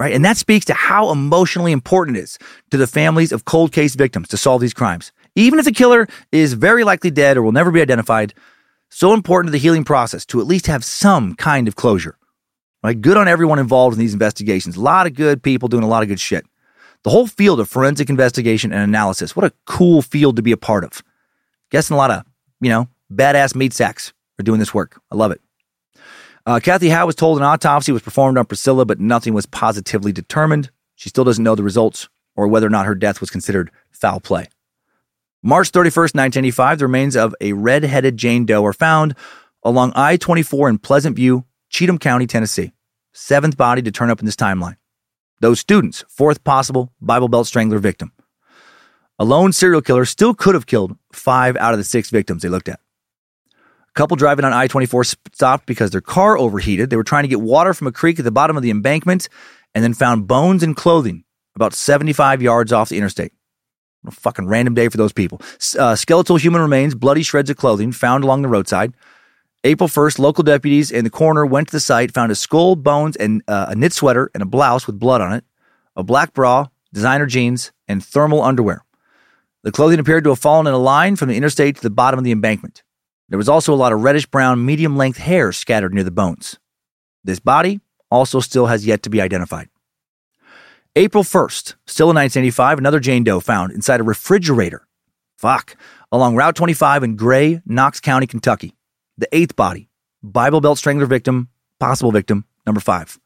Right? 0.00 0.14
And 0.14 0.24
that 0.24 0.36
speaks 0.36 0.64
to 0.66 0.74
how 0.74 1.12
emotionally 1.12 1.70
important 1.70 2.16
it 2.16 2.22
is 2.22 2.38
to 2.70 2.76
the 2.76 2.86
families 2.86 3.30
of 3.30 3.44
cold 3.44 3.72
case 3.72 3.94
victims 3.94 4.26
to 4.28 4.36
solve 4.36 4.60
these 4.60 4.74
crimes. 4.74 5.12
Even 5.36 5.58
if 5.58 5.64
the 5.64 5.72
killer 5.72 6.08
is 6.32 6.54
very 6.54 6.82
likely 6.82 7.10
dead 7.10 7.36
or 7.36 7.42
will 7.42 7.52
never 7.52 7.70
be 7.70 7.80
identified, 7.80 8.34
so 8.88 9.12
important 9.12 9.48
to 9.48 9.52
the 9.52 9.62
healing 9.62 9.84
process 9.84 10.24
to 10.26 10.40
at 10.40 10.46
least 10.46 10.66
have 10.66 10.84
some 10.84 11.34
kind 11.34 11.68
of 11.68 11.76
closure. 11.76 12.16
Right? 12.82 13.00
Good 13.00 13.16
on 13.16 13.28
everyone 13.28 13.58
involved 13.58 13.94
in 13.94 14.00
these 14.00 14.14
investigations. 14.14 14.76
A 14.76 14.80
lot 14.80 15.06
of 15.06 15.14
good 15.14 15.42
people 15.42 15.68
doing 15.68 15.84
a 15.84 15.88
lot 15.88 16.02
of 16.02 16.08
good 16.08 16.20
shit 16.20 16.46
the 17.04 17.10
whole 17.10 17.26
field 17.26 17.60
of 17.60 17.68
forensic 17.68 18.10
investigation 18.10 18.72
and 18.72 18.82
analysis. 18.82 19.36
What 19.36 19.44
a 19.44 19.52
cool 19.66 20.02
field 20.02 20.36
to 20.36 20.42
be 20.42 20.52
a 20.52 20.56
part 20.56 20.84
of. 20.84 21.02
Guessing 21.70 21.94
a 21.94 21.98
lot 21.98 22.10
of, 22.10 22.24
you 22.60 22.70
know, 22.70 22.88
badass 23.12 23.54
meat 23.54 23.72
sacks 23.72 24.12
are 24.38 24.42
doing 24.42 24.58
this 24.58 24.74
work. 24.74 25.00
I 25.12 25.16
love 25.16 25.30
it. 25.30 25.40
Uh, 26.46 26.60
Kathy 26.62 26.88
Howe 26.88 27.06
was 27.06 27.14
told 27.14 27.38
an 27.38 27.44
autopsy 27.44 27.92
was 27.92 28.02
performed 28.02 28.36
on 28.36 28.44
Priscilla, 28.44 28.84
but 28.84 29.00
nothing 29.00 29.32
was 29.32 29.46
positively 29.46 30.12
determined. 30.12 30.70
She 30.94 31.08
still 31.08 31.24
doesn't 31.24 31.44
know 31.44 31.54
the 31.54 31.62
results 31.62 32.08
or 32.36 32.48
whether 32.48 32.66
or 32.66 32.70
not 32.70 32.86
her 32.86 32.94
death 32.94 33.20
was 33.20 33.30
considered 33.30 33.70
foul 33.90 34.20
play. 34.20 34.48
March 35.42 35.70
31st, 35.72 36.14
1985, 36.14 36.78
the 36.78 36.84
remains 36.86 37.16
of 37.16 37.34
a 37.40 37.52
red 37.52 37.84
headed 37.84 38.16
Jane 38.16 38.46
Doe 38.46 38.64
are 38.64 38.72
found 38.72 39.14
along 39.62 39.92
I 39.94 40.16
24 40.16 40.68
in 40.70 40.78
Pleasant 40.78 41.16
View, 41.16 41.44
Cheatham 41.68 41.98
County, 41.98 42.26
Tennessee. 42.26 42.72
Seventh 43.12 43.56
body 43.56 43.82
to 43.82 43.92
turn 43.92 44.10
up 44.10 44.20
in 44.20 44.26
this 44.26 44.36
timeline. 44.36 44.76
Those 45.44 45.60
students, 45.60 46.02
fourth 46.08 46.42
possible 46.42 46.90
Bible 47.02 47.28
Belt 47.28 47.46
strangler 47.46 47.78
victim. 47.78 48.12
A 49.18 49.26
lone 49.26 49.52
serial 49.52 49.82
killer 49.82 50.06
still 50.06 50.32
could 50.32 50.54
have 50.54 50.64
killed 50.64 50.96
five 51.12 51.54
out 51.58 51.74
of 51.74 51.78
the 51.78 51.84
six 51.84 52.08
victims 52.08 52.40
they 52.40 52.48
looked 52.48 52.70
at. 52.70 52.80
A 53.50 53.92
couple 53.92 54.16
driving 54.16 54.46
on 54.46 54.54
I 54.54 54.68
24 54.68 55.04
stopped 55.04 55.66
because 55.66 55.90
their 55.90 56.00
car 56.00 56.38
overheated. 56.38 56.88
They 56.88 56.96
were 56.96 57.04
trying 57.04 57.24
to 57.24 57.28
get 57.28 57.42
water 57.42 57.74
from 57.74 57.88
a 57.88 57.92
creek 57.92 58.18
at 58.18 58.24
the 58.24 58.30
bottom 58.30 58.56
of 58.56 58.62
the 58.62 58.70
embankment 58.70 59.28
and 59.74 59.84
then 59.84 59.92
found 59.92 60.26
bones 60.26 60.62
and 60.62 60.74
clothing 60.74 61.24
about 61.54 61.74
75 61.74 62.40
yards 62.40 62.72
off 62.72 62.88
the 62.88 62.96
interstate. 62.96 63.32
a 64.06 64.12
fucking 64.12 64.46
random 64.46 64.72
day 64.72 64.88
for 64.88 64.96
those 64.96 65.12
people. 65.12 65.42
Uh, 65.78 65.94
skeletal 65.94 66.36
human 66.36 66.62
remains, 66.62 66.94
bloody 66.94 67.22
shreds 67.22 67.50
of 67.50 67.58
clothing 67.58 67.92
found 67.92 68.24
along 68.24 68.40
the 68.40 68.48
roadside. 68.48 68.94
April 69.66 69.88
1st, 69.88 70.18
local 70.18 70.44
deputies 70.44 70.92
and 70.92 71.06
the 71.06 71.10
coroner 71.10 71.46
went 71.46 71.68
to 71.68 71.72
the 71.72 71.80
site, 71.80 72.12
found 72.12 72.30
a 72.30 72.34
skull, 72.34 72.76
bones, 72.76 73.16
and 73.16 73.42
uh, 73.48 73.66
a 73.70 73.74
knit 73.74 73.94
sweater 73.94 74.30
and 74.34 74.42
a 74.42 74.46
blouse 74.46 74.86
with 74.86 75.00
blood 75.00 75.22
on 75.22 75.32
it, 75.32 75.42
a 75.96 76.02
black 76.02 76.34
bra, 76.34 76.66
designer 76.92 77.24
jeans, 77.24 77.72
and 77.88 78.04
thermal 78.04 78.42
underwear. 78.42 78.84
The 79.62 79.72
clothing 79.72 79.98
appeared 79.98 80.24
to 80.24 80.30
have 80.30 80.38
fallen 80.38 80.66
in 80.66 80.74
a 80.74 80.78
line 80.78 81.16
from 81.16 81.30
the 81.30 81.36
interstate 81.36 81.76
to 81.76 81.82
the 81.82 81.88
bottom 81.88 82.18
of 82.18 82.24
the 82.24 82.32
embankment. 82.32 82.82
There 83.30 83.38
was 83.38 83.48
also 83.48 83.72
a 83.72 83.76
lot 83.76 83.94
of 83.94 84.02
reddish 84.02 84.26
brown, 84.26 84.66
medium 84.66 84.98
length 84.98 85.16
hair 85.16 85.50
scattered 85.50 85.94
near 85.94 86.04
the 86.04 86.10
bones. 86.10 86.58
This 87.24 87.40
body 87.40 87.80
also 88.10 88.40
still 88.40 88.66
has 88.66 88.86
yet 88.86 89.02
to 89.04 89.10
be 89.10 89.22
identified. 89.22 89.70
April 90.94 91.24
1st, 91.24 91.74
still 91.86 92.10
in 92.10 92.16
1985, 92.16 92.78
another 92.78 93.00
Jane 93.00 93.24
Doe 93.24 93.40
found 93.40 93.72
inside 93.72 94.00
a 94.00 94.04
refrigerator. 94.04 94.86
Fuck. 95.38 95.76
Along 96.12 96.36
Route 96.36 96.54
25 96.54 97.02
in 97.02 97.16
Gray, 97.16 97.62
Knox 97.64 97.98
County, 97.98 98.26
Kentucky. 98.26 98.74
The 99.18 99.28
eighth 99.32 99.56
body, 99.56 99.88
Bible 100.22 100.60
Belt 100.60 100.78
strangler 100.78 101.06
victim, 101.06 101.48
possible 101.78 102.10
victim, 102.10 102.44
number 102.66 102.80
five. 102.80 103.18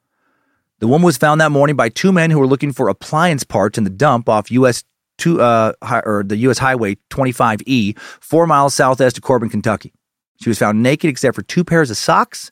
The 0.81 0.87
woman 0.87 1.05
was 1.05 1.17
found 1.17 1.41
that 1.41 1.51
morning 1.51 1.77
by 1.77 1.89
two 1.89 2.13
men 2.13 2.31
who 2.31 2.39
were 2.39 2.47
looking 2.47 2.73
for 2.73 2.89
appliance 2.89 3.43
parts 3.43 3.79
in 3.79 3.85
the 3.85 3.91
dump 3.91 4.29
off 4.29 4.51
US 4.51 4.85
two, 5.17 5.41
uh, 5.41 5.73
hi- 5.83 6.03
or 6.05 6.23
the 6.23 6.37
US 6.37 6.59
Highway 6.59 6.97
25E, 7.11 7.99
four 7.99 8.47
miles 8.47 8.75
southwest 8.75 9.19
of 9.19 9.23
Corbin, 9.23 9.51
Kentucky. 9.51 9.93
She 10.41 10.49
was 10.49 10.59
found 10.59 10.83
naked 10.83 11.11
except 11.11 11.35
for 11.35 11.43
two 11.43 11.65
pairs 11.65 11.91
of 11.91 11.97
socks 11.97 12.51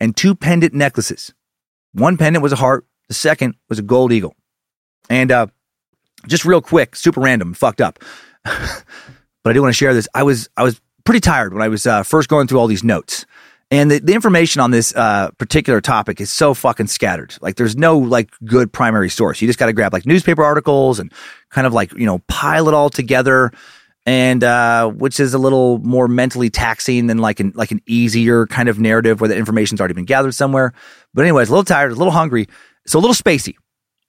and 0.00 0.16
two 0.16 0.34
pendant 0.34 0.72
necklaces. 0.72 1.34
One 1.92 2.16
pendant 2.16 2.42
was 2.42 2.52
a 2.52 2.56
heart, 2.56 2.86
the 3.08 3.14
second 3.14 3.54
was 3.68 3.78
a 3.78 3.82
gold 3.82 4.12
eagle. 4.12 4.34
And 5.10 5.30
uh, 5.30 5.46
just 6.26 6.44
real 6.44 6.62
quick, 6.62 6.96
super 6.96 7.20
random, 7.20 7.54
fucked 7.54 7.80
up. 7.80 7.98
but 8.44 9.50
I 9.50 9.52
do 9.52 9.62
want 9.62 9.72
to 9.72 9.76
share 9.76 9.94
this. 9.94 10.08
I 10.14 10.22
was 10.22 10.48
I 10.56 10.62
was 10.62 10.80
pretty 11.06 11.20
tired 11.20 11.54
when 11.54 11.62
I 11.62 11.68
was 11.68 11.86
uh, 11.86 12.02
first 12.02 12.28
going 12.28 12.46
through 12.46 12.58
all 12.58 12.66
these 12.66 12.84
notes. 12.84 13.24
And 13.70 13.90
the, 13.90 13.98
the 13.98 14.14
information 14.14 14.60
on 14.60 14.70
this 14.70 14.94
uh, 14.94 15.30
particular 15.38 15.80
topic 15.80 16.20
is 16.20 16.30
so 16.30 16.54
fucking 16.54 16.86
scattered. 16.86 17.34
Like, 17.40 17.56
there's 17.56 17.76
no 17.76 17.98
like 17.98 18.30
good 18.44 18.72
primary 18.72 19.10
source. 19.10 19.40
You 19.40 19.48
just 19.48 19.58
got 19.58 19.66
to 19.66 19.72
grab 19.72 19.92
like 19.92 20.06
newspaper 20.06 20.44
articles 20.44 21.00
and 21.00 21.12
kind 21.50 21.66
of 21.66 21.72
like 21.72 21.92
you 21.94 22.06
know 22.06 22.18
pile 22.28 22.68
it 22.68 22.74
all 22.74 22.90
together, 22.90 23.50
and 24.04 24.44
uh, 24.44 24.88
which 24.88 25.18
is 25.18 25.34
a 25.34 25.38
little 25.38 25.78
more 25.78 26.06
mentally 26.06 26.48
taxing 26.48 27.08
than 27.08 27.18
like 27.18 27.40
an 27.40 27.52
like 27.56 27.72
an 27.72 27.80
easier 27.86 28.46
kind 28.46 28.68
of 28.68 28.78
narrative 28.78 29.20
where 29.20 29.28
the 29.28 29.36
information's 29.36 29.80
already 29.80 29.94
been 29.94 30.04
gathered 30.04 30.34
somewhere. 30.34 30.72
But 31.12 31.22
anyways, 31.22 31.48
a 31.48 31.50
little 31.50 31.64
tired, 31.64 31.90
a 31.90 31.96
little 31.96 32.12
hungry, 32.12 32.46
so 32.86 32.98
a 32.98 33.00
little 33.00 33.14
spacey. 33.14 33.56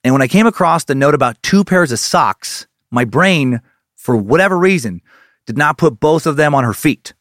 And 0.04 0.14
when 0.14 0.22
I 0.22 0.28
came 0.28 0.46
across 0.46 0.84
the 0.84 0.94
note 0.94 1.14
about 1.14 1.42
two 1.42 1.64
pairs 1.64 1.90
of 1.90 1.98
socks, 1.98 2.68
my 2.92 3.04
brain, 3.04 3.60
for 3.96 4.16
whatever 4.16 4.56
reason, 4.56 5.02
did 5.48 5.56
not 5.56 5.78
put 5.78 5.98
both 5.98 6.26
of 6.26 6.36
them 6.36 6.54
on 6.54 6.62
her 6.62 6.74
feet. 6.74 7.14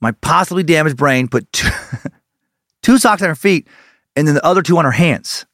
My 0.00 0.10
possibly 0.10 0.64
damaged 0.64 0.96
brain 0.96 1.28
put 1.28 1.50
two, 1.52 1.70
two 2.82 2.98
socks 2.98 3.22
on 3.22 3.28
her 3.28 3.36
feet 3.36 3.68
and 4.16 4.26
then 4.26 4.34
the 4.34 4.44
other 4.44 4.62
two 4.62 4.76
on 4.78 4.84
her 4.84 4.90
hands. 4.90 5.46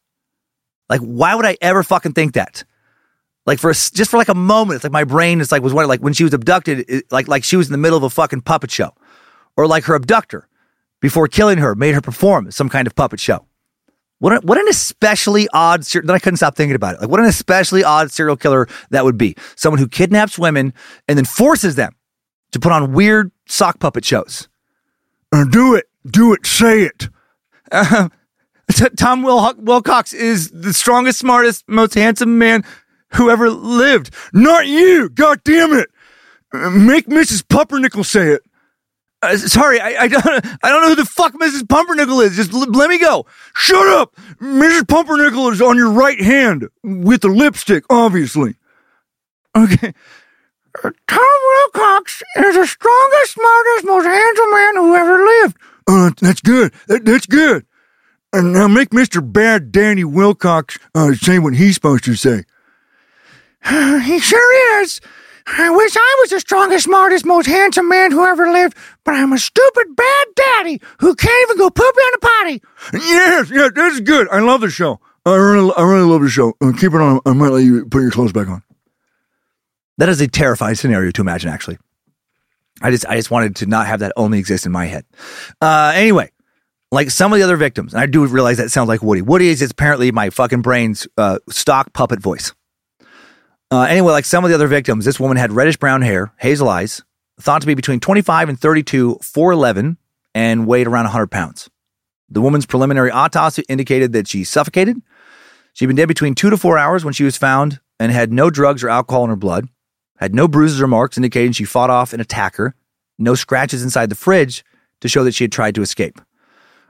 Like, 0.89 1.03
why 1.03 1.35
would 1.35 1.45
I 1.45 1.59
ever 1.61 1.83
fucking 1.83 2.13
think 2.13 2.33
that? 2.33 2.65
Like 3.45 3.59
for 3.59 3.69
a, 3.69 3.75
just 3.75 4.11
for 4.11 4.17
like 4.17 4.31
a 4.31 4.35
moment, 4.35 4.77
it's 4.77 4.85
like 4.85 4.93
my 4.93 5.05
brain 5.05 5.43
is 5.43 5.53
like 5.53 5.61
was 5.61 5.75
wondering 5.75 5.91
like 5.91 6.01
when 6.01 6.15
she 6.15 6.25
was 6.25 6.33
abducted, 6.33 6.87
it, 6.89 7.13
like 7.13 7.29
like 7.29 7.45
she 7.45 7.57
was 7.57 7.69
in 7.69 7.73
the 7.73 7.79
middle 7.79 7.99
of 7.99 8.05
a 8.05 8.11
fucking 8.11 8.41
puppet 8.41 8.71
show, 8.71 8.95
or 9.55 9.67
like 9.67 9.85
her 9.85 9.95
abductor 9.95 10.49
before 11.01 11.29
killing 11.29 11.59
her 11.59 11.75
made 11.75 11.95
her 11.95 12.01
perform 12.01 12.51
some 12.51 12.71
kind 12.71 12.87
of 12.87 12.95
puppet 12.95 13.21
show. 13.21 13.45
What, 14.19 14.33
a, 14.33 14.47
what 14.47 14.59
an 14.59 14.67
especially 14.69 15.47
odd, 15.53 15.83
then 15.83 16.11
I 16.11 16.19
couldn't 16.19 16.39
stop 16.39 16.57
thinking 16.57 16.75
about 16.75 16.95
it. 16.95 17.01
Like, 17.03 17.11
what 17.11 17.21
an 17.21 17.27
especially 17.27 17.85
odd 17.85 18.11
serial 18.11 18.37
killer 18.37 18.67
that 18.91 19.05
would 19.05 19.17
be. 19.17 19.37
Someone 19.55 19.79
who 19.79 19.87
kidnaps 19.87 20.39
women 20.39 20.75
and 21.07 21.17
then 21.17 21.25
forces 21.25 21.77
them 21.77 21.95
to 22.53 22.61
put 22.61 22.73
on 22.73 22.93
weird 22.93 23.31
sock 23.47 23.79
puppet 23.81 24.05
shows. 24.05 24.49
Do 25.51 25.75
it. 25.75 25.87
Do 26.07 26.33
it. 26.33 26.47
Say 26.47 26.83
it. 26.83 27.09
Uh, 27.71 28.09
T- 28.71 28.89
Tom 28.97 29.23
Wil- 29.23 29.55
Wilcox 29.59 30.13
is 30.13 30.51
the 30.51 30.73
strongest, 30.73 31.19
smartest, 31.19 31.65
most 31.69 31.95
handsome 31.95 32.39
man 32.39 32.65
who 33.15 33.31
ever 33.31 33.51
lived. 33.51 34.15
Not 34.33 34.67
you. 34.67 35.09
God 35.11 35.43
damn 35.45 35.73
it. 35.73 35.89
Uh, 36.53 36.71
make 36.71 37.07
Mrs. 37.07 37.47
Pumpernickel 37.47 38.05
say 38.05 38.29
it. 38.33 38.43
Uh, 39.21 39.37
sorry, 39.37 39.81
I, 39.81 40.05
I 40.05 40.09
don't 40.09 40.25
I 40.63 40.69
don't 40.71 40.83
know 40.83 40.89
who 40.91 40.95
the 40.95 41.05
fuck 41.05 41.35
Mrs. 41.35 41.69
Pumpernickel 41.69 42.21
is. 42.21 42.37
Just 42.37 42.53
l- 42.53 42.71
let 42.71 42.89
me 42.89 42.99
go. 42.99 43.27
Shut 43.55 43.87
up. 43.89 44.15
Mrs. 44.41 44.87
Pumpernickel 44.89 45.49
is 45.49 45.61
on 45.61 45.77
your 45.77 45.91
right 45.91 46.21
hand 46.21 46.69
with 46.83 47.23
the 47.23 47.29
lipstick, 47.29 47.85
obviously. 47.91 48.55
Okay. 49.57 49.93
Uh, 50.85 50.91
Tom 51.07 51.21
Wilcox 51.21 52.23
is 52.37 52.55
the 52.55 52.67
strongest, 52.67 53.33
smartest, 53.33 53.85
most 53.85 54.05
handsome 54.05 54.51
man 54.51 54.77
who 54.77 54.95
ever 54.95 55.25
lived. 55.25 55.57
Uh, 55.87 56.11
that's 56.21 56.41
good. 56.41 56.73
That, 56.87 57.05
that's 57.05 57.27
good. 57.27 57.65
And 58.33 58.53
now 58.53 58.69
make 58.69 58.91
Mr. 58.91 59.21
Bad 59.21 59.73
Danny 59.73 60.05
Wilcox 60.05 60.79
uh, 60.95 61.15
say 61.15 61.39
what 61.39 61.55
he's 61.55 61.75
supposed 61.75 62.05
to 62.05 62.15
say. 62.15 62.45
he 64.05 64.19
sure 64.21 64.83
is. 64.83 65.01
I 65.47 65.71
wish 65.71 65.97
I 65.97 66.17
was 66.21 66.31
the 66.31 66.41
strongest, 66.41 66.85
smartest, 66.85 67.25
most 67.25 67.47
handsome 67.47 67.89
man 67.89 68.13
who 68.13 68.25
ever 68.27 68.53
lived, 68.53 68.77
but 69.05 69.15
I'm 69.15 69.33
a 69.33 69.39
stupid 69.39 69.97
bad 69.97 70.27
daddy 70.35 70.81
who 71.01 71.15
can't 71.15 71.49
even 71.49 71.57
go 71.57 71.71
poopy 71.71 72.01
on 72.01 72.15
a 72.15 72.19
potty. 72.19 72.63
Yes, 72.93 73.51
yes, 73.51 73.71
this 73.75 73.95
is 73.95 74.01
good. 74.01 74.29
I 74.29 74.41
love 74.41 74.61
the 74.61 74.69
show. 74.69 75.01
I 75.25 75.35
really, 75.37 75.73
I 75.77 75.83
really 75.83 76.05
love 76.05 76.21
the 76.21 76.29
show. 76.29 76.53
Uh, 76.61 76.73
keep 76.73 76.93
it 76.93 77.01
on. 77.01 77.21
I 77.25 77.33
might 77.33 77.49
let 77.51 77.65
you 77.65 77.87
put 77.87 78.03
your 78.03 78.11
clothes 78.11 78.33
back 78.33 78.49
on. 78.49 78.63
That 79.99 80.09
is 80.09 80.21
a 80.21 80.29
terrifying 80.29 80.75
scenario 80.75 81.11
to 81.13 81.21
imagine. 81.21 81.51
Actually, 81.51 81.79
I 82.81 82.91
just, 82.91 83.07
I 83.07 83.17
just 83.17 83.31
wanted 83.31 83.57
to 83.57 83.67
not 83.67 83.87
have 83.87 84.01
that 84.01 84.13
only 84.17 84.39
exist 84.39 84.65
in 84.65 84.73
my 84.73 84.87
head. 84.87 85.05
Uh, 85.61 85.93
anyway, 85.95 86.31
like 86.91 87.11
some 87.11 87.33
of 87.33 87.39
the 87.39 87.45
other 87.45 87.57
victims, 87.57 87.93
and 87.93 88.01
I 88.01 88.07
do 88.07 88.27
realize 88.27 88.57
that 88.59 88.71
sounds 88.71 88.89
like 88.89 89.03
Woody. 89.03 89.23
Woody 89.23 89.49
is 89.49 89.63
apparently 89.63 90.11
my 90.13 90.31
fucking 90.31 90.63
brain's 90.63 91.07
uh, 91.19 91.39
stock 91.51 91.93
puppet 91.93 92.21
voice. 92.21 92.55
Uh, 93.71 93.83
anyway, 93.83 94.13
like 94.13 94.25
some 94.25 94.45
of 94.45 94.51
the 94.51 94.55
other 94.55 94.69
victims, 94.69 95.05
this 95.05 95.21
woman 95.21 95.37
had 95.37 95.53
reddish 95.53 95.77
brown 95.77 96.01
hair, 96.01 96.33
hazel 96.39 96.69
eyes, 96.69 97.03
thought 97.39 97.61
to 97.61 97.67
be 97.67 97.75
between 97.75 98.01
25 98.01 98.49
and 98.49 98.59
32, 98.59 99.19
4'11, 99.21 99.99
and 100.35 100.67
weighed 100.67 100.87
around 100.87 101.05
100 101.05 101.31
pounds. 101.31 101.69
The 102.31 102.41
woman's 102.41 102.67
preliminary 102.67 103.11
autopsy 103.11 103.65
indicated 103.69 104.13
that 104.13 104.29
she 104.29 104.45
suffocated. 104.45 105.01
She'd 105.75 105.87
been 105.87 105.97
dead 105.97 106.09
between 106.09 106.35
two 106.35 106.51
to 106.51 106.57
four 106.57 106.79
hours 106.79 107.05
when 107.05 107.15
she 107.15 107.25
was 107.25 107.37
found 107.37 107.81
and 108.01 108.13
had 108.13 108.33
no 108.33 108.49
drugs 108.49 108.83
or 108.83 108.89
alcohol 108.89 109.25
in 109.25 109.31
her 109.31 109.37
blood, 109.37 109.69
had 110.19 110.35
no 110.35 110.47
bruises 110.49 110.81
or 110.81 110.87
marks 110.87 111.17
indicating 111.17 111.53
she 111.53 111.65
fought 111.65 111.91
off 111.91 112.13
an 112.13 112.21
attacker, 112.21 112.75
no 113.19 113.35
scratches 113.35 113.83
inside 113.83 114.09
the 114.09 114.15
fridge 114.15 114.65
to 115.01 115.09
show 115.09 115.25
that 115.25 115.35
she 115.35 115.45
had 115.45 115.53
tried 115.53 115.75
to 115.75 115.83
escape. 115.83 116.21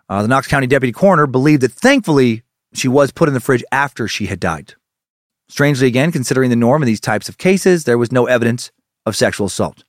Uh, 0.08 0.22
the 0.22 0.28
Knox 0.28 0.46
County 0.46 0.66
deputy 0.66 0.92
coroner 0.92 1.26
believed 1.26 1.62
that 1.62 1.72
thankfully 1.72 2.42
she 2.72 2.88
was 2.88 3.12
put 3.12 3.28
in 3.28 3.34
the 3.34 3.40
fridge 3.40 3.64
after 3.70 4.08
she 4.08 4.26
had 4.26 4.40
died. 4.40 4.74
Strangely, 5.48 5.86
again, 5.86 6.12
considering 6.12 6.50
the 6.50 6.56
norm 6.56 6.82
in 6.82 6.86
these 6.86 7.00
types 7.00 7.28
of 7.28 7.38
cases, 7.38 7.84
there 7.84 7.98
was 7.98 8.12
no 8.12 8.26
evidence 8.26 8.70
of 9.06 9.16
sexual 9.16 9.46
assault. 9.46 9.84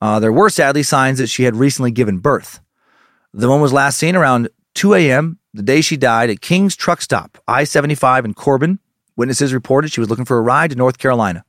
Uh, 0.00 0.18
there 0.18 0.32
were 0.32 0.48
sadly 0.48 0.82
signs 0.82 1.18
that 1.18 1.28
she 1.28 1.44
had 1.44 1.56
recently 1.56 1.90
given 1.90 2.18
birth. 2.18 2.60
The 3.32 3.46
woman 3.46 3.62
was 3.62 3.72
last 3.72 3.98
seen 3.98 4.16
around 4.16 4.48
2 4.74 4.94
a.m. 4.94 5.38
the 5.52 5.62
day 5.62 5.82
she 5.82 5.96
died 5.96 6.30
at 6.30 6.40
King's 6.40 6.74
Truck 6.74 7.02
Stop, 7.02 7.38
I 7.46 7.64
75 7.64 8.24
in 8.24 8.34
Corbin. 8.34 8.78
Witnesses 9.16 9.52
reported 9.52 9.92
she 9.92 10.00
was 10.00 10.08
looking 10.08 10.24
for 10.24 10.38
a 10.38 10.42
ride 10.42 10.70
to 10.70 10.76
North 10.76 10.98
Carolina. 10.98 11.44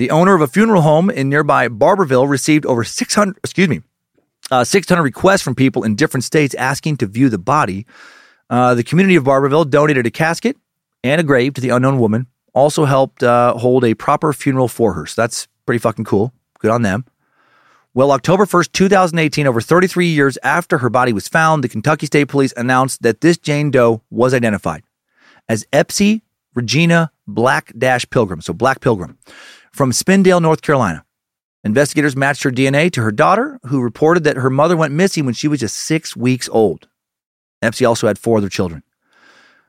The 0.00 0.10
owner 0.10 0.34
of 0.34 0.40
a 0.40 0.46
funeral 0.46 0.80
home 0.80 1.10
in 1.10 1.28
nearby 1.28 1.68
Barbourville 1.68 2.26
received 2.26 2.64
over 2.64 2.84
600, 2.84 3.36
excuse 3.44 3.68
me, 3.68 3.82
uh, 4.50 4.64
600 4.64 5.02
requests 5.02 5.42
from 5.42 5.54
people 5.54 5.82
in 5.82 5.94
different 5.94 6.24
states 6.24 6.54
asking 6.54 6.96
to 6.96 7.06
view 7.06 7.28
the 7.28 7.36
body. 7.36 7.84
Uh, 8.48 8.74
the 8.74 8.82
community 8.82 9.16
of 9.16 9.24
Barbourville 9.24 9.68
donated 9.68 10.06
a 10.06 10.10
casket 10.10 10.56
and 11.04 11.20
a 11.20 11.22
grave 11.22 11.52
to 11.52 11.60
the 11.60 11.68
unknown 11.68 11.98
woman 11.98 12.28
also 12.54 12.86
helped 12.86 13.22
uh, 13.22 13.52
hold 13.58 13.84
a 13.84 13.92
proper 13.92 14.32
funeral 14.32 14.68
for 14.68 14.94
her. 14.94 15.04
So 15.04 15.20
that's 15.20 15.48
pretty 15.66 15.80
fucking 15.80 16.06
cool. 16.06 16.32
Good 16.60 16.70
on 16.70 16.80
them. 16.80 17.04
Well, 17.92 18.10
October 18.10 18.46
1st, 18.46 18.72
2018, 18.72 19.46
over 19.46 19.60
33 19.60 20.06
years 20.06 20.38
after 20.42 20.78
her 20.78 20.88
body 20.88 21.12
was 21.12 21.28
found, 21.28 21.62
the 21.62 21.68
Kentucky 21.68 22.06
State 22.06 22.28
Police 22.28 22.54
announced 22.56 23.02
that 23.02 23.20
this 23.20 23.36
Jane 23.36 23.70
Doe 23.70 24.00
was 24.08 24.32
identified 24.32 24.82
as 25.46 25.66
Epsy 25.74 26.22
Regina 26.54 27.12
Black 27.26 27.72
Dash 27.76 28.08
Pilgrim, 28.08 28.40
so 28.40 28.52
Black 28.52 28.80
Pilgrim, 28.80 29.18
from 29.72 29.92
Spindale, 29.92 30.42
North 30.42 30.62
Carolina. 30.62 31.04
Investigators 31.62 32.16
matched 32.16 32.42
her 32.42 32.50
DNA 32.50 32.90
to 32.92 33.02
her 33.02 33.12
daughter, 33.12 33.58
who 33.66 33.80
reported 33.80 34.24
that 34.24 34.36
her 34.36 34.50
mother 34.50 34.76
went 34.76 34.94
missing 34.94 35.24
when 35.24 35.34
she 35.34 35.48
was 35.48 35.60
just 35.60 35.76
six 35.76 36.16
weeks 36.16 36.48
old. 36.50 36.88
Epsy 37.62 37.84
also 37.84 38.06
had 38.06 38.18
four 38.18 38.38
other 38.38 38.48
children. 38.48 38.82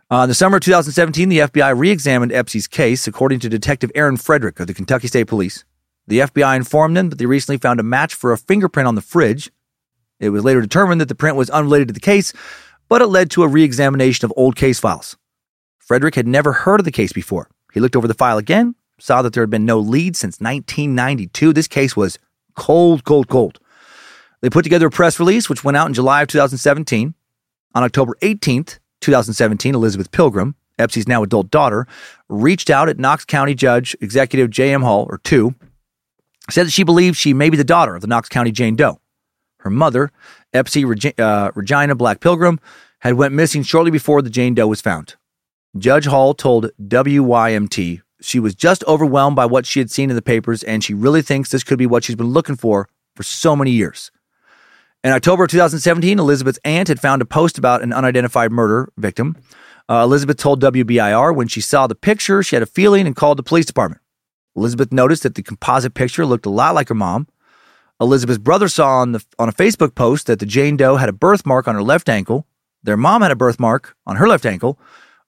Uh, 0.10 0.23
in 0.23 0.30
the 0.30 0.36
summer 0.36 0.57
of 0.57 0.64
2017, 0.64 1.30
the 1.30 1.40
FBI 1.40 1.78
re 1.78 1.90
examined 1.90 2.32
Epsy's 2.32 2.68
case, 2.68 3.07
according 3.07 3.40
to 3.40 3.49
Detective 3.49 3.91
Aaron 3.95 4.18
Frederick 4.18 4.60
of 4.60 4.68
the 4.68 4.73
Kentucky 4.73 5.07
State 5.07 5.28
Police. 5.28 5.64
The 6.07 6.19
FBI 6.19 6.56
informed 6.56 6.98
them 6.98 7.10
that 7.10 7.18
they 7.18 7.26
recently 7.26 7.57
found 7.57 7.80
a 7.80 7.84
match 7.84 8.14
for 8.14 8.32
a 8.32 8.38
fingerprint 8.38 8.88
on 8.88 8.95
the 8.95 9.02
fridge. 9.02 9.52
It 10.19 10.30
was 10.30 10.44
later 10.44 10.61
determined 10.61 10.99
that 11.02 11.07
the 11.07 11.15
print 11.15 11.38
was 11.38 11.49
unrelated 11.49 11.90
to 11.90 11.94
the 11.94 11.99
case, 11.99 12.34
but 12.90 13.02
it 13.02 13.07
led 13.07 13.32
to 13.32 13.44
a 13.44 13.48
re 13.48 13.64
examination 13.64 14.26
of 14.26 14.34
old 14.36 14.56
case 14.56 14.80
files. 14.80 15.18
Frederick 15.80 16.15
had 16.15 16.28
never 16.28 16.53
heard 16.53 16.80
of 16.80 16.86
the 16.86 16.91
case 16.91 17.14
before. 17.14 17.49
He 17.73 17.80
looked 17.80 17.95
over 17.95 18.07
the 18.07 18.14
file 18.14 18.38
again, 18.38 18.76
saw 19.02 19.22
that 19.22 19.34
there 19.34 19.44
had 19.44 19.49
been 19.49 19.65
no 19.65 19.80
lead 19.80 20.15
since 20.15 20.40
1992. 20.40 21.53
This 21.53 21.68
case 21.68 21.95
was 21.95 22.19
cold, 22.56 23.03
cold, 23.03 23.28
cold. 23.28 23.60
They 24.41 24.49
put 24.49 24.64
together 24.64 24.88
a 24.88 24.91
press 24.91 25.19
release, 25.19 25.49
which 25.49 25.64
went 25.64 25.78
out 25.78 25.88
in 25.88 25.94
July 25.94 26.22
of 26.22 26.28
2017. 26.28 27.14
On 27.73 27.84
October 27.84 28.15
18th, 28.22 28.80
2017, 29.02 29.76
Elizabeth 29.76 30.11
Pilgrim, 30.11 30.56
Epsy's 30.78 31.07
now 31.07 31.23
adult 31.23 31.49
daughter, 31.49 31.88
reached 32.30 32.69
out 32.69 32.90
at 32.90 32.99
Knox 32.99 33.26
County 33.26 33.53
Judge 33.53 33.95
Executive 34.02 34.49
J.M. 34.49 34.82
Hall, 34.82 35.07
or 35.10 35.19
2, 35.19 35.56
said 36.49 36.68
that 36.68 36.72
she 36.72 36.84
believed 36.84 37.18
she 37.18 37.34
may 37.34 37.49
be 37.49 37.57
the 37.57 37.64
daughter 37.64 37.95
of 37.95 38.02
the 38.02 38.07
Knox 38.07 38.30
County 38.30 38.52
Jane 38.52 38.76
Doe. 38.76 38.99
Her 39.60 39.69
mother, 39.69 40.11
Epsy 40.53 40.84
uh, 41.18 41.52
Regina 41.56 41.95
Black 41.95 42.19
Pilgrim, 42.19 42.60
had 42.99 43.14
went 43.14 43.34
missing 43.34 43.64
shortly 43.64 43.91
before 43.91 44.22
the 44.22 44.30
Jane 44.30 44.53
Doe 44.53 44.68
was 44.68 44.82
found. 44.82 45.15
Judge 45.78 46.06
Hall 46.06 46.34
told 46.34 46.72
WYMT 46.82 48.02
she 48.22 48.39
was 48.39 48.56
just 48.56 48.84
overwhelmed 48.85 49.35
by 49.35 49.45
what 49.45 49.65
she 49.65 49.80
had 49.80 49.91
seen 49.91 50.10
in 50.10 50.15
the 50.15 50.22
papers 50.22 50.64
and 50.64 50.84
she 50.84 50.93
really 50.93 51.22
thinks 51.22 51.49
this 51.49 51.64
could 51.64 51.77
be 51.77 51.85
what 51.85 52.03
she's 52.03 52.15
been 52.15 52.27
looking 52.27 52.56
for 52.56 52.88
for 53.15 53.23
so 53.23 53.56
many 53.56 53.72
years. 53.72 54.11
In 55.03 55.11
October 55.11 55.45
of 55.45 55.49
2017, 55.49 56.19
Elizabeth's 56.19 56.60
aunt 56.64 56.88
had 56.88 56.99
found 56.99 57.22
a 57.22 57.26
post 57.26 57.57
about 57.57 57.81
an 57.81 57.91
unidentified 57.91 58.52
murder 58.52 58.91
victim. 58.98 59.35
Uh, 59.89 60.03
Elizabeth 60.03 60.38
told 60.38 60.61
WBIR 60.61 61.35
when 61.35 61.48
she 61.48 61.60
saw 61.60 61.88
the 61.88 61.95
picture, 61.95 62.43
she 62.43 62.56
had 62.56 62.61
a 62.61 62.68
feeling 62.68 63.07
and 63.07 63.15
called 63.15 63.38
the 63.38 63.43
police 63.43 63.65
department. 63.65 64.02
Elizabeth 64.56 64.91
noticed 64.91 65.23
that 65.23 65.35
the 65.35 65.41
composite 65.41 65.95
picture 65.95 66.26
looked 66.26 66.45
a 66.45 66.52
lot 66.52 66.76
like 66.76 66.89
her 66.89 66.95
mom. 66.95 67.27
Elizabeth's 67.99 68.38
brother 68.38 68.68
saw 68.68 68.99
on, 68.99 69.14
the, 69.14 69.26
on 69.39 69.49
a 69.49 69.53
Facebook 69.53 69.95
post 69.95 70.27
that 70.27 70.39
the 70.39 70.45
Jane 70.45 70.77
Doe 70.77 70.98
had 70.98 71.10
a 71.10 71.14
birthmark 71.14 71.68
on 71.68 71.76
her 71.76 71.84
left 71.84 72.10
ankle. 72.10 72.45
Their 72.84 72.98
mom 72.98 73.22
had 73.22 73.31
a 73.31 73.35
birthmark 73.35 73.95
on 74.06 74.18
her 74.18 74.27
left 74.27 74.45
ankle 74.45 74.80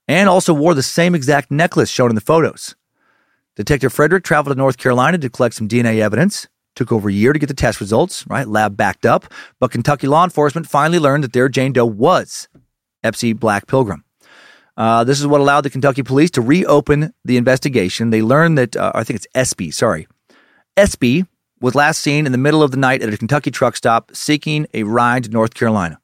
and 0.06 0.28
also 0.28 0.52
wore 0.52 0.74
the 0.74 0.82
same 0.82 1.14
exact 1.14 1.50
necklace 1.50 1.88
shown 1.88 2.10
in 2.10 2.14
the 2.14 2.20
photos. 2.20 2.74
Detective 3.56 3.92
Frederick 3.92 4.24
traveled 4.24 4.54
to 4.54 4.58
North 4.58 4.78
Carolina 4.78 5.18
to 5.18 5.30
collect 5.30 5.54
some 5.54 5.68
DNA 5.68 6.00
evidence. 6.00 6.48
Took 6.74 6.90
over 6.90 7.08
a 7.08 7.12
year 7.12 7.32
to 7.32 7.38
get 7.38 7.46
the 7.46 7.54
test 7.54 7.80
results, 7.80 8.26
right? 8.26 8.48
Lab 8.48 8.76
backed 8.76 9.06
up, 9.06 9.32
but 9.60 9.70
Kentucky 9.70 10.08
law 10.08 10.24
enforcement 10.24 10.68
finally 10.68 10.98
learned 10.98 11.22
that 11.22 11.32
their 11.32 11.48
Jane 11.48 11.72
Doe 11.72 11.84
was 11.84 12.48
Epsy 13.04 13.32
Black 13.32 13.68
Pilgrim. 13.68 14.04
Uh, 14.76 15.04
this 15.04 15.20
is 15.20 15.26
what 15.26 15.40
allowed 15.40 15.60
the 15.60 15.70
Kentucky 15.70 16.02
police 16.02 16.32
to 16.32 16.40
reopen 16.40 17.12
the 17.24 17.36
investigation. 17.36 18.10
They 18.10 18.22
learned 18.22 18.58
that, 18.58 18.74
uh, 18.74 18.90
I 18.92 19.04
think 19.04 19.18
it's 19.18 19.26
Espy, 19.34 19.70
sorry. 19.70 20.08
Espy 20.76 21.26
was 21.60 21.76
last 21.76 22.00
seen 22.00 22.26
in 22.26 22.32
the 22.32 22.38
middle 22.38 22.62
of 22.62 22.72
the 22.72 22.76
night 22.76 23.02
at 23.02 23.12
a 23.12 23.16
Kentucky 23.16 23.52
truck 23.52 23.76
stop 23.76 24.10
seeking 24.12 24.66
a 24.74 24.82
ride 24.82 25.24
to 25.24 25.30
North 25.30 25.54
Carolina. 25.54 26.00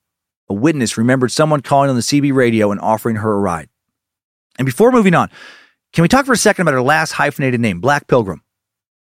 A 0.48 0.54
witness 0.54 0.96
remembered 0.96 1.32
someone 1.32 1.62
calling 1.62 1.90
on 1.90 1.96
the 1.96 2.02
CB 2.02 2.32
radio 2.32 2.70
and 2.70 2.80
offering 2.80 3.16
her 3.16 3.32
a 3.32 3.38
ride. 3.38 3.68
And 4.58 4.66
before 4.66 4.92
moving 4.92 5.14
on, 5.14 5.30
can 5.92 6.02
we 6.02 6.08
talk 6.08 6.26
for 6.26 6.32
a 6.32 6.36
second 6.36 6.62
about 6.62 6.74
her 6.74 6.82
last 6.82 7.12
hyphenated 7.12 7.60
name, 7.60 7.80
Black 7.80 8.06
Pilgrim? 8.06 8.42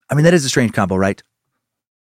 I 0.10 0.16
mean, 0.16 0.24
that 0.26 0.34
is 0.34 0.46
a 0.46 0.50
strange 0.50 0.74
combo, 0.74 0.96
right? 0.96 1.22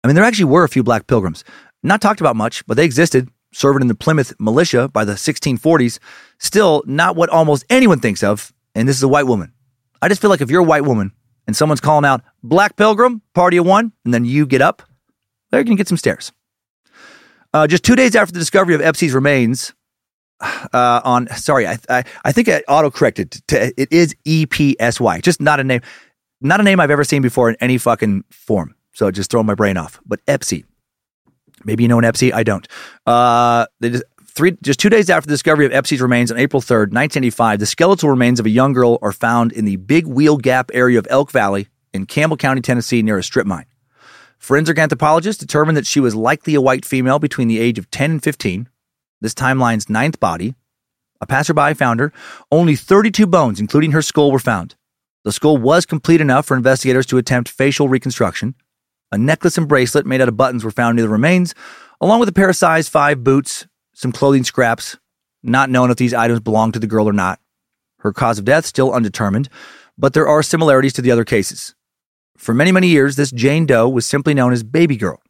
I 0.04 0.06
mean, 0.06 0.14
there 0.14 0.24
actually 0.24 0.44
were 0.44 0.64
a 0.64 0.68
few 0.68 0.82
Black 0.84 1.06
Pilgrims. 1.06 1.42
Not 1.82 2.00
talked 2.00 2.20
about 2.20 2.36
much, 2.36 2.64
but 2.66 2.76
they 2.76 2.84
existed, 2.84 3.28
serving 3.52 3.82
in 3.82 3.88
the 3.88 3.94
Plymouth 3.94 4.32
militia 4.38 4.88
by 4.88 5.04
the 5.04 5.14
1640s. 5.14 5.98
Still, 6.38 6.82
not 6.86 7.16
what 7.16 7.28
almost 7.30 7.64
anyone 7.68 7.98
thinks 7.98 8.22
of, 8.22 8.52
and 8.74 8.88
this 8.88 8.96
is 8.96 9.02
a 9.02 9.08
white 9.08 9.26
woman. 9.26 9.52
I 10.00 10.08
just 10.08 10.20
feel 10.20 10.30
like 10.30 10.40
if 10.40 10.50
you're 10.50 10.60
a 10.60 10.64
white 10.64 10.84
woman 10.84 11.12
and 11.46 11.56
someone's 11.56 11.80
calling 11.80 12.04
out 12.04 12.22
Black 12.44 12.76
Pilgrim, 12.76 13.22
party 13.34 13.56
of 13.56 13.66
one, 13.66 13.92
and 14.04 14.14
then 14.14 14.24
you 14.24 14.46
get 14.46 14.62
up, 14.62 14.82
they're 15.50 15.64
going 15.64 15.76
to 15.76 15.80
get 15.80 15.88
some 15.88 15.96
stares. 15.96 16.30
Uh, 17.52 17.66
just 17.66 17.82
two 17.82 17.96
days 17.96 18.14
after 18.14 18.32
the 18.32 18.38
discovery 18.38 18.74
of 18.74 18.80
Epstein's 18.80 19.14
remains, 19.14 19.74
uh, 20.40 21.00
on 21.04 21.28
sorry, 21.28 21.66
I, 21.66 21.78
I, 21.88 22.04
I 22.24 22.32
think 22.32 22.48
I 22.48 22.62
auto 22.68 22.90
corrected 22.90 23.32
to 23.48 23.72
it 23.80 23.92
is 23.92 24.14
E 24.24 24.46
P 24.46 24.76
S 24.78 25.00
Y, 25.00 25.20
just 25.20 25.40
not 25.40 25.60
a 25.60 25.64
name, 25.64 25.80
not 26.40 26.60
a 26.60 26.62
name 26.62 26.80
I've 26.80 26.90
ever 26.90 27.04
seen 27.04 27.22
before 27.22 27.50
in 27.50 27.56
any 27.60 27.78
fucking 27.78 28.24
form. 28.30 28.74
So 28.92 29.10
just 29.10 29.30
throw 29.30 29.42
my 29.42 29.54
brain 29.54 29.76
off. 29.76 30.00
But 30.06 30.20
Epsy, 30.26 30.64
maybe 31.64 31.84
you 31.84 31.88
know 31.88 31.98
an 31.98 32.04
Epsy, 32.04 32.32
I 32.32 32.42
don't. 32.42 32.66
Uh, 33.06 33.66
they 33.80 33.90
just, 33.90 34.04
three 34.24 34.56
just 34.62 34.80
two 34.80 34.90
days 34.90 35.10
after 35.10 35.26
the 35.26 35.34
discovery 35.34 35.66
of 35.66 35.72
Epstein's 35.72 36.02
remains 36.02 36.30
on 36.30 36.38
April 36.38 36.60
third, 36.60 36.92
nineteen 36.92 37.24
eighty 37.24 37.30
five, 37.30 37.58
the 37.58 37.66
skeletal 37.66 38.08
remains 38.08 38.38
of 38.38 38.46
a 38.46 38.50
young 38.50 38.72
girl 38.72 38.98
are 39.02 39.12
found 39.12 39.52
in 39.52 39.64
the 39.64 39.76
Big 39.76 40.06
Wheel 40.06 40.36
Gap 40.36 40.70
area 40.72 40.98
of 40.98 41.06
Elk 41.10 41.30
Valley 41.30 41.68
in 41.92 42.06
Campbell 42.06 42.36
County, 42.36 42.60
Tennessee, 42.60 43.02
near 43.02 43.18
a 43.18 43.22
strip 43.22 43.46
mine. 43.46 43.66
Forensic 44.38 44.78
anthropologists 44.78 45.40
determined 45.40 45.76
that 45.76 45.86
she 45.86 45.98
was 45.98 46.14
likely 46.14 46.54
a 46.54 46.60
white 46.60 46.84
female 46.84 47.18
between 47.18 47.48
the 47.48 47.58
age 47.58 47.76
of 47.78 47.90
10 47.90 48.10
and 48.12 48.22
15 48.22 48.68
this 49.20 49.34
timeline's 49.34 49.88
ninth 49.88 50.20
body. 50.20 50.54
A 51.20 51.26
passerby 51.26 51.74
found 51.74 52.00
her. 52.00 52.12
Only 52.50 52.76
32 52.76 53.26
bones, 53.26 53.60
including 53.60 53.92
her 53.92 54.02
skull, 54.02 54.30
were 54.30 54.38
found. 54.38 54.76
The 55.24 55.32
skull 55.32 55.58
was 55.58 55.84
complete 55.84 56.20
enough 56.20 56.46
for 56.46 56.56
investigators 56.56 57.06
to 57.06 57.18
attempt 57.18 57.48
facial 57.48 57.88
reconstruction. 57.88 58.54
A 59.10 59.18
necklace 59.18 59.58
and 59.58 59.66
bracelet 59.66 60.06
made 60.06 60.20
out 60.20 60.28
of 60.28 60.36
buttons 60.36 60.64
were 60.64 60.70
found 60.70 60.96
near 60.96 61.04
the 61.04 61.08
remains, 61.08 61.54
along 62.00 62.20
with 62.20 62.28
a 62.28 62.32
pair 62.32 62.48
of 62.48 62.56
size 62.56 62.88
5 62.88 63.24
boots, 63.24 63.66
some 63.94 64.12
clothing 64.12 64.44
scraps, 64.44 64.96
not 65.42 65.70
known 65.70 65.90
if 65.90 65.96
these 65.96 66.14
items 66.14 66.40
belonged 66.40 66.74
to 66.74 66.78
the 66.78 66.86
girl 66.86 67.08
or 67.08 67.12
not. 67.12 67.40
Her 68.00 68.12
cause 68.12 68.38
of 68.38 68.44
death 68.44 68.64
still 68.64 68.92
undetermined, 68.92 69.48
but 69.96 70.12
there 70.12 70.28
are 70.28 70.42
similarities 70.42 70.92
to 70.94 71.02
the 71.02 71.10
other 71.10 71.24
cases. 71.24 71.74
For 72.36 72.54
many, 72.54 72.70
many 72.70 72.86
years, 72.86 73.16
this 73.16 73.32
Jane 73.32 73.66
Doe 73.66 73.88
was 73.88 74.06
simply 74.06 74.34
known 74.34 74.52
as 74.52 74.62
Baby 74.62 74.96
Girl. 74.96 75.20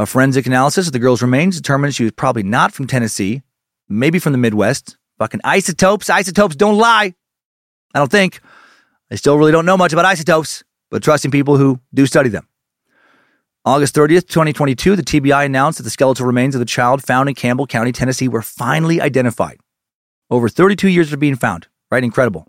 A 0.00 0.06
forensic 0.06 0.46
analysis 0.46 0.86
of 0.86 0.94
the 0.94 0.98
girl's 0.98 1.20
remains 1.20 1.58
determined 1.58 1.94
she 1.94 2.04
was 2.04 2.12
probably 2.12 2.42
not 2.42 2.72
from 2.72 2.86
Tennessee, 2.86 3.42
maybe 3.86 4.18
from 4.18 4.32
the 4.32 4.38
Midwest. 4.38 4.96
Fucking 5.18 5.42
isotopes, 5.44 6.08
isotopes 6.08 6.56
don't 6.56 6.78
lie. 6.78 7.14
I 7.94 7.98
don't 7.98 8.10
think. 8.10 8.40
I 9.10 9.16
still 9.16 9.36
really 9.36 9.52
don't 9.52 9.66
know 9.66 9.76
much 9.76 9.92
about 9.92 10.06
isotopes, 10.06 10.64
but 10.90 11.02
trusting 11.02 11.30
people 11.30 11.58
who 11.58 11.80
do 11.92 12.06
study 12.06 12.30
them. 12.30 12.48
August 13.66 13.94
30th, 13.94 14.26
2022, 14.26 14.96
the 14.96 15.02
TBI 15.02 15.44
announced 15.44 15.76
that 15.76 15.82
the 15.82 15.90
skeletal 15.90 16.24
remains 16.24 16.54
of 16.54 16.60
the 16.60 16.64
child 16.64 17.02
found 17.02 17.28
in 17.28 17.34
Campbell 17.34 17.66
County, 17.66 17.92
Tennessee 17.92 18.26
were 18.26 18.40
finally 18.40 19.02
identified. 19.02 19.60
Over 20.30 20.48
32 20.48 20.88
years 20.88 21.12
of 21.12 21.20
being 21.20 21.36
found. 21.36 21.66
Right? 21.90 22.02
Incredible. 22.02 22.46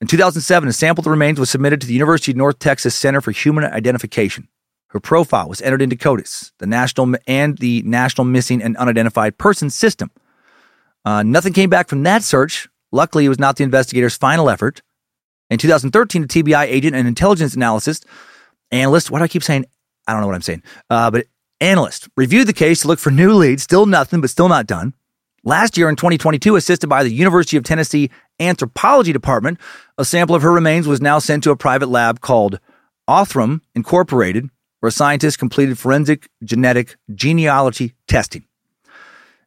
In 0.00 0.06
2007, 0.06 0.70
a 0.70 0.72
sample 0.72 1.02
of 1.02 1.04
the 1.04 1.10
remains 1.10 1.38
was 1.38 1.50
submitted 1.50 1.82
to 1.82 1.86
the 1.86 1.92
University 1.92 2.32
of 2.32 2.38
North 2.38 2.58
Texas 2.58 2.94
Center 2.94 3.20
for 3.20 3.32
Human 3.32 3.64
Identification. 3.64 4.48
Her 4.88 5.00
profile 5.00 5.48
was 5.48 5.60
entered 5.60 5.82
into 5.82 5.96
CODIS, 5.96 6.52
the 6.58 6.66
national 6.66 7.16
and 7.26 7.58
the 7.58 7.82
National 7.82 8.24
Missing 8.24 8.62
and 8.62 8.76
Unidentified 8.76 9.36
Persons 9.36 9.74
System. 9.74 10.10
Uh, 11.04 11.22
nothing 11.22 11.52
came 11.52 11.70
back 11.70 11.88
from 11.88 12.02
that 12.04 12.22
search. 12.22 12.68
Luckily, 12.92 13.24
it 13.24 13.28
was 13.28 13.38
not 13.38 13.56
the 13.56 13.64
investigators' 13.64 14.16
final 14.16 14.48
effort. 14.48 14.82
In 15.50 15.58
2013, 15.58 16.24
a 16.24 16.26
TBI 16.26 16.64
agent 16.64 16.96
and 16.96 17.06
intelligence 17.06 17.54
analysis 17.54 18.00
analyst, 18.72 19.10
why 19.10 19.18
do 19.18 19.24
I 19.24 19.28
keep 19.28 19.44
saying, 19.44 19.66
I 20.06 20.12
don't 20.12 20.20
know 20.20 20.26
what 20.26 20.34
I'm 20.34 20.42
saying, 20.42 20.62
uh, 20.90 21.10
but 21.10 21.26
analyst 21.60 22.08
reviewed 22.16 22.48
the 22.48 22.52
case 22.52 22.80
to 22.80 22.88
look 22.88 22.98
for 22.98 23.10
new 23.10 23.32
leads. 23.32 23.62
Still 23.62 23.86
nothing, 23.86 24.20
but 24.20 24.30
still 24.30 24.48
not 24.48 24.66
done. 24.66 24.94
Last 25.44 25.76
year 25.78 25.88
in 25.88 25.94
2022, 25.94 26.56
assisted 26.56 26.88
by 26.88 27.04
the 27.04 27.12
University 27.12 27.56
of 27.56 27.62
Tennessee 27.62 28.10
Anthropology 28.40 29.12
Department, 29.12 29.60
a 29.96 30.04
sample 30.04 30.34
of 30.34 30.42
her 30.42 30.50
remains 30.50 30.88
was 30.88 31.00
now 31.00 31.20
sent 31.20 31.44
to 31.44 31.52
a 31.52 31.56
private 31.56 31.88
lab 31.88 32.20
called 32.20 32.58
Othram 33.08 33.60
Incorporated 33.74 34.50
where 34.86 34.92
scientists 34.92 35.36
completed 35.36 35.76
forensic 35.76 36.28
genetic 36.44 36.96
genealogy 37.12 37.92
testing. 38.06 38.44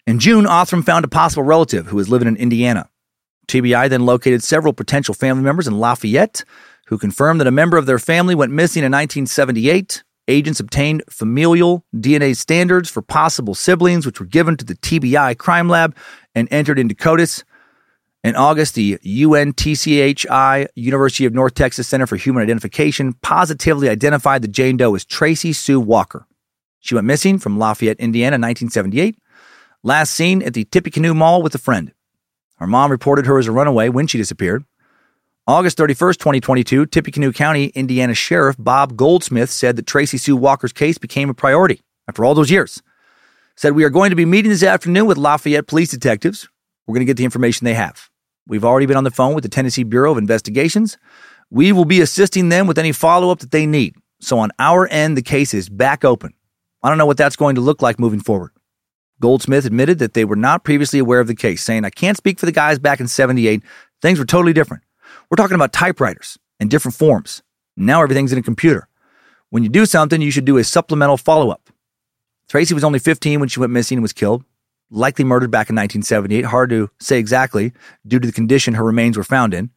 In 0.06 0.20
June, 0.20 0.44
Othram 0.44 0.84
found 0.84 1.06
a 1.06 1.08
possible 1.08 1.44
relative 1.44 1.88
who 1.88 1.96
was 1.96 2.10
living 2.10 2.28
in 2.28 2.36
Indiana. 2.36 2.90
TBI 3.48 3.88
then 3.88 4.06
located 4.06 4.44
several 4.44 4.74
potential 4.74 5.14
family 5.14 5.42
members 5.42 5.66
in 5.66 5.80
Lafayette 5.80 6.44
who 6.88 6.98
confirmed 6.98 7.40
that 7.40 7.48
a 7.48 7.52
member 7.52 7.78
of 7.78 7.86
their 7.86 8.00
family 8.00 8.36
went 8.36 8.52
missing 8.52 8.82
in 8.82 8.92
1978. 8.92 10.04
Agents 10.28 10.60
obtained 10.60 11.04
familial 11.10 11.86
DNA 11.96 12.36
standards 12.36 12.90
for 12.90 13.02
possible 13.02 13.56
siblings, 13.56 14.06
which 14.06 14.20
were 14.20 14.26
given 14.26 14.58
to 14.58 14.66
the 14.66 14.76
TBI 14.76 15.38
crime 15.38 15.70
lab 15.70 15.96
and 16.36 16.50
entered 16.52 16.78
into 16.78 16.96
CODIS. 16.96 17.46
In 18.22 18.36
August, 18.36 18.76
the 18.76 18.98
UNTCHI, 18.98 20.68
University 20.76 21.26
of 21.26 21.34
North 21.34 21.54
Texas 21.54 21.88
Center 21.88 22.06
for 22.06 22.18
Human 22.18 22.44
Identification, 22.44 23.14
positively 23.14 23.88
identified 23.88 24.42
the 24.42 24.50
Jane 24.50 24.76
Doe 24.76 24.94
as 24.96 25.06
Tracy 25.06 25.54
Sue 25.54 25.80
Walker. 25.80 26.28
She 26.82 26.96
went 26.96 27.08
missing 27.08 27.40
from 27.40 27.58
Lafayette, 27.58 28.00
Indiana 28.00 28.36
in 28.36 28.42
1978, 28.42 29.18
last 29.84 30.14
seen 30.14 30.42
at 30.42 30.54
the 30.54 30.66
Tippecanoe 30.66 31.14
Mall 31.14 31.42
with 31.42 31.56
a 31.56 31.60
friend. 31.60 31.94
Her 32.58 32.68
mom 32.68 32.92
reported 32.92 33.26
her 33.26 33.40
as 33.40 33.48
a 33.48 33.54
runaway 33.54 33.88
when 33.88 34.06
she 34.06 34.18
disappeared. 34.18 34.66
August 35.48 35.78
31st, 35.78 36.18
2022, 36.18 36.86
Tippecanoe 36.88 37.32
County, 37.32 37.68
Indiana 37.68 38.14
Sheriff 38.14 38.58
Bob 38.60 38.98
Goldsmith 38.98 39.50
said 39.50 39.78
that 39.78 39.88
Tracy 39.88 40.18
Sue 40.18 40.36
Walker's 40.36 40.74
case 40.74 40.98
became 40.98 41.30
a 41.30 41.34
priority 41.34 41.82
after 42.08 42.26
all 42.26 42.36
those 42.36 42.52
years. 42.52 42.84
Said, 43.56 43.76
We 43.76 43.86
are 43.86 43.90
going 43.90 44.10
to 44.10 44.16
be 44.18 44.26
meeting 44.26 44.52
this 44.52 44.62
afternoon 44.62 45.06
with 45.06 45.18
Lafayette 45.18 45.68
police 45.68 45.90
detectives. 45.90 46.50
We're 46.90 46.96
going 46.96 47.06
to 47.06 47.10
get 47.12 47.18
the 47.18 47.24
information 47.24 47.66
they 47.66 47.76
have. 47.76 48.10
We've 48.48 48.66
already 48.66 48.88
been 48.88 48.98
on 48.98 49.04
the 49.04 49.12
phone 49.12 49.36
with 49.36 49.44
the 49.44 49.50
Tennessee 49.50 49.84
Bureau 49.84 50.12
of 50.12 50.18
Investigations. 50.18 50.98
We 51.52 51.72
will 51.72 51.86
be 51.86 52.02
assisting 52.02 52.50
them 52.50 52.66
with 52.66 52.80
any 52.80 52.94
follow 52.94 53.30
up 53.30 53.42
that 53.42 53.52
they 53.52 53.68
need. 53.68 53.94
So 54.22 54.40
on 54.40 54.50
our 54.58 54.88
end, 54.88 55.16
the 55.16 55.22
case 55.22 55.54
is 55.54 55.70
back 55.70 56.04
open. 56.04 56.34
I 56.82 56.90
don't 56.90 56.98
know 56.98 57.06
what 57.06 57.18
that's 57.18 57.36
going 57.36 57.54
to 57.54 57.62
look 57.62 57.84
like 57.84 58.00
moving 58.00 58.22
forward. 58.22 58.54
Goldsmith 59.22 59.66
admitted 59.66 60.00
that 60.00 60.16
they 60.16 60.26
were 60.26 60.36
not 60.36 60.64
previously 60.64 60.98
aware 60.98 61.20
of 61.20 61.28
the 61.28 61.36
case, 61.36 61.62
saying, 61.62 61.86
I 61.86 61.92
can't 61.92 62.18
speak 62.18 62.40
for 62.40 62.48
the 62.48 62.52
guys 62.52 62.80
back 62.80 63.00
in 63.00 63.08
78. 63.08 63.62
Things 64.02 64.18
were 64.18 64.26
totally 64.26 64.54
different. 64.54 64.82
We're 65.30 65.38
talking 65.38 65.54
about 65.54 65.72
typewriters 65.72 66.40
and 66.60 66.72
different 66.72 66.96
forms. 66.96 67.44
Now 67.78 68.02
everything's 68.02 68.34
in 68.34 68.40
a 68.40 68.42
computer. 68.42 68.88
When 69.52 69.62
you 69.62 69.70
do 69.70 69.86
something, 69.86 70.24
you 70.24 70.32
should 70.32 70.46
do 70.46 70.58
a 70.58 70.64
supplemental 70.64 71.18
follow 71.18 71.52
up. 71.52 71.70
Tracy 72.48 72.74
was 72.74 72.84
only 72.84 72.98
15 72.98 73.40
when 73.40 73.48
she 73.48 73.60
went 73.60 73.72
missing 73.72 73.98
and 73.98 74.04
was 74.04 74.12
killed 74.12 74.44
likely 74.92 75.26
murdered 75.26 75.52
back 75.52 75.70
in 75.70 75.76
1978. 75.76 76.46
Hard 76.46 76.70
to 76.72 76.90
say 77.00 77.20
exactly 77.20 77.74
due 78.08 78.20
to 78.20 78.28
the 78.28 78.34
condition 78.34 78.74
her 78.74 78.84
remains 78.84 79.18
were 79.18 79.24
found 79.24 79.54
in. 79.54 79.70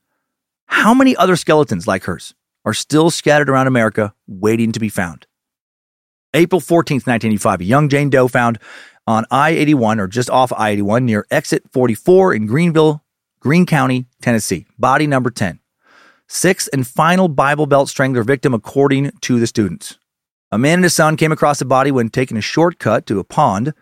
How 0.67 0.95
many 0.95 1.15
other 1.17 1.37
skeletons 1.37 1.87
like 1.87 2.05
hers 2.05 2.35
are 2.65 2.75
still 2.75 3.11
scattered 3.11 3.51
around 3.51 3.67
America 3.67 4.15
waiting 4.27 4.73
to 4.73 4.81
be 4.81 4.89
found? 4.89 5.27
April 6.35 6.61
14th, 6.61 7.07
1985, 7.07 7.61
a 7.61 7.65
young 7.65 7.89
Jane 7.89 8.09
Doe 8.09 8.29
found 8.29 8.59
on 9.07 9.27
I 9.31 9.51
81 9.51 10.01
or 10.01 10.09
just 10.09 10.31
off 10.31 10.53
I 10.53 10.71
81 10.71 11.05
near 11.05 11.27
exit 11.31 11.65
44 11.73 12.35
in 12.35 12.49
Greeneville, 12.49 13.01
Greene 13.41 13.67
County, 13.67 14.07
Tennessee. 14.23 14.67
Body 14.79 15.07
number 15.07 15.31
10. 15.31 15.59
Sixth 16.29 16.69
and 16.73 16.87
final 16.87 17.29
Bible 17.29 17.67
Belt 17.67 17.91
strangler 17.91 18.23
victim, 18.23 18.55
according 18.55 19.11
to 19.21 19.39
the 19.39 19.47
students. 19.47 19.99
A 20.51 20.59
man 20.59 20.75
and 20.75 20.85
his 20.85 20.95
son 20.95 21.17
came 21.17 21.33
across 21.33 21.59
the 21.59 21.65
body 21.65 21.91
when 21.91 22.09
taking 22.09 22.37
a 22.37 22.43
shortcut 22.43 23.05
to 23.07 23.19
a 23.19 23.25
pond. 23.25 23.75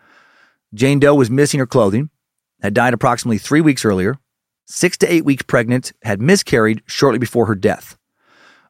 Jane 0.73 0.99
Doe 0.99 1.15
was 1.15 1.29
missing 1.29 1.59
her 1.59 1.67
clothing, 1.67 2.09
had 2.61 2.73
died 2.73 2.93
approximately 2.93 3.37
three 3.37 3.61
weeks 3.61 3.83
earlier, 3.83 4.17
six 4.65 4.97
to 4.99 5.11
eight 5.11 5.25
weeks 5.25 5.43
pregnant, 5.43 5.91
had 6.03 6.21
miscarried 6.21 6.81
shortly 6.85 7.19
before 7.19 7.47
her 7.47 7.55
death. 7.55 7.97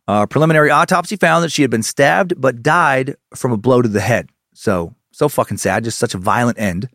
A 0.07 0.27
preliminary 0.27 0.71
autopsy 0.71 1.15
found 1.15 1.43
that 1.43 1.51
she 1.51 1.61
had 1.61 1.71
been 1.71 1.83
stabbed 1.83 2.33
but 2.39 2.63
died 2.63 3.15
from 3.35 3.51
a 3.51 3.57
blow 3.57 3.81
to 3.81 3.87
the 3.87 4.01
head. 4.01 4.29
So, 4.53 4.95
so 5.11 5.29
fucking 5.29 5.57
sad, 5.57 5.83
just 5.83 5.99
such 5.99 6.15
a 6.15 6.17
violent 6.17 6.59
end. 6.59 6.89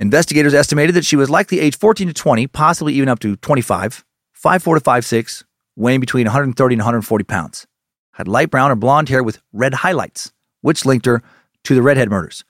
Investigators 0.00 0.54
estimated 0.54 0.94
that 0.96 1.04
she 1.04 1.16
was 1.16 1.30
likely 1.30 1.60
aged 1.60 1.78
14 1.78 2.08
to 2.08 2.14
20, 2.14 2.46
possibly 2.48 2.94
even 2.94 3.08
up 3.08 3.20
to 3.20 3.36
25, 3.36 4.04
5'4 4.42 4.74
to 4.76 4.80
5'6, 4.80 5.44
weighing 5.76 6.00
between 6.00 6.26
130 6.26 6.74
and 6.74 6.80
140 6.80 7.24
pounds. 7.24 7.66
Had 8.12 8.26
light 8.26 8.50
brown 8.50 8.70
or 8.70 8.76
blonde 8.76 9.08
hair 9.08 9.22
with 9.22 9.40
red 9.52 9.74
highlights, 9.74 10.32
which 10.62 10.84
linked 10.84 11.06
her 11.06 11.22
to 11.64 11.74
the 11.74 11.82
redhead 11.82 12.10
murders. 12.10 12.44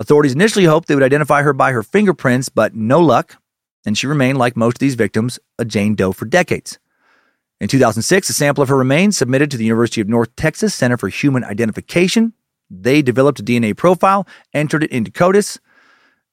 Authorities 0.00 0.32
initially 0.32 0.64
hoped 0.64 0.88
they 0.88 0.94
would 0.94 1.04
identify 1.04 1.42
her 1.42 1.52
by 1.52 1.72
her 1.72 1.82
fingerprints, 1.82 2.48
but 2.48 2.74
no 2.74 3.00
luck, 3.00 3.36
and 3.84 3.96
she 3.96 4.06
remained, 4.06 4.38
like 4.38 4.56
most 4.56 4.76
of 4.76 4.78
these 4.78 4.94
victims, 4.94 5.38
a 5.58 5.64
Jane 5.66 5.94
Doe 5.94 6.12
for 6.12 6.24
decades. 6.24 6.78
In 7.60 7.68
2006, 7.68 8.30
a 8.30 8.32
sample 8.32 8.62
of 8.62 8.70
her 8.70 8.78
remains 8.78 9.18
submitted 9.18 9.50
to 9.50 9.58
the 9.58 9.64
University 9.64 10.00
of 10.00 10.08
North 10.08 10.34
Texas 10.36 10.74
Center 10.74 10.96
for 10.96 11.08
Human 11.08 11.44
Identification. 11.44 12.32
They 12.70 13.02
developed 13.02 13.40
a 13.40 13.42
DNA 13.42 13.76
profile, 13.76 14.26
entered 14.54 14.84
it 14.84 14.90
into 14.90 15.10
CODIS, 15.10 15.58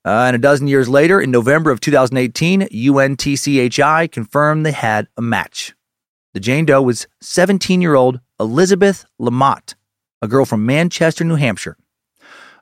uh, 0.06 0.23
and 0.27 0.38
a 0.38 0.39
dozen 0.39 0.69
years 0.69 0.88
later, 0.88 1.19
in 1.19 1.30
November 1.31 1.69
of 1.69 1.81
2018, 1.81 2.61
UNTCHI 2.61 4.10
confirmed 4.10 4.65
they 4.65 4.72
had 4.72 5.10
a 5.18 5.22
match. 5.22 5.76
The 6.34 6.39
Jane 6.39 6.65
Doe 6.65 6.81
was 6.81 7.07
17 7.19 7.81
year 7.81 7.95
old 7.95 8.22
Elizabeth 8.39 9.06
Lamotte, 9.19 9.76
a 10.22 10.30
girl 10.30 10.45
from 10.45 10.65
Manchester, 10.65 11.26
New 11.26 11.35
Hampshire. 11.35 11.76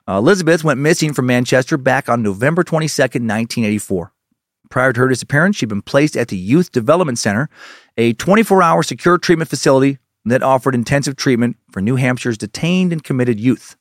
Uh, 0.08 0.18
Elizabeth 0.18 0.62
went 0.62 0.78
missing 0.78 1.12
from 1.12 1.26
Manchester 1.26 1.76
back 1.76 2.08
on 2.08 2.22
November 2.22 2.62
22, 2.62 3.02
1984. 3.02 4.12
Prior 4.70 4.92
to 4.92 5.00
her 5.00 5.08
disappearance, 5.08 5.56
she'd 5.56 5.68
been 5.68 5.82
placed 5.82 6.16
at 6.16 6.28
the 6.28 6.36
Youth 6.36 6.72
Development 6.72 7.18
Center, 7.18 7.48
a 7.96 8.12
24 8.14 8.62
hour 8.62 8.82
secure 8.82 9.18
treatment 9.18 9.50
facility 9.50 9.98
that 10.24 10.42
offered 10.42 10.74
intensive 10.74 11.16
treatment 11.16 11.56
for 11.70 11.80
New 11.80 11.96
Hampshire's 11.96 12.38
detained 12.38 12.92
and 12.92 13.02
committed 13.02 13.40
youth. 13.40 13.76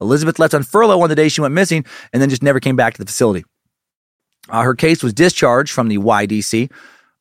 Elizabeth 0.00 0.38
left 0.38 0.54
on 0.54 0.62
furlough 0.62 1.00
on 1.00 1.08
the 1.08 1.14
day 1.14 1.28
she 1.28 1.40
went 1.40 1.54
missing 1.54 1.84
and 2.12 2.20
then 2.20 2.28
just 2.28 2.42
never 2.42 2.60
came 2.60 2.76
back 2.76 2.94
to 2.94 3.00
the 3.00 3.06
facility. 3.06 3.44
Uh, 4.48 4.62
her 4.62 4.74
case 4.74 5.02
was 5.02 5.12
discharged 5.12 5.72
from 5.72 5.88
the 5.88 5.98
YDC 5.98 6.70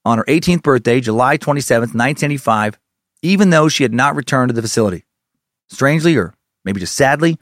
on 0.03 0.17
her 0.17 0.25
18th 0.25 0.61
birthday, 0.61 0.99
July 0.99 1.37
27, 1.37 1.81
1985, 1.81 2.77
even 3.21 3.49
though 3.49 3.67
she 3.67 3.83
had 3.83 3.93
not 3.93 4.15
returned 4.15 4.49
to 4.49 4.53
the 4.53 4.61
facility. 4.61 5.03
Strangely, 5.69 6.15
or 6.15 6.33
maybe 6.63 6.79
just 6.79 6.95
sadly, 6.95 7.37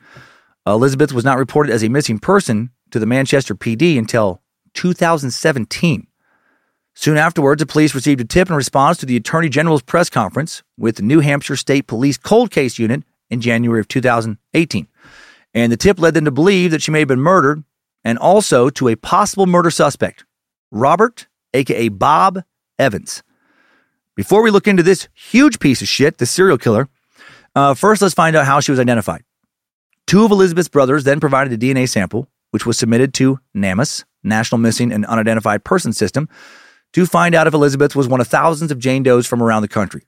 Elizabeth 0.65 1.11
was 1.11 1.25
not 1.25 1.37
reported 1.37 1.73
as 1.73 1.83
a 1.83 1.89
missing 1.89 2.19
person 2.19 2.71
to 2.91 2.99
the 2.99 3.05
Manchester 3.05 3.55
PD 3.55 3.97
until 3.97 4.41
2017. 4.73 6.07
Soon 6.95 7.17
afterwards, 7.17 7.59
the 7.59 7.65
police 7.65 7.95
received 7.95 8.21
a 8.21 8.25
tip 8.25 8.49
in 8.49 8.55
response 8.55 8.97
to 8.97 9.05
the 9.05 9.17
Attorney 9.17 9.49
General's 9.49 9.81
press 9.81 10.09
conference 10.09 10.63
with 10.77 10.95
the 10.95 11.01
New 11.01 11.19
Hampshire 11.19 11.55
State 11.55 11.87
Police 11.87 12.17
Cold 12.17 12.51
Case 12.51 12.77
Unit 12.77 13.03
in 13.29 13.41
January 13.41 13.79
of 13.79 13.87
2018. 13.87 14.87
And 15.55 15.71
the 15.71 15.77
tip 15.77 15.99
led 15.99 16.13
them 16.13 16.25
to 16.25 16.31
believe 16.31 16.71
that 16.71 16.81
she 16.81 16.91
may 16.91 16.99
have 16.99 17.07
been 17.07 17.19
murdered 17.19 17.63
and 18.03 18.17
also 18.17 18.69
to 18.69 18.87
a 18.87 18.95
possible 18.95 19.47
murder 19.47 19.71
suspect, 19.71 20.25
Robert, 20.71 21.27
aka 21.53 21.89
Bob 21.89 22.43
Evans. 22.77 23.23
Before 24.15 24.43
we 24.43 24.51
look 24.51 24.67
into 24.67 24.83
this 24.83 25.07
huge 25.13 25.59
piece 25.59 25.81
of 25.81 25.87
shit, 25.87 26.19
the 26.19 26.25
serial 26.25 26.57
killer, 26.57 26.87
uh, 27.55 27.73
first 27.73 28.01
let's 28.01 28.13
find 28.13 28.35
out 28.35 28.45
how 28.45 28.59
she 28.59 28.71
was 28.71 28.79
identified. 28.79 29.23
Two 30.07 30.25
of 30.25 30.31
Elizabeth's 30.31 30.69
brothers 30.69 31.03
then 31.03 31.19
provided 31.19 31.53
a 31.53 31.57
DNA 31.57 31.87
sample, 31.87 32.27
which 32.51 32.65
was 32.65 32.77
submitted 32.77 33.13
to 33.15 33.39
NamUs, 33.55 34.03
National 34.23 34.59
Missing 34.59 34.91
and 34.91 35.05
Unidentified 35.05 35.63
Person 35.63 35.93
System, 35.93 36.29
to 36.93 37.05
find 37.05 37.33
out 37.33 37.47
if 37.47 37.53
Elizabeth 37.53 37.95
was 37.95 38.07
one 38.07 38.21
of 38.21 38.27
thousands 38.27 38.71
of 38.71 38.79
Jane 38.79 39.03
Does 39.03 39.25
from 39.25 39.41
around 39.41 39.63
the 39.63 39.67
country. 39.67 40.03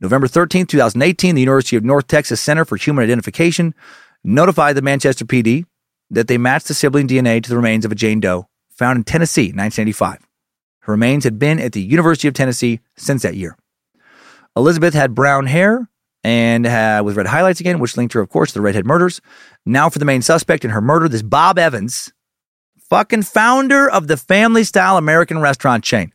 November 0.00 0.28
13, 0.28 0.66
2018, 0.66 1.34
the 1.34 1.40
University 1.40 1.76
of 1.76 1.84
North 1.84 2.06
Texas 2.06 2.40
Center 2.40 2.64
for 2.64 2.76
Human 2.76 3.04
Identification 3.04 3.74
notified 4.24 4.76
the 4.76 4.82
Manchester 4.82 5.24
PD 5.24 5.64
that 6.10 6.28
they 6.28 6.38
matched 6.38 6.68
the 6.68 6.74
sibling 6.74 7.08
DNA 7.08 7.42
to 7.42 7.48
the 7.48 7.56
remains 7.56 7.84
of 7.84 7.92
a 7.92 7.96
Jane 7.96 8.20
Doe 8.20 8.48
found 8.70 8.96
in 8.96 9.04
Tennessee, 9.04 9.50
in 9.50 9.56
1985. 9.56 10.26
Her 10.82 10.92
remains 10.92 11.24
had 11.24 11.38
been 11.38 11.58
at 11.58 11.72
the 11.72 11.82
University 11.82 12.28
of 12.28 12.34
Tennessee 12.34 12.80
since 12.96 13.22
that 13.22 13.36
year. 13.36 13.56
Elizabeth 14.56 14.94
had 14.94 15.14
brown 15.14 15.46
hair 15.46 15.88
and 16.24 16.66
uh, 16.66 17.02
with 17.04 17.16
red 17.16 17.26
highlights 17.26 17.60
again, 17.60 17.78
which 17.78 17.96
linked 17.96 18.14
her, 18.14 18.20
of 18.20 18.28
course, 18.28 18.50
to 18.50 18.58
the 18.58 18.62
redhead 18.62 18.86
murders. 18.86 19.20
Now 19.64 19.88
for 19.88 19.98
the 19.98 20.04
main 20.04 20.22
suspect 20.22 20.64
in 20.64 20.70
her 20.70 20.80
murder, 20.80 21.08
this 21.08 21.22
Bob 21.22 21.58
Evans, 21.58 22.12
fucking 22.90 23.22
founder 23.22 23.90
of 23.90 24.08
the 24.08 24.16
family 24.16 24.64
style 24.64 24.96
American 24.96 25.40
restaurant 25.40 25.84
chain, 25.84 26.12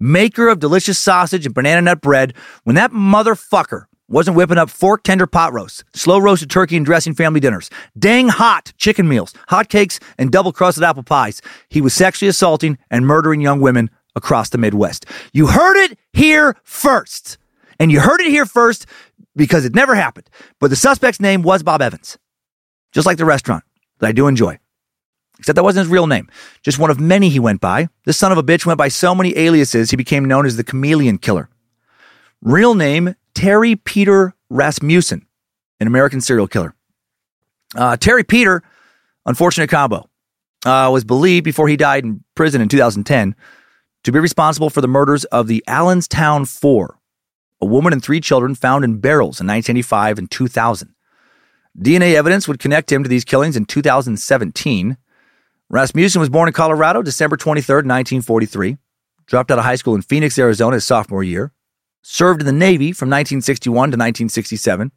maker 0.00 0.48
of 0.48 0.58
delicious 0.58 0.98
sausage 0.98 1.46
and 1.46 1.54
banana 1.54 1.82
nut 1.82 2.00
bread. 2.00 2.34
When 2.64 2.76
that 2.76 2.92
motherfucker 2.92 3.84
wasn't 4.08 4.36
whipping 4.36 4.58
up 4.58 4.70
fork 4.70 5.02
tender 5.02 5.26
pot 5.26 5.52
roasts, 5.52 5.84
slow 5.94 6.18
roasted 6.18 6.50
turkey 6.50 6.76
and 6.76 6.86
dressing 6.86 7.14
family 7.14 7.40
dinners, 7.40 7.70
dang 7.98 8.28
hot 8.28 8.72
chicken 8.76 9.08
meals, 9.08 9.34
hot 9.48 9.68
cakes, 9.68 9.98
and 10.18 10.30
double 10.30 10.52
crusted 10.52 10.84
apple 10.84 11.02
pies, 11.02 11.40
he 11.68 11.80
was 11.80 11.94
sexually 11.94 12.28
assaulting 12.28 12.78
and 12.90 13.06
murdering 13.06 13.40
young 13.40 13.60
women 13.60 13.90
across 14.14 14.48
the 14.48 14.58
Midwest. 14.58 15.06
You 15.32 15.48
heard 15.48 15.76
it 15.76 15.98
here 16.12 16.56
first. 16.64 17.38
And 17.78 17.92
you 17.92 18.00
heard 18.00 18.20
it 18.20 18.30
here 18.30 18.46
first 18.46 18.86
because 19.34 19.64
it 19.64 19.74
never 19.74 19.94
happened. 19.94 20.28
But 20.60 20.70
the 20.70 20.76
suspect's 20.76 21.20
name 21.20 21.42
was 21.42 21.62
Bob 21.62 21.82
Evans, 21.82 22.18
just 22.92 23.06
like 23.06 23.18
the 23.18 23.24
restaurant 23.24 23.64
that 23.98 24.08
I 24.08 24.12
do 24.12 24.28
enjoy. 24.28 24.58
Except 25.38 25.56
that 25.56 25.64
wasn't 25.64 25.84
his 25.84 25.92
real 25.92 26.06
name, 26.06 26.30
just 26.62 26.78
one 26.78 26.90
of 26.90 26.98
many 26.98 27.28
he 27.28 27.38
went 27.38 27.60
by. 27.60 27.88
This 28.06 28.16
son 28.16 28.32
of 28.32 28.38
a 28.38 28.42
bitch 28.42 28.64
went 28.64 28.78
by 28.78 28.88
so 28.88 29.14
many 29.14 29.36
aliases, 29.36 29.90
he 29.90 29.96
became 29.96 30.24
known 30.24 30.46
as 30.46 30.56
the 30.56 30.64
Chameleon 30.64 31.18
Killer. 31.18 31.50
Real 32.40 32.74
name, 32.74 33.14
Terry 33.34 33.76
Peter 33.76 34.34
Rasmussen, 34.48 35.26
an 35.78 35.86
American 35.86 36.22
serial 36.22 36.46
killer. 36.46 36.74
Uh, 37.74 37.96
Terry 37.98 38.24
Peter, 38.24 38.62
unfortunate 39.26 39.68
combo, 39.68 40.08
uh, 40.64 40.88
was 40.90 41.04
believed 41.04 41.44
before 41.44 41.68
he 41.68 41.76
died 41.76 42.04
in 42.04 42.24
prison 42.34 42.62
in 42.62 42.68
2010 42.68 43.34
to 44.04 44.12
be 44.12 44.18
responsible 44.18 44.70
for 44.70 44.80
the 44.80 44.88
murders 44.88 45.24
of 45.26 45.48
the 45.48 45.62
Allenstown 45.66 46.44
Four, 46.46 46.98
a 47.60 47.66
woman 47.66 47.92
and 47.92 48.02
three 48.02 48.20
children 48.20 48.54
found 48.54 48.84
in 48.84 48.98
barrels 48.98 49.40
in 49.40 49.46
1985 49.46 50.18
and 50.18 50.30
2000. 50.30 50.94
DNA 51.78 52.14
evidence 52.14 52.48
would 52.48 52.58
connect 52.58 52.90
him 52.90 53.02
to 53.02 53.08
these 53.08 53.24
killings 53.24 53.56
in 53.56 53.64
2017. 53.64 54.96
Rasmussen 55.68 56.20
was 56.20 56.30
born 56.30 56.48
in 56.48 56.54
Colorado 56.54 57.02
December 57.02 57.36
23, 57.36 57.76
1943, 57.76 58.78
dropped 59.26 59.50
out 59.50 59.58
of 59.58 59.64
high 59.64 59.74
school 59.74 59.94
in 59.94 60.02
Phoenix, 60.02 60.38
Arizona 60.38 60.76
his 60.76 60.84
sophomore 60.84 61.24
year, 61.24 61.52
served 62.02 62.40
in 62.40 62.46
the 62.46 62.52
Navy 62.52 62.92
from 62.92 63.08
1961 63.08 63.72
to 63.72 63.80
1967. 63.96 64.92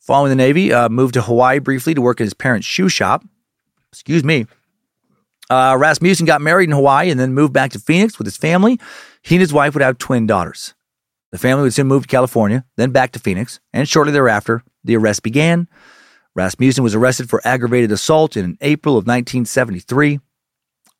Following 0.00 0.30
the 0.30 0.36
Navy, 0.36 0.72
uh, 0.72 0.88
moved 0.88 1.14
to 1.14 1.22
Hawaii 1.22 1.60
briefly 1.60 1.94
to 1.94 2.00
work 2.00 2.20
at 2.20 2.24
his 2.24 2.34
parents' 2.34 2.66
shoe 2.66 2.88
shop. 2.88 3.24
Excuse 3.92 4.24
me. 4.24 4.46
Uh, 5.48 5.76
Rasmussen 5.78 6.26
got 6.26 6.40
married 6.40 6.68
in 6.68 6.74
Hawaii 6.74 7.10
and 7.10 7.20
then 7.20 7.34
moved 7.34 7.52
back 7.52 7.70
to 7.72 7.78
Phoenix 7.78 8.18
with 8.18 8.26
his 8.26 8.36
family. 8.36 8.80
He 9.22 9.36
and 9.36 9.40
his 9.40 9.52
wife 9.52 9.74
would 9.74 9.82
have 9.82 9.98
twin 9.98 10.26
daughters. 10.26 10.74
The 11.32 11.38
family 11.38 11.62
would 11.62 11.74
soon 11.74 11.86
move 11.86 12.02
to 12.02 12.08
California, 12.08 12.64
then 12.76 12.90
back 12.90 13.12
to 13.12 13.18
Phoenix, 13.18 13.58
and 13.72 13.88
shortly 13.88 14.12
thereafter, 14.12 14.62
the 14.84 14.96
arrest 14.96 15.22
began. 15.22 15.66
Rasmussen 16.34 16.84
was 16.84 16.94
arrested 16.94 17.30
for 17.30 17.40
aggravated 17.44 17.90
assault 17.90 18.36
in 18.36 18.58
April 18.60 18.94
of 18.96 19.06
1973. 19.06 20.20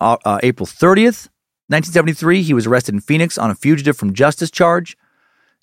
Uh, 0.00 0.16
uh, 0.24 0.40
April 0.42 0.66
30th, 0.66 1.28
1973, 1.68 2.42
he 2.42 2.54
was 2.54 2.66
arrested 2.66 2.94
in 2.94 3.00
Phoenix 3.00 3.36
on 3.36 3.50
a 3.50 3.54
fugitive 3.54 3.96
from 3.96 4.14
justice 4.14 4.50
charge. 4.50 4.96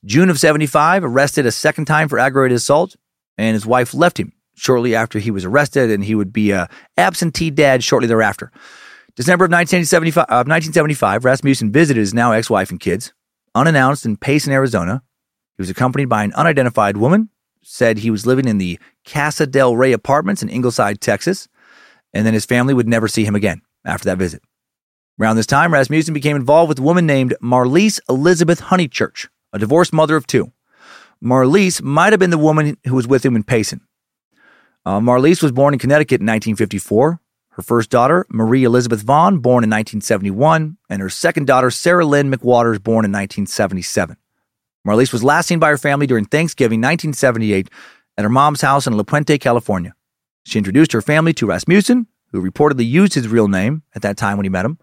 June 0.06 0.30
of 0.30 0.40
75, 0.40 1.04
arrested 1.04 1.46
a 1.46 1.52
second 1.52 1.86
time 1.86 2.08
for 2.08 2.20
aggravated 2.20 2.56
assault, 2.56 2.96
and 3.38 3.56
his 3.56 3.66
wife 3.66 3.94
left 3.96 4.20
him 4.20 4.34
shortly 4.56 4.96
after 4.96 5.18
he 5.18 5.32
was 5.32 5.46
arrested, 5.46 5.90
and 5.90 6.04
he 6.04 6.14
would 6.14 6.32
be 6.32 6.52
a 6.52 6.70
absentee 6.96 7.50
dad 7.50 7.84
shortly 7.84 8.08
thereafter. 8.08 8.52
December 9.16 9.46
of 9.46 9.52
1975, 9.52 10.24
uh, 10.30 10.46
1975 10.46 11.26
Rasmussen 11.26 11.72
visited 11.72 12.00
his 12.00 12.14
now 12.14 12.32
ex-wife 12.32 12.70
and 12.70 12.80
kids 12.80 13.14
unannounced 13.56 14.06
in 14.06 14.18
Payson, 14.18 14.54
Arizona. 14.54 15.04
He 15.58 15.62
was 15.62 15.70
accompanied 15.70 16.10
by 16.10 16.24
an 16.24 16.34
unidentified 16.34 16.98
woman, 16.98 17.30
said 17.64 17.98
he 17.98 18.12
was 18.12 18.26
living 18.26 18.48
in 18.48 18.58
the 18.58 18.80
Casa 19.06 19.46
del 19.46 19.76
Rey 19.76 19.92
apartments 19.92 20.42
in 20.42 20.50
Ingleside, 20.50 21.02
Texas, 21.02 21.48
and 22.14 22.26
then 22.26 22.34
his 22.34 22.46
family 22.46 22.74
would 22.74 22.88
never 22.88 23.08
see 23.08 23.26
him 23.26 23.36
again 23.36 23.62
after 23.86 24.06
that 24.06 24.18
visit. 24.18 24.42
Around 25.20 25.36
this 25.36 25.46
time, 25.46 25.74
Rasmussen 25.74 26.14
became 26.14 26.38
involved 26.38 26.70
with 26.70 26.80
a 26.80 26.84
woman 26.84 27.06
named 27.06 27.36
Marlise 27.42 28.00
Elizabeth 28.08 28.62
Honeychurch, 28.62 29.28
a 29.52 29.60
divorced 29.60 29.92
mother 29.92 30.16
of 30.16 30.26
two. 30.26 30.52
Marlise 31.22 31.82
might 31.82 32.14
have 32.14 32.20
been 32.20 32.30
the 32.30 32.38
woman 32.38 32.78
who 32.86 32.96
was 32.96 33.08
with 33.08 33.26
him 33.26 33.36
in 33.36 33.44
Payson. 33.44 33.82
Uh, 34.86 35.00
Marlise 35.00 35.44
was 35.44 35.52
born 35.52 35.74
in 35.74 35.80
Connecticut 35.80 36.22
in 36.22 36.28
1954. 36.28 37.20
Her 37.60 37.64
first 37.64 37.90
daughter, 37.90 38.26
Marie 38.30 38.64
Elizabeth 38.64 39.02
Vaughn, 39.02 39.40
born 39.40 39.66
in 39.66 39.70
1971, 39.70 40.78
and 40.90 41.02
her 41.02 41.10
second 41.10 41.46
daughter, 41.46 41.70
Sarah 41.70 42.06
Lynn 42.06 42.32
McWaters, 42.32 42.82
born 42.82 43.04
in 43.04 43.12
1977. 43.12 44.16
Marlise 44.88 45.12
was 45.12 45.26
last 45.26 45.48
seen 45.48 45.60
by 45.60 45.68
her 45.68 45.78
family 45.78 46.08
during 46.08 46.24
Thanksgiving 46.24 46.80
1978 46.80 47.70
at 48.18 48.24
her 48.24 48.30
mom's 48.30 48.62
house 48.62 48.88
in 48.88 48.96
La 48.96 49.04
Puente, 49.04 49.38
California. 49.38 49.94
She 50.46 50.58
introduced 50.58 50.94
her 50.94 51.02
family 51.02 51.34
to 51.34 51.48
Rasmussen, 51.48 52.08
who 52.32 52.42
reportedly 52.42 52.90
used 52.90 53.14
his 53.14 53.28
real 53.28 53.50
name 53.50 53.84
at 53.94 54.04
that 54.04 54.16
time 54.16 54.38
when 54.38 54.46
he 54.46 54.50
met 54.50 54.66
him. 54.66 54.78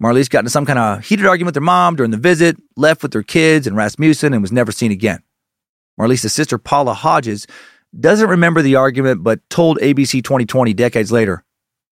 Marlise 0.00 0.30
got 0.30 0.40
into 0.40 0.50
some 0.50 0.64
kind 0.64 0.78
of 0.78 1.04
heated 1.04 1.26
argument 1.26 1.56
with 1.56 1.56
her 1.56 1.66
mom 1.66 1.96
during 1.96 2.12
the 2.12 2.16
visit, 2.18 2.56
left 2.76 3.02
with 3.02 3.10
their 3.10 3.24
kids 3.24 3.66
and 3.66 3.76
Rasmussen, 3.76 4.32
and 4.32 4.42
was 4.42 4.52
never 4.52 4.70
seen 4.70 4.92
again. 4.92 5.24
Marlise's 5.98 6.32
sister, 6.32 6.56
Paula 6.56 6.94
Hodges, 6.94 7.48
doesn't 7.98 8.28
remember 8.28 8.62
the 8.62 8.76
argument, 8.76 9.24
but 9.24 9.40
told 9.50 9.78
ABC 9.78 10.22
2020 10.22 10.72
decades 10.72 11.10
later, 11.10 11.42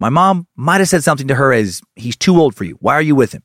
My 0.05 0.10
mom 0.10 0.47
might 0.55 0.81
have 0.81 0.90
said 0.90 1.02
something 1.02 1.28
to 1.28 1.35
her 1.35 1.51
as, 1.51 1.81
He's 1.97 2.14
too 2.14 2.39
old 2.39 2.55
for 2.55 2.64
you. 2.64 2.76
Why 2.81 2.93
are 2.93 3.01
you 3.01 3.14
with 3.14 3.32
him? 3.32 3.43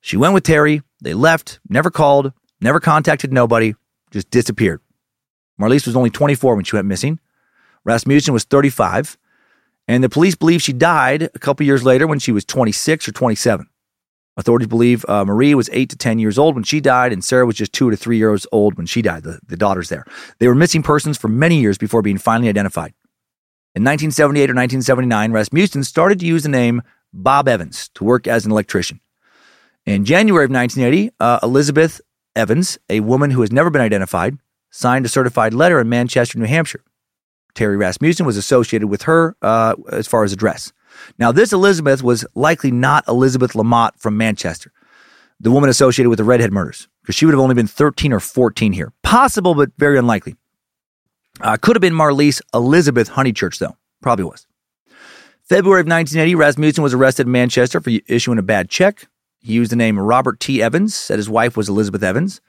She 0.00 0.16
went 0.16 0.34
with 0.34 0.42
Terry. 0.42 0.82
They 1.00 1.14
left, 1.14 1.60
never 1.68 1.92
called, 1.92 2.32
never 2.60 2.80
contacted 2.80 3.32
nobody, 3.32 3.76
just 4.10 4.28
disappeared. 4.30 4.80
Marlise 5.60 5.86
was 5.86 5.94
only 5.94 6.10
24 6.10 6.56
when 6.56 6.64
she 6.64 6.74
went 6.74 6.88
missing. 6.88 7.20
Rasmussen 7.84 8.34
was 8.34 8.42
35, 8.42 9.16
and 9.86 10.02
the 10.02 10.08
police 10.08 10.34
believe 10.34 10.60
she 10.60 10.72
died 10.72 11.22
a 11.22 11.38
couple 11.38 11.64
years 11.64 11.84
later 11.84 12.08
when 12.08 12.18
she 12.18 12.32
was 12.32 12.44
26 12.44 13.06
or 13.06 13.12
27. 13.12 13.68
Authorities 14.36 14.66
believe 14.66 15.04
uh, 15.08 15.24
Marie 15.24 15.54
was 15.54 15.70
8 15.72 15.88
to 15.90 15.96
10 15.96 16.18
years 16.18 16.36
old 16.36 16.56
when 16.56 16.64
she 16.64 16.80
died, 16.80 17.12
and 17.12 17.22
Sarah 17.22 17.46
was 17.46 17.54
just 17.54 17.72
2 17.72 17.92
to 17.92 17.96
3 17.96 18.16
years 18.16 18.44
old 18.50 18.76
when 18.76 18.86
she 18.86 19.02
died, 19.02 19.22
the, 19.22 19.38
the 19.46 19.56
daughters 19.56 19.88
there. 19.88 20.04
They 20.40 20.48
were 20.48 20.56
missing 20.56 20.82
persons 20.82 21.16
for 21.16 21.28
many 21.28 21.60
years 21.60 21.78
before 21.78 22.02
being 22.02 22.18
finally 22.18 22.48
identified. 22.48 22.92
In 23.76 23.82
1978 23.82 24.44
or 24.44 24.54
1979, 24.54 25.32
Rasmussen 25.32 25.84
started 25.84 26.18
to 26.20 26.26
use 26.26 26.44
the 26.44 26.48
name 26.48 26.80
Bob 27.12 27.46
Evans 27.46 27.90
to 27.90 28.04
work 28.04 28.26
as 28.26 28.46
an 28.46 28.50
electrician. 28.50 29.00
In 29.84 30.06
January 30.06 30.46
of 30.46 30.50
1980, 30.50 31.14
uh, 31.20 31.40
Elizabeth 31.42 32.00
Evans, 32.34 32.78
a 32.88 33.00
woman 33.00 33.32
who 33.32 33.42
has 33.42 33.52
never 33.52 33.68
been 33.68 33.82
identified, 33.82 34.38
signed 34.70 35.04
a 35.04 35.10
certified 35.10 35.52
letter 35.52 35.78
in 35.78 35.90
Manchester, 35.90 36.38
New 36.38 36.46
Hampshire. 36.46 36.80
Terry 37.52 37.76
Rasmussen 37.76 38.24
was 38.24 38.38
associated 38.38 38.88
with 38.88 39.02
her 39.02 39.36
uh, 39.42 39.74
as 39.92 40.06
far 40.06 40.24
as 40.24 40.32
address. 40.32 40.72
Now, 41.18 41.30
this 41.30 41.52
Elizabeth 41.52 42.02
was 42.02 42.24
likely 42.34 42.70
not 42.70 43.06
Elizabeth 43.06 43.52
Lamotte 43.52 43.98
from 43.98 44.16
Manchester, 44.16 44.72
the 45.38 45.50
woman 45.50 45.68
associated 45.68 46.08
with 46.08 46.16
the 46.16 46.24
Redhead 46.24 46.50
murders, 46.50 46.88
because 47.02 47.14
she 47.14 47.26
would 47.26 47.34
have 47.34 47.42
only 47.42 47.54
been 47.54 47.66
13 47.66 48.14
or 48.14 48.20
14 48.20 48.72
here. 48.72 48.94
Possible, 49.02 49.54
but 49.54 49.68
very 49.76 49.98
unlikely. 49.98 50.34
Uh, 51.40 51.56
could 51.56 51.76
have 51.76 51.80
been 51.80 51.94
Marlise 51.94 52.40
Elizabeth 52.54 53.10
Honeychurch, 53.10 53.58
though. 53.58 53.76
Probably 54.00 54.24
was. 54.24 54.46
February 55.42 55.80
of 55.80 55.86
1980, 55.86 56.34
Rasmussen 56.34 56.82
was 56.82 56.94
arrested 56.94 57.26
in 57.26 57.32
Manchester 57.32 57.80
for 57.80 57.90
issuing 58.06 58.38
a 58.38 58.42
bad 58.42 58.68
check. 58.68 59.08
He 59.40 59.52
used 59.52 59.70
the 59.70 59.76
name 59.76 59.98
Robert 59.98 60.40
T. 60.40 60.60
Evans, 60.60 60.94
said 60.94 61.18
his 61.18 61.30
wife 61.30 61.56
was 61.56 61.68
Elizabeth 61.68 62.02
Evans. 62.02 62.40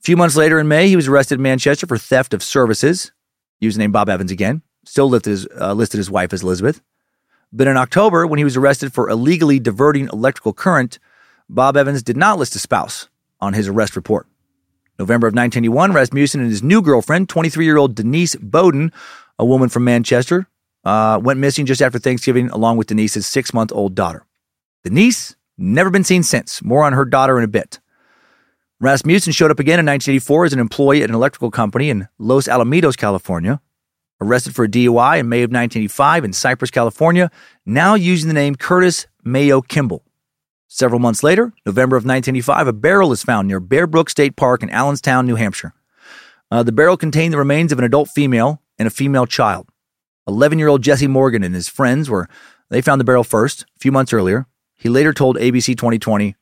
A 0.00 0.02
few 0.02 0.16
months 0.16 0.36
later 0.36 0.58
in 0.58 0.68
May, 0.68 0.88
he 0.88 0.96
was 0.96 1.08
arrested 1.08 1.36
in 1.36 1.42
Manchester 1.42 1.86
for 1.86 1.96
theft 1.96 2.34
of 2.34 2.42
services. 2.42 3.12
Used 3.58 3.78
the 3.78 3.80
name 3.80 3.92
Bob 3.92 4.10
Evans 4.10 4.30
again. 4.30 4.60
Still 4.84 5.08
listed 5.08 5.30
his, 5.30 5.48
uh, 5.58 5.72
listed 5.72 5.98
his 5.98 6.10
wife 6.10 6.32
as 6.32 6.42
Elizabeth. 6.42 6.82
But 7.52 7.68
in 7.68 7.76
October, 7.76 8.26
when 8.26 8.38
he 8.38 8.44
was 8.44 8.56
arrested 8.56 8.92
for 8.92 9.08
illegally 9.08 9.58
diverting 9.58 10.08
electrical 10.12 10.52
current, 10.52 10.98
Bob 11.48 11.76
Evans 11.76 12.02
did 12.02 12.16
not 12.16 12.38
list 12.38 12.54
a 12.54 12.58
spouse 12.58 13.08
on 13.40 13.54
his 13.54 13.68
arrest 13.68 13.96
report. 13.96 14.26
November 14.98 15.26
of 15.26 15.34
1981, 15.34 15.92
Rasmussen 15.92 16.40
and 16.40 16.50
his 16.50 16.62
new 16.62 16.82
girlfriend, 16.82 17.28
23 17.28 17.64
year 17.64 17.76
old 17.76 17.94
Denise 17.94 18.36
Bowden, 18.36 18.92
a 19.38 19.44
woman 19.44 19.68
from 19.68 19.84
Manchester, 19.84 20.46
uh, 20.84 21.20
went 21.22 21.40
missing 21.40 21.66
just 21.66 21.82
after 21.82 21.98
Thanksgiving 21.98 22.48
along 22.50 22.76
with 22.76 22.86
Denise's 22.86 23.26
six 23.26 23.52
month 23.52 23.72
old 23.72 23.94
daughter. 23.94 24.24
Denise, 24.84 25.36
never 25.58 25.90
been 25.90 26.04
seen 26.04 26.22
since. 26.22 26.62
More 26.62 26.84
on 26.84 26.92
her 26.92 27.04
daughter 27.04 27.38
in 27.38 27.44
a 27.44 27.48
bit. 27.48 27.80
Rasmussen 28.78 29.32
showed 29.32 29.50
up 29.50 29.58
again 29.58 29.80
in 29.80 29.86
1984 29.86 30.44
as 30.44 30.52
an 30.52 30.58
employee 30.58 31.02
at 31.02 31.08
an 31.08 31.14
electrical 31.14 31.50
company 31.50 31.90
in 31.90 32.08
Los 32.18 32.46
Alamitos, 32.46 32.96
California 32.96 33.60
arrested 34.20 34.54
for 34.54 34.64
a 34.64 34.68
DUI 34.68 35.18
in 35.20 35.28
May 35.28 35.42
of 35.42 35.50
1985 35.50 36.24
in 36.24 36.32
Cypress, 36.32 36.70
California, 36.70 37.30
now 37.64 37.94
using 37.94 38.28
the 38.28 38.34
name 38.34 38.54
Curtis 38.54 39.06
Mayo 39.24 39.60
Kimball. 39.60 40.02
Several 40.68 40.98
months 40.98 41.22
later, 41.22 41.52
November 41.64 41.96
of 41.96 42.04
1985, 42.04 42.66
a 42.66 42.72
barrel 42.72 43.12
is 43.12 43.22
found 43.22 43.46
near 43.46 43.60
Bear 43.60 43.86
Brook 43.86 44.10
State 44.10 44.36
Park 44.36 44.62
in 44.62 44.70
Allenstown, 44.70 45.26
New 45.26 45.36
Hampshire. 45.36 45.72
Uh, 46.50 46.62
the 46.62 46.72
barrel 46.72 46.96
contained 46.96 47.32
the 47.32 47.38
remains 47.38 47.72
of 47.72 47.78
an 47.78 47.84
adult 47.84 48.08
female 48.08 48.62
and 48.78 48.86
a 48.86 48.90
female 48.90 49.26
child. 49.26 49.68
11 50.26 50.58
year 50.58 50.68
old 50.68 50.82
Jesse 50.82 51.06
Morgan 51.06 51.44
and 51.44 51.54
his 51.54 51.68
friends 51.68 52.10
were, 52.10 52.28
they 52.68 52.82
found 52.82 53.00
the 53.00 53.04
barrel 53.04 53.24
first, 53.24 53.62
a 53.62 53.78
few 53.78 53.92
months 53.92 54.12
earlier. 54.12 54.46
He 54.76 54.88
later 54.88 55.12
told 55.12 55.36
ABC 55.36 55.76
2020, 55.76 56.34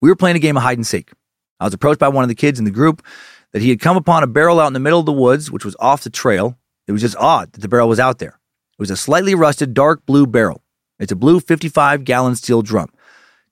We 0.00 0.08
were 0.08 0.16
playing 0.16 0.36
a 0.36 0.40
game 0.40 0.56
of 0.56 0.62
hide 0.62 0.78
and 0.78 0.86
seek. 0.86 1.10
I 1.58 1.64
was 1.64 1.74
approached 1.74 1.98
by 1.98 2.08
one 2.08 2.24
of 2.24 2.28
the 2.28 2.34
kids 2.34 2.58
in 2.58 2.64
the 2.64 2.70
group 2.70 3.04
that 3.52 3.62
he 3.62 3.70
had 3.70 3.80
come 3.80 3.96
upon 3.96 4.22
a 4.22 4.28
barrel 4.28 4.60
out 4.60 4.68
in 4.68 4.72
the 4.72 4.80
middle 4.80 5.00
of 5.00 5.06
the 5.06 5.12
woods, 5.12 5.50
which 5.50 5.64
was 5.64 5.76
off 5.80 6.04
the 6.04 6.10
trail, 6.10 6.56
it 6.86 6.92
was 6.92 7.00
just 7.00 7.16
odd 7.16 7.52
that 7.52 7.60
the 7.60 7.68
barrel 7.68 7.88
was 7.88 8.00
out 8.00 8.18
there. 8.18 8.40
It 8.72 8.80
was 8.80 8.90
a 8.90 8.96
slightly 8.96 9.34
rusted 9.34 9.74
dark 9.74 10.04
blue 10.06 10.26
barrel. 10.26 10.62
It's 10.98 11.12
a 11.12 11.16
blue 11.16 11.40
55 11.40 12.04
gallon 12.04 12.36
steel 12.36 12.62
drum, 12.62 12.88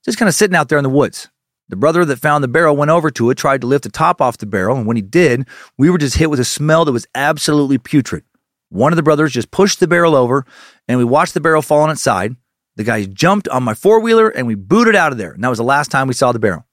just 0.05 0.19
kind 0.19 0.29
of 0.29 0.35
sitting 0.35 0.57
out 0.57 0.69
there 0.69 0.79
in 0.79 0.85
the 0.85 0.91
woods. 0.91 1.29
The 1.69 1.77
brother 1.77 2.05
that 2.05 2.19
found 2.19 2.43
the 2.43 2.49
barrel 2.49 2.77
went 2.77 2.91
over 2.91 3.11
to 3.13 3.31
it, 3.31 3.39
tried 3.39 3.61
to 3.61 3.67
lift 3.67 3.85
the 3.85 3.91
top 3.91 4.21
off 4.21 4.39
the 4.39 4.47
barrel, 4.47 4.77
and 4.77 4.87
when 4.87 4.97
he 4.97 5.03
did, 5.03 5.47
we 5.79 5.89
were 5.89 5.99
just 5.99 6.17
hit 6.17 6.31
with 6.31 6.41
a 6.41 6.45
smell 6.45 6.85
that 6.85 6.93
was 6.93 7.07
absolutely 7.15 7.79
putrid. 7.79 8.25
One 8.71 8.93
of 8.93 8.97
the 8.97 9.03
brothers 9.03 9.33
just 9.33 9.51
pushed 9.51 9.79
the 9.81 9.87
barrel 9.87 10.17
over, 10.17 10.45
and 10.89 10.99
we 10.99 11.05
watched 11.05 11.35
the 11.35 11.41
barrel 11.41 11.63
fall 11.63 11.83
on 11.83 11.91
its 11.91 12.03
side. 12.03 12.35
The 12.77 12.85
guy 12.85 13.05
jumped 13.05 13.47
on 13.49 13.63
my 13.63 13.75
four 13.75 14.01
wheeler, 14.01 14.29
and 14.29 14.47
we 14.47 14.55
booted 14.55 14.97
out 14.97 15.13
of 15.13 15.19
there. 15.19 15.33
And 15.33 15.45
that 15.45 15.49
was 15.49 15.59
the 15.59 15.65
last 15.65 15.91
time 15.91 16.09
we 16.09 16.15
saw 16.15 16.33
the 16.33 16.39
barrel. 16.39 16.67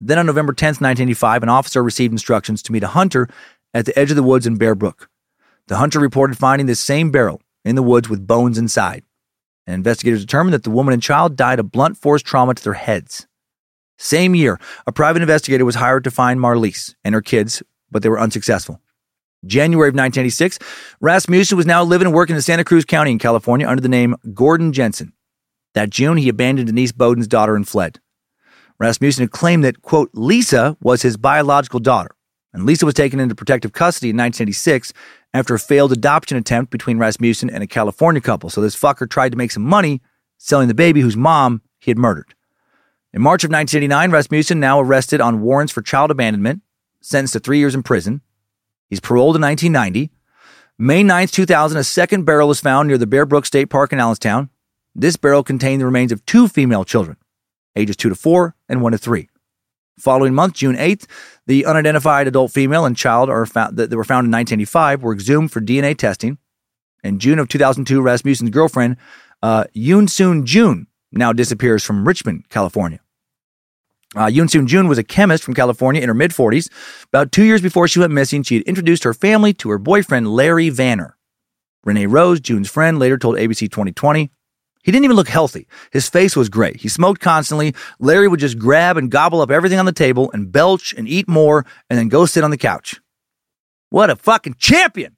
Then 0.00 0.18
on 0.18 0.26
November 0.26 0.52
10th, 0.52 0.80
1985, 0.80 1.42
an 1.42 1.48
officer 1.48 1.82
received 1.82 2.12
instructions 2.12 2.62
to 2.62 2.72
meet 2.72 2.84
a 2.84 2.88
hunter 2.88 3.28
at 3.74 3.84
the 3.84 3.98
edge 3.98 4.10
of 4.10 4.16
the 4.16 4.22
woods 4.22 4.46
in 4.46 4.56
Bear 4.56 4.74
Brook. 4.74 5.10
The 5.66 5.76
hunter 5.76 5.98
reported 5.98 6.38
finding 6.38 6.66
this 6.66 6.80
same 6.80 7.10
barrel 7.10 7.42
in 7.64 7.74
the 7.74 7.82
woods 7.82 8.08
with 8.08 8.26
bones 8.26 8.58
inside. 8.58 9.02
And 9.68 9.74
investigators 9.74 10.22
determined 10.22 10.54
that 10.54 10.62
the 10.62 10.70
woman 10.70 10.94
and 10.94 11.02
child 11.02 11.36
died 11.36 11.58
of 11.58 11.70
blunt 11.70 11.98
force 11.98 12.22
trauma 12.22 12.54
to 12.54 12.64
their 12.64 12.72
heads. 12.72 13.26
Same 13.98 14.34
year, 14.34 14.58
a 14.86 14.92
private 14.92 15.20
investigator 15.20 15.66
was 15.66 15.74
hired 15.74 16.04
to 16.04 16.10
find 16.10 16.40
Marlise 16.40 16.94
and 17.04 17.14
her 17.14 17.20
kids, 17.20 17.62
but 17.90 18.02
they 18.02 18.08
were 18.08 18.18
unsuccessful. 18.18 18.80
January 19.44 19.88
of 19.90 19.94
1986, 19.94 20.58
Rasmussen 21.02 21.58
was 21.58 21.66
now 21.66 21.84
living 21.84 22.06
and 22.06 22.14
working 22.14 22.34
in 22.34 22.40
Santa 22.40 22.64
Cruz 22.64 22.86
County 22.86 23.10
in 23.10 23.18
California 23.18 23.68
under 23.68 23.82
the 23.82 23.90
name 23.90 24.16
Gordon 24.32 24.72
Jensen. 24.72 25.12
That 25.74 25.90
June, 25.90 26.16
he 26.16 26.30
abandoned 26.30 26.68
Denise 26.68 26.92
Bowden's 26.92 27.28
daughter 27.28 27.54
and 27.54 27.68
fled. 27.68 28.00
Rasmussen 28.78 29.24
had 29.24 29.32
claimed 29.32 29.64
that, 29.64 29.82
quote, 29.82 30.08
Lisa 30.14 30.78
was 30.80 31.02
his 31.02 31.18
biological 31.18 31.78
daughter, 31.78 32.12
and 32.52 32.64
Lisa 32.64 32.86
was 32.86 32.94
taken 32.94 33.20
into 33.20 33.34
protective 33.34 33.72
custody 33.72 34.10
in 34.10 34.16
1986 34.16 34.92
after 35.34 35.54
a 35.54 35.58
failed 35.58 35.92
adoption 35.92 36.36
attempt 36.38 36.70
between 36.70 36.98
Rasmussen 36.98 37.50
and 37.50 37.62
a 37.62 37.66
California 37.66 38.20
couple. 38.20 38.50
So 38.50 38.60
this 38.60 38.78
fucker 38.78 39.08
tried 39.08 39.32
to 39.32 39.38
make 39.38 39.50
some 39.50 39.64
money 39.64 40.00
selling 40.38 40.68
the 40.68 40.74
baby 40.74 41.00
whose 41.00 41.16
mom 41.16 41.62
he 41.78 41.90
had 41.90 41.98
murdered. 41.98 42.34
In 43.12 43.22
March 43.22 43.44
of 43.44 43.50
1989, 43.50 44.10
Rasmussen, 44.10 44.60
now 44.60 44.80
arrested 44.80 45.20
on 45.20 45.40
warrants 45.40 45.72
for 45.72 45.82
child 45.82 46.10
abandonment, 46.10 46.62
sentenced 47.00 47.32
to 47.32 47.40
three 47.40 47.58
years 47.58 47.74
in 47.74 47.82
prison. 47.82 48.20
He's 48.88 49.00
paroled 49.00 49.36
in 49.36 49.42
1990. 49.42 50.10
May 50.78 51.02
9th, 51.02 51.32
2000, 51.32 51.78
a 51.78 51.84
second 51.84 52.24
barrel 52.24 52.48
was 52.48 52.60
found 52.60 52.88
near 52.88 52.98
the 52.98 53.06
Bear 53.06 53.26
Brook 53.26 53.46
State 53.46 53.66
Park 53.66 53.92
in 53.92 53.98
Allenstown. 53.98 54.50
This 54.94 55.16
barrel 55.16 55.42
contained 55.42 55.80
the 55.80 55.86
remains 55.86 56.12
of 56.12 56.24
two 56.26 56.48
female 56.48 56.84
children, 56.84 57.16
ages 57.76 57.96
two 57.96 58.08
to 58.08 58.14
four 58.14 58.54
and 58.68 58.82
one 58.82 58.92
to 58.92 58.98
three. 58.98 59.27
Following 59.98 60.34
month, 60.34 60.54
June 60.54 60.76
8th, 60.76 61.06
the 61.46 61.66
unidentified 61.66 62.26
adult 62.26 62.52
female 62.52 62.84
and 62.84 62.96
child 62.96 63.28
are 63.28 63.46
found, 63.46 63.76
that 63.76 63.92
were 63.92 64.04
found 64.04 64.26
in 64.26 64.32
1985 64.32 65.02
were 65.02 65.12
exhumed 65.12 65.52
for 65.52 65.60
DNA 65.60 65.96
testing. 65.96 66.38
In 67.02 67.18
June 67.18 67.38
of 67.38 67.48
2002, 67.48 68.00
Rasmussen's 68.00 68.50
girlfriend, 68.50 68.96
uh, 69.42 69.64
Yoon 69.74 70.08
Soon 70.08 70.46
Jun, 70.46 70.86
now 71.12 71.32
disappears 71.32 71.84
from 71.84 72.06
Richmond, 72.06 72.48
California. 72.48 73.00
Uh, 74.16 74.26
Yoon 74.26 74.50
Soon 74.50 74.66
Jun 74.66 74.88
was 74.88 74.98
a 74.98 75.04
chemist 75.04 75.44
from 75.44 75.54
California 75.54 76.00
in 76.00 76.08
her 76.08 76.14
mid 76.14 76.30
40s. 76.30 76.70
About 77.12 77.30
two 77.32 77.44
years 77.44 77.60
before 77.60 77.86
she 77.88 78.00
went 78.00 78.12
missing, 78.12 78.42
she 78.42 78.56
had 78.56 78.64
introduced 78.64 79.04
her 79.04 79.14
family 79.14 79.52
to 79.54 79.70
her 79.70 79.78
boyfriend, 79.78 80.28
Larry 80.28 80.70
Vanner. 80.70 81.12
Renee 81.84 82.06
Rose, 82.06 82.40
June's 82.40 82.70
friend, 82.70 82.98
later 82.98 83.18
told 83.18 83.36
ABC 83.36 83.70
2020 83.70 84.30
he 84.88 84.92
didn't 84.92 85.04
even 85.04 85.16
look 85.16 85.28
healthy. 85.28 85.68
His 85.92 86.08
face 86.08 86.34
was 86.34 86.48
gray. 86.48 86.72
He 86.72 86.88
smoked 86.88 87.20
constantly. 87.20 87.74
Larry 87.98 88.26
would 88.26 88.40
just 88.40 88.58
grab 88.58 88.96
and 88.96 89.10
gobble 89.10 89.42
up 89.42 89.50
everything 89.50 89.78
on 89.78 89.84
the 89.84 89.92
table 89.92 90.30
and 90.32 90.50
belch 90.50 90.94
and 90.94 91.06
eat 91.06 91.28
more 91.28 91.66
and 91.90 91.98
then 91.98 92.08
go 92.08 92.24
sit 92.24 92.42
on 92.42 92.50
the 92.50 92.56
couch. 92.56 92.98
What 93.90 94.08
a 94.08 94.16
fucking 94.16 94.54
champion! 94.54 95.14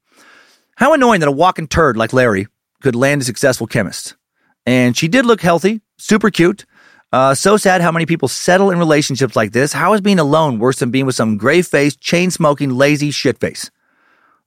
How 0.75 0.93
annoying 0.93 1.21
that 1.21 1.29
a 1.29 1.31
walking 1.31 1.67
turd 1.67 1.95
like 1.95 2.11
Larry 2.11 2.47
could 2.81 2.97
land 2.97 3.21
a 3.21 3.23
successful 3.23 3.65
chemist. 3.65 4.17
And 4.65 4.97
she 4.97 5.07
did 5.07 5.25
look 5.25 5.39
healthy, 5.39 5.79
super 5.97 6.29
cute. 6.29 6.65
Uh, 7.13 7.33
so 7.33 7.55
sad 7.55 7.79
how 7.79 7.93
many 7.93 8.05
people 8.05 8.27
settle 8.27 8.71
in 8.71 8.77
relationships 8.77 9.37
like 9.37 9.53
this. 9.53 9.71
How 9.71 9.93
is 9.93 10.01
being 10.01 10.19
alone 10.19 10.59
worse 10.59 10.79
than 10.79 10.91
being 10.91 11.05
with 11.05 11.15
some 11.15 11.37
gray 11.37 11.61
faced, 11.61 12.01
chain 12.01 12.29
smoking, 12.29 12.71
lazy 12.71 13.09
shitface? 13.09 13.69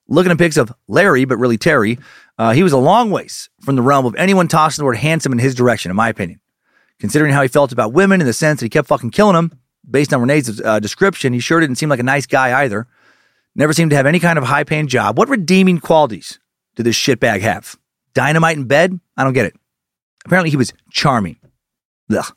Looking 0.07 0.31
at 0.31 0.37
pics 0.37 0.57
of 0.57 0.71
Larry, 0.87 1.25
but 1.25 1.37
really 1.37 1.57
Terry, 1.57 1.97
Uh, 2.37 2.51
he 2.51 2.63
was 2.63 2.73
a 2.73 2.77
long 2.77 3.11
ways 3.11 3.49
from 3.61 3.77
the 3.77 3.81
realm 3.81 4.05
of 4.05 4.13
anyone 4.15 4.49
tossing 4.49 4.81
the 4.81 4.85
word 4.85 4.97
handsome 4.97 5.31
in 5.31 5.39
his 5.39 5.55
direction, 5.55 5.89
in 5.89 5.95
my 5.95 6.09
opinion. 6.09 6.41
Considering 6.99 7.31
how 7.31 7.41
he 7.41 7.47
felt 7.47 7.71
about 7.71 7.93
women 7.93 8.19
in 8.19 8.27
the 8.27 8.33
sense 8.33 8.59
that 8.59 8.65
he 8.65 8.69
kept 8.69 8.89
fucking 8.89 9.11
killing 9.11 9.35
them, 9.35 9.57
based 9.89 10.13
on 10.13 10.19
Renee's 10.19 10.59
uh, 10.61 10.79
description, 10.79 11.31
he 11.31 11.39
sure 11.39 11.61
didn't 11.61 11.77
seem 11.77 11.87
like 11.87 12.01
a 12.01 12.03
nice 12.03 12.25
guy 12.25 12.63
either. 12.63 12.87
Never 13.55 13.71
seemed 13.71 13.91
to 13.91 13.95
have 13.95 14.05
any 14.05 14.19
kind 14.19 14.37
of 14.37 14.43
high 14.43 14.65
paying 14.65 14.87
job. 14.87 15.17
What 15.17 15.29
redeeming 15.29 15.79
qualities 15.79 16.39
did 16.75 16.85
this 16.85 16.97
shitbag 16.97 17.39
have? 17.39 17.77
Dynamite 18.13 18.57
in 18.57 18.65
bed? 18.65 18.99
I 19.15 19.23
don't 19.23 19.31
get 19.33 19.45
it. 19.45 19.55
Apparently, 20.25 20.49
he 20.49 20.57
was 20.57 20.73
charming. 20.91 21.37
Ugh. 22.09 22.35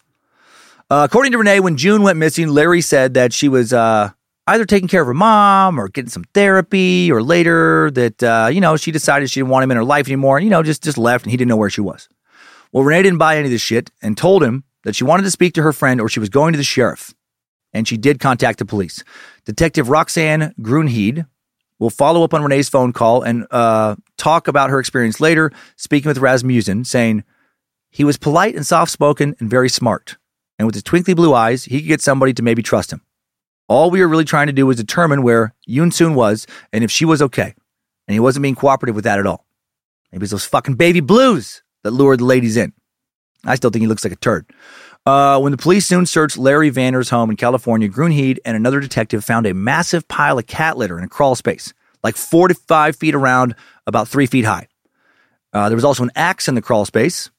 Uh, 0.91 1.07
according 1.09 1.33
to 1.33 1.39
Renee, 1.39 1.59
when 1.59 1.77
June 1.77 2.03
went 2.03 2.19
missing, 2.19 2.49
Larry 2.49 2.83
said 2.83 3.15
that 3.15 3.33
she 3.33 3.49
was 3.49 3.73
uh, 3.73 4.11
either 4.49 4.65
taking 4.65 4.89
care 4.89 5.03
of 5.03 5.07
her 5.07 5.15
mom 5.15 5.79
or 5.79 5.89
getting 5.89 6.11
some 6.11 6.25
therapy, 6.35 7.13
or 7.13 7.23
later 7.23 7.91
that 7.93 8.23
uh, 8.23 8.49
you 8.53 8.61
know 8.61 8.77
she 8.77 8.91
decided 8.91 9.31
she 9.31 9.41
didn't 9.41 9.51
want 9.51 9.65
him 9.65 9.71
in 9.71 9.77
her 9.77 9.85
life 9.85 10.07
anymore, 10.07 10.39
and 10.39 10.45
you 10.45 10.51
know 10.51 10.63
just 10.63 10.83
just 10.83 10.99
left, 10.99 11.25
and 11.25 11.31
he 11.31 11.37
didn't 11.37 11.49
know 11.49 11.57
where 11.57 11.71
she 11.71 11.81
was. 11.81 12.09
Well, 12.73 12.85
Renee 12.85 13.03
didn't 13.03 13.19
buy 13.19 13.37
any 13.37 13.47
of 13.47 13.51
this 13.51 13.63
shit 13.63 13.91
and 14.03 14.17
told 14.17 14.43
him 14.43 14.65
that 14.85 14.95
she 14.95 15.05
wanted 15.05 15.23
to 15.23 15.31
speak 15.31 15.55
to 15.55 15.63
her 15.63 15.73
friend 15.73 16.01
or 16.01 16.09
she 16.09 16.21
was 16.21 16.29
going 16.29 16.53
to 16.53 16.59
the 16.59 16.65
sheriff, 16.65 17.15
and 17.73 17.87
she 17.87 17.97
did 17.97 18.21
contact 18.21 18.59
the 18.59 18.65
police. 18.65 19.05
Detective 19.45 19.89
Roxanne 19.89 20.55
Gruenheid 20.61 21.27
will 21.79 21.91
follow 21.91 22.25
up 22.25 22.35
on 22.35 22.43
Renee's 22.43 22.69
phone 22.69 22.93
call 22.93 23.23
and 23.23 23.47
uh, 23.51 23.97
talk 24.17 24.49
about 24.49 24.71
her 24.71 24.81
experience 24.81 25.21
later, 25.21 25.53
speaking 25.77 26.09
with 26.09 26.19
Rasmussen, 26.19 26.85
saying 26.85 27.25
he 27.91 28.05
was 28.05 28.17
polite 28.17 28.55
and 28.55 28.67
soft 28.67 28.93
spoken 28.93 29.35
and 29.39 29.49
very 29.49 29.69
smart. 29.69 30.17
And 30.59 30.67
with 30.67 30.75
his 30.75 30.83
twinkly 30.83 31.15
blue 31.15 31.35
eyes, 31.35 31.65
he 31.65 31.81
could 31.81 31.89
get 31.89 32.01
somebody 32.01 32.33
to 32.35 32.43
maybe 32.43 32.63
trust 32.63 32.93
him. 32.93 33.03
All 33.69 33.91
we 33.91 34.01
were 34.01 34.09
really 34.09 34.25
trying 34.25 34.47
to 34.47 34.53
do 34.53 34.67
was 34.67 34.77
determine 34.77 35.23
where 35.23 35.55
Yoon 35.69 35.93
Soon 35.93 36.15
was 36.15 36.47
and 36.73 36.83
if 36.83 36.91
she 36.91 37.05
was 37.05 37.23
okay. 37.23 37.55
And 38.07 38.15
he 38.15 38.21
wasn't 38.21 38.43
being 38.43 38.55
cooperative 38.55 38.95
with 38.95 39.05
that 39.05 39.19
at 39.19 39.27
all. 39.27 39.45
Maybe 40.11 40.25
it's 40.25 40.33
those 40.33 40.47
fucking 40.47 40.75
baby 40.75 41.01
blues 41.01 41.63
that 41.85 41.91
lured 41.91 42.21
the 42.21 42.25
ladies 42.25 42.57
in. 42.57 42.73
I 43.45 43.55
still 43.55 43.71
think 43.71 43.83
he 43.83 43.87
looks 43.87 44.05
like 44.05 44.13
a 44.13 44.17
turd. 44.17 44.47
Uh, 45.07 45.39
when 45.39 45.53
the 45.53 45.59
police 45.59 45.87
soon 45.87 46.07
searched 46.07 46.37
Larry 46.37 46.71
Vanner's 46.71 47.11
home 47.11 47.31
in 47.31 47.37
California, 47.37 47.89
Gruenheid 47.89 48.39
and 48.45 48.57
another 48.57 48.81
detective 48.81 49.25
found 49.25 49.47
a 49.47 49.55
massive 49.55 50.09
pile 50.09 50.39
of 50.39 50.47
cat 50.47 50.77
litter 50.77 50.99
in 50.99 51.05
a 51.05 51.09
crawl 51.09 51.35
space, 51.35 51.73
like 52.03 52.17
four 52.17 52.49
to 52.49 52.55
five 52.55 52.97
feet 52.97 53.15
around, 53.15 53.55
about 53.87 54.09
three 54.09 54.27
feet 54.27 54.45
high. 54.45 54.69
Uh, 55.53 55.69
there 55.69 55.77
was 55.77 55.85
also 55.85 56.03
an 56.03 56.11
axe 56.15 56.49
in 56.49 56.55
the 56.55 56.63
crawl 56.63 56.85
space. 56.85 57.31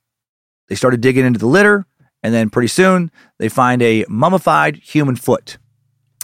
They 0.68 0.76
started 0.76 1.02
digging 1.02 1.26
into 1.26 1.40
the 1.40 1.48
litter, 1.48 1.86
and 2.24 2.34
then 2.34 2.50
pretty 2.50 2.68
soon 2.68 3.12
they 3.38 3.50
find 3.50 3.82
a 3.82 4.06
mummified 4.08 4.78
human 4.78 5.16
foot. 5.16 5.58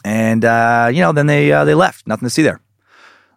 And 0.06 0.46
uh, 0.46 0.92
you 0.94 1.02
know, 1.02 1.12
then 1.12 1.26
they 1.26 1.52
uh, 1.52 1.66
they 1.66 1.74
left. 1.74 2.06
Nothing 2.08 2.28
to 2.28 2.30
see 2.30 2.44
there. 2.44 2.62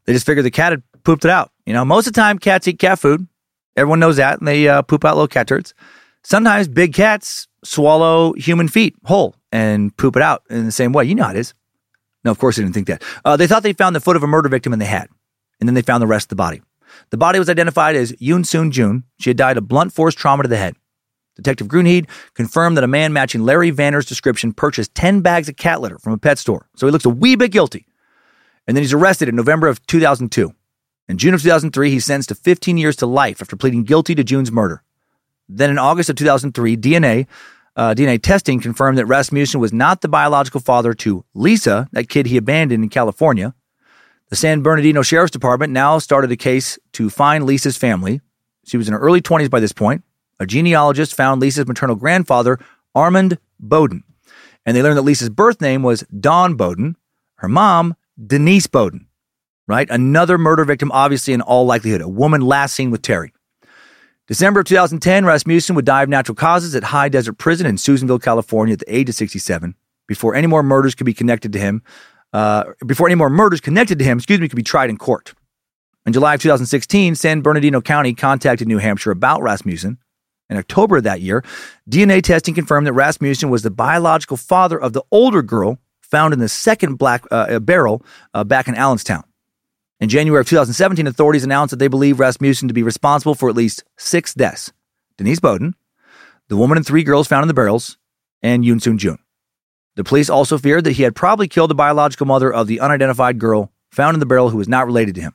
They 0.04 0.12
just 0.12 0.26
figured 0.26 0.44
the 0.44 0.50
cat 0.50 0.72
had 0.72 0.82
pooped 1.02 1.24
it 1.24 1.30
out. 1.30 1.50
You 1.64 1.72
know, 1.72 1.82
most 1.82 2.06
of 2.06 2.12
the 2.12 2.20
time 2.20 2.38
cats 2.38 2.68
eat 2.68 2.78
cat 2.78 2.98
food. 2.98 3.26
Everyone 3.74 4.00
knows 4.00 4.18
that, 4.18 4.38
and 4.38 4.46
they 4.46 4.68
uh, 4.68 4.82
poop 4.82 5.02
out 5.06 5.14
little 5.14 5.28
cat 5.28 5.48
turds. 5.48 5.72
Sometimes 6.22 6.68
big 6.68 6.92
cats 6.92 7.48
swallow 7.64 8.34
human 8.34 8.68
feet 8.68 8.94
whole 9.04 9.34
and 9.50 9.96
poop 9.96 10.14
it 10.14 10.20
out 10.20 10.42
in 10.50 10.66
the 10.66 10.72
same 10.72 10.92
way. 10.92 11.06
You 11.06 11.14
know 11.14 11.24
how 11.24 11.30
it 11.30 11.38
is. 11.38 11.54
No, 12.22 12.30
of 12.30 12.38
course 12.38 12.56
they 12.56 12.62
didn't 12.62 12.74
think 12.74 12.88
that. 12.88 13.02
Uh, 13.24 13.38
they 13.38 13.46
thought 13.46 13.62
they 13.62 13.72
found 13.72 13.96
the 13.96 14.00
foot 14.00 14.16
of 14.16 14.22
a 14.22 14.26
murder 14.26 14.50
victim, 14.50 14.74
and 14.74 14.82
they 14.82 14.86
had. 14.86 15.08
And 15.60 15.68
then 15.68 15.74
they 15.74 15.80
found 15.80 16.02
the 16.02 16.06
rest 16.06 16.26
of 16.26 16.30
the 16.30 16.36
body. 16.36 16.60
The 17.08 17.16
body 17.16 17.38
was 17.38 17.48
identified 17.48 17.96
as 17.96 18.12
Yoon 18.12 18.44
Soon 18.44 18.70
Jun. 18.72 19.04
She 19.18 19.30
had 19.30 19.38
died 19.38 19.56
of 19.56 19.68
blunt 19.68 19.94
force 19.94 20.14
trauma 20.14 20.42
to 20.42 20.50
the 20.50 20.58
head. 20.58 20.76
Detective 21.38 21.68
Gruenheid 21.68 22.08
confirmed 22.34 22.76
that 22.76 22.84
a 22.84 22.88
man 22.88 23.12
matching 23.12 23.42
Larry 23.42 23.70
Vanner's 23.70 24.04
description 24.04 24.52
purchased 24.52 24.94
10 24.94 25.20
bags 25.20 25.48
of 25.48 25.56
cat 25.56 25.80
litter 25.80 25.98
from 25.98 26.12
a 26.12 26.18
pet 26.18 26.36
store. 26.36 26.68
So 26.76 26.86
he 26.86 26.90
looks 26.90 27.04
a 27.04 27.10
wee 27.10 27.36
bit 27.36 27.52
guilty. 27.52 27.86
And 28.66 28.76
then 28.76 28.82
he's 28.82 28.92
arrested 28.92 29.28
in 29.28 29.36
November 29.36 29.68
of 29.68 29.84
2002. 29.86 30.52
In 31.08 31.16
June 31.16 31.32
of 31.32 31.40
2003, 31.40 31.90
he's 31.90 32.04
sentenced 32.04 32.28
to 32.30 32.34
15 32.34 32.76
years 32.76 32.96
to 32.96 33.06
life 33.06 33.40
after 33.40 33.56
pleading 33.56 33.84
guilty 33.84 34.14
to 34.16 34.24
June's 34.24 34.52
murder. 34.52 34.82
Then 35.48 35.70
in 35.70 35.78
August 35.78 36.10
of 36.10 36.16
2003, 36.16 36.76
DNA 36.76 37.26
uh, 37.78 37.94
DNA 37.94 38.20
testing 38.20 38.58
confirmed 38.58 38.98
that 38.98 39.06
Rasmussen 39.06 39.60
was 39.60 39.72
not 39.72 40.00
the 40.00 40.08
biological 40.08 40.60
father 40.60 40.94
to 40.94 41.24
Lisa, 41.32 41.88
that 41.92 42.08
kid 42.08 42.26
he 42.26 42.36
abandoned 42.36 42.82
in 42.82 42.90
California. 42.90 43.54
The 44.30 44.36
San 44.36 44.62
Bernardino 44.62 45.02
Sheriff's 45.02 45.30
Department 45.30 45.72
now 45.72 46.00
started 46.00 46.32
a 46.32 46.36
case 46.36 46.76
to 46.94 47.08
find 47.08 47.44
Lisa's 47.44 47.76
family. 47.76 48.20
She 48.66 48.76
was 48.76 48.88
in 48.88 48.94
her 48.94 49.00
early 49.00 49.22
20s 49.22 49.48
by 49.48 49.60
this 49.60 49.72
point. 49.72 50.02
A 50.40 50.46
genealogist 50.46 51.14
found 51.14 51.40
Lisa's 51.40 51.66
maternal 51.66 51.96
grandfather, 51.96 52.58
Armand 52.94 53.38
Bowden, 53.58 54.04
and 54.64 54.76
they 54.76 54.82
learned 54.82 54.98
that 54.98 55.02
Lisa's 55.02 55.30
birth 55.30 55.60
name 55.60 55.82
was 55.82 56.04
Dawn 56.20 56.54
Bowden, 56.54 56.96
her 57.36 57.48
mom, 57.48 57.96
Denise 58.24 58.66
Bowden, 58.66 59.06
right? 59.66 59.88
Another 59.90 60.38
murder 60.38 60.64
victim, 60.64 60.92
obviously, 60.92 61.34
in 61.34 61.40
all 61.40 61.64
likelihood, 61.64 62.00
a 62.00 62.08
woman 62.08 62.40
last 62.40 62.74
seen 62.74 62.90
with 62.90 63.02
Terry. 63.02 63.32
December 64.26 64.60
of 64.60 64.66
2010, 64.66 65.24
Rasmussen 65.24 65.74
would 65.74 65.86
die 65.86 66.02
of 66.02 66.08
natural 66.10 66.34
causes 66.34 66.74
at 66.74 66.84
High 66.84 67.08
Desert 67.08 67.38
Prison 67.38 67.66
in 67.66 67.78
Susanville, 67.78 68.18
California, 68.18 68.74
at 68.74 68.80
the 68.80 68.94
age 68.94 69.08
of 69.08 69.14
67. 69.14 69.74
Before 70.06 70.34
any 70.34 70.46
more 70.46 70.62
murders 70.62 70.94
could 70.94 71.06
be 71.06 71.14
connected 71.14 71.52
to 71.54 71.58
him, 71.58 71.82
uh, 72.34 72.64
before 72.86 73.08
any 73.08 73.14
more 73.14 73.30
murders 73.30 73.60
connected 73.60 73.98
to 73.98 74.04
him, 74.04 74.18
excuse 74.18 74.38
me, 74.38 74.48
could 74.48 74.56
be 74.56 74.62
tried 74.62 74.90
in 74.90 74.98
court. 74.98 75.32
In 76.04 76.12
July 76.12 76.34
of 76.34 76.42
2016, 76.42 77.14
San 77.14 77.40
Bernardino 77.40 77.80
County 77.80 78.12
contacted 78.14 78.68
New 78.68 78.78
Hampshire 78.78 79.10
about 79.10 79.42
Rasmussen. 79.42 79.98
In 80.50 80.56
October 80.56 80.96
of 80.98 81.04
that 81.04 81.20
year, 81.20 81.44
DNA 81.88 82.22
testing 82.22 82.54
confirmed 82.54 82.86
that 82.86 82.94
Rasmussen 82.94 83.50
was 83.50 83.62
the 83.62 83.70
biological 83.70 84.36
father 84.36 84.80
of 84.80 84.92
the 84.92 85.02
older 85.10 85.42
girl 85.42 85.78
found 86.00 86.32
in 86.32 86.40
the 86.40 86.48
second 86.48 86.96
black 86.96 87.24
uh, 87.30 87.58
barrel 87.58 88.02
uh, 88.32 88.44
back 88.44 88.66
in 88.66 88.74
Allenstown. 88.74 89.24
In 90.00 90.08
January 90.08 90.40
of 90.40 90.48
2017, 90.48 91.06
authorities 91.06 91.44
announced 91.44 91.72
that 91.72 91.78
they 91.78 91.88
believe 91.88 92.20
Rasmussen 92.20 92.68
to 92.68 92.74
be 92.74 92.82
responsible 92.82 93.34
for 93.34 93.48
at 93.48 93.56
least 93.56 93.84
six 93.96 94.32
deaths 94.32 94.72
Denise 95.16 95.40
Bowden, 95.40 95.74
the 96.46 96.56
woman 96.56 96.78
and 96.78 96.86
three 96.86 97.02
girls 97.02 97.26
found 97.26 97.42
in 97.42 97.48
the 97.48 97.54
barrels, 97.54 97.98
and 98.40 98.64
Yoon 98.64 98.80
Soon 98.80 98.96
Jun. 98.96 99.18
The 99.96 100.04
police 100.04 100.30
also 100.30 100.56
feared 100.56 100.84
that 100.84 100.92
he 100.92 101.02
had 101.02 101.16
probably 101.16 101.48
killed 101.48 101.70
the 101.70 101.74
biological 101.74 102.24
mother 102.24 102.52
of 102.52 102.68
the 102.68 102.78
unidentified 102.78 103.40
girl 103.40 103.72
found 103.90 104.14
in 104.14 104.20
the 104.20 104.26
barrel 104.26 104.50
who 104.50 104.56
was 104.56 104.68
not 104.68 104.86
related 104.86 105.16
to 105.16 105.20
him. 105.20 105.34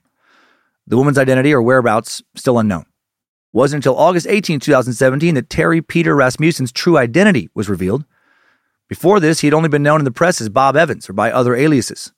The 0.88 0.96
woman's 0.96 1.18
identity 1.18 1.54
or 1.54 1.62
whereabouts 1.62 2.24
still 2.36 2.58
unknown. 2.58 2.86
Wasn't 3.54 3.78
until 3.78 3.98
August 3.98 4.26
18, 4.28 4.60
2017 4.60 5.36
that 5.36 5.50
Terry 5.50 5.80
Peter 5.80 6.16
Rasmussen's 6.16 6.72
true 6.72 6.98
identity 6.98 7.50
was 7.54 7.70
revealed. 7.70 8.04
Before 8.90 9.20
this, 9.20 9.42
he 9.42 9.48
had 9.48 9.54
only 9.54 9.70
been 9.70 9.84
known 9.84 10.02
in 10.02 10.06
the 10.06 10.12
press 10.12 10.42
as 10.42 10.50
Bob 10.50 10.76
Evans 10.76 11.08
or 11.08 11.14
by 11.14 11.32
other 11.32 11.56
aliases. 11.56 12.12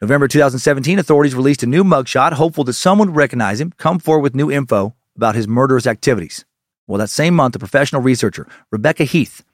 November 0.00 0.26
2017, 0.28 0.98
authorities 0.98 1.34
released 1.34 1.62
a 1.62 1.66
new 1.66 1.84
mugshot, 1.84 2.32
hopeful 2.32 2.64
that 2.64 2.72
someone 2.72 3.08
would 3.08 3.16
recognize 3.16 3.60
him, 3.60 3.72
come 3.76 3.98
forward 3.98 4.22
with 4.22 4.34
new 4.34 4.50
info 4.50 4.94
about 5.14 5.34
his 5.34 5.46
murderous 5.46 5.86
activities. 5.86 6.46
Well, 6.86 6.98
that 6.98 7.10
same 7.10 7.34
month, 7.34 7.56
a 7.56 7.58
professional 7.58 8.00
researcher, 8.00 8.46
Rebecca 8.70 9.04
Heath, 9.04 9.44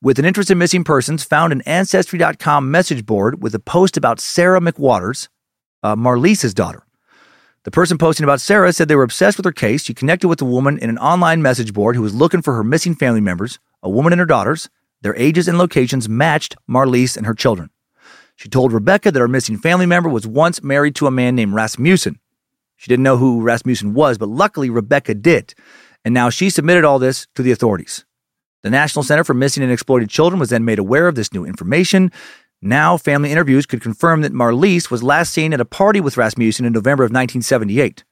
with 0.00 0.18
an 0.18 0.24
interest 0.24 0.50
in 0.50 0.58
missing 0.58 0.84
persons, 0.84 1.24
found 1.24 1.52
an 1.52 1.62
Ancestry.com 1.62 2.70
message 2.70 3.04
board 3.04 3.42
with 3.42 3.54
a 3.54 3.58
post 3.58 3.96
about 3.96 4.20
Sarah 4.20 4.60
McWaters, 4.60 5.28
uh, 5.82 5.96
Marlise's 5.96 6.54
daughter. 6.54 6.84
The 7.68 7.72
person 7.72 7.98
posting 7.98 8.24
about 8.24 8.40
Sarah 8.40 8.72
said 8.72 8.88
they 8.88 8.96
were 8.96 9.02
obsessed 9.02 9.36
with 9.36 9.44
her 9.44 9.52
case. 9.52 9.84
She 9.84 9.92
connected 9.92 10.26
with 10.26 10.40
a 10.40 10.46
woman 10.46 10.78
in 10.78 10.88
an 10.88 10.96
online 10.96 11.42
message 11.42 11.74
board 11.74 11.96
who 11.96 12.00
was 12.00 12.14
looking 12.14 12.40
for 12.40 12.54
her 12.54 12.64
missing 12.64 12.94
family 12.94 13.20
members, 13.20 13.58
a 13.82 13.90
woman 13.90 14.10
and 14.10 14.20
her 14.20 14.24
daughters. 14.24 14.70
Their 15.02 15.14
ages 15.16 15.48
and 15.48 15.58
locations 15.58 16.08
matched 16.08 16.56
Marlise 16.66 17.14
and 17.14 17.26
her 17.26 17.34
children. 17.34 17.68
She 18.36 18.48
told 18.48 18.72
Rebecca 18.72 19.10
that 19.12 19.20
her 19.20 19.28
missing 19.28 19.58
family 19.58 19.84
member 19.84 20.08
was 20.08 20.26
once 20.26 20.62
married 20.62 20.94
to 20.94 21.06
a 21.06 21.10
man 21.10 21.36
named 21.36 21.52
Rasmussen. 21.52 22.18
She 22.78 22.88
didn't 22.88 23.02
know 23.02 23.18
who 23.18 23.42
Rasmussen 23.42 23.92
was, 23.92 24.16
but 24.16 24.30
luckily 24.30 24.70
Rebecca 24.70 25.14
did. 25.14 25.52
And 26.06 26.14
now 26.14 26.30
she 26.30 26.48
submitted 26.48 26.84
all 26.84 26.98
this 26.98 27.26
to 27.34 27.42
the 27.42 27.52
authorities. 27.52 28.06
The 28.62 28.70
National 28.70 29.02
Center 29.02 29.24
for 29.24 29.34
Missing 29.34 29.62
and 29.62 29.70
Exploited 29.70 30.08
Children 30.08 30.40
was 30.40 30.48
then 30.48 30.64
made 30.64 30.78
aware 30.78 31.06
of 31.06 31.16
this 31.16 31.34
new 31.34 31.44
information. 31.44 32.12
Now, 32.60 32.96
family 32.96 33.30
interviews 33.30 33.66
could 33.66 33.80
confirm 33.80 34.22
that 34.22 34.32
Marlise 34.32 34.90
was 34.90 35.02
last 35.02 35.32
seen 35.32 35.52
at 35.52 35.60
a 35.60 35.64
party 35.64 36.00
with 36.00 36.16
Rasmussen 36.16 36.66
in 36.66 36.72
November 36.72 37.04
of 37.04 37.10
1978. 37.10 38.02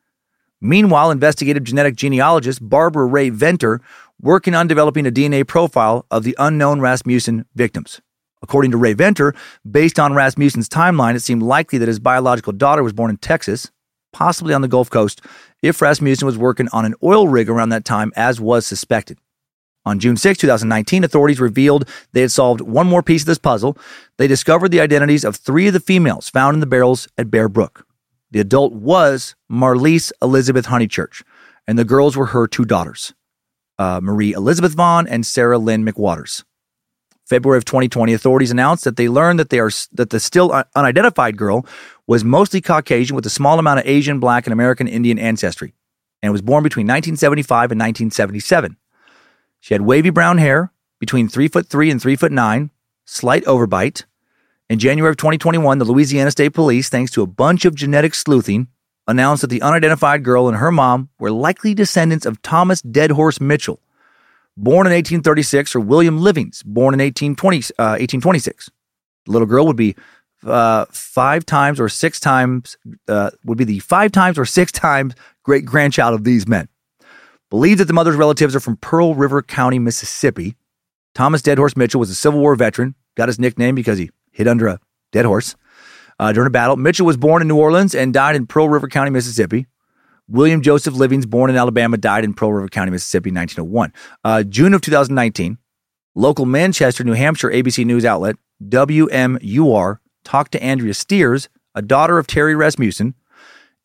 Meanwhile, 0.61 1.11
investigative 1.11 1.65
genetic 1.65 1.97
genealogist 1.97 2.67
Barbara 2.67 3.07
Rae-Venter 3.07 3.81
working 4.21 4.55
on 4.55 4.69
developing 4.69 5.07
a 5.07 5.11
DNA 5.11 5.47
profile 5.47 6.07
of 6.11 6.23
the 6.23 6.37
unknown 6.39 6.81
Rasmussen 6.81 7.45
victims. 7.55 8.01
According 8.41 8.71
to 8.71 8.77
Rae-Venter, 8.77 9.35
based 9.69 9.99
on 9.99 10.15
Rasmussen's 10.15 10.69
timeline, 10.69 11.17
it 11.17 11.23
seemed 11.23 11.43
likely 11.43 11.79
that 11.79 11.89
his 11.89 11.99
biological 11.99 12.53
daughter 12.53 12.83
was 12.85 12.93
born 12.93 13.11
in 13.11 13.17
Texas, 13.17 13.73
possibly 14.13 14.55
on 14.55 14.63
the 14.63 14.69
Gulf 14.69 14.89
Coast, 14.89 15.21
if 15.61 15.83
Rasmussen 15.83 16.25
was 16.25 16.39
working 16.39 16.69
on 16.73 16.85
an 16.85 16.95
oil 17.03 17.27
rig 17.27 17.51
around 17.51 17.71
that 17.71 17.85
time, 17.85 18.13
as 18.15 18.41
was 18.41 18.65
suspected. 18.65 19.19
On 19.87 20.01
June 20.01 20.17
6, 20.17 20.41
2019, 20.41 21.05
authorities 21.05 21.41
revealed 21.41 21.89
they 22.13 22.21
had 22.21 22.33
solved 22.33 22.61
one 22.61 22.89
more 22.89 23.05
piece 23.05 23.23
of 23.23 23.27
this 23.27 23.39
puzzle. 23.39 23.79
They 24.19 24.27
discovered 24.27 24.73
the 24.73 24.81
identities 24.81 25.25
of 25.25 25.37
three 25.37 25.69
of 25.69 25.75
the 25.75 25.81
females 25.81 26.29
found 26.29 26.55
in 26.55 26.61
the 26.61 26.67
barrels 26.67 27.07
at 27.17 27.31
Bear 27.31 27.49
Brook. 27.49 27.87
The 28.33 28.41
adult 28.41 28.73
was 28.73 29.37
Marlise 29.51 30.11
Elizabeth 30.21 30.67
Honeychurch, 30.67 31.23
and 31.69 31.79
the 31.79 31.85
girls 31.85 32.17
were 32.17 32.27
her 32.27 32.49
two 32.49 32.65
daughters, 32.65 33.15
uh, 33.79 34.01
Marie 34.03 34.33
Elizabeth 34.33 34.75
Vaughn 34.75 35.07
and 35.07 35.25
Sarah 35.25 35.57
Lynn 35.57 35.87
McWaters. 35.87 36.43
February 37.25 37.59
of 37.59 37.65
2020, 37.65 38.13
authorities 38.13 38.51
announced 38.51 38.83
that 38.85 38.97
they 38.97 39.09
learned 39.09 39.39
that 39.39 39.51
they 39.51 39.61
are 39.61 39.71
that 39.93 40.11
the 40.11 40.19
still 40.19 40.65
unidentified 40.75 41.37
girl 41.37 41.65
was 42.09 42.25
mostly 42.25 42.61
Caucasian 42.61 43.15
with 43.15 43.27
a 43.27 43.31
small 43.31 43.59
amount 43.61 43.81
of 43.81 43.87
Asian, 43.87 44.19
Black, 44.19 44.47
and 44.47 44.53
American 44.53 44.89
Indian 44.89 45.19
ancestry. 45.19 45.75
and 46.23 46.33
was 46.33 46.43
born 46.43 46.65
between 46.65 46.87
1975 46.87 47.71
and 47.71 47.79
1977. 47.81 48.77
She 49.67 49.75
had 49.75 49.81
wavy 49.81 50.11
brown 50.11 50.39
hair, 50.39 50.71
between 51.01 51.29
three 51.29 51.49
foot 51.49 51.67
three 51.67 51.91
and 51.91 52.01
three 52.01 52.15
foot 52.15 52.31
nine, 52.31 52.71
slight 53.05 53.45
overbite. 53.47 54.05
In 54.71 54.79
January 54.79 55.11
of 55.11 55.17
2021, 55.17 55.79
the 55.79 55.85
Louisiana 55.85 56.31
State 56.31 56.51
Police, 56.51 56.89
thanks 56.89 57.11
to 57.11 57.23
a 57.23 57.27
bunch 57.27 57.65
of 57.65 57.75
genetic 57.75 58.15
sleuthing, 58.15 58.69
announced 59.09 59.41
that 59.41 59.49
the 59.49 59.63
unidentified 59.63 60.23
girl 60.23 60.47
and 60.47 60.59
her 60.59 60.71
mom 60.71 61.09
were 61.19 61.33
likely 61.33 61.75
descendants 61.75 62.27
of 62.27 62.41
Thomas 62.43 62.81
Deadhorse 62.81 63.41
Mitchell, 63.41 63.81
born 64.57 64.87
in 64.87 64.93
1836, 64.93 65.75
or 65.75 65.81
William 65.81 66.21
Livings, 66.21 66.63
born 66.63 66.95
in 66.95 67.01
1820, 67.01 67.57
uh, 67.77 67.99
1826. 67.99 68.71
The 69.25 69.33
little 69.33 69.49
girl 69.49 69.67
would 69.67 69.75
be 69.75 69.97
uh, 70.45 70.85
five 70.93 71.45
times 71.45 71.81
or 71.81 71.89
six 71.89 72.21
times, 72.21 72.77
uh, 73.09 73.31
would 73.45 73.59
be 73.59 73.65
the 73.65 73.81
five 73.81 74.13
times 74.13 74.39
or 74.39 74.45
six 74.45 74.71
times 74.71 75.17
great 75.43 75.65
grandchild 75.65 76.15
of 76.15 76.23
these 76.23 76.47
men. 76.47 76.69
Believed 77.51 77.81
that 77.81 77.85
the 77.85 77.93
mother's 77.93 78.17
relatives 78.17 78.57
are 78.57 78.61
from 78.61 78.77
Pearl 78.77 79.15
River 79.15 79.41
County, 79.43 79.79
Mississippi. 79.79 80.57
Thomas 81.15 81.43
Deadhorse 81.43 81.77
Mitchell 81.77 82.01
was 82.01 82.11
a 82.11 82.15
Civil 82.15 82.41
War 82.41 82.57
veteran, 82.57 82.95
got 83.17 83.29
his 83.29 83.39
nickname 83.39 83.75
because 83.75 83.99
he 83.99 84.11
hid 84.33 84.49
under 84.49 84.67
a 84.67 84.81
dead 85.13 85.25
horse 85.25 85.55
uh, 86.19 86.33
during 86.33 86.49
a 86.49 86.51
battle. 86.51 86.77
Mitchell 86.77 87.07
was 87.07 87.17
born 87.17 87.43
in 87.43 87.49
New 87.49 87.57
Orleans 87.57 87.95
and 87.95 88.13
died 88.13 88.37
in 88.37 88.47
Pearl 88.47 88.69
River 88.69 88.89
County, 88.89 89.11
Mississippi. 89.11 89.67
William 90.29 90.61
Joseph 90.61 90.95
Livings, 90.95 91.25
born 91.25 91.51
in 91.51 91.57
Alabama, 91.57 91.97
died 91.97 92.25
in 92.25 92.35
Pearl 92.35 92.53
River 92.53 92.69
County, 92.69 92.91
Mississippi, 92.91 93.31
1901. 93.31 93.93
Uh, 94.25 94.43
June 94.43 94.75
of 94.75 94.81
2019, 94.81 95.59
local 96.17 96.47
Manchester, 96.47 97.05
New 97.05 97.13
Hampshire 97.13 97.51
ABC 97.51 97.87
News 97.87 98.05
outlet, 98.05 98.37
WMUR, 98.65 99.99
talked 100.25 100.53
to 100.53 100.63
Andrea 100.63 100.95
Steers, 100.95 101.49
a 101.77 101.83
daughter 101.83 102.19
of 102.19 102.27
Terry 102.27 102.57
Rasmussen. 102.57 103.15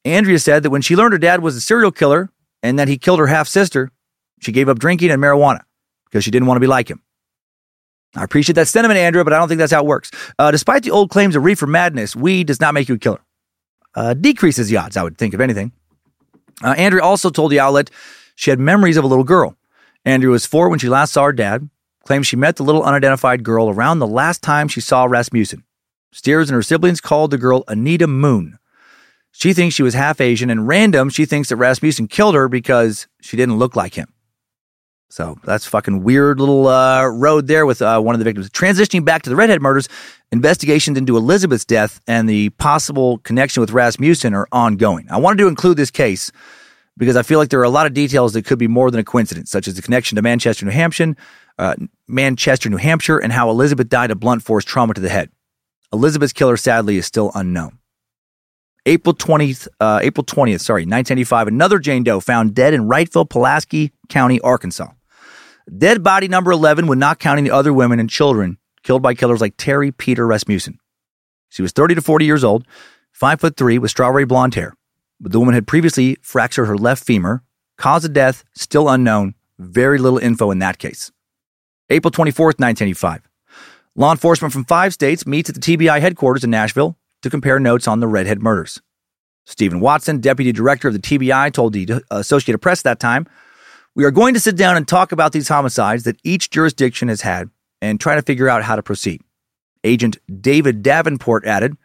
Andrea 0.04 0.40
said 0.40 0.64
that 0.64 0.72
when 0.72 0.82
she 0.82 0.96
learned 0.96 1.14
her 1.14 1.20
dad 1.20 1.44
was 1.44 1.56
a 1.56 1.62
serial 1.62 1.92
killer 1.92 2.32
and 2.64 2.80
that 2.80 2.88
he 2.88 2.98
killed 2.98 3.20
her 3.20 3.28
half 3.28 3.48
sister, 3.48 3.92
she 4.40 4.52
gave 4.52 4.70
up 4.70 4.80
drinking 4.80 5.12
and 5.12 5.22
marijuana 5.22 5.62
because 6.06 6.24
she 6.24 6.32
didn't 6.32 6.48
want 6.48 6.58
to 6.58 6.62
be 6.62 6.68
like 6.68 6.90
him. 6.90 7.02
I 8.16 8.24
appreciate 8.24 8.56
that 8.56 8.68
sentiment, 8.68 8.98
Andrea, 8.98 9.24
but 9.24 9.34
I 9.34 9.38
don't 9.38 9.48
think 9.48 9.60
that's 9.60 9.72
how 9.72 9.82
it 9.82 9.86
works. 9.86 10.12
Uh, 10.38 10.52
despite 10.52 10.84
the 10.84 10.92
old 10.92 11.10
claims 11.10 11.36
of 11.36 11.44
reefer 11.44 11.68
madness, 11.68 12.16
weed 12.16 12.48
does 12.48 12.60
not 12.60 12.74
make 12.74 12.90
you 12.90 12.96
a 12.96 13.00
killer. 13.00 13.22
Uh, 13.96 14.14
decreases 14.14 14.70
the 14.70 14.78
odds, 14.78 14.98
I 14.98 15.04
would 15.04 15.18
think, 15.18 15.34
of 15.34 15.42
anything. 15.42 15.72
Uh, 16.62 16.76
Andrea 16.78 17.04
also 17.04 17.30
told 17.30 17.52
the 17.52 17.60
outlet 17.60 17.90
she 18.36 18.50
had 18.50 18.60
memories 18.60 18.98
of 18.98 19.04
a 19.04 19.08
little 19.08 19.24
girl. 19.24 19.56
Andrea 20.04 20.32
was 20.32 20.46
four 20.46 20.70
when 20.70 20.80
she 20.80 20.90
last 20.90 21.14
saw 21.14 21.26
her 21.26 21.34
dad, 21.34 21.70
claims 22.04 22.28
she 22.28 22.36
met 22.36 22.56
the 22.58 22.64
little 22.64 22.84
unidentified 22.84 23.44
girl 23.44 23.70
around 23.70 24.00
the 24.00 24.08
last 24.08 24.42
time 24.42 24.68
she 24.68 24.82
saw 24.82 25.06
Rasmussen. 25.06 25.64
Steers 26.12 26.50
and 26.50 26.56
her 26.56 26.64
siblings 26.64 27.00
called 27.00 27.32
the 27.32 27.38
girl 27.38 27.64
Anita 27.68 28.08
Moon. 28.08 28.58
She 29.32 29.54
thinks 29.54 29.76
she 29.76 29.84
was 29.84 29.94
half 29.94 30.22
Asian, 30.22 30.50
and 30.50 30.68
random, 30.68 31.10
she 31.10 31.26
thinks 31.26 31.50
that 31.50 31.56
Rasmussen 31.56 32.08
killed 32.08 32.36
her 32.36 32.48
because 32.48 33.08
she 33.22 33.38
didn't 33.38 33.58
look 33.58 33.76
like 33.76 33.96
him. 33.96 34.14
So 35.10 35.38
that's 35.44 35.66
fucking 35.66 36.04
weird 36.04 36.40
little 36.40 36.68
uh, 36.68 37.06
road 37.06 37.48
there 37.48 37.66
with 37.66 37.82
uh, 37.82 38.00
one 38.00 38.16
of 38.16 38.20
the 38.20 38.26
victims. 38.26 38.50
Transitioning 38.50 39.04
back 39.04 39.24
to 39.24 39.30
the 39.30 39.36
redhead 39.36 39.62
murders, 39.62 39.90
investigations 40.32 40.98
into 40.98 41.18
Elizabeth's 41.18 41.66
death 41.66 42.00
and 42.08 42.30
the 42.30 42.50
possible 42.52 43.18
connection 43.20 43.60
with 43.60 43.72
Rasmussen 43.72 44.34
are 44.34 44.48
ongoing. 44.54 45.08
I 45.12 45.18
wanted 45.18 45.40
to 45.40 45.50
include 45.50 45.76
this 45.76 45.92
case 45.92 46.32
because 46.98 47.18
I 47.18 47.24
feel 47.24 47.40
like 47.40 47.50
there 47.50 47.60
are 47.60 47.64
a 47.64 47.70
lot 47.70 47.88
of 47.88 47.94
details 47.94 48.32
that 48.34 48.46
could 48.46 48.58
be 48.60 48.68
more 48.68 48.90
than 48.90 49.02
a 49.02 49.04
coincidence, 49.04 49.52
such 49.52 49.68
as 49.68 49.76
the 49.76 49.82
connection 49.82 50.16
to 50.16 50.22
Manchester, 50.22 50.66
New 50.66 50.72
Hampshire, 50.72 51.16
uh, 51.58 51.76
Manchester, 52.08 52.70
New 52.70 52.78
Hampshire, 52.78 53.18
and 53.18 53.34
how 53.34 53.50
Elizabeth 53.50 53.90
died 53.90 54.12
of 54.12 54.20
blunt 54.20 54.44
force 54.44 54.64
trauma 54.64 54.94
to 54.94 55.02
the 55.02 55.10
head. 55.10 55.30
Elizabeth's 55.92 56.32
killer, 56.32 56.56
sadly, 56.56 56.96
is 56.96 57.06
still 57.06 57.32
unknown. 57.36 57.80
April 58.86 59.14
20th, 59.14 59.68
uh, 59.80 60.00
April 60.02 60.26
20th, 60.26 60.62
sorry, 60.62 60.82
1985, 60.82 61.48
another 61.48 61.78
Jane 61.78 62.04
Doe 62.04 62.20
found 62.20 62.56
dead 62.56 62.74
in 62.74 62.88
Wrightsville, 62.88 63.30
Pulaski 63.30 63.92
County, 64.10 64.40
Arkansas. 64.42 64.90
Dead 65.78 66.02
body 66.02 66.28
number 66.28 66.52
11 66.52 66.88
when 66.88 66.98
not 66.98 67.20
counting 67.20 67.44
the 67.44 67.52
other 67.52 67.72
women 67.72 68.00
and 68.00 68.10
children 68.10 68.58
killed 68.84 69.04
by 69.04 69.14
killers 69.14 69.40
like 69.40 69.56
Terry 69.58 69.92
Peter 69.92 70.26
Rasmussen. 70.26 70.80
She 71.50 71.62
was 71.62 71.72
30 71.72 71.96
to 71.96 72.02
40 72.02 72.26
years 72.26 72.44
old, 72.44 72.66
5 73.12 73.40
foot 73.40 73.56
3 73.56 73.78
with 73.78 73.92
strawberry 73.92 74.26
blonde 74.26 74.56
hair. 74.56 74.74
But 75.20 75.32
the 75.32 75.40
woman 75.40 75.54
had 75.54 75.68
previously 75.68 76.18
fractured 76.24 76.68
her 76.68 76.78
left 76.78 77.04
femur. 77.04 77.44
Cause 77.78 78.06
of 78.06 78.14
death 78.14 78.44
still 78.56 78.90
unknown. 78.90 79.36
Very 79.60 80.00
little 80.00 80.18
info 80.18 80.50
in 80.50 80.60
that 80.60 80.80
case. 80.80 81.12
April 81.90 82.12
24th, 82.12 82.58
1985. 82.60 83.22
Law 83.96 84.12
enforcement 84.12 84.54
from 84.54 84.66
five 84.66 84.94
states 84.94 85.28
meets 85.28 85.50
at 85.50 85.56
the 85.56 85.62
TBI 85.62 86.00
headquarters 86.00 86.44
in 86.44 86.50
Nashville 86.50 86.98
to 87.22 87.30
compare 87.30 87.60
notes 87.60 87.88
on 87.88 88.00
the 88.00 88.08
redhead 88.08 88.42
murders. 88.42 88.82
Stephen 89.46 89.80
Watson, 89.80 90.20
deputy 90.20 90.52
director 90.52 90.88
of 90.88 90.94
the 90.94 91.00
TBI, 91.00 91.52
told 91.52 91.74
the 91.74 92.04
Associated 92.12 92.60
Press 92.60 92.82
that 92.84 93.00
time 93.00 93.28
we 93.94 94.06
are 94.06 94.12
going 94.12 94.34
to 94.34 94.40
sit 94.40 94.56
down 94.56 94.78
and 94.78 94.88
talk 94.88 95.12
about 95.12 95.34
these 95.34 95.50
homicides 95.50 96.04
that 96.04 96.20
each 96.24 96.50
jurisdiction 96.50 97.10
has 97.10 97.22
had 97.22 97.50
and 97.82 98.00
try 98.00 98.16
to 98.16 98.22
figure 98.22 98.48
out 98.48 98.64
how 98.64 98.76
to 98.76 98.84
proceed. 98.84 99.22
Agent 99.84 100.18
David 100.42 100.82
Davenport 100.82 101.46
added, 101.46 101.76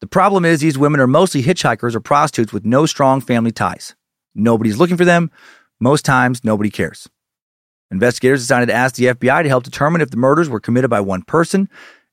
The 0.00 0.06
problem 0.06 0.44
is 0.44 0.60
these 0.60 0.78
women 0.78 1.00
are 1.00 1.08
mostly 1.08 1.42
hitchhikers 1.42 1.94
or 1.94 2.00
prostitutes 2.00 2.52
with 2.52 2.64
no 2.64 2.86
strong 2.86 3.20
family 3.20 3.50
ties. 3.50 3.96
Nobody's 4.34 4.76
looking 4.76 4.96
for 4.96 5.04
them. 5.04 5.30
Most 5.80 6.04
times, 6.04 6.44
nobody 6.44 6.70
cares. 6.70 7.08
Investigators 7.90 8.42
decided 8.42 8.66
to 8.66 8.74
ask 8.74 8.94
the 8.94 9.06
FBI 9.06 9.42
to 9.42 9.48
help 9.48 9.64
determine 9.64 10.02
if 10.02 10.10
the 10.10 10.16
murders 10.16 10.48
were 10.48 10.60
committed 10.60 10.90
by 10.90 11.00
one 11.00 11.22
person. 11.22 11.68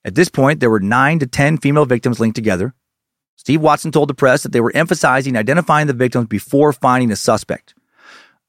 At 0.08 0.16
this 0.16 0.30
point, 0.30 0.62
there 0.62 0.70
were 0.70 0.80
nine 0.80 1.20
to 1.20 1.28
10 1.28 1.58
female 1.58 1.86
victims 1.86 2.18
linked 2.18 2.38
together. 2.38 2.74
Steve 3.36 3.60
Watson 3.60 3.92
told 3.92 4.10
the 4.10 4.14
press 4.14 4.42
that 4.42 4.54
they 4.54 4.62
were 4.62 4.72
emphasizing 4.74 5.36
identifying 5.36 5.88
the 5.88 5.94
victims 5.94 6.28
before 6.28 6.72
finding 6.72 7.12
a 7.12 7.16
suspect. 7.18 7.76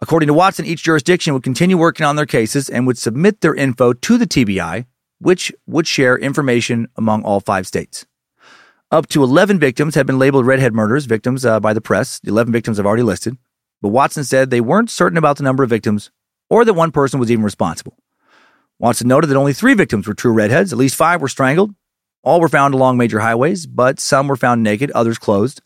According 0.00 0.28
to 0.28 0.34
Watson, 0.34 0.64
each 0.64 0.84
jurisdiction 0.84 1.34
would 1.34 1.42
continue 1.42 1.76
working 1.76 2.06
on 2.06 2.14
their 2.14 2.26
cases 2.26 2.68
and 2.68 2.86
would 2.86 2.96
submit 2.96 3.40
their 3.40 3.56
info 3.56 3.92
to 3.92 4.16
the 4.16 4.26
TBI, 4.26 4.86
which 5.18 5.52
would 5.66 5.88
share 5.88 6.16
information 6.16 6.86
among 6.94 7.24
all 7.24 7.40
five 7.40 7.66
states. 7.66 8.06
Up 8.92 9.08
to 9.08 9.24
11 9.24 9.58
victims 9.58 9.96
have 9.96 10.06
been 10.06 10.20
labeled 10.20 10.46
redhead 10.46 10.74
murders 10.74 11.06
victims 11.06 11.44
uh, 11.44 11.58
by 11.58 11.72
the 11.72 11.80
press. 11.80 12.20
The 12.20 12.30
11 12.30 12.52
victims 12.52 12.76
have 12.76 12.86
already 12.86 13.02
listed. 13.02 13.36
But 13.82 13.88
Watson 13.88 14.22
said 14.22 14.50
they 14.50 14.60
weren't 14.60 14.90
certain 14.90 15.18
about 15.18 15.38
the 15.38 15.42
number 15.42 15.64
of 15.64 15.70
victims 15.70 16.12
or 16.48 16.64
that 16.64 16.74
one 16.74 16.92
person 16.92 17.18
was 17.18 17.32
even 17.32 17.44
responsible. 17.44 17.98
Watson 18.78 19.08
noted 19.08 19.26
that 19.28 19.36
only 19.36 19.52
three 19.52 19.74
victims 19.74 20.06
were 20.06 20.14
true 20.14 20.32
redheads. 20.32 20.72
At 20.72 20.78
least 20.78 20.94
five 20.94 21.20
were 21.20 21.28
strangled. 21.28 21.74
All 22.22 22.40
were 22.40 22.48
found 22.48 22.74
along 22.74 22.96
major 22.96 23.20
highways, 23.20 23.66
but 23.66 23.98
some 23.98 24.28
were 24.28 24.36
found 24.36 24.62
naked, 24.62 24.90
others 24.92 25.18
clothed. 25.18 25.60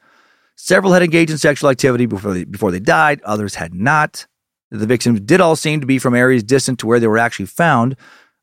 Several 0.57 0.93
had 0.93 1.03
engaged 1.03 1.31
in 1.31 1.39
sexual 1.39 1.71
activity 1.71 2.07
before 2.07 2.35
they, 2.35 2.45
before 2.45 2.71
they 2.71 2.81
died, 2.81 3.21
others 3.23 3.57
had 3.57 3.75
not. 3.75 4.27
The 4.71 4.87
victims 4.87 5.21
did 5.21 5.41
all 5.41 5.57
seem 5.57 5.81
to 5.81 5.87
be 5.87 5.99
from 5.99 6.15
areas 6.15 6.43
distant 6.43 6.79
to 6.81 6.87
where 6.87 7.01
they 7.01 7.07
were 7.07 7.19
actually 7.19 7.47
found, 7.47 7.97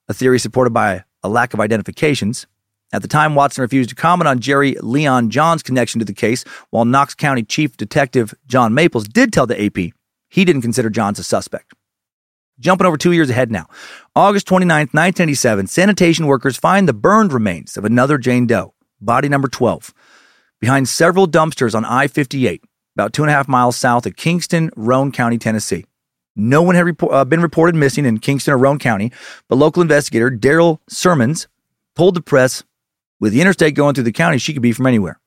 a 0.08 0.14
theory 0.14 0.40
supported 0.40 0.72
by 0.72 1.04
a 1.24 1.30
lack 1.30 1.54
of 1.54 1.60
identifications. 1.60 2.46
At 2.91 3.04
the 3.04 3.08
time, 3.08 3.36
Watson 3.36 3.62
refused 3.62 3.90
to 3.90 3.96
comment 3.96 4.28
on 4.28 4.40
Jerry 4.40 4.76
Leon 4.82 5.30
John's 5.30 5.64
connection 5.64 6.00
to 6.00 6.06
the 6.06 6.14
case, 6.14 6.44
while 6.72 6.86
Knox 6.86 7.14
County 7.14 7.44
Chief 7.44 7.78
Detective 7.78 8.34
John 8.48 8.74
Maples 8.74 9.08
did 9.08 9.32
tell 9.32 9.48
the 9.48 9.64
AP 9.64 9.94
he 10.30 10.46
didn't 10.46 10.62
consider 10.62 10.90
Johns 10.90 11.20
a 11.20 11.24
suspect. 11.24 11.74
Jumping 12.60 12.86
over 12.86 12.98
two 12.98 13.14
years 13.14 13.30
ahead 13.30 13.52
now. 13.52 13.68
August 14.20 14.48
29, 14.48 14.90
1987, 14.91 15.68
sanitation 15.68 16.28
workers 16.28 16.58
find 16.58 16.90
the 16.90 16.94
burned 16.94 17.32
remains 17.32 17.78
of 17.78 17.86
another 17.86 18.18
Jane 18.18 18.46
Doe, 18.46 18.74
body 19.00 19.30
number 19.30 19.48
12 19.48 19.94
behind 20.60 20.90
several 20.90 21.26
dumpsters 21.26 21.74
on 21.74 21.86
I 21.86 22.08
58, 22.08 22.62
about 22.98 23.14
two 23.14 23.24
and 23.24 23.30
a 23.30 23.34
half 23.34 23.48
miles 23.48 23.78
south 23.78 24.06
of 24.06 24.18
Kingston, 24.18 24.72
Roane 24.76 25.14
County, 25.14 25.38
Tennessee. 25.38 25.86
No 26.36 26.62
one 26.62 26.76
had 26.76 27.02
uh, 27.02 27.24
been 27.24 27.41
reported 27.41 27.76
missing 27.76 28.04
in 28.04 28.18
Kingston 28.18 28.54
or 28.54 28.58
Roane 28.58 28.78
County, 28.78 29.14
but 29.48 29.56
local 29.56 29.82
investigator 29.82 30.30
Daryl 30.30 30.80
Sermons 30.90 31.48
told 31.96 32.14
the 32.14 32.22
press 32.22 32.62
with 33.22 33.32
the 33.32 33.40
interstate 33.40 33.74
going 33.74 33.96
through 33.96 34.04
the 34.04 34.12
county, 34.12 34.38
she 34.38 34.52
could 34.52 34.62
be 34.62 34.74
from 34.74 34.86
anywhere. 34.86 35.22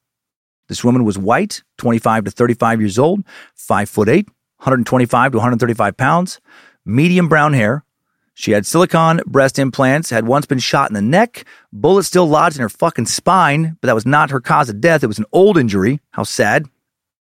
This 0.69 0.85
woman 0.85 1.05
was 1.05 1.17
white, 1.17 1.63
25 1.79 2.25
to 2.25 2.31
35 2.31 2.81
years 2.83 2.99
old, 2.99 3.25
5 3.55 3.89
foot 3.89 4.11
8, 4.11 4.27
125 4.59 5.33
to 5.33 5.39
135 5.39 5.97
pounds, 5.97 6.43
medium 6.85 7.27
brown 7.27 7.55
hair, 7.55 7.87
she 8.35 8.53
had 8.53 8.67
silicone 8.67 9.21
breast 9.27 9.59
implants, 9.59 10.11
had 10.11 10.27
once 10.27 10.47
been 10.47 10.59
shot 10.59 10.91
in 10.91 10.95
the 10.95 11.03
neck, 11.03 11.45
bullet 11.73 12.05
still 12.05 12.27
lodged 12.27 12.57
in 12.57 12.63
her 12.63 12.69
fucking 12.69 13.07
spine, 13.07 13.77
but 13.81 13.87
that 13.87 13.95
was 13.95 14.07
not 14.07 14.31
her 14.31 14.41
cause 14.41 14.69
of 14.69 14.81
death. 14.81 15.05
It 15.05 15.09
was 15.09 15.19
an 15.19 15.27
old 15.33 15.59
injury. 15.59 16.01
How 16.13 16.23
sad. 16.23 16.67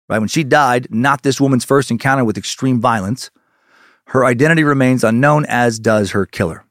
Right 0.09 0.19
when 0.19 0.27
she 0.27 0.43
died, 0.43 0.87
not 0.89 1.23
this 1.23 1.41
woman's 1.41 1.65
first 1.65 1.91
encounter 1.91 2.23
with 2.23 2.37
extreme 2.37 2.79
violence. 2.79 3.31
Her 4.07 4.25
identity 4.25 4.63
remains 4.63 5.03
unknown, 5.03 5.45
as 5.45 5.79
does 5.79 6.11
her 6.11 6.25
killer. 6.25 6.63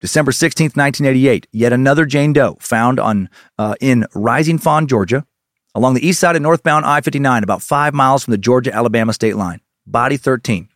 December 0.00 0.32
16th, 0.32 0.76
1988, 0.76 1.46
yet 1.52 1.74
another 1.74 2.06
Jane 2.06 2.32
Doe 2.32 2.56
found 2.60 2.98
on 2.98 3.28
uh, 3.58 3.74
in 3.80 4.06
Rising 4.14 4.56
Fawn, 4.56 4.86
Georgia, 4.86 5.26
along 5.74 5.92
the 5.92 6.06
east 6.06 6.20
side 6.20 6.36
of 6.36 6.40
northbound 6.40 6.86
I 6.86 7.02
59, 7.02 7.42
about 7.42 7.60
five 7.60 7.92
miles 7.92 8.24
from 8.24 8.32
the 8.32 8.38
Georgia 8.38 8.74
Alabama 8.74 9.12
state 9.12 9.36
line. 9.36 9.60
Body 9.86 10.16
13. 10.16 10.68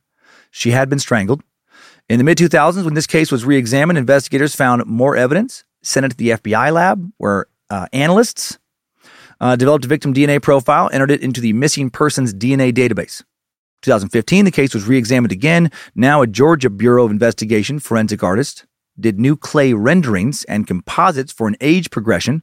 She 0.51 0.73
had 0.73 0.91
been 0.91 0.99
strangled. 0.99 1.43
In 2.09 2.19
the 2.19 2.25
mid 2.25 2.37
2000s, 2.37 2.85
when 2.85 2.93
this 2.93 3.07
case 3.07 3.33
was 3.33 3.47
re 3.47 3.57
examined, 3.57 3.99
investigators 3.99 4.55
found 4.55 4.85
more 4.85 5.17
evidence, 5.17 5.65
sent 5.83 6.05
it 6.05 6.11
to 6.11 6.17
the 6.17 6.31
FBI 6.31 6.71
lab, 6.71 7.11
where 7.17 7.47
uh, 7.71 7.87
analysts 7.95 8.59
uh, 9.41 9.57
developed 9.57 9.87
a 9.87 9.89
victim 9.89 10.13
DNA 10.13 10.41
profile, 10.43 10.91
entered 10.93 11.11
it 11.11 11.23
into 11.23 11.41
the 11.41 11.55
missing 11.55 11.89
persons 11.89 12.35
DNA 12.35 12.73
database. 12.73 13.23
2015, 13.83 14.45
the 14.45 14.51
case 14.51 14.75
was 14.75 14.87
re 14.87 14.99
examined 14.99 15.33
again. 15.33 15.71
Now, 15.95 16.21
a 16.21 16.27
Georgia 16.27 16.69
Bureau 16.69 17.07
of 17.07 17.11
Investigation 17.11 17.79
forensic 17.79 18.23
artist 18.23 18.67
did 19.01 19.19
new 19.19 19.37
clay 19.37 19.73
renderings 19.73 20.45
and 20.45 20.67
composites 20.67 21.33
for 21.33 21.49
an 21.49 21.57
age 21.63 21.91
progression. 21.91 22.43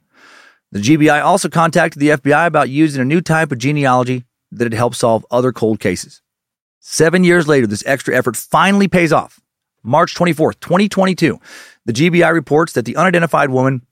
The 0.72 0.80
GBI 0.80 1.24
also 1.24 1.50
contacted 1.50 2.00
the 2.00 2.10
FBI 2.10 2.48
about 2.48 2.70
using 2.70 3.02
a 3.02 3.06
new 3.06 3.22
type 3.22 3.52
of 3.52 3.58
genealogy 3.58 4.26
that 4.52 4.66
had 4.66 4.74
helped 4.74 4.96
solve 4.96 5.26
other 5.30 5.52
cold 5.52 5.80
cases. 5.80 6.22
Seven 6.80 7.24
years 7.24 7.48
later, 7.48 7.68
this 7.68 7.86
extra 7.86 8.16
effort 8.16 8.36
finally 8.36 8.88
pays 8.88 9.14
off. 9.14 9.41
March 9.84 10.16
24th, 10.16 10.60
2022, 10.60 11.40
the 11.86 11.94
GBI 11.94 12.32
reports 12.34 12.74
that 12.74 12.86
the 12.86 12.96
unidentified 12.96 13.50
woman 13.50 13.86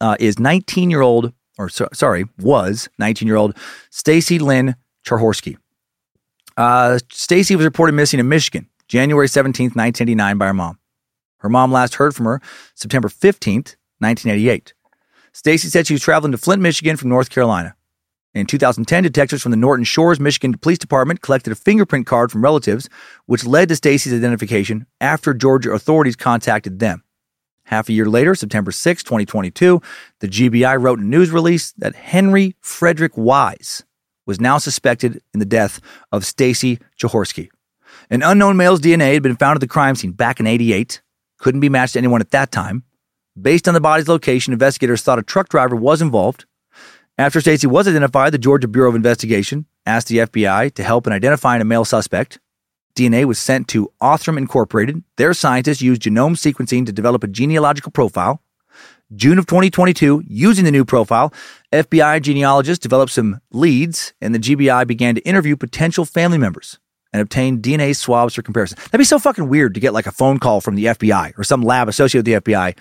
uh, 0.00 0.16
is 0.18 0.38
19 0.38 0.90
year 0.90 1.00
old, 1.02 1.32
or 1.58 1.68
so, 1.68 1.88
sorry, 1.92 2.24
was 2.38 2.88
19 2.98 3.26
year 3.26 3.36
old 3.36 3.56
Stacy 3.90 4.38
Lynn 4.38 4.76
Chahorski. 5.04 5.56
Uh, 6.56 6.98
Stacy 7.10 7.54
was 7.56 7.64
reported 7.64 7.92
missing 7.92 8.18
in 8.18 8.28
Michigan, 8.28 8.68
January 8.88 9.28
17th, 9.28 9.76
1989, 9.76 10.38
by 10.38 10.46
her 10.46 10.54
mom. 10.54 10.78
Her 11.38 11.48
mom 11.48 11.70
last 11.70 11.94
heard 11.94 12.14
from 12.14 12.26
her 12.26 12.40
September 12.74 13.08
15th, 13.08 13.76
1988. 14.00 14.74
Stacy 15.32 15.68
said 15.68 15.86
she 15.86 15.94
was 15.94 16.02
traveling 16.02 16.32
to 16.32 16.38
Flint, 16.38 16.60
Michigan 16.60 16.96
from 16.96 17.10
North 17.10 17.30
Carolina. 17.30 17.76
In 18.38 18.46
2010, 18.46 19.02
detectives 19.02 19.42
from 19.42 19.50
the 19.50 19.56
Norton 19.56 19.82
Shores, 19.82 20.20
Michigan 20.20 20.56
Police 20.56 20.78
Department 20.78 21.22
collected 21.22 21.52
a 21.52 21.56
fingerprint 21.56 22.06
card 22.06 22.30
from 22.30 22.44
relatives, 22.44 22.88
which 23.26 23.44
led 23.44 23.68
to 23.68 23.74
Stacy's 23.74 24.14
identification 24.14 24.86
after 25.00 25.34
Georgia 25.34 25.72
authorities 25.72 26.14
contacted 26.14 26.78
them. 26.78 27.02
Half 27.64 27.88
a 27.88 27.92
year 27.92 28.06
later, 28.06 28.36
September 28.36 28.70
6, 28.70 29.02
2022, 29.02 29.82
the 30.20 30.28
GBI 30.28 30.80
wrote 30.80 31.00
a 31.00 31.04
news 31.04 31.32
release 31.32 31.72
that 31.72 31.96
Henry 31.96 32.54
Frederick 32.60 33.16
Wise 33.16 33.82
was 34.24 34.40
now 34.40 34.58
suspected 34.58 35.20
in 35.34 35.40
the 35.40 35.44
death 35.44 35.80
of 36.12 36.24
Stacy 36.24 36.78
Chahorski. 36.96 37.48
An 38.08 38.22
unknown 38.22 38.56
male's 38.56 38.80
DNA 38.80 39.14
had 39.14 39.22
been 39.24 39.34
found 39.34 39.56
at 39.56 39.60
the 39.60 39.66
crime 39.66 39.96
scene 39.96 40.12
back 40.12 40.38
in 40.38 40.46
88, 40.46 41.02
couldn't 41.38 41.60
be 41.60 41.68
matched 41.68 41.94
to 41.94 41.98
anyone 41.98 42.20
at 42.20 42.30
that 42.30 42.52
time. 42.52 42.84
Based 43.40 43.66
on 43.66 43.74
the 43.74 43.80
body's 43.80 44.06
location, 44.06 44.52
investigators 44.52 45.02
thought 45.02 45.18
a 45.18 45.24
truck 45.24 45.48
driver 45.48 45.74
was 45.74 46.00
involved. 46.00 46.44
After 47.18 47.40
Stacy 47.40 47.66
was 47.66 47.88
identified, 47.88 48.32
the 48.32 48.38
Georgia 48.38 48.68
Bureau 48.68 48.90
of 48.90 48.94
Investigation 48.94 49.66
asked 49.84 50.06
the 50.06 50.18
FBI 50.18 50.72
to 50.74 50.84
help 50.84 51.04
in 51.04 51.12
identifying 51.12 51.60
a 51.60 51.64
male 51.64 51.84
suspect. 51.84 52.38
DNA 52.94 53.24
was 53.24 53.40
sent 53.40 53.66
to 53.68 53.90
Othram 54.00 54.38
Incorporated. 54.38 55.02
Their 55.16 55.34
scientists 55.34 55.82
used 55.82 56.02
genome 56.02 56.36
sequencing 56.36 56.86
to 56.86 56.92
develop 56.92 57.24
a 57.24 57.26
genealogical 57.26 57.90
profile. 57.90 58.40
June 59.16 59.36
of 59.36 59.46
2022, 59.46 60.22
using 60.28 60.64
the 60.64 60.70
new 60.70 60.84
profile, 60.84 61.32
FBI 61.72 62.22
genealogists 62.22 62.80
developed 62.80 63.10
some 63.10 63.40
leads, 63.50 64.12
and 64.20 64.32
the 64.32 64.38
GBI 64.38 64.86
began 64.86 65.16
to 65.16 65.20
interview 65.22 65.56
potential 65.56 66.04
family 66.04 66.38
members 66.38 66.78
and 67.12 67.20
obtain 67.20 67.60
DNA 67.60 67.96
swabs 67.96 68.34
for 68.34 68.42
comparison. 68.42 68.78
That'd 68.84 68.98
be 68.98 69.04
so 69.04 69.18
fucking 69.18 69.48
weird 69.48 69.74
to 69.74 69.80
get 69.80 69.92
like 69.92 70.06
a 70.06 70.12
phone 70.12 70.38
call 70.38 70.60
from 70.60 70.76
the 70.76 70.84
FBI 70.84 71.36
or 71.36 71.42
some 71.42 71.62
lab 71.62 71.88
associated 71.88 72.28
with 72.28 72.44
the 72.44 72.52
FBI, 72.52 72.76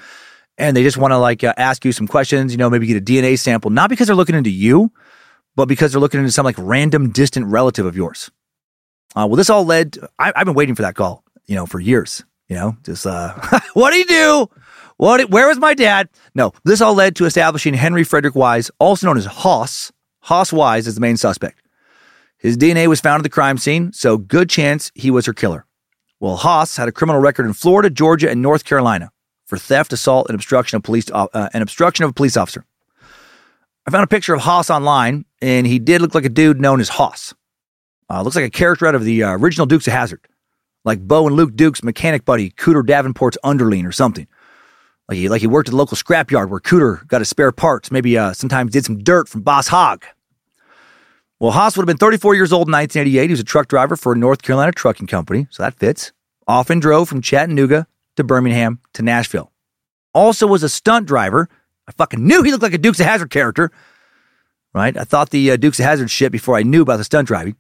and 0.58 0.76
they 0.76 0.84
just 0.84 0.98
want 0.98 1.12
to 1.12 1.18
like 1.18 1.44
uh, 1.44 1.54
ask 1.58 1.86
you 1.86 1.92
some 1.92 2.08
questions. 2.08 2.52
You 2.52 2.58
know, 2.58 2.70
maybe 2.70 2.88
get 2.88 2.98
a 2.98 3.02
DNA 3.02 3.38
sample, 3.38 3.72
not 3.72 3.90
because 3.90 4.08
they're 4.08 4.16
looking 4.16 4.36
into 4.36 4.50
you, 4.50 4.92
but 5.56 5.68
because 5.68 5.92
they're 5.92 6.02
looking 6.02 6.20
into 6.20 6.32
some 6.32 6.46
like 6.46 6.56
random 6.58 7.12
distant 7.12 7.48
relative 7.48 7.86
of 7.86 7.96
yours. 7.96 8.32
Uh, 9.16 9.26
well, 9.28 9.36
this 9.36 9.50
all 9.50 9.66
led. 9.66 9.98
I, 10.20 10.34
have 10.36 10.46
been 10.46 10.54
waiting 10.54 10.76
for 10.76 10.82
that 10.82 10.96
call, 10.96 11.24
you 11.46 11.56
know, 11.56 11.66
for 11.66 11.80
years. 11.80 12.24
You 12.48 12.56
know, 12.56 12.78
just 12.84 13.06
uh, 13.06 13.34
what 13.74 13.92
do 13.92 13.98
you 13.98 14.06
do? 14.06 14.50
What? 14.98 15.30
Where 15.30 15.48
was 15.48 15.58
my 15.58 15.74
dad? 15.74 16.10
No, 16.34 16.54
this 16.64 16.82
all 16.82 16.94
led 16.94 17.16
to 17.18 17.26
establishing 17.26 17.74
Henry 17.74 18.04
Frederick 18.04 18.36
Wise, 18.36 18.72
also 18.80 19.08
known 19.08 19.18
as 19.18 19.26
Hoss. 19.26 19.92
Hoss 20.22 20.52
Wise 20.52 20.88
as 20.88 20.96
the 20.96 21.02
main 21.02 21.18
suspect. 21.18 21.62
His 22.38 22.58
DNA 22.58 22.88
was 22.88 23.02
found 23.02 23.22
at 23.22 23.24
the 23.24 23.30
crime 23.30 23.58
scene, 23.58 23.92
so 23.94 24.18
good 24.18 24.50
chance 24.50 24.92
he 24.94 25.10
was 25.10 25.26
her 25.26 25.34
killer. 25.34 25.66
Well, 26.20 26.36
Hoss 26.36 26.78
had 26.78 26.88
a 26.88 26.92
criminal 26.92 27.22
record 27.22 27.46
in 27.46 27.54
Florida, 27.54 27.90
Georgia, 27.90 28.30
and 28.30 28.42
North 28.42 28.64
Carolina 28.64 29.12
for 29.48 29.58
theft, 29.58 29.94
assault, 29.94 30.28
and 30.30 30.36
obstruction 30.36 30.76
of 30.76 30.84
police 30.84 31.10
uh, 31.12 31.50
and 31.54 31.64
obstruction 31.64 32.06
of 32.06 32.12
a 32.12 32.14
police 32.14 32.38
officer. 32.38 32.66
I 33.88 33.92
found 33.92 34.04
a 34.04 34.08
picture 34.08 34.34
of 34.34 34.42
Hoss 34.42 34.70
online, 34.70 35.26
and 35.42 35.66
he 35.66 35.80
did 35.80 36.02
look 36.02 36.14
like 36.14 36.26
a 36.26 36.30
dude 36.30 36.60
known 36.60 36.82
as 36.82 36.90
Hoss. 36.90 37.34
Uh, 38.10 38.22
looks 38.22 38.36
like 38.36 38.46
a 38.46 38.50
character 38.50 38.86
out 38.86 38.96
of 38.96 39.04
the 39.04 39.24
uh, 39.24 39.32
original 39.32 39.66
Dukes 39.66 39.88
of 39.88 39.94
Hazzard, 39.94 40.28
like 40.84 41.00
Bo 41.00 41.26
and 41.28 41.36
Luke 41.36 41.56
Duke's 41.56 41.84
mechanic 41.84 42.26
buddy 42.26 42.52
Cooter 42.52 42.86
Davenport's 42.86 43.38
underling 43.44 43.86
or 43.86 43.92
something. 43.92 44.28
Like 45.08 45.18
he, 45.18 45.30
like 45.30 45.42
he 45.42 45.48
worked 45.48 45.70
at 45.70 45.72
the 45.72 45.78
local 45.78 45.96
scrapyard 45.96 46.50
where 46.50 46.60
Cooter 46.60 47.08
got 47.08 47.22
his 47.22 47.30
spare 47.30 47.54
parts. 47.54 47.92
Maybe 47.92 48.18
uh, 48.18 48.34
sometimes 48.34 48.74
did 48.74 48.84
some 48.84 49.00
dirt 49.00 49.30
from 49.30 49.42
Boss 49.42 49.70
Hogg. 49.70 50.04
Well, 51.40 51.52
Hoss 51.52 51.78
would 51.78 51.84
have 51.84 51.88
been 51.88 51.98
34 51.98 52.36
years 52.36 52.52
old 52.52 52.68
in 52.68 52.74
1988. 52.74 53.28
He 53.28 53.32
was 53.32 53.40
a 53.40 53.46
truck 53.46 53.68
driver 53.68 53.96
for 53.96 54.14
a 54.14 54.18
North 54.18 54.42
Carolina 54.42 54.72
trucking 54.74 55.08
company, 55.08 55.48
so 55.50 55.64
that 55.64 55.76
fits. 55.76 56.12
Often 56.48 56.80
drove 56.80 57.08
from 57.08 57.22
Chattanooga 57.22 57.88
to 58.18 58.24
Birmingham 58.24 58.80
to 58.94 59.02
Nashville. 59.02 59.52
Also 60.14 60.48
was 60.48 60.64
a 60.64 60.70
stunt 60.70 61.08
driver. 61.08 61.50
I 61.88 61.92
fucking 61.94 62.26
knew 62.26 62.44
he 62.44 62.52
looked 62.52 62.64
like 62.64 62.74
a 62.74 62.78
Dukes 62.78 63.00
of 63.00 63.06
Hazzard 63.06 63.30
character. 63.30 63.72
Right? 64.74 64.96
I 64.98 65.04
thought 65.04 65.30
the 65.30 65.52
uh, 65.52 65.58
Dukes 65.58 65.80
of 65.80 65.86
Hazzard 65.86 66.12
shit 66.12 66.32
before 66.32 66.56
I 66.56 66.64
knew 66.64 66.82
about 66.82 66.98
the 66.98 67.04
stunt 67.04 67.28
driving. 67.28 67.56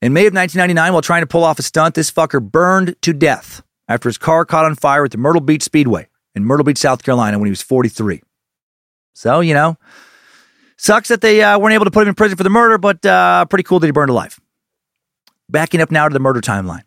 In 0.00 0.12
May 0.12 0.26
of 0.26 0.34
1999, 0.34 0.92
while 0.92 1.02
trying 1.02 1.22
to 1.22 1.26
pull 1.26 1.42
off 1.42 1.58
a 1.58 1.62
stunt, 1.62 1.94
this 1.94 2.10
fucker 2.10 2.40
burned 2.40 2.94
to 3.02 3.12
death 3.12 3.62
after 3.88 4.08
his 4.08 4.16
car 4.16 4.44
caught 4.44 4.64
on 4.64 4.76
fire 4.76 5.04
at 5.04 5.10
the 5.10 5.18
Myrtle 5.18 5.40
Beach 5.40 5.62
Speedway 5.62 6.08
in 6.34 6.44
Myrtle 6.44 6.64
Beach, 6.64 6.78
South 6.78 7.02
Carolina 7.02 7.38
when 7.38 7.46
he 7.46 7.50
was 7.50 7.62
43. 7.62 8.22
So, 9.14 9.40
you 9.40 9.54
know, 9.54 9.76
sucks 10.76 11.08
that 11.08 11.20
they 11.20 11.42
uh, 11.42 11.58
weren't 11.58 11.74
able 11.74 11.84
to 11.84 11.90
put 11.90 12.02
him 12.02 12.10
in 12.10 12.14
prison 12.14 12.36
for 12.36 12.44
the 12.44 12.50
murder, 12.50 12.78
but 12.78 13.04
uh, 13.04 13.44
pretty 13.46 13.64
cool 13.64 13.80
that 13.80 13.86
he 13.86 13.92
burned 13.92 14.10
alive. 14.10 14.38
Backing 15.48 15.80
up 15.80 15.90
now 15.90 16.08
to 16.08 16.12
the 16.12 16.20
murder 16.20 16.40
timeline. 16.40 16.82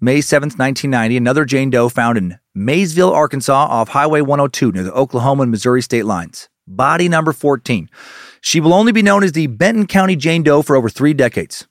May 0.00 0.18
7th, 0.18 0.56
1990, 0.56 1.16
another 1.16 1.44
Jane 1.44 1.70
Doe 1.70 1.88
found 1.88 2.16
in 2.16 2.38
Maysville, 2.54 3.12
Arkansas, 3.12 3.66
off 3.66 3.88
Highway 3.88 4.20
102 4.20 4.70
near 4.70 4.84
the 4.84 4.92
Oklahoma 4.92 5.42
and 5.42 5.50
Missouri 5.50 5.82
state 5.82 6.04
lines. 6.04 6.48
Body 6.68 7.08
number 7.08 7.32
14. 7.32 7.90
She 8.40 8.60
will 8.60 8.72
only 8.72 8.92
be 8.92 9.02
known 9.02 9.24
as 9.24 9.32
the 9.32 9.48
Benton 9.48 9.88
County 9.88 10.14
Jane 10.14 10.44
Doe 10.44 10.62
for 10.62 10.76
over 10.76 10.88
three 10.88 11.14
decades. 11.14 11.66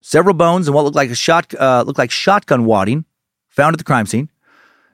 Several 0.00 0.34
bones 0.34 0.66
and 0.66 0.74
what 0.74 0.84
looked 0.84 0.96
like 0.96 1.10
a 1.10 1.14
shot, 1.14 1.54
uh, 1.54 1.84
looked 1.86 2.00
like 2.00 2.10
shotgun 2.10 2.64
wadding 2.64 3.04
found 3.46 3.74
at 3.74 3.78
the 3.78 3.84
crime 3.84 4.06
scene. 4.06 4.28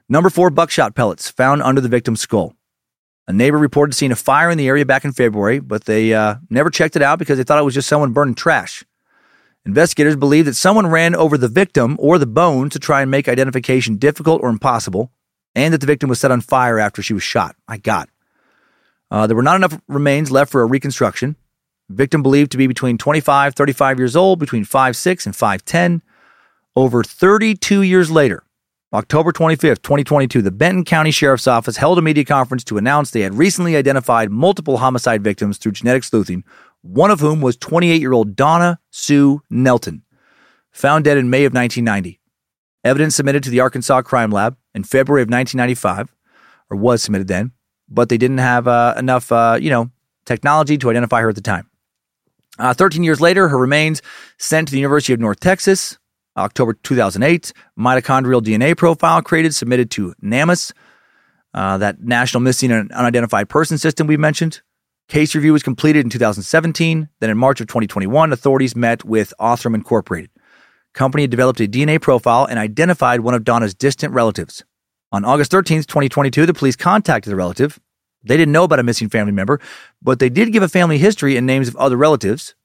Number 0.07 0.29
four, 0.29 0.51
buckshot 0.51 0.93
pellets 0.93 1.27
found 1.27 1.63
under 1.63 1.81
the 1.81 1.89
victim's 1.89 2.21
skull. 2.21 2.53
A 3.27 3.33
neighbor 3.33 3.57
reported 3.57 3.95
seeing 3.95 4.11
a 4.11 4.15
fire 4.15 4.51
in 4.51 4.59
the 4.59 4.67
area 4.67 4.85
back 4.85 5.03
in 5.03 5.11
February, 5.11 5.59
but 5.59 5.85
they 5.85 6.13
uh, 6.13 6.35
never 6.51 6.69
checked 6.69 6.95
it 6.95 7.01
out 7.01 7.17
because 7.17 7.39
they 7.39 7.43
thought 7.43 7.57
it 7.57 7.65
was 7.65 7.73
just 7.73 7.89
someone 7.89 8.13
burning 8.13 8.35
trash. 8.35 8.83
Investigators 9.65 10.15
believe 10.15 10.45
that 10.45 10.55
someone 10.55 10.87
ran 10.87 11.15
over 11.15 11.37
the 11.37 11.47
victim 11.47 11.95
or 11.99 12.19
the 12.19 12.27
bones 12.27 12.73
to 12.73 12.79
try 12.79 13.01
and 13.01 13.09
make 13.09 13.27
identification 13.27 13.95
difficult 13.95 14.41
or 14.43 14.49
impossible, 14.49 15.11
and 15.55 15.73
that 15.73 15.81
the 15.81 15.87
victim 15.87 16.07
was 16.07 16.19
set 16.19 16.31
on 16.31 16.41
fire 16.41 16.77
after 16.77 17.01
she 17.01 17.13
was 17.13 17.23
shot. 17.23 17.55
My 17.67 17.77
God. 17.77 18.09
Uh, 19.09 19.25
there 19.25 19.35
were 19.35 19.41
not 19.41 19.55
enough 19.55 19.79
remains 19.87 20.31
left 20.31 20.51
for 20.51 20.61
a 20.61 20.65
reconstruction. 20.65 21.35
Victim 21.89 22.21
believed 22.21 22.51
to 22.51 22.57
be 22.57 22.67
between 22.67 22.97
25, 22.97 23.55
35 23.55 23.99
years 23.99 24.15
old, 24.15 24.39
between 24.39 24.65
five 24.65 24.95
six 24.95 25.25
and 25.25 25.35
5'10. 25.35 26.01
Over 26.75 27.03
32 27.03 27.83
years 27.83 28.11
later, 28.11 28.43
October 28.93 29.31
25th, 29.31 29.81
2022, 29.81 30.41
the 30.41 30.51
Benton 30.51 30.83
County 30.83 31.11
Sheriff's 31.11 31.47
Office 31.47 31.77
held 31.77 31.97
a 31.97 32.01
media 32.01 32.25
conference 32.25 32.63
to 32.65 32.77
announce 32.77 33.11
they 33.11 33.21
had 33.21 33.35
recently 33.35 33.75
identified 33.75 34.29
multiple 34.29 34.77
homicide 34.77 35.23
victims 35.23 35.57
through 35.57 35.73
genetic 35.73 36.03
sleuthing, 36.03 36.43
one 36.85 37.09
of 37.09 37.19
whom 37.19 37.41
was 37.41 37.57
28 37.57 37.99
year 37.99 38.13
old 38.13 38.35
Donna 38.35 38.79
Sue 38.91 39.41
Nelton, 39.51 40.01
found 40.71 41.05
dead 41.05 41.17
in 41.17 41.29
May 41.29 41.45
of 41.45 41.53
1990. 41.53 42.19
Evidence 42.83 43.15
submitted 43.15 43.43
to 43.43 43.49
the 43.49 43.59
Arkansas 43.59 44.03
Crime 44.03 44.29
Lab 44.29 44.55
in 44.75 44.83
February 44.83 45.23
of 45.23 45.29
1995, 45.29 46.15
or 46.69 46.77
was 46.77 47.01
submitted 47.01 47.27
then, 47.27 47.51
but 47.89 48.09
they 48.09 48.17
didn't 48.17 48.37
have 48.37 48.67
uh, 48.67 48.93
enough, 48.97 49.31
uh, 49.31 49.57
you 49.59 49.71
know, 49.71 49.89
technology 50.25 50.77
to 50.77 50.89
identify 50.89 51.21
her 51.21 51.29
at 51.29 51.35
the 51.35 51.41
time. 51.41 51.69
Uh, 52.59 52.73
13 52.73 53.03
years 53.03 53.19
later, 53.19 53.47
her 53.49 53.57
remains 53.57 54.01
sent 54.37 54.67
to 54.67 54.71
the 54.71 54.77
University 54.77 55.13
of 55.13 55.19
North 55.19 55.39
Texas, 55.39 55.97
October 56.37 56.73
2008, 56.73 57.51
mitochondrial 57.77 58.41
DNA 58.41 58.77
profile 58.77 59.21
created, 59.21 59.55
submitted 59.55 59.89
to 59.91 60.13
NamUs, 60.21 60.71
uh, 61.53 61.77
that 61.77 62.01
National 62.01 62.41
Missing 62.41 62.71
and 62.71 62.91
Unidentified 62.91 63.49
Person 63.49 63.77
System 63.77 64.07
we 64.07 64.17
mentioned. 64.17 64.61
Case 65.07 65.35
review 65.35 65.53
was 65.53 65.61
completed 65.61 66.03
in 66.03 66.09
2017. 66.09 67.09
Then 67.19 67.29
in 67.29 67.37
March 67.37 67.61
of 67.61 67.67
2021, 67.67 68.33
authorities 68.33 68.75
met 68.75 69.03
with 69.03 69.33
Othram 69.39 69.75
Incorporated. 69.75 70.31
Company 70.93 71.23
had 71.23 71.31
developed 71.31 71.59
a 71.59 71.67
DNA 71.67 72.01
profile 72.01 72.45
and 72.45 72.57
identified 72.57 73.19
one 73.19 73.35
of 73.35 73.43
Donna's 73.43 73.75
distant 73.75 74.13
relatives. 74.13 74.63
On 75.11 75.23
August 75.23 75.51
13th, 75.51 75.85
2022, 75.85 76.47
the 76.47 76.53
police 76.53 76.75
contacted 76.75 77.31
the 77.31 77.35
relative. 77.35 77.79
They 78.23 78.35
didn't 78.35 78.51
know 78.51 78.63
about 78.63 78.79
a 78.79 78.83
missing 78.83 79.09
family 79.09 79.31
member, 79.31 79.61
but 80.01 80.17
they 80.17 80.29
did 80.29 80.51
give 80.51 80.63
a 80.63 80.69
family 80.69 80.97
history 80.97 81.37
and 81.37 81.45
names 81.45 81.67
of 81.67 81.75
other 81.75 81.97
relatives. 81.97 82.55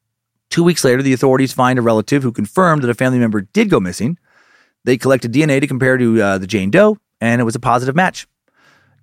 Two 0.48 0.64
weeks 0.64 0.82
later, 0.82 1.02
the 1.02 1.12
authorities 1.12 1.52
find 1.52 1.78
a 1.78 1.82
relative 1.82 2.22
who 2.22 2.32
confirmed 2.32 2.82
that 2.82 2.90
a 2.90 2.94
family 2.94 3.18
member 3.18 3.42
did 3.42 3.68
go 3.68 3.78
missing. 3.78 4.18
They 4.84 4.96
collected 4.96 5.32
DNA 5.32 5.60
to 5.60 5.66
compare 5.66 5.98
to 5.98 6.22
uh, 6.22 6.38
the 6.38 6.46
Jane 6.46 6.70
Doe, 6.70 6.96
and 7.20 7.40
it 7.40 7.44
was 7.44 7.54
a 7.54 7.60
positive 7.60 7.94
match. 7.94 8.26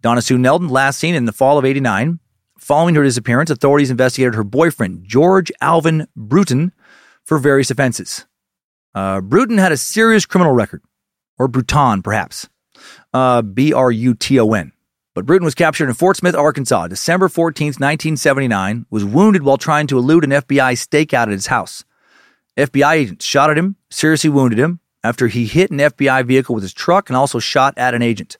Donna 0.01 0.21
Sue 0.21 0.37
Nelton, 0.37 0.71
last 0.71 0.97
seen 0.97 1.13
in 1.13 1.25
the 1.25 1.31
fall 1.31 1.59
of 1.59 1.65
89. 1.65 2.19
Following 2.57 2.95
her 2.95 3.03
disappearance, 3.03 3.49
authorities 3.49 3.91
investigated 3.91 4.35
her 4.35 4.43
boyfriend, 4.43 5.03
George 5.05 5.51
Alvin 5.61 6.07
Bruton, 6.15 6.71
for 7.23 7.37
various 7.37 7.69
offenses. 7.69 8.25
Uh, 8.95 9.21
Bruton 9.21 9.57
had 9.57 9.71
a 9.71 9.77
serious 9.77 10.25
criminal 10.25 10.53
record, 10.53 10.81
or 11.37 11.47
Bruton, 11.47 12.01
perhaps. 12.01 12.47
Uh, 13.13 13.41
B 13.41 13.73
R 13.73 13.91
U 13.91 14.13
T 14.13 14.39
O 14.39 14.53
N. 14.53 14.71
But 15.13 15.25
Bruton 15.25 15.45
was 15.45 15.55
captured 15.55 15.89
in 15.89 15.95
Fort 15.95 16.17
Smith, 16.17 16.35
Arkansas, 16.35 16.87
December 16.87 17.27
14th, 17.27 17.79
1979, 17.79 18.85
was 18.91 19.03
wounded 19.03 19.41
while 19.43 19.57
trying 19.57 19.87
to 19.87 19.97
elude 19.97 20.23
an 20.23 20.29
FBI 20.29 20.73
stakeout 20.73 21.23
at 21.23 21.29
his 21.29 21.47
house. 21.47 21.83
FBI 22.55 22.93
agents 22.93 23.25
shot 23.25 23.49
at 23.49 23.57
him, 23.57 23.75
seriously 23.89 24.29
wounded 24.29 24.59
him, 24.59 24.79
after 25.03 25.27
he 25.27 25.45
hit 25.45 25.71
an 25.71 25.79
FBI 25.79 26.25
vehicle 26.25 26.53
with 26.53 26.63
his 26.63 26.73
truck 26.73 27.09
and 27.09 27.17
also 27.17 27.39
shot 27.39 27.73
at 27.77 27.95
an 27.95 28.01
agent. 28.01 28.37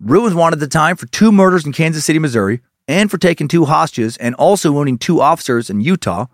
Bruton 0.00 0.24
was 0.24 0.34
wanted 0.34 0.56
at 0.56 0.60
the 0.60 0.68
time 0.68 0.96
for 0.96 1.06
two 1.06 1.32
murders 1.32 1.66
in 1.66 1.72
Kansas 1.72 2.04
City, 2.04 2.18
Missouri, 2.18 2.60
and 2.90 3.10
for 3.10 3.18
taking 3.18 3.46
two 3.46 3.66
hostages 3.66 4.16
and 4.16 4.34
also 4.34 4.72
wounding 4.72 4.98
two 4.98 5.20
officers 5.20 5.70
in 5.70 5.80
Utah. 5.80 6.26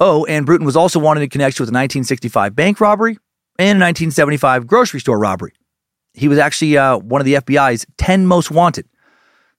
Oh, 0.00 0.24
and 0.26 0.44
Bruton 0.44 0.66
was 0.66 0.76
also 0.76 0.98
wanted 0.98 1.22
in 1.22 1.30
connection 1.30 1.62
with 1.62 1.68
a 1.68 1.72
1965 1.72 2.56
bank 2.56 2.80
robbery 2.80 3.12
and 3.58 3.78
a 3.78 3.86
1975 3.86 4.66
grocery 4.66 5.00
store 5.00 5.18
robbery. 5.18 5.52
He 6.14 6.26
was 6.26 6.38
actually 6.38 6.76
uh, 6.76 6.98
one 6.98 7.20
of 7.20 7.24
the 7.24 7.34
FBI's 7.34 7.86
10 7.96 8.26
most 8.26 8.50
wanted. 8.50 8.88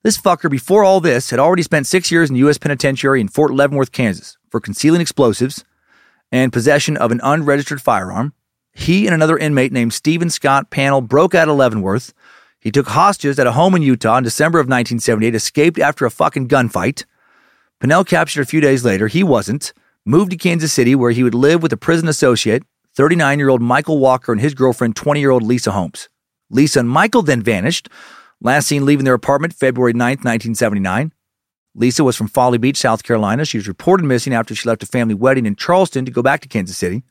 This 0.03 0.17
fucker, 0.17 0.49
before 0.49 0.83
all 0.83 0.99
this, 0.99 1.29
had 1.29 1.39
already 1.39 1.63
spent 1.63 1.87
six 1.87 2.11
years 2.11 2.29
in 2.29 2.33
the 2.33 2.39
U.S. 2.39 2.57
Penitentiary 2.57 3.21
in 3.21 3.27
Fort 3.27 3.53
Leavenworth, 3.53 3.91
Kansas, 3.91 4.37
for 4.49 4.59
concealing 4.59 5.01
explosives 5.01 5.63
and 6.31 6.53
possession 6.53 6.97
of 6.97 7.11
an 7.11 7.21
unregistered 7.23 7.81
firearm. 7.81 8.33
He 8.73 9.05
and 9.07 9.13
another 9.13 9.37
inmate 9.37 9.71
named 9.71 9.93
Stephen 9.93 10.29
Scott 10.29 10.69
Pannell 10.69 11.05
broke 11.05 11.33
out 11.33 11.49
of 11.49 11.57
Leavenworth. 11.57 12.13
He 12.60 12.72
took 12.72 12.88
hostages 12.88 13.40
at 13.40 13.48
a 13.48 13.53
home 13.53 13.76
in 13.76 13.81
Utah 13.81 14.18
in 14.18 14.23
December 14.23 14.60
of 14.60 14.65
1978, 14.65 15.34
escaped 15.34 15.80
after 15.80 16.06
a 16.06 16.11
fucking 16.11 16.48
gunfight. 16.48 17.06
Pannell 17.81 18.06
captured 18.06 18.41
a 18.41 18.45
few 18.45 18.60
days 18.60 18.84
later. 18.84 19.07
He 19.07 19.23
wasn't. 19.23 19.73
Moved 20.06 20.31
to 20.31 20.38
Kansas 20.38 20.73
City, 20.73 20.95
where 20.95 21.11
he 21.11 21.23
would 21.23 21.36
live 21.36 21.64
with 21.64 21.72
a 21.72 21.77
prison 21.77 22.07
associate, 22.07 22.64
39 22.95 23.40
year 23.40 23.49
old 23.49 23.61
Michael 23.61 23.99
Walker, 23.99 24.31
and 24.31 24.41
his 24.41 24.53
girlfriend, 24.53 24.95
20 24.95 25.19
year 25.19 25.31
old 25.31 25.44
Lisa 25.44 25.72
Holmes. 25.72 26.10
Lisa 26.49 26.80
and 26.80 26.90
Michael 26.90 27.22
then 27.22 27.41
vanished, 27.41 27.88
last 28.41 28.68
seen 28.68 28.86
leaving 28.86 29.06
their 29.06 29.14
apartment 29.14 29.53
February 29.53 29.94
9th, 29.94 30.26
1979. 30.26 31.14
Lisa 31.76 32.03
was 32.03 32.15
from 32.15 32.27
Folly 32.27 32.57
Beach, 32.57 32.77
South 32.77 33.03
Carolina. 33.03 33.45
She 33.45 33.57
was 33.57 33.68
reported 33.68 34.03
missing 34.03 34.34
after 34.34 34.56
she 34.56 34.68
left 34.68 34.84
a 34.84 34.88
family 34.88 35.14
wedding 35.14 35.45
in 35.45 35.56
Charleston 35.56 36.03
to 36.06 36.11
go 36.11 36.22
back 36.22 36.41
to 36.41 36.48
Kansas 36.48 36.77
City. 36.77 37.03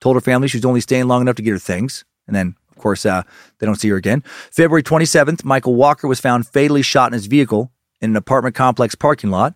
Told 0.00 0.16
her 0.16 0.20
family 0.20 0.48
she 0.48 0.58
was 0.58 0.64
only 0.64 0.80
staying 0.80 1.08
long 1.08 1.20
enough 1.20 1.36
to 1.36 1.42
get 1.42 1.50
her 1.50 1.58
things. 1.58 2.04
And 2.26 2.34
then, 2.34 2.56
course, 2.84 3.04
uh, 3.04 3.22
they 3.58 3.66
don't 3.66 3.74
see 3.74 3.88
her 3.88 3.96
again. 3.96 4.22
February 4.52 4.82
27th, 4.82 5.42
Michael 5.44 5.74
Walker 5.74 6.06
was 6.06 6.20
found 6.20 6.46
fatally 6.46 6.82
shot 6.82 7.08
in 7.08 7.14
his 7.14 7.26
vehicle 7.26 7.72
in 8.00 8.10
an 8.10 8.16
apartment 8.16 8.54
complex 8.54 8.94
parking 8.94 9.30
lot. 9.30 9.54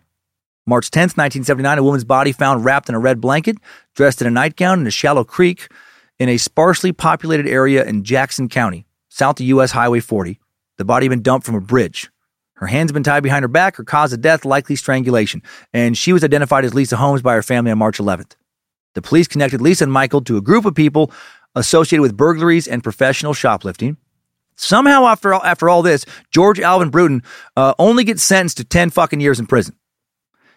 March 0.67 0.91
10th, 0.91 1.17
1979, 1.17 1.79
a 1.79 1.83
woman's 1.83 2.05
body 2.05 2.33
found 2.33 2.65
wrapped 2.65 2.89
in 2.89 2.95
a 2.95 2.99
red 2.99 3.21
blanket, 3.21 3.57
dressed 3.95 4.21
in 4.21 4.27
a 4.27 4.31
nightgown 4.31 4.81
in 4.81 4.87
a 4.87 4.91
shallow 4.91 5.25
creek 5.25 5.69
in 6.19 6.29
a 6.29 6.37
sparsely 6.37 6.93
populated 6.93 7.47
area 7.47 7.85
in 7.85 8.03
Jackson 8.03 8.49
County, 8.49 8.87
south 9.09 9.41
of 9.41 9.47
U.S. 9.47 9.71
Highway 9.71 10.01
40. 10.01 10.41
The 10.77 10.85
body 10.85 11.07
had 11.07 11.11
been 11.11 11.23
dumped 11.23 11.47
from 11.47 11.55
a 11.55 11.61
bridge. 11.61 12.11
Her 12.55 12.67
hands 12.67 12.91
had 12.91 12.95
been 12.95 13.05
tied 13.05 13.23
behind 13.23 13.45
her 13.45 13.49
back. 13.49 13.77
Her 13.77 13.85
cause 13.85 14.13
of 14.13 14.21
death, 14.21 14.45
likely 14.45 14.75
strangulation. 14.75 15.43
And 15.73 15.97
she 15.97 16.13
was 16.13 16.25
identified 16.25 16.65
as 16.65 16.75
Lisa 16.75 16.97
Holmes 16.97 17.23
by 17.23 17.35
her 17.35 17.43
family 17.43 17.71
on 17.71 17.79
March 17.79 17.99
11th. 17.99 18.33
The 18.95 19.03
police 19.03 19.29
connected 19.29 19.61
Lisa 19.61 19.85
and 19.85 19.93
Michael 19.93 20.23
to 20.23 20.37
a 20.37 20.41
group 20.41 20.65
of 20.65 20.75
people 20.75 21.13
associated 21.55 22.03
with 22.03 22.17
burglaries 22.17 22.69
and 22.69 22.83
professional 22.83 23.35
shoplifting. 23.35 23.97
Somehow, 24.57 25.07
after 25.07 25.33
all, 25.33 25.43
after 25.45 25.69
all 25.69 25.83
this, 25.83 26.05
George 26.31 26.59
Alvin 26.59 26.91
Bruton 26.91 27.23
uh, 27.57 27.75
only 27.79 28.05
gets 28.05 28.23
sentenced 28.23 28.57
to 28.57 28.65
10 28.65 28.91
fucking 28.91 29.21
years 29.21 29.39
in 29.39 29.47
prison. 29.47 29.77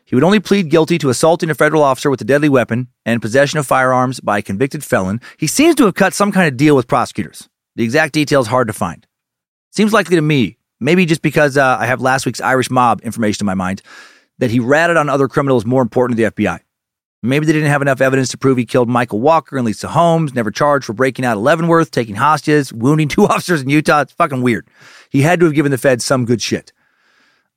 He 0.06 0.16
would 0.16 0.24
only 0.24 0.40
plead 0.40 0.70
guilty 0.70 0.98
to 0.98 1.10
assaulting 1.10 1.50
a 1.50 1.56
federal 1.56 1.84
officer 1.84 2.10
with 2.10 2.20
a 2.20 2.26
deadly 2.26 2.50
weapon 2.50 2.88
and 3.06 3.22
possession 3.22 3.60
of 3.60 3.68
firearms 3.68 4.20
by 4.20 4.40
a 4.40 4.42
convicted 4.42 4.84
felon. 4.84 5.22
He 5.38 5.48
seems 5.48 5.76
to 5.76 5.86
have 5.86 5.94
cut 5.94 6.14
some 6.14 6.32
kind 6.32 6.48
of 6.48 6.58
deal 6.58 6.76
with 6.76 6.88
prosecutors. 6.88 7.48
The 7.76 7.84
exact 7.84 8.14
details 8.14 8.48
hard 8.48 8.68
to 8.68 8.74
find. 8.74 9.06
Seems 9.72 9.94
likely 9.94 10.18
to 10.18 10.22
me, 10.22 10.58
maybe 10.80 11.06
just 11.06 11.22
because 11.22 11.56
uh, 11.56 11.78
I 11.80 11.86
have 11.86 12.02
last 12.02 12.26
week's 12.26 12.42
Irish 12.42 12.70
mob 12.70 13.02
information 13.02 13.44
in 13.44 13.46
my 13.46 13.54
mind, 13.54 13.84
that 14.40 14.52
he 14.52 14.60
ratted 14.60 14.98
on 14.98 15.08
other 15.08 15.28
criminals 15.28 15.66
more 15.66 15.82
important 15.82 16.18
to 16.18 16.24
the 16.24 16.32
FBI. 16.32 16.60
Maybe 17.24 17.46
they 17.46 17.54
didn't 17.54 17.70
have 17.70 17.84
enough 17.84 18.02
evidence 18.02 18.30
to 18.30 18.38
prove 18.38 18.58
he 18.58 18.66
killed 18.66 18.90
Michael 18.90 19.20
Walker 19.20 19.56
and 19.56 19.66
Lisa 19.66 19.88
Holmes, 19.88 20.34
never 20.34 20.50
charged 20.50 20.86
for 20.86 20.94
breaking 20.94 21.24
out 21.24 21.38
of 21.38 21.44
Leavenworth, 21.44 21.92
taking 21.92 22.16
hostages, 22.16 22.74
wounding 22.74 23.08
two 23.08 23.24
officers 23.28 23.62
in 23.62 23.70
Utah. 23.70 24.02
It's 24.02 24.14
fucking 24.14 24.42
weird. 24.42 24.68
He 25.10 25.22
had 25.22 25.40
to 25.40 25.46
have 25.46 25.54
given 25.54 25.72
the 25.72 25.78
feds 25.78 26.04
some 26.04 26.26
good 26.26 26.42
shit. 26.42 26.74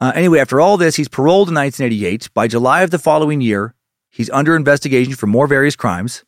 Uh, 0.01 0.12
anyway, 0.15 0.39
after 0.39 0.61
all 0.61 0.77
this, 0.77 0.97
he's 0.97 1.09
paroled 1.09 1.49
in 1.49 1.55
1988. 1.55 2.28
By 2.35 2.47
July 2.47 2.82
of 2.82 2.91
the 2.91 2.99
following 2.99 3.41
year, 3.41 3.74
he's 4.11 4.28
under 4.31 4.55
investigation 4.55 5.15
for 5.15 5.27
more 5.27 5.47
various 5.47 5.77
crimes. 5.77 6.24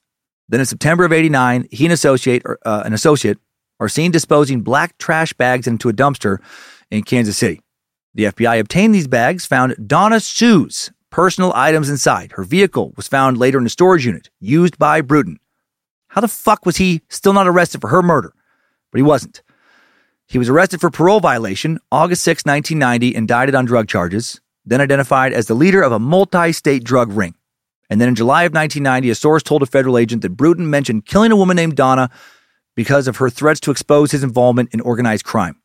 Then 0.49 0.61
in 0.61 0.67
September 0.67 1.05
of 1.05 1.13
89, 1.13 1.69
he 1.71 1.85
and 1.85 1.93
associate, 1.93 2.43
uh, 2.65 2.83
an 2.87 2.95
associate 2.95 3.39
are 3.81 3.89
seen 3.89 4.11
disposing 4.11 4.63
black 4.63 4.97
trash 4.97 5.35
bags 5.35 5.67
into 5.67 5.89
a 5.89 5.93
dumpster 5.93 6.39
in 6.91 7.03
Kansas 7.03 7.37
City. 7.37 7.61
The 8.15 8.25
FBI 8.25 8.59
obtained 8.61 8.95
these 8.95 9.09
bags, 9.09 9.45
found 9.45 9.77
Donna 9.87 10.21
Sue's 10.21 10.91
personal 11.16 11.51
items 11.55 11.88
inside. 11.88 12.32
Her 12.32 12.44
vehicle 12.44 12.93
was 12.94 13.09
found 13.09 13.38
later 13.38 13.56
in 13.56 13.64
a 13.64 13.70
storage 13.70 14.05
unit 14.05 14.28
used 14.38 14.76
by 14.76 15.01
Bruton. 15.01 15.40
How 16.09 16.20
the 16.20 16.28
fuck 16.28 16.66
was 16.66 16.76
he 16.76 17.01
still 17.09 17.32
not 17.32 17.48
arrested 17.48 17.80
for 17.80 17.88
her 17.88 18.02
murder? 18.02 18.34
But 18.93 18.98
he 18.98 19.02
wasn't. 19.02 19.43
He 20.26 20.36
was 20.36 20.51
arrested 20.51 20.78
for 20.78 20.90
parole 20.90 21.20
violation 21.20 21.78
August 21.90 22.22
6, 22.22 22.44
1990, 22.44 23.14
indicted 23.14 23.55
on 23.55 23.64
drug 23.64 23.88
charges, 23.88 24.43
then 24.66 24.82
identified 24.82 25.32
as 25.32 25.47
the 25.47 25.55
leader 25.55 25.80
of 25.80 25.90
a 25.90 25.98
multi 25.98 26.52
state 26.52 26.84
drug 26.84 27.10
ring. 27.10 27.34
And 27.88 27.98
then 27.98 28.10
in 28.10 28.14
July 28.14 28.43
of 28.43 28.52
1990, 28.52 29.09
a 29.09 29.14
source 29.14 29.43
told 29.43 29.62
a 29.62 29.66
federal 29.66 29.97
agent 29.97 30.20
that 30.20 30.36
Bruton 30.36 30.68
mentioned 30.68 31.06
killing 31.06 31.32
a 31.32 31.36
woman 31.36 31.56
named 31.56 31.76
Donna 31.76 32.10
because 32.74 33.09
of 33.09 33.16
her 33.16 33.30
threats 33.30 33.60
to 33.60 33.70
expose 33.70 34.10
his 34.10 34.22
involvement 34.22 34.74
in 34.74 34.82
organized 34.82 35.24
crime. 35.24 35.62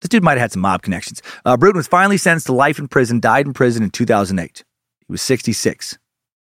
This 0.00 0.08
dude 0.08 0.22
might 0.22 0.32
have 0.32 0.40
had 0.42 0.52
some 0.52 0.62
mob 0.62 0.82
connections. 0.82 1.22
Uh, 1.44 1.56
Bruton 1.56 1.78
was 1.78 1.86
finally 1.86 2.16
sentenced 2.16 2.46
to 2.46 2.52
life 2.52 2.78
in 2.78 2.88
prison, 2.88 3.20
died 3.20 3.46
in 3.46 3.52
prison 3.52 3.82
in 3.82 3.90
2008. 3.90 4.64
He 5.00 5.12
was 5.12 5.22
66. 5.22 5.98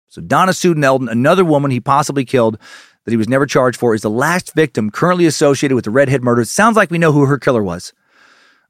So 0.09 0.21
Donna 0.21 0.53
Sue 0.53 0.73
Nelton, 0.75 1.09
another 1.09 1.45
woman 1.45 1.71
he 1.71 1.79
possibly 1.79 2.25
killed 2.25 2.57
that 3.05 3.11
he 3.11 3.17
was 3.17 3.29
never 3.29 3.45
charged 3.45 3.79
for, 3.79 3.93
is 3.93 4.01
the 4.01 4.09
last 4.09 4.53
victim 4.53 4.89
currently 4.89 5.25
associated 5.25 5.75
with 5.75 5.85
the 5.85 5.91
redhead 5.91 6.23
murders. 6.23 6.51
Sounds 6.51 6.75
like 6.75 6.91
we 6.91 6.97
know 6.97 7.11
who 7.11 7.25
her 7.25 7.37
killer 7.37 7.63
was. 7.63 7.93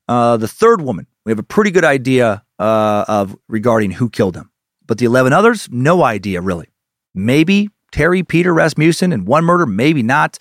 Uh, 0.08 0.38
the 0.38 0.48
third 0.48 0.82
woman, 0.82 1.08
we 1.26 1.32
have 1.32 1.40
a 1.40 1.44
pretty 1.44 1.72
good 1.72 1.86
idea 1.86 2.44
uh, 2.60 3.06
of 3.08 3.36
regarding 3.48 3.92
who 3.92 4.10
killed 4.10 4.36
him. 4.36 4.52
But 4.86 5.00
the 5.00 5.06
11 5.06 5.34
others, 5.34 5.68
no 5.72 6.04
idea 6.04 6.42
really. 6.42 6.68
Maybe 7.14 7.70
Terry 7.92 8.24
Peter 8.24 8.54
Rasmussen 8.54 9.12
in 9.12 9.26
one 9.26 9.46
murder, 9.46 9.66
maybe 9.66 10.04
not. 10.04 10.38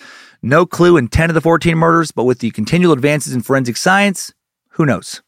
No 0.46 0.66
clue 0.66 0.98
in 0.98 1.08
10 1.08 1.30
of 1.30 1.34
the 1.34 1.40
14 1.40 1.74
murders, 1.74 2.12
but 2.12 2.24
with 2.24 2.40
the 2.40 2.50
continual 2.50 2.92
advances 2.92 3.32
in 3.32 3.40
forensic 3.40 3.78
science, 3.78 4.34
who 4.72 4.84
knows? 4.84 5.22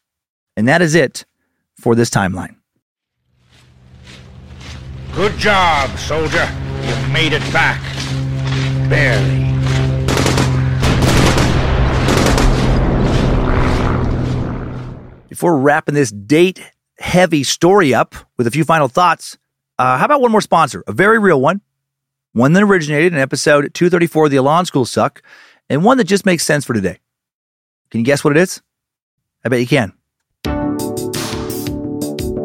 And 0.55 0.67
that 0.67 0.79
is 0.79 0.93
it 0.93 1.25
for 1.75 1.95
this 1.95 2.11
timeline. 2.11 2.55
Good 5.15 5.35
job, 5.39 5.89
soldier. 5.97 6.47
You 6.83 7.11
made 7.11 7.33
it 7.33 7.41
back. 7.51 7.81
Barely. 8.91 9.45
Before 15.29 15.57
wrapping 15.57 15.95
this 15.95 16.11
date 16.11 16.61
heavy 16.99 17.43
story 17.43 17.91
up 17.91 18.13
with 18.37 18.45
a 18.45 18.51
few 18.51 18.63
final 18.63 18.87
thoughts, 18.87 19.35
uh, 19.79 19.97
how 19.97 20.05
about 20.05 20.21
one 20.21 20.31
more 20.31 20.41
sponsor? 20.41 20.83
A 20.85 20.93
very 20.93 21.17
real 21.17 21.41
one. 21.41 21.61
One 22.33 22.53
that 22.53 22.63
originated 22.63 23.13
in 23.13 23.19
episode 23.19 23.73
234 23.73 24.25
of 24.25 24.31
the 24.31 24.37
Elon 24.37 24.65
School 24.65 24.85
Suck, 24.85 25.21
and 25.69 25.83
one 25.83 25.97
that 25.97 26.03
just 26.03 26.25
makes 26.25 26.43
sense 26.43 26.65
for 26.65 26.73
today. 26.73 26.99
Can 27.89 27.99
you 27.99 28.05
guess 28.05 28.23
what 28.23 28.35
it 28.35 28.39
is? 28.41 28.61
I 29.43 29.49
bet 29.49 29.59
you 29.59 29.67
can. 29.67 29.93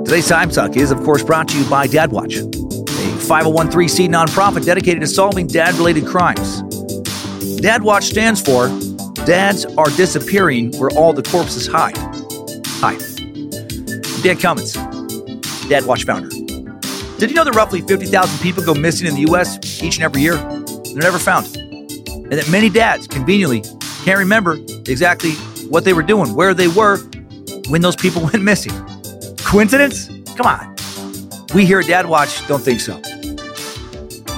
Today's 0.04 0.28
Time 0.28 0.50
Suck 0.50 0.76
is, 0.76 0.90
of 0.90 1.02
course, 1.02 1.22
brought 1.22 1.48
to 1.48 1.58
you 1.58 1.68
by 1.68 1.86
Dad 1.86 2.12
Watch, 2.12 2.36
a 2.36 2.40
501c 2.42 4.08
nonprofit 4.08 4.64
dedicated 4.64 5.00
to 5.00 5.06
solving 5.06 5.46
dad 5.46 5.74
related 5.74 6.06
crimes. 6.06 6.62
Dad 7.60 7.82
Watch 7.82 8.04
stands 8.04 8.40
for 8.40 8.68
Dads 9.24 9.64
Are 9.76 9.88
Disappearing 9.90 10.72
Where 10.78 10.90
All 10.90 11.12
the 11.12 11.22
Corpses 11.22 11.66
Hide. 11.66 11.96
Hi, 12.80 12.96
Dan 14.22 14.36
Cummins, 14.38 14.74
Dad 15.68 15.86
Watch 15.86 16.04
founder. 16.04 16.41
Did 17.22 17.30
you 17.30 17.36
know 17.36 17.44
that 17.44 17.54
roughly 17.54 17.80
50,000 17.82 18.42
people 18.42 18.64
go 18.64 18.74
missing 18.74 19.06
in 19.06 19.14
the 19.14 19.20
U.S. 19.28 19.80
each 19.80 19.94
and 19.94 20.02
every 20.02 20.22
year? 20.22 20.34
They're 20.34 21.04
never 21.04 21.20
found. 21.20 21.56
And 21.56 22.32
that 22.32 22.48
many 22.50 22.68
dads 22.68 23.06
conveniently 23.06 23.62
can't 24.02 24.18
remember 24.18 24.54
exactly 24.88 25.30
what 25.70 25.84
they 25.84 25.92
were 25.92 26.02
doing, 26.02 26.34
where 26.34 26.52
they 26.52 26.66
were 26.66 26.98
when 27.68 27.80
those 27.80 27.94
people 27.94 28.22
went 28.32 28.42
missing. 28.42 28.72
Coincidence? 29.36 30.08
Come 30.34 30.46
on. 30.46 30.74
We 31.54 31.64
here 31.64 31.78
at 31.78 31.86
Dad 31.86 32.06
Watch 32.06 32.44
don't 32.48 32.60
think 32.60 32.80
so. 32.80 33.00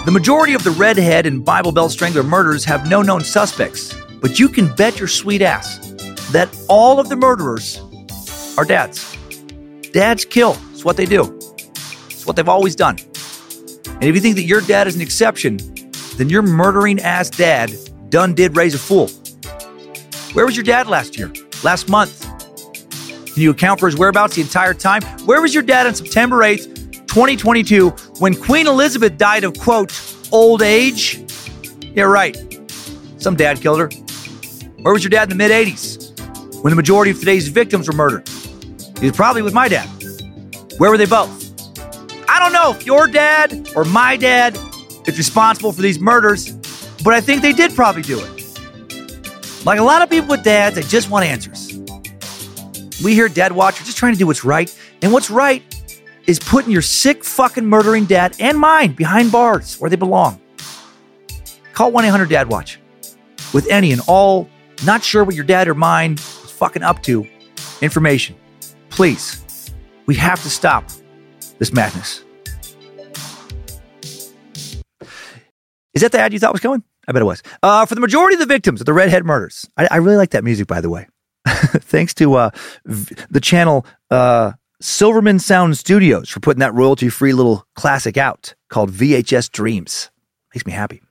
The 0.04 0.10
majority 0.12 0.52
of 0.52 0.62
the 0.62 0.72
redhead 0.72 1.24
and 1.24 1.42
Bible 1.42 1.72
Belt 1.72 1.90
Strangler 1.90 2.22
murders 2.22 2.66
have 2.66 2.86
no 2.86 3.00
known 3.00 3.24
suspects, 3.24 3.96
but 4.20 4.38
you 4.38 4.46
can 4.46 4.68
bet 4.74 4.98
your 4.98 5.08
sweet 5.08 5.40
ass 5.40 5.78
that 6.32 6.54
all 6.68 7.00
of 7.00 7.08
the 7.08 7.16
murderers 7.16 7.80
are 8.58 8.66
dads. 8.66 9.16
Dads 9.92 10.26
kill. 10.26 10.58
It's 10.74 10.84
what 10.84 10.98
they 10.98 11.06
do. 11.06 11.40
It's 12.24 12.26
what 12.26 12.36
they've 12.36 12.48
always 12.48 12.74
done. 12.74 12.96
And 13.86 14.04
if 14.04 14.14
you 14.14 14.20
think 14.22 14.36
that 14.36 14.44
your 14.44 14.62
dad 14.62 14.86
is 14.86 14.96
an 14.96 15.02
exception, 15.02 15.58
then 16.16 16.30
your 16.30 16.40
murdering 16.40 16.98
ass 17.00 17.28
dad 17.28 17.70
done 18.08 18.32
did 18.32 18.56
raise 18.56 18.74
a 18.74 18.78
fool. 18.78 19.08
Where 20.32 20.46
was 20.46 20.56
your 20.56 20.64
dad 20.64 20.86
last 20.86 21.18
year? 21.18 21.30
Last 21.62 21.90
month? 21.90 22.22
Can 23.26 23.42
you 23.42 23.50
account 23.50 23.78
for 23.78 23.84
his 23.84 23.98
whereabouts 23.98 24.36
the 24.36 24.40
entire 24.40 24.72
time? 24.72 25.02
Where 25.26 25.42
was 25.42 25.52
your 25.52 25.62
dad 25.62 25.86
on 25.86 25.94
September 25.94 26.38
8th, 26.38 26.64
2022, 27.08 27.90
when 28.20 28.34
Queen 28.34 28.68
Elizabeth 28.68 29.18
died 29.18 29.44
of, 29.44 29.58
quote, 29.58 29.92
old 30.32 30.62
age? 30.62 31.22
Yeah, 31.82 32.04
right. 32.04 32.38
Some 33.18 33.36
dad 33.36 33.60
killed 33.60 33.80
her. 33.80 33.90
Where 34.80 34.94
was 34.94 35.04
your 35.04 35.10
dad 35.10 35.24
in 35.24 35.28
the 35.28 35.34
mid 35.34 35.50
80s 35.50 36.62
when 36.62 36.70
the 36.70 36.76
majority 36.76 37.10
of 37.10 37.18
today's 37.18 37.48
victims 37.48 37.86
were 37.86 37.94
murdered? 37.94 38.26
He 38.98 39.08
was 39.08 39.14
probably 39.14 39.42
with 39.42 39.52
my 39.52 39.68
dad. 39.68 39.86
Where 40.78 40.88
were 40.88 40.96
they 40.96 41.04
both? 41.04 41.43
I 42.34 42.40
don't 42.40 42.52
know 42.52 42.72
if 42.72 42.84
your 42.84 43.06
dad 43.06 43.70
or 43.76 43.84
my 43.84 44.16
dad 44.16 44.58
is 45.06 45.16
responsible 45.16 45.70
for 45.70 45.82
these 45.82 46.00
murders, 46.00 46.50
but 47.04 47.14
I 47.14 47.20
think 47.20 47.42
they 47.42 47.52
did 47.52 47.72
probably 47.76 48.02
do 48.02 48.18
it. 48.18 49.64
Like 49.64 49.78
a 49.78 49.84
lot 49.84 50.02
of 50.02 50.10
people 50.10 50.30
with 50.30 50.42
dads, 50.42 50.74
they 50.74 50.82
just 50.82 51.08
want 51.10 51.24
answers. 51.24 51.72
We 53.04 53.14
here, 53.14 53.28
Dad 53.28 53.52
Watch, 53.52 53.80
are 53.80 53.84
just 53.84 53.98
trying 53.98 54.14
to 54.14 54.18
do 54.18 54.26
what's 54.26 54.42
right, 54.42 54.76
and 55.00 55.12
what's 55.12 55.30
right 55.30 55.62
is 56.26 56.40
putting 56.40 56.72
your 56.72 56.82
sick 56.82 57.22
fucking 57.22 57.66
murdering 57.66 58.04
dad 58.04 58.34
and 58.40 58.58
mine 58.58 58.94
behind 58.94 59.30
bars 59.30 59.78
where 59.78 59.88
they 59.88 59.94
belong. 59.94 60.40
Call 61.72 61.92
1 61.92 62.04
800 62.04 62.28
Dad 62.28 62.48
Watch 62.50 62.80
with 63.52 63.70
any 63.70 63.92
and 63.92 64.02
all 64.08 64.48
not 64.84 65.04
sure 65.04 65.22
what 65.22 65.36
your 65.36 65.44
dad 65.44 65.68
or 65.68 65.74
mine 65.74 66.14
is 66.14 66.50
fucking 66.50 66.82
up 66.82 67.00
to 67.04 67.28
information. 67.80 68.34
Please, 68.90 69.70
we 70.06 70.16
have 70.16 70.42
to 70.42 70.50
stop 70.50 70.90
this 71.58 71.72
madness. 71.72 72.23
Is 75.94 76.02
that 76.02 76.12
the 76.12 76.18
ad 76.18 76.32
you 76.32 76.38
thought 76.38 76.52
was 76.52 76.60
going? 76.60 76.82
I 77.06 77.12
bet 77.12 77.22
it 77.22 77.26
was. 77.26 77.42
Uh, 77.62 77.86
for 77.86 77.94
the 77.94 78.00
majority 78.00 78.34
of 78.34 78.40
the 78.40 78.46
victims 78.46 78.80
of 78.80 78.86
the 78.86 78.92
Redhead 78.92 79.24
murders, 79.24 79.68
I, 79.76 79.88
I 79.90 79.96
really 79.96 80.16
like 80.16 80.30
that 80.30 80.44
music, 80.44 80.66
by 80.66 80.80
the 80.80 80.90
way. 80.90 81.06
Thanks 81.46 82.14
to 82.14 82.34
uh, 82.34 82.50
v- 82.86 83.14
the 83.30 83.40
channel 83.40 83.86
uh, 84.10 84.52
Silverman 84.80 85.38
Sound 85.38 85.78
Studios 85.78 86.28
for 86.28 86.40
putting 86.40 86.60
that 86.60 86.74
royalty 86.74 87.08
free 87.08 87.32
little 87.32 87.66
classic 87.74 88.16
out 88.16 88.54
called 88.70 88.90
VHS 88.90 89.50
Dreams. 89.50 90.10
Makes 90.54 90.66
me 90.66 90.72
happy. 90.72 91.02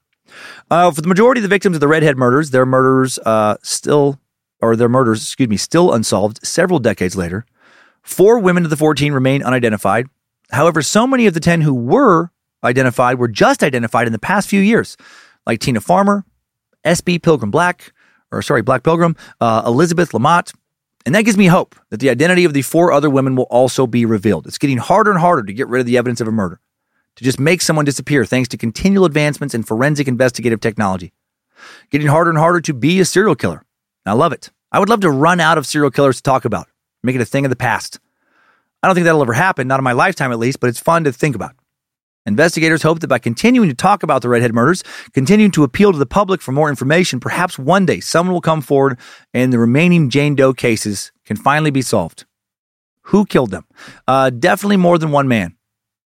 Uh, 0.70 0.92
for 0.92 1.02
the 1.02 1.08
majority 1.08 1.40
of 1.40 1.44
the 1.44 1.50
victims 1.50 1.76
of 1.76 1.80
the 1.80 1.88
Redhead 1.88 2.18
murders, 2.18 2.50
their 2.50 2.66
murders 2.66 3.20
uh, 3.20 3.58
still, 3.62 4.20
or 4.62 4.76
their 4.76 4.90
murders, 4.90 5.22
excuse 5.22 5.50
me, 5.50 5.58
still 5.58 5.94
unsolved 5.94 6.46
several 6.46 6.80
decades 6.80 7.16
later. 7.16 7.46
Four 8.02 8.40
women 8.40 8.64
of 8.64 8.70
the 8.70 8.78
14 8.78 9.14
remain 9.14 9.44
unidentified. 9.44 10.08
However, 10.52 10.82
so 10.82 11.08
many 11.08 11.26
of 11.26 11.34
the 11.34 11.40
10 11.40 11.62
who 11.62 11.74
were 11.74 12.32
identified 12.64 13.20
were 13.20 13.28
just 13.28 13.64
identified 13.64 14.08
in 14.08 14.14
the 14.14 14.20
past 14.20 14.48
few 14.48 14.62
years, 14.62 14.98
like 15.46 15.60
Tina 15.60 15.82
Farmer, 15.82 16.26
S.B. 16.84 17.20
Pilgrim 17.20 17.52
Black, 17.52 17.94
or 18.32 18.42
sorry, 18.42 18.62
Black 18.62 18.84
Pilgrim, 18.84 19.16
uh, 19.40 19.64
Elizabeth 19.66 20.12
Lamotte. 20.12 20.54
And 21.06 21.14
that 21.16 21.24
gives 21.24 21.38
me 21.38 21.48
hope 21.48 21.76
that 21.90 22.00
the 22.00 22.10
identity 22.10 22.46
of 22.46 22.54
the 22.54 22.62
four 22.62 22.92
other 22.92 23.10
women 23.10 23.36
will 23.36 23.44
also 23.46 23.86
be 23.86 24.06
revealed. 24.06 24.48
It's 24.48 24.58
getting 24.58 24.78
harder 24.78 25.12
and 25.12 25.20
harder 25.20 25.44
to 25.44 25.54
get 25.54 25.68
rid 25.68 25.82
of 25.82 25.86
the 25.86 25.98
evidence 25.98 26.22
of 26.22 26.28
a 26.28 26.32
murder, 26.32 26.62
to 27.18 27.24
just 27.24 27.40
make 27.40 27.62
someone 27.62 27.86
disappear 27.86 28.26
thanks 28.26 28.50
to 28.50 28.58
continual 28.58 29.06
advancements 29.06 29.54
in 29.54 29.64
forensic 29.64 30.08
investigative 30.08 30.62
technology. 30.62 31.14
Getting 31.92 32.08
harder 32.08 32.30
and 32.30 32.40
harder 32.40 32.62
to 32.62 32.74
be 32.74 33.00
a 33.00 33.06
serial 33.06 33.36
killer. 33.36 33.64
I 34.06 34.14
love 34.14 34.34
it. 34.34 34.50
I 34.72 34.80
would 34.80 34.90
love 34.90 35.02
to 35.02 35.12
run 35.12 35.40
out 35.40 35.58
of 35.58 35.68
serial 35.68 35.92
killers 35.92 36.18
to 36.18 36.24
talk 36.24 36.46
about, 36.46 36.68
make 37.04 37.16
it 37.16 37.22
a 37.22 37.26
thing 37.26 37.46
of 37.46 37.50
the 37.50 37.56
past. 37.56 38.00
I 38.82 38.88
don't 38.88 38.96
think 38.96 39.06
that'll 39.06 39.22
ever 39.22 39.34
happen, 39.34 39.68
not 39.68 39.80
in 39.80 39.84
my 39.84 39.94
lifetime 39.94 40.32
at 40.32 40.40
least, 40.40 40.60
but 40.60 40.68
it's 40.68 40.80
fun 40.80 41.04
to 41.04 41.14
think 41.14 41.36
about. 41.36 41.56
Investigators 42.26 42.82
hope 42.82 43.00
that 43.02 43.10
by 43.10 43.20
continuing 43.20 43.68
to 43.68 43.76
talk 43.76 44.02
about 44.02 44.22
the 44.22 44.30
Redhead 44.30 44.54
murders, 44.54 44.84
continuing 45.14 45.52
to 45.52 45.64
appeal 45.64 45.92
to 45.92 45.98
the 45.98 46.06
public 46.06 46.42
for 46.42 46.54
more 46.54 46.70
information, 46.70 47.20
perhaps 47.20 47.60
one 47.60 47.86
day 47.86 48.00
someone 48.00 48.34
will 48.34 48.42
come 48.42 48.62
forward 48.62 48.98
and 49.34 49.52
the 49.52 49.60
remaining 49.60 50.10
Jane 50.10 50.36
Doe 50.36 50.54
cases 50.54 51.12
can 51.26 51.36
finally 51.36 51.72
be 51.72 51.82
solved. 51.82 52.26
Who 53.08 53.26
killed 53.26 53.52
them? 53.52 53.66
Uh, 54.08 54.30
definitely 54.30 54.78
more 54.78 54.98
than 54.98 55.12
one 55.12 55.28
man. 55.28 55.58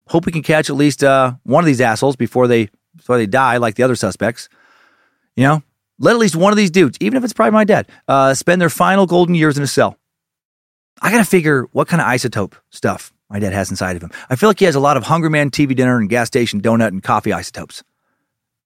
Hope 0.08 0.26
we 0.26 0.32
can 0.32 0.44
catch 0.44 0.70
at 0.70 0.78
least 0.78 1.04
uh, 1.04 1.34
one 1.44 1.64
of 1.64 1.66
these 1.66 1.82
assholes 1.82 2.16
before 2.16 2.48
they 2.48 2.70
before 2.96 3.18
they 3.18 3.26
die, 3.26 3.58
like 3.58 3.76
the 3.76 3.84
other 3.84 3.96
suspects. 3.96 4.48
You 5.36 5.44
know, 5.44 5.64
let 6.00 6.14
at 6.14 6.20
least 6.20 6.38
one 6.38 6.54
of 6.54 6.58
these 6.58 6.72
dudes, 6.72 6.98
even 7.02 7.18
if 7.18 7.24
it's 7.26 7.34
probably 7.34 7.52
my 7.52 7.66
dad, 7.66 7.90
uh, 8.08 8.34
spend 8.34 8.62
their 8.62 8.70
final 8.70 9.06
golden 9.06 9.36
years 9.36 9.58
in 9.58 9.64
a 9.64 9.68
cell. 9.68 9.98
I 11.02 11.12
got 11.12 11.18
to 11.18 11.26
figure 11.26 11.68
what 11.74 11.90
kind 11.90 12.02
of 12.02 12.08
isotope 12.08 12.54
stuff 12.70 13.12
my 13.30 13.40
dad 13.40 13.54
has 13.54 13.70
inside 13.70 13.96
of 13.96 14.04
him. 14.04 14.12
I 14.30 14.36
feel 14.36 14.50
like 14.50 14.60
he 14.60 14.66
has 14.66 14.76
a 14.76 14.80
lot 14.80 14.98
of 14.98 15.04
Hungry 15.04 15.30
Man 15.30 15.50
TV 15.50 15.76
dinner 15.76 15.98
and 15.98 16.10
gas 16.10 16.28
station 16.28 16.62
donut 16.62 16.90
and 16.90 17.04
coffee 17.04 17.34
isotopes. 17.34 17.84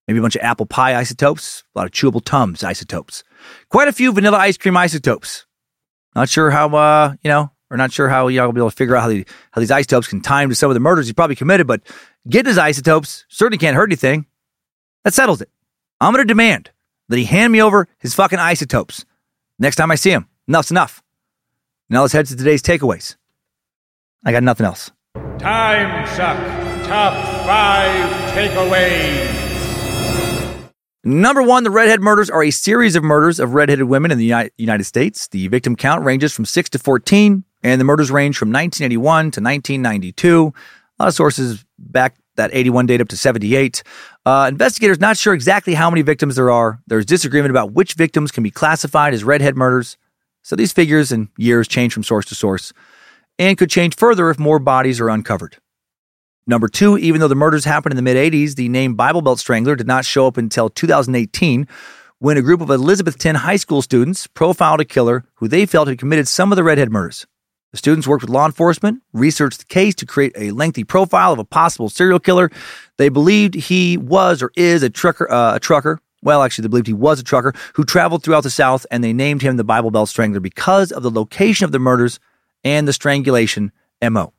Maybe 0.07 0.19
a 0.19 0.21
bunch 0.21 0.35
of 0.35 0.41
apple 0.41 0.65
pie 0.65 0.95
isotopes, 0.95 1.63
a 1.75 1.79
lot 1.79 1.85
of 1.85 1.91
chewable 1.91 2.23
Tums 2.23 2.63
isotopes, 2.63 3.23
quite 3.69 3.87
a 3.87 3.93
few 3.93 4.11
vanilla 4.11 4.37
ice 4.37 4.57
cream 4.57 4.75
isotopes. 4.75 5.45
Not 6.15 6.29
sure 6.29 6.49
how, 6.49 6.75
uh, 6.75 7.13
you 7.21 7.29
know, 7.29 7.51
or 7.69 7.77
not 7.77 7.91
sure 7.91 8.09
how 8.09 8.27
y'all 8.27 8.47
will 8.47 8.53
be 8.53 8.59
able 8.59 8.71
to 8.71 8.75
figure 8.75 8.95
out 8.95 9.03
how, 9.03 9.09
the, 9.09 9.25
how 9.51 9.61
these 9.61 9.71
isotopes 9.71 10.07
can 10.07 10.21
time 10.21 10.49
to 10.49 10.55
some 10.55 10.71
of 10.71 10.73
the 10.73 10.79
murders 10.79 11.07
he 11.07 11.13
probably 11.13 11.35
committed, 11.35 11.67
but 11.67 11.81
getting 12.27 12.49
his 12.49 12.57
isotopes 12.57 13.25
certainly 13.29 13.59
can't 13.59 13.75
hurt 13.75 13.89
anything. 13.89 14.25
That 15.03 15.13
settles 15.13 15.41
it. 15.41 15.49
I'm 16.01 16.13
going 16.13 16.25
to 16.25 16.27
demand 16.27 16.71
that 17.09 17.17
he 17.17 17.25
hand 17.25 17.53
me 17.53 17.61
over 17.61 17.87
his 17.99 18.15
fucking 18.15 18.39
isotopes 18.39 19.05
next 19.59 19.75
time 19.75 19.91
I 19.91 19.95
see 19.95 20.11
him. 20.11 20.27
Enough's 20.47 20.71
enough. 20.71 21.03
Now 21.89 22.01
let's 22.01 22.13
head 22.13 22.25
to 22.27 22.35
today's 22.35 22.63
takeaways. 22.63 23.15
I 24.25 24.31
got 24.31 24.43
nothing 24.43 24.65
else. 24.65 24.91
Time 25.39 26.07
Suck 26.07 26.37
Top 26.85 27.13
5 27.45 28.31
Takeaways. 28.33 29.49
Number 31.03 31.41
one, 31.41 31.63
the 31.63 31.69
redhead 31.69 32.01
murders 32.01 32.29
are 32.29 32.43
a 32.43 32.51
series 32.51 32.95
of 32.95 33.03
murders 33.03 33.39
of 33.39 33.53
redheaded 33.53 33.85
women 33.85 34.11
in 34.11 34.17
the 34.17 34.51
United 34.57 34.83
States. 34.83 35.27
The 35.29 35.47
victim 35.47 35.75
count 35.75 36.03
ranges 36.03 36.33
from 36.33 36.45
6 36.45 36.69
to 36.71 36.79
14, 36.79 37.43
and 37.63 37.79
the 37.79 37.85
murders 37.85 38.11
range 38.11 38.37
from 38.37 38.49
1981 38.49 39.31
to 39.31 39.41
1992. 39.41 40.53
A 40.99 41.03
lot 41.03 41.07
of 41.07 41.13
sources 41.13 41.63
back 41.77 42.15
that 42.35 42.49
81 42.53 42.87
date 42.87 43.01
up 43.01 43.07
to 43.09 43.17
78. 43.17 43.83
Uh, 44.25 44.47
investigators 44.49 44.99
not 44.99 45.15
sure 45.15 45.33
exactly 45.33 45.73
how 45.73 45.89
many 45.89 46.01
victims 46.01 46.35
there 46.35 46.51
are. 46.51 46.79
There's 46.87 47.05
disagreement 47.05 47.51
about 47.51 47.71
which 47.71 47.93
victims 47.93 48.31
can 48.31 48.43
be 48.43 48.51
classified 48.51 49.13
as 49.13 49.23
redhead 49.23 49.55
murders. 49.55 49.97
So 50.41 50.55
these 50.55 50.73
figures 50.73 51.11
and 51.11 51.29
years 51.37 51.67
change 51.67 51.93
from 51.93 52.03
source 52.03 52.25
to 52.25 52.35
source 52.35 52.73
and 53.39 53.57
could 53.57 53.71
change 53.71 53.95
further 53.95 54.29
if 54.29 54.37
more 54.37 54.59
bodies 54.59 54.99
are 54.99 55.09
uncovered. 55.09 55.57
Number 56.45 56.67
two, 56.67 56.97
even 56.97 57.21
though 57.21 57.27
the 57.27 57.35
murders 57.35 57.65
happened 57.65 57.93
in 57.93 57.95
the 57.95 58.01
mid 58.01 58.17
80s, 58.17 58.55
the 58.55 58.69
name 58.69 58.95
Bible 58.95 59.21
Belt 59.21 59.39
Strangler 59.39 59.75
did 59.75 59.87
not 59.87 60.05
show 60.05 60.27
up 60.27 60.37
until 60.37 60.69
2018 60.69 61.67
when 62.19 62.37
a 62.37 62.41
group 62.41 62.59
of 62.59 62.67
Elizabethton 62.67 63.35
high 63.35 63.55
school 63.55 63.81
students 63.81 64.27
profiled 64.27 64.81
a 64.81 64.85
killer 64.85 65.23
who 65.35 65.47
they 65.47 65.65
felt 65.65 65.87
had 65.87 65.97
committed 65.97 66.27
some 66.27 66.51
of 66.51 66.57
the 66.57 66.63
redhead 66.63 66.91
murders. 66.91 67.25
The 67.71 67.77
students 67.77 68.07
worked 68.07 68.23
with 68.23 68.31
law 68.31 68.47
enforcement, 68.47 69.03
researched 69.13 69.59
the 69.59 69.65
case 69.65 69.93
to 69.95 70.05
create 70.05 70.33
a 70.35 70.51
lengthy 70.51 70.83
profile 70.83 71.31
of 71.31 71.39
a 71.39 71.45
possible 71.45 71.87
serial 71.87 72.19
killer. 72.19 72.49
They 72.97 73.09
believed 73.09 73.53
he 73.53 73.95
was 73.95 74.41
or 74.41 74.51
is 74.55 74.81
a 74.81 74.89
trucker, 74.89 75.31
uh, 75.31 75.55
a 75.55 75.59
trucker. 75.59 75.99
Well, 76.23 76.41
actually, 76.41 76.63
they 76.63 76.69
believed 76.69 76.87
he 76.87 76.93
was 76.93 77.19
a 77.19 77.23
trucker 77.23 77.53
who 77.75 77.85
traveled 77.85 78.23
throughout 78.23 78.43
the 78.43 78.49
South, 78.49 78.87
and 78.89 79.03
they 79.03 79.13
named 79.13 79.43
him 79.43 79.55
the 79.55 79.63
Bible 79.63 79.91
Belt 79.91 80.09
Strangler 80.09 80.39
because 80.39 80.91
of 80.91 81.03
the 81.03 81.11
location 81.11 81.63
of 81.63 81.71
the 81.71 81.79
murders 81.79 82.19
and 82.63 82.87
the 82.87 82.93
strangulation 82.93 83.71
MO. 84.01 84.33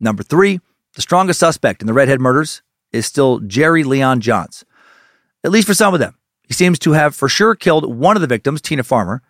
Number 0.00 0.22
three, 0.22 0.60
the 0.94 1.02
strongest 1.02 1.40
suspect 1.40 1.80
in 1.80 1.86
the 1.86 1.92
redhead 1.92 2.20
murders 2.20 2.62
is 2.92 3.06
still 3.06 3.40
Jerry 3.40 3.84
Leon 3.84 4.20
Johns, 4.20 4.64
at 5.44 5.50
least 5.50 5.66
for 5.66 5.74
some 5.74 5.94
of 5.94 6.00
them. 6.00 6.16
He 6.46 6.54
seems 6.54 6.78
to 6.80 6.92
have 6.92 7.14
for 7.14 7.28
sure 7.28 7.54
killed 7.54 7.94
one 7.94 8.16
of 8.16 8.20
the 8.20 8.28
victims, 8.28 8.60
Tina 8.60 8.82
Farmer. 8.82 9.22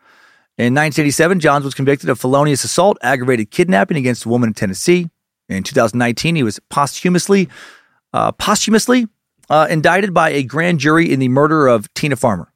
In 0.58 0.74
1987, 0.74 1.40
Johns 1.40 1.64
was 1.64 1.74
convicted 1.74 2.08
of 2.08 2.20
felonious 2.20 2.64
assault, 2.64 2.98
aggravated 3.02 3.50
kidnapping 3.50 3.96
against 3.96 4.24
a 4.24 4.28
woman 4.28 4.50
in 4.50 4.54
Tennessee. 4.54 5.10
In 5.48 5.62
2019, 5.62 6.36
he 6.36 6.42
was 6.42 6.58
posthumously, 6.70 7.48
uh, 8.12 8.32
posthumously 8.32 9.06
uh, 9.48 9.66
indicted 9.70 10.12
by 10.12 10.30
a 10.30 10.42
grand 10.42 10.80
jury 10.80 11.10
in 11.10 11.20
the 11.20 11.28
murder 11.28 11.66
of 11.66 11.92
Tina 11.94 12.16
Farmer. 12.16 12.52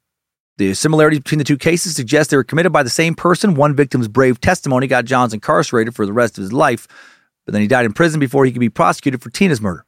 The 0.57 0.73
similarities 0.73 1.19
between 1.19 1.39
the 1.39 1.43
two 1.43 1.57
cases 1.57 1.95
suggest 1.95 2.29
they 2.29 2.37
were 2.37 2.43
committed 2.43 2.71
by 2.71 2.83
the 2.83 2.89
same 2.89 3.15
person. 3.15 3.55
One 3.55 3.75
victim's 3.75 4.07
brave 4.07 4.39
testimony 4.41 4.87
got 4.87 5.05
Johns 5.05 5.33
incarcerated 5.33 5.95
for 5.95 6.05
the 6.05 6.13
rest 6.13 6.37
of 6.37 6.43
his 6.43 6.53
life, 6.53 6.87
but 7.45 7.53
then 7.53 7.61
he 7.61 7.67
died 7.67 7.85
in 7.85 7.93
prison 7.93 8.19
before 8.19 8.45
he 8.45 8.51
could 8.51 8.59
be 8.59 8.69
prosecuted 8.69 9.21
for 9.21 9.29
Tina's 9.29 9.61
murder. 9.61 9.85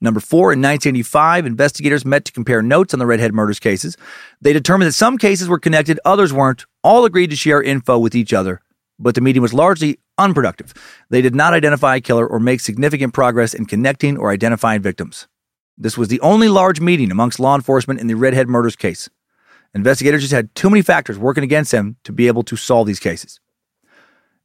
Number 0.00 0.20
four, 0.20 0.52
in 0.52 0.60
1985, 0.60 1.44
investigators 1.44 2.06
met 2.06 2.24
to 2.24 2.32
compare 2.32 2.62
notes 2.62 2.94
on 2.94 3.00
the 3.00 3.06
redhead 3.06 3.34
murders 3.34 3.58
cases. 3.58 3.98
They 4.40 4.54
determined 4.54 4.88
that 4.88 4.94
some 4.94 5.18
cases 5.18 5.48
were 5.48 5.58
connected, 5.58 6.00
others 6.06 6.32
weren't. 6.32 6.64
All 6.82 7.04
agreed 7.04 7.28
to 7.30 7.36
share 7.36 7.62
info 7.62 7.98
with 7.98 8.14
each 8.14 8.32
other, 8.32 8.62
but 8.98 9.14
the 9.14 9.20
meeting 9.20 9.42
was 9.42 9.52
largely 9.52 9.98
unproductive. 10.16 10.72
They 11.10 11.20
did 11.20 11.34
not 11.34 11.52
identify 11.52 11.96
a 11.96 12.00
killer 12.00 12.26
or 12.26 12.40
make 12.40 12.60
significant 12.60 13.12
progress 13.12 13.52
in 13.52 13.66
connecting 13.66 14.16
or 14.16 14.30
identifying 14.30 14.80
victims. 14.80 15.28
This 15.76 15.98
was 15.98 16.08
the 16.08 16.20
only 16.20 16.48
large 16.48 16.80
meeting 16.80 17.10
amongst 17.10 17.38
law 17.38 17.54
enforcement 17.54 18.00
in 18.00 18.06
the 18.06 18.14
redhead 18.14 18.48
murders 18.48 18.76
case. 18.76 19.10
Investigators 19.74 20.22
just 20.22 20.32
had 20.32 20.54
too 20.54 20.68
many 20.68 20.82
factors 20.82 21.18
working 21.18 21.44
against 21.44 21.70
them 21.70 21.96
to 22.04 22.12
be 22.12 22.26
able 22.26 22.42
to 22.44 22.56
solve 22.56 22.86
these 22.86 23.00
cases. 23.00 23.40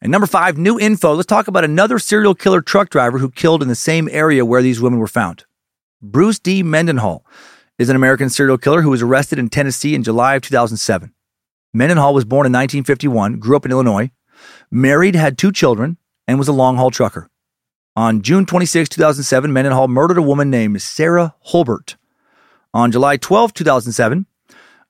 And 0.02 0.12
number 0.12 0.28
five, 0.28 0.58
new 0.58 0.80
info. 0.80 1.14
Let's 1.14 1.26
talk 1.26 1.48
about 1.48 1.64
another 1.64 1.98
serial 1.98 2.36
killer 2.36 2.62
truck 2.62 2.90
driver 2.90 3.18
who 3.18 3.32
killed 3.32 3.62
in 3.62 3.68
the 3.68 3.76
same 3.76 4.08
area 4.12 4.46
where 4.46 4.62
these 4.62 4.80
women 4.80 5.00
were 5.00 5.08
found. 5.08 5.46
Bruce 6.02 6.38
D. 6.38 6.62
Mendenhall 6.62 7.26
is 7.80 7.90
an 7.90 7.96
American 7.96 8.30
serial 8.30 8.58
killer 8.58 8.82
who 8.82 8.92
was 8.92 9.02
arrested 9.02 9.40
in 9.40 9.50
Tennessee 9.50 9.96
in 9.96 10.04
July 10.04 10.36
of 10.36 10.44
2007. 10.44 11.12
Mendenhall 11.74 12.14
was 12.14 12.24
born 12.24 12.46
in 12.46 12.54
1951, 12.54 13.40
grew 13.40 13.56
up 13.56 13.66
in 13.66 13.72
Illinois, 13.72 14.12
married, 14.70 15.16
had 15.16 15.38
two 15.38 15.52
children, 15.52 15.98
and 16.28 16.38
was 16.38 16.48
a 16.48 16.54
long 16.54 16.78
haul 16.78 16.92
trucker. 16.92 17.30
On 17.96 18.22
June 18.22 18.46
26, 18.46 18.90
2007, 18.90 19.52
Mendenhall 19.52 19.88
murdered 19.88 20.18
a 20.18 20.22
woman 20.22 20.50
named 20.50 20.82
Sarah 20.82 21.34
Hulbert. 21.46 21.98
On 22.74 22.92
July 22.92 23.18
12, 23.18 23.54
2007, 23.54 24.26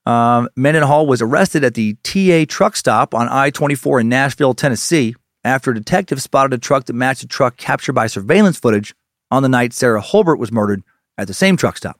um, 0.05 0.49
Mendenhall 0.55 1.07
was 1.07 1.21
arrested 1.21 1.63
at 1.63 1.73
the 1.73 1.95
TA 2.03 2.45
truck 2.47 2.75
stop 2.75 3.13
on 3.13 3.27
I 3.29 3.49
24 3.49 4.01
in 4.01 4.09
Nashville, 4.09 4.53
Tennessee, 4.53 5.15
after 5.43 5.71
a 5.71 5.75
detective 5.75 6.21
spotted 6.21 6.53
a 6.53 6.57
truck 6.57 6.85
that 6.85 6.93
matched 6.93 7.23
a 7.23 7.27
truck 7.27 7.57
captured 7.57 7.93
by 7.93 8.07
surveillance 8.07 8.59
footage 8.59 8.95
on 9.31 9.43
the 9.43 9.49
night 9.49 9.73
Sarah 9.73 10.01
Hulbert 10.01 10.39
was 10.39 10.51
murdered 10.51 10.83
at 11.17 11.27
the 11.27 11.33
same 11.33 11.57
truck 11.57 11.77
stop. 11.77 11.99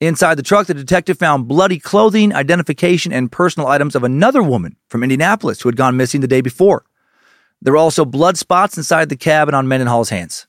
Inside 0.00 0.34
the 0.34 0.42
truck, 0.42 0.66
the 0.66 0.74
detective 0.74 1.18
found 1.18 1.48
bloody 1.48 1.78
clothing, 1.78 2.34
identification, 2.34 3.12
and 3.12 3.32
personal 3.32 3.68
items 3.68 3.94
of 3.94 4.04
another 4.04 4.42
woman 4.42 4.76
from 4.88 5.02
Indianapolis 5.02 5.62
who 5.62 5.68
had 5.68 5.76
gone 5.76 5.96
missing 5.96 6.20
the 6.20 6.28
day 6.28 6.42
before. 6.42 6.84
There 7.62 7.72
were 7.72 7.78
also 7.78 8.04
blood 8.04 8.36
spots 8.36 8.76
inside 8.76 9.08
the 9.08 9.16
cab 9.16 9.48
and 9.48 9.56
on 9.56 9.68
Mendenhall's 9.68 10.10
hands. 10.10 10.46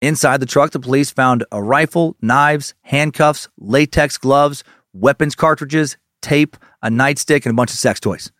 Inside 0.00 0.38
the 0.38 0.46
truck, 0.46 0.70
the 0.70 0.78
police 0.78 1.10
found 1.10 1.44
a 1.50 1.60
rifle, 1.60 2.16
knives, 2.22 2.74
handcuffs, 2.82 3.48
latex 3.58 4.18
gloves, 4.18 4.62
weapons 4.92 5.34
cartridges, 5.34 5.96
tape, 6.22 6.56
a 6.82 6.88
nightstick, 6.88 7.44
and 7.44 7.52
a 7.52 7.54
bunch 7.54 7.70
of 7.70 7.78
sex 7.78 8.00
toys. 8.00 8.30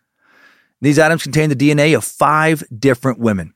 These 0.81 0.99
items 0.99 1.23
contained 1.23 1.51
the 1.51 1.69
DNA 1.69 1.95
of 1.95 2.03
five 2.03 2.63
different 2.77 3.19
women. 3.19 3.53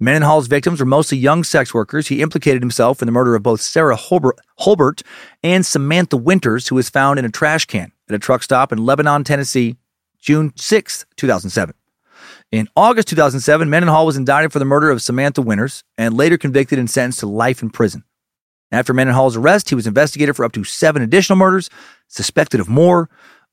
Mendenhall's 0.00 0.46
victims 0.46 0.78
were 0.78 0.86
mostly 0.86 1.18
young 1.18 1.42
sex 1.42 1.74
workers. 1.74 2.06
He 2.06 2.22
implicated 2.22 2.62
himself 2.62 3.02
in 3.02 3.06
the 3.06 3.12
murder 3.12 3.34
of 3.34 3.42
both 3.42 3.60
Sarah 3.60 3.96
Hulbert, 3.96 5.02
and 5.42 5.66
Samantha 5.66 6.16
Winters, 6.16 6.68
who 6.68 6.76
was 6.76 6.88
found 6.88 7.18
in 7.18 7.24
a 7.24 7.30
trash 7.30 7.64
can 7.64 7.92
at 8.08 8.14
a 8.14 8.18
truck 8.18 8.42
stop 8.42 8.72
in 8.72 8.84
Lebanon, 8.84 9.24
Tennessee, 9.24 9.76
June 10.20 10.52
6, 10.56 11.04
2007. 11.16 11.74
In 12.50 12.68
August 12.76 13.08
2007, 13.08 13.68
Mendenhall 13.68 14.06
was 14.06 14.16
indicted 14.16 14.52
for 14.52 14.58
the 14.58 14.64
murder 14.64 14.90
of 14.90 15.02
Samantha 15.02 15.42
Winters 15.42 15.84
and 15.96 16.16
later 16.16 16.38
convicted 16.38 16.78
and 16.78 16.90
sentenced 16.90 17.20
to 17.20 17.26
life 17.26 17.60
in 17.60 17.70
prison. 17.70 18.04
After 18.70 18.94
Mendenhall's 18.94 19.36
arrest, 19.36 19.68
he 19.68 19.74
was 19.74 19.86
investigated 19.86 20.36
for 20.36 20.44
up 20.44 20.52
to 20.52 20.64
seven 20.64 21.02
additional 21.02 21.36
murders, 21.36 21.70
suspected 22.06 22.60
of 22.60 22.68
more. 22.68 23.10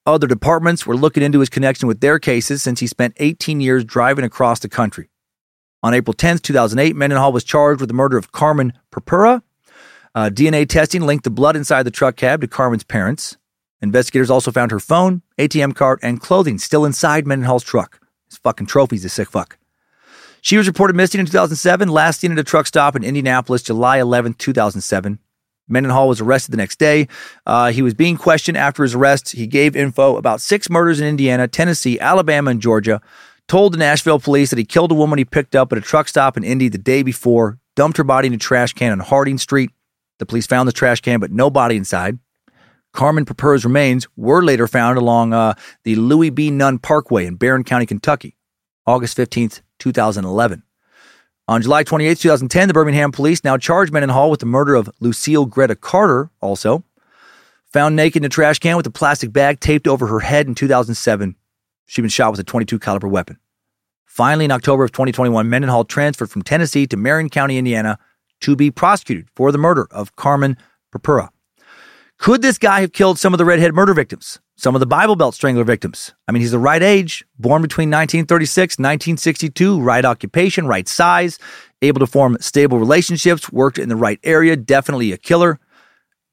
Other 0.08 0.28
departments 0.28 0.86
were 0.86 0.96
looking 0.96 1.24
into 1.24 1.40
his 1.40 1.50
connection 1.50 1.88
with 1.88 2.00
their 2.00 2.20
cases 2.20 2.62
since 2.62 2.80
he 2.80 2.86
spent 2.86 3.16
18 3.18 3.60
years 3.60 3.84
driving 3.84 4.24
across 4.24 4.60
the 4.60 4.70
country. 4.70 5.10
On 5.82 5.96
April 5.96 6.14
10, 6.14 6.40
2008, 6.40 6.96
Mendenhall 6.96 7.32
was 7.34 7.44
charged 7.44 7.80
with 7.80 7.90
the 7.90 7.96
murder 7.96 8.18
of 8.18 8.32
Carmen 8.32 8.74
Purpura. 8.92 9.42
Uh, 10.14 10.30
DNA 10.30 10.70
testing 10.70 11.02
linked 11.02 11.24
the 11.24 11.32
blood 11.32 11.56
inside 11.56 11.84
the 11.84 11.92
truck 11.92 12.16
cab 12.18 12.42
to 12.42 12.48
Carmen's 12.48 12.84
parents. 12.84 13.38
Investigators 13.82 14.30
also 14.30 14.52
found 14.52 14.72
her 14.72 14.80
phone, 14.80 15.24
ATM 15.40 15.76
card, 15.76 16.00
and 16.04 16.22
clothing 16.22 16.60
still 16.60 16.86
inside 16.86 17.26
Mendenhall's 17.26 17.64
truck. 17.64 18.00
His 18.30 18.38
fucking 18.38 18.68
trophies, 18.68 19.02
is 19.02 19.06
a 19.06 19.10
sick 19.10 19.30
fuck. 19.30 19.58
She 20.42 20.58
was 20.58 20.68
reported 20.68 20.96
missing 20.96 21.20
in 21.20 21.26
2007, 21.26 21.90
last 21.90 22.20
seen 22.20 22.32
at 22.32 22.38
a 22.38 22.44
truck 22.44 22.68
stop 22.68 22.96
in 22.96 23.04
Indianapolis, 23.04 23.64
July 23.64 23.98
11, 23.98 24.36
2007. 24.36 25.18
Mendenhall 25.68 26.08
was 26.08 26.22
arrested 26.22 26.52
the 26.52 26.58
next 26.58 26.78
day. 26.78 27.08
Uh, 27.46 27.72
he 27.72 27.82
was 27.82 27.94
being 27.94 28.18
questioned 28.18 28.58
after 28.58 28.84
his 28.84 28.94
arrest. 28.94 29.32
He 29.32 29.48
gave 29.48 29.76
info 29.76 30.18
about 30.18 30.42
six 30.42 30.70
murders 30.70 31.00
in 31.00 31.08
Indiana, 31.08 31.48
Tennessee, 31.48 32.00
Alabama, 32.00 32.52
and 32.52 32.62
Georgia 32.62 33.02
told 33.48 33.74
the 33.74 33.78
Nashville 33.78 34.20
police 34.20 34.50
that 34.50 34.60
he 34.60 34.66
killed 34.66 34.92
a 34.92 34.96
woman 34.96 35.18
he 35.18 35.26
picked 35.26 35.56
up 35.56 35.72
at 35.72 35.78
a 35.78 35.82
truck 35.82 36.08
stop 36.08 36.38
in 36.38 36.44
Indy 36.44 36.70
the 36.70 36.78
day 36.78 37.04
before, 37.04 37.60
dumped 37.76 37.98
her 37.98 38.04
body 38.04 38.28
in 38.28 38.34
a 38.34 38.38
trash 38.38 38.74
can 38.74 38.92
on 38.92 39.00
Harding 39.00 39.38
Street. 39.38 39.72
The 40.20 40.26
police 40.26 40.48
found 40.48 40.68
the 40.68 40.74
trash 40.74 41.02
can, 41.02 41.20
but 41.20 41.32
no 41.32 41.50
body 41.50 41.76
inside. 41.76 42.20
Carmen 42.94 43.26
Purpura's 43.26 43.66
remains 43.66 44.08
were 44.16 44.42
later 44.42 44.68
found 44.68 44.98
along 44.98 45.34
uh, 45.34 45.54
the 45.84 45.96
Louis 45.96 46.30
B. 46.30 46.50
Nunn 46.50 46.80
Parkway 46.80 47.26
in 47.26 47.36
Barren 47.36 47.66
County, 47.66 47.86
Kentucky, 47.86 48.38
August 48.88 49.18
15th, 49.18 49.62
2011. 49.80 50.64
On 51.48 51.62
July 51.62 51.84
28, 51.84 52.18
2010, 52.18 52.68
the 52.68 52.74
Birmingham 52.74 53.12
police 53.12 53.44
now 53.44 53.56
charged 53.56 53.94
Mendenhall 53.94 54.32
with 54.32 54.40
the 54.40 54.48
murder 54.48 54.74
of 54.74 54.90
Lucille 55.00 55.46
Greta 55.46 55.76
Carter, 55.76 56.32
also. 56.42 56.84
Found 57.66 57.96
naked 57.96 58.24
in 58.24 58.26
a 58.26 58.30
trash 58.30 58.58
can 58.58 58.78
with 58.78 58.88
a 58.88 58.92
plastic 58.92 59.32
bag 59.32 59.60
taped 59.60 59.88
over 59.88 60.08
her 60.08 60.22
head 60.22 60.48
in 60.48 60.56
2007. 60.56 61.36
She'd 61.86 62.02
been 62.02 62.10
shot 62.10 62.32
with 62.32 62.40
a 62.40 62.44
22 62.44 62.80
caliber 62.80 63.08
weapon. 63.08 63.38
Finally, 64.06 64.46
in 64.46 64.52
October 64.52 64.84
of 64.84 64.92
2021, 64.92 65.48
Mendenhall 65.48 65.86
transferred 65.86 66.32
from 66.32 66.42
Tennessee 66.42 66.88
to 66.88 66.98
Marion 66.98 67.30
County, 67.30 67.60
Indiana, 67.60 68.00
to 68.42 68.56
be 68.56 68.72
prosecuted 68.72 69.28
for 69.36 69.52
the 69.52 69.60
murder 69.60 69.88
of 69.92 70.16
Carmen 70.16 70.58
Purpura. 70.92 71.30
Could 72.18 72.42
this 72.42 72.58
guy 72.58 72.82
have 72.82 72.92
killed 72.92 73.20
some 73.20 73.36
of 73.36 73.38
the 73.38 73.46
redhead 73.46 73.76
murder 73.76 73.94
victims? 73.94 74.40
Some 74.58 74.74
of 74.74 74.80
the 74.80 74.86
Bible 74.86 75.16
Belt 75.18 75.36
strangler 75.36 75.66
victims? 75.66 76.14
I 76.28 76.32
mean, 76.32 76.42
he's 76.42 76.52
the 76.52 76.60
right 76.60 76.82
age, 76.82 77.26
born 77.38 77.62
between 77.62 77.90
1936 77.90 78.78
and 78.78 78.86
1962, 78.86 79.82
right 79.82 80.06
occupation, 80.06 80.66
right 80.66 80.88
size, 80.88 81.38
able 81.82 82.00
to 82.00 82.08
form 82.08 82.38
stable 82.40 82.80
relationships, 82.80 83.52
worked 83.52 83.78
in 83.78 83.90
the 83.90 83.98
right 83.98 84.20
area, 84.24 84.56
definitely 84.56 85.12
a 85.12 85.18
killer. 85.18 85.60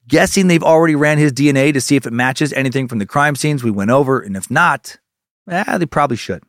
Guessing 0.06 0.46
they've 0.46 0.62
already 0.62 0.94
ran 0.94 1.18
his 1.18 1.32
DNA 1.32 1.72
to 1.72 1.80
see 1.80 1.96
if 1.96 2.06
it 2.06 2.12
matches 2.12 2.52
anything 2.52 2.86
from 2.86 2.98
the 2.98 3.06
crime 3.06 3.34
scenes 3.34 3.64
we 3.64 3.70
went 3.70 3.90
over, 3.90 4.20
and 4.20 4.36
if 4.36 4.50
not, 4.50 4.98
yeah, 5.48 5.78
they 5.78 5.86
probably 5.86 6.16
should. 6.16 6.44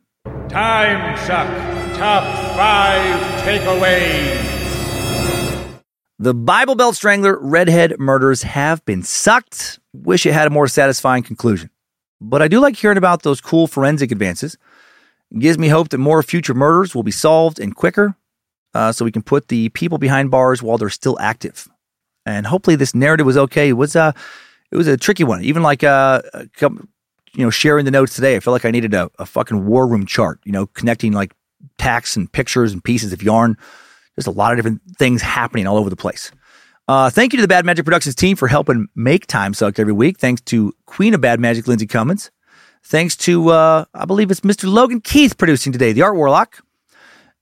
Time 0.48 1.16
Suck 1.26 1.48
Top 1.96 2.24
5 2.56 3.40
Takeaways. 3.42 4.63
The 6.18 6.34
Bible 6.34 6.76
Belt 6.76 6.94
Strangler 6.94 7.38
redhead 7.40 7.98
murders 7.98 8.42
have 8.42 8.84
been 8.84 9.02
sucked. 9.02 9.80
Wish 9.92 10.26
it 10.26 10.32
had 10.32 10.46
a 10.46 10.50
more 10.50 10.68
satisfying 10.68 11.24
conclusion. 11.24 11.70
But 12.20 12.40
I 12.40 12.48
do 12.48 12.60
like 12.60 12.76
hearing 12.76 12.98
about 12.98 13.22
those 13.22 13.40
cool 13.40 13.66
forensic 13.66 14.12
advances. 14.12 14.56
It 15.32 15.40
gives 15.40 15.58
me 15.58 15.68
hope 15.68 15.88
that 15.88 15.98
more 15.98 16.22
future 16.22 16.54
murders 16.54 16.94
will 16.94 17.02
be 17.02 17.10
solved 17.10 17.58
and 17.58 17.74
quicker 17.74 18.16
uh, 18.74 18.92
so 18.92 19.04
we 19.04 19.10
can 19.12 19.22
put 19.22 19.48
the 19.48 19.70
people 19.70 19.98
behind 19.98 20.30
bars 20.30 20.62
while 20.62 20.78
they're 20.78 20.88
still 20.88 21.18
active. 21.18 21.66
And 22.24 22.46
hopefully 22.46 22.76
this 22.76 22.94
narrative 22.94 23.26
was 23.26 23.36
okay. 23.36 23.70
It 23.70 23.72
was, 23.72 23.96
uh, 23.96 24.12
it 24.70 24.76
was 24.76 24.86
a 24.86 24.96
tricky 24.96 25.24
one. 25.24 25.42
Even 25.42 25.62
like 25.62 25.82
uh, 25.82 26.22
you 27.34 27.44
know, 27.44 27.50
sharing 27.50 27.84
the 27.84 27.90
notes 27.90 28.14
today, 28.14 28.36
I 28.36 28.40
felt 28.40 28.52
like 28.52 28.64
I 28.64 28.70
needed 28.70 28.94
a, 28.94 29.10
a 29.18 29.26
fucking 29.26 29.66
war 29.66 29.86
room 29.86 30.06
chart, 30.06 30.38
you 30.44 30.52
know, 30.52 30.66
connecting 30.66 31.12
like 31.12 31.34
tacks 31.78 32.16
and 32.16 32.30
pictures 32.30 32.72
and 32.72 32.82
pieces 32.82 33.12
of 33.12 33.22
yarn. 33.22 33.56
There's 34.16 34.26
a 34.26 34.32
lot 34.32 34.52
of 34.52 34.58
different 34.58 34.82
things 34.98 35.22
happening 35.22 35.66
all 35.66 35.76
over 35.76 35.90
the 35.90 35.96
place. 35.96 36.30
Uh, 36.86 37.08
thank 37.10 37.32
you 37.32 37.38
to 37.38 37.42
the 37.42 37.48
Bad 37.48 37.64
Magic 37.64 37.84
Productions 37.84 38.14
team 38.14 38.36
for 38.36 38.46
helping 38.48 38.88
make 38.94 39.26
Time 39.26 39.54
Suck 39.54 39.78
every 39.78 39.92
week. 39.92 40.18
Thanks 40.18 40.42
to 40.42 40.72
Queen 40.86 41.14
of 41.14 41.20
Bad 41.20 41.40
Magic, 41.40 41.66
Lindsay 41.66 41.86
Cummins. 41.86 42.30
Thanks 42.82 43.16
to, 43.16 43.48
uh, 43.48 43.86
I 43.94 44.04
believe 44.04 44.30
it's 44.30 44.42
Mr. 44.42 44.70
Logan 44.70 45.00
Keith 45.00 45.38
producing 45.38 45.72
today, 45.72 45.92
the 45.92 46.02
Art 46.02 46.14
Warlock, 46.14 46.62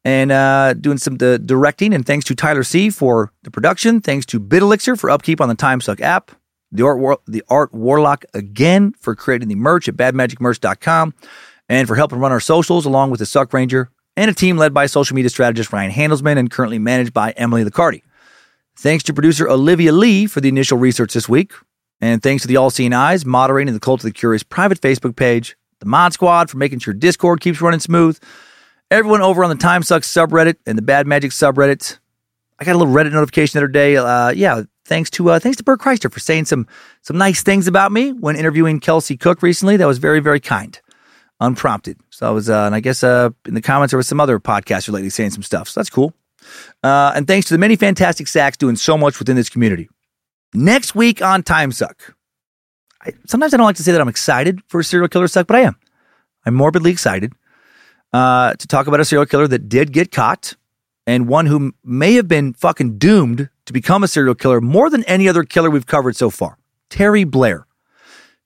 and 0.04 0.30
uh, 0.30 0.74
doing 0.74 0.98
some 0.98 1.16
the 1.16 1.40
directing. 1.40 1.92
And 1.92 2.06
thanks 2.06 2.24
to 2.26 2.36
Tyler 2.36 2.62
C 2.62 2.90
for 2.90 3.32
the 3.42 3.50
production. 3.50 4.00
Thanks 4.00 4.24
to 4.26 4.38
BitElixir 4.38 4.98
for 4.98 5.10
upkeep 5.10 5.40
on 5.40 5.48
the 5.48 5.56
Time 5.56 5.80
Suck 5.80 6.00
app 6.00 6.30
the 6.72 6.84
art, 6.84 6.98
War- 6.98 7.20
the 7.26 7.44
art 7.48 7.72
warlock 7.72 8.24
again 8.34 8.92
for 8.98 9.14
creating 9.14 9.48
the 9.48 9.54
merch 9.54 9.88
at 9.88 9.96
badmagicmerch.com 9.96 11.14
and 11.68 11.86
for 11.86 11.94
helping 11.94 12.18
run 12.18 12.32
our 12.32 12.40
socials 12.40 12.86
along 12.86 13.10
with 13.10 13.20
the 13.20 13.26
Suck 13.26 13.52
Ranger 13.52 13.90
and 14.16 14.30
a 14.30 14.34
team 14.34 14.56
led 14.56 14.74
by 14.74 14.86
social 14.86 15.14
media 15.14 15.30
strategist 15.30 15.72
Ryan 15.72 15.90
Handelsman 15.90 16.36
and 16.38 16.50
currently 16.50 16.78
managed 16.78 17.12
by 17.12 17.32
Emily 17.32 17.64
Licardi. 17.64 18.02
Thanks 18.76 19.04
to 19.04 19.14
producer 19.14 19.48
Olivia 19.48 19.92
Lee 19.92 20.26
for 20.26 20.40
the 20.40 20.48
initial 20.48 20.78
research 20.78 21.12
this 21.12 21.28
week. 21.28 21.52
And 22.00 22.22
thanks 22.22 22.42
to 22.42 22.48
the 22.48 22.56
All 22.56 22.70
Seeing 22.70 22.92
Eyes 22.92 23.24
moderating 23.24 23.72
the 23.74 23.80
Cult 23.80 24.00
of 24.00 24.04
the 24.04 24.12
Curious 24.12 24.42
private 24.42 24.80
Facebook 24.80 25.14
page, 25.14 25.56
the 25.78 25.86
Mod 25.86 26.12
Squad 26.12 26.50
for 26.50 26.56
making 26.56 26.80
sure 26.80 26.92
Discord 26.92 27.40
keeps 27.40 27.60
running 27.60 27.80
smooth, 27.80 28.18
everyone 28.90 29.22
over 29.22 29.44
on 29.44 29.50
the 29.50 29.56
Time 29.56 29.82
Sucks 29.82 30.12
subreddit 30.12 30.56
and 30.66 30.76
the 30.76 30.82
Bad 30.82 31.06
Magic 31.06 31.30
subreddit. 31.30 31.98
I 32.58 32.64
got 32.64 32.74
a 32.74 32.78
little 32.78 32.92
Reddit 32.92 33.12
notification 33.12 33.58
the 33.58 33.64
other 33.64 33.72
day. 33.72 33.96
Uh, 33.96 34.30
yeah, 34.30 34.62
thanks 34.84 35.10
to 35.10 35.30
uh, 35.30 35.38
thanks 35.38 35.58
to 35.58 35.64
Bert 35.64 35.80
Kreischer 35.80 36.12
for 36.12 36.20
saying 36.20 36.46
some 36.46 36.66
some 37.02 37.18
nice 37.18 37.42
things 37.42 37.68
about 37.68 37.92
me 37.92 38.12
when 38.12 38.36
interviewing 38.36 38.80
Kelsey 38.80 39.16
Cook 39.16 39.42
recently. 39.42 39.76
That 39.76 39.86
was 39.86 39.98
very 39.98 40.20
very 40.20 40.40
kind, 40.40 40.80
unprompted. 41.42 41.98
So 42.10 42.26
I 42.26 42.30
was, 42.30 42.48
uh, 42.48 42.64
and 42.64 42.74
I 42.74 42.80
guess 42.80 43.02
uh, 43.04 43.30
in 43.46 43.54
the 43.54 43.60
comments 43.60 43.90
there 43.90 43.98
was 43.98 44.08
some 44.08 44.20
other 44.20 44.38
podcasters 44.38 44.92
lately 44.92 45.10
saying 45.10 45.30
some 45.30 45.42
stuff. 45.42 45.68
So 45.68 45.80
that's 45.80 45.90
cool. 45.90 46.14
Uh, 46.82 47.12
and 47.14 47.26
thanks 47.26 47.48
to 47.48 47.54
the 47.54 47.58
many 47.58 47.76
fantastic 47.76 48.28
sacks 48.28 48.56
doing 48.56 48.76
so 48.76 48.96
much 48.96 49.18
within 49.18 49.36
this 49.36 49.48
community. 49.48 49.88
Next 50.54 50.94
week 50.94 51.20
on 51.20 51.42
Time 51.42 51.72
Suck. 51.72 52.14
I, 53.02 53.12
sometimes 53.26 53.52
I 53.52 53.56
don't 53.56 53.66
like 53.66 53.76
to 53.76 53.82
say 53.82 53.92
that 53.92 54.00
I'm 54.00 54.08
excited 54.08 54.62
for 54.68 54.80
a 54.80 54.84
serial 54.84 55.08
killer 55.08 55.28
suck, 55.28 55.46
but 55.46 55.56
I 55.56 55.60
am. 55.60 55.76
I'm 56.46 56.54
morbidly 56.54 56.90
excited 56.90 57.32
uh, 58.12 58.54
to 58.54 58.66
talk 58.66 58.86
about 58.86 59.00
a 59.00 59.04
serial 59.04 59.26
killer 59.26 59.48
that 59.48 59.68
did 59.68 59.92
get 59.92 60.12
caught 60.12 60.54
and 61.06 61.26
one 61.26 61.46
who 61.46 61.72
may 61.84 62.14
have 62.14 62.28
been 62.28 62.52
fucking 62.52 62.98
doomed 62.98 63.48
to 63.66 63.72
become 63.72 64.04
a 64.04 64.08
serial 64.08 64.34
killer 64.34 64.60
more 64.60 64.88
than 64.88 65.02
any 65.04 65.28
other 65.28 65.42
killer 65.42 65.70
we've 65.70 65.86
covered 65.86 66.16
so 66.16 66.30
far 66.30 66.58
Terry 66.90 67.24
Blair. 67.24 67.66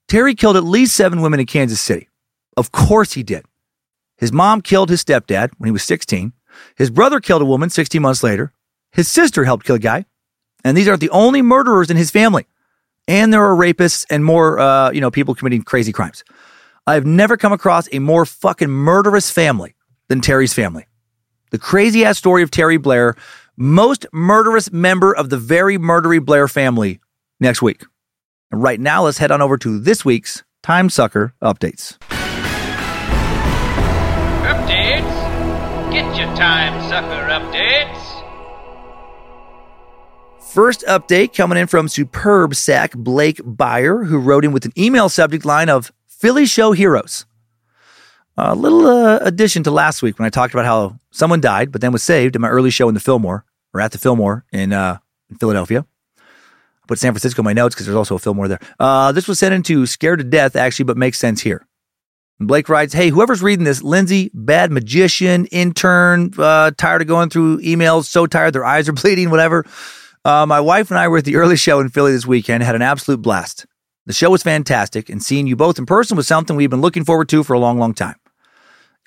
Terry 0.09 0.35
killed 0.35 0.57
at 0.57 0.65
least 0.65 0.95
seven 0.95 1.21
women 1.21 1.41
in 1.41 1.47
Kansas 1.47 1.81
City. 1.81 2.09
Of 2.57 2.73
course 2.73 3.13
he 3.13 3.23
did. 3.23 3.45
His 4.17 4.33
mom 4.33 4.63
killed 4.63 4.89
his 4.89 5.05
stepdad 5.05 5.51
when 5.59 5.69
he 5.69 5.73
was 5.73 5.83
16. 5.83 6.33
His 6.77 6.91
brother 6.91 7.21
killed 7.21 7.43
a 7.43 7.47
woman 7.47 7.69
16 7.69 8.01
months 8.01 8.23
later. 8.23 8.53
His 8.93 9.09
sister 9.09 9.45
helped 9.45 9.67
kill 9.67 9.77
a 9.77 9.79
guy. 9.79 10.07
And 10.65 10.77
these 10.77 10.89
aren't 10.89 11.01
the 11.01 11.11
only 11.11 11.43
murderers 11.43 11.91
in 11.91 11.97
his 11.97 12.11
family. 12.11 12.47
and 13.09 13.33
there 13.33 13.45
are 13.45 13.55
rapists 13.55 14.05
and 14.11 14.25
more, 14.25 14.59
uh, 14.59 14.91
you 14.91 15.01
know, 15.01 15.13
people 15.13 15.35
committing 15.35 15.63
crazy 15.63 15.93
crimes. 15.93 16.25
I 16.89 16.95
have 16.95 17.07
never 17.07 17.37
come 17.37 17.53
across 17.53 17.89
a 17.93 18.01
more 18.01 18.27
fucking 18.27 18.69
murderous 18.71 19.31
family 19.31 19.77
than 20.09 20.21
Terry's 20.21 20.53
family. 20.53 20.87
The 21.53 21.59
crazy 21.59 22.05
ass 22.05 22.19
story 22.19 22.43
of 22.43 22.51
Terry 22.51 22.79
Blair, 22.79 23.15
most 23.57 24.07
murderous 24.13 24.73
member 24.73 25.15
of 25.15 25.31
the 25.31 25.37
very 25.37 25.79
murdery 25.79 26.25
Blair 26.25 26.49
family, 26.49 26.99
next 27.39 27.63
week. 27.63 27.85
And 28.51 28.63
right 28.63 28.81
now, 28.81 29.05
let's 29.05 29.19
head 29.19 29.31
on 29.31 29.43
over 29.43 29.57
to 29.59 29.79
this 29.79 30.05
week's 30.05 30.43
Time 30.63 30.91
Sucker 30.91 31.35
updates. 31.41 31.97
Get 35.97 36.15
your 36.15 36.37
time 36.37 36.79
sucker 36.91 37.27
updates. 37.31 38.23
First 40.53 40.85
update 40.87 41.35
coming 41.35 41.57
in 41.57 41.67
from 41.69 41.89
superb 41.89 42.55
sack 42.55 42.93
Blake 42.93 43.39
Byer, 43.39 44.07
who 44.07 44.19
wrote 44.19 44.45
in 44.45 44.53
with 44.53 44.67
an 44.67 44.73
email 44.77 45.09
subject 45.09 45.47
line 45.47 45.71
of 45.71 45.91
Philly 46.07 46.45
Show 46.45 46.73
Heroes. 46.73 47.25
A 48.37 48.55
little 48.55 48.87
uh, 48.87 49.21
addition 49.23 49.63
to 49.63 49.71
last 49.71 50.03
week 50.03 50.19
when 50.19 50.27
I 50.27 50.29
talked 50.29 50.53
about 50.53 50.67
how 50.67 50.99
someone 51.13 51.41
died 51.41 51.73
but 51.73 51.81
then 51.81 51.93
was 51.93 52.03
saved 52.03 52.37
in 52.37 52.43
my 52.43 52.51
early 52.51 52.69
show 52.69 52.89
in 52.89 52.95
the 52.95 53.01
Fillmore, 53.01 53.47
or 53.73 53.81
at 53.81 53.93
the 53.93 53.99
Fillmore 53.99 54.45
in, 54.53 54.75
uh, 54.75 54.99
in 55.31 55.37
Philadelphia. 55.37 55.87
I 56.19 56.87
put 56.87 56.99
San 56.99 57.13
Francisco 57.13 57.41
in 57.41 57.47
my 57.47 57.55
notes 57.55 57.75
because 57.75 57.87
there's 57.87 57.97
also 57.97 58.17
a 58.17 58.19
Fillmore 58.19 58.49
there. 58.49 58.61
Uh, 58.79 59.13
this 59.13 59.27
was 59.27 59.39
sent 59.39 59.55
into 59.55 59.87
Scared 59.87 60.19
to 60.19 60.27
Death, 60.27 60.57
actually, 60.57 60.85
but 60.85 60.99
makes 60.99 61.19
sense 61.19 61.41
here. 61.41 61.67
Blake 62.39 62.69
writes, 62.69 62.93
Hey, 62.93 63.09
whoever's 63.09 63.43
reading 63.43 63.65
this, 63.65 63.83
Lindsay, 63.83 64.31
bad 64.35 64.71
magician, 64.71 65.47
intern, 65.47 66.33
uh, 66.37 66.71
tired 66.77 67.03
of 67.03 67.09
going 67.09 67.31
through 67.31 67.61
emails, 67.63 68.05
so 68.05 68.27
tired 68.27 68.53
their 68.53 68.65
eyes 68.65 68.89
are 68.89 68.93
bleeding, 68.95 69.31
whatever. 69.31 69.65
Uh, 70.25 70.45
my 70.45 70.61
wife 70.61 70.91
and 70.91 70.99
I 70.99 71.09
were 71.09 71.19
at 71.19 71.25
the 71.25 71.37
early 71.37 71.57
show 71.57 71.81
in 71.81 71.89
Philly 71.89 72.13
this 72.13 72.27
weekend, 72.27 72.63
had 72.63 72.75
an 72.75 72.83
absolute 72.83 73.23
blast. 73.23 73.65
The 74.05 74.13
show 74.13 74.31
was 74.31 74.43
fantastic, 74.43 75.09
and 75.09 75.23
seeing 75.23 75.47
you 75.47 75.57
both 75.57 75.79
in 75.79 75.87
person 75.87 76.17
was 76.17 76.29
something 76.29 76.57
we've 76.57 76.71
been 76.71 76.81
looking 76.81 77.05
forward 77.05 77.29
to 77.31 77.43
for 77.43 77.55
a 77.55 77.59
long, 77.59 77.79
long 77.79 77.95
time. 77.95 78.17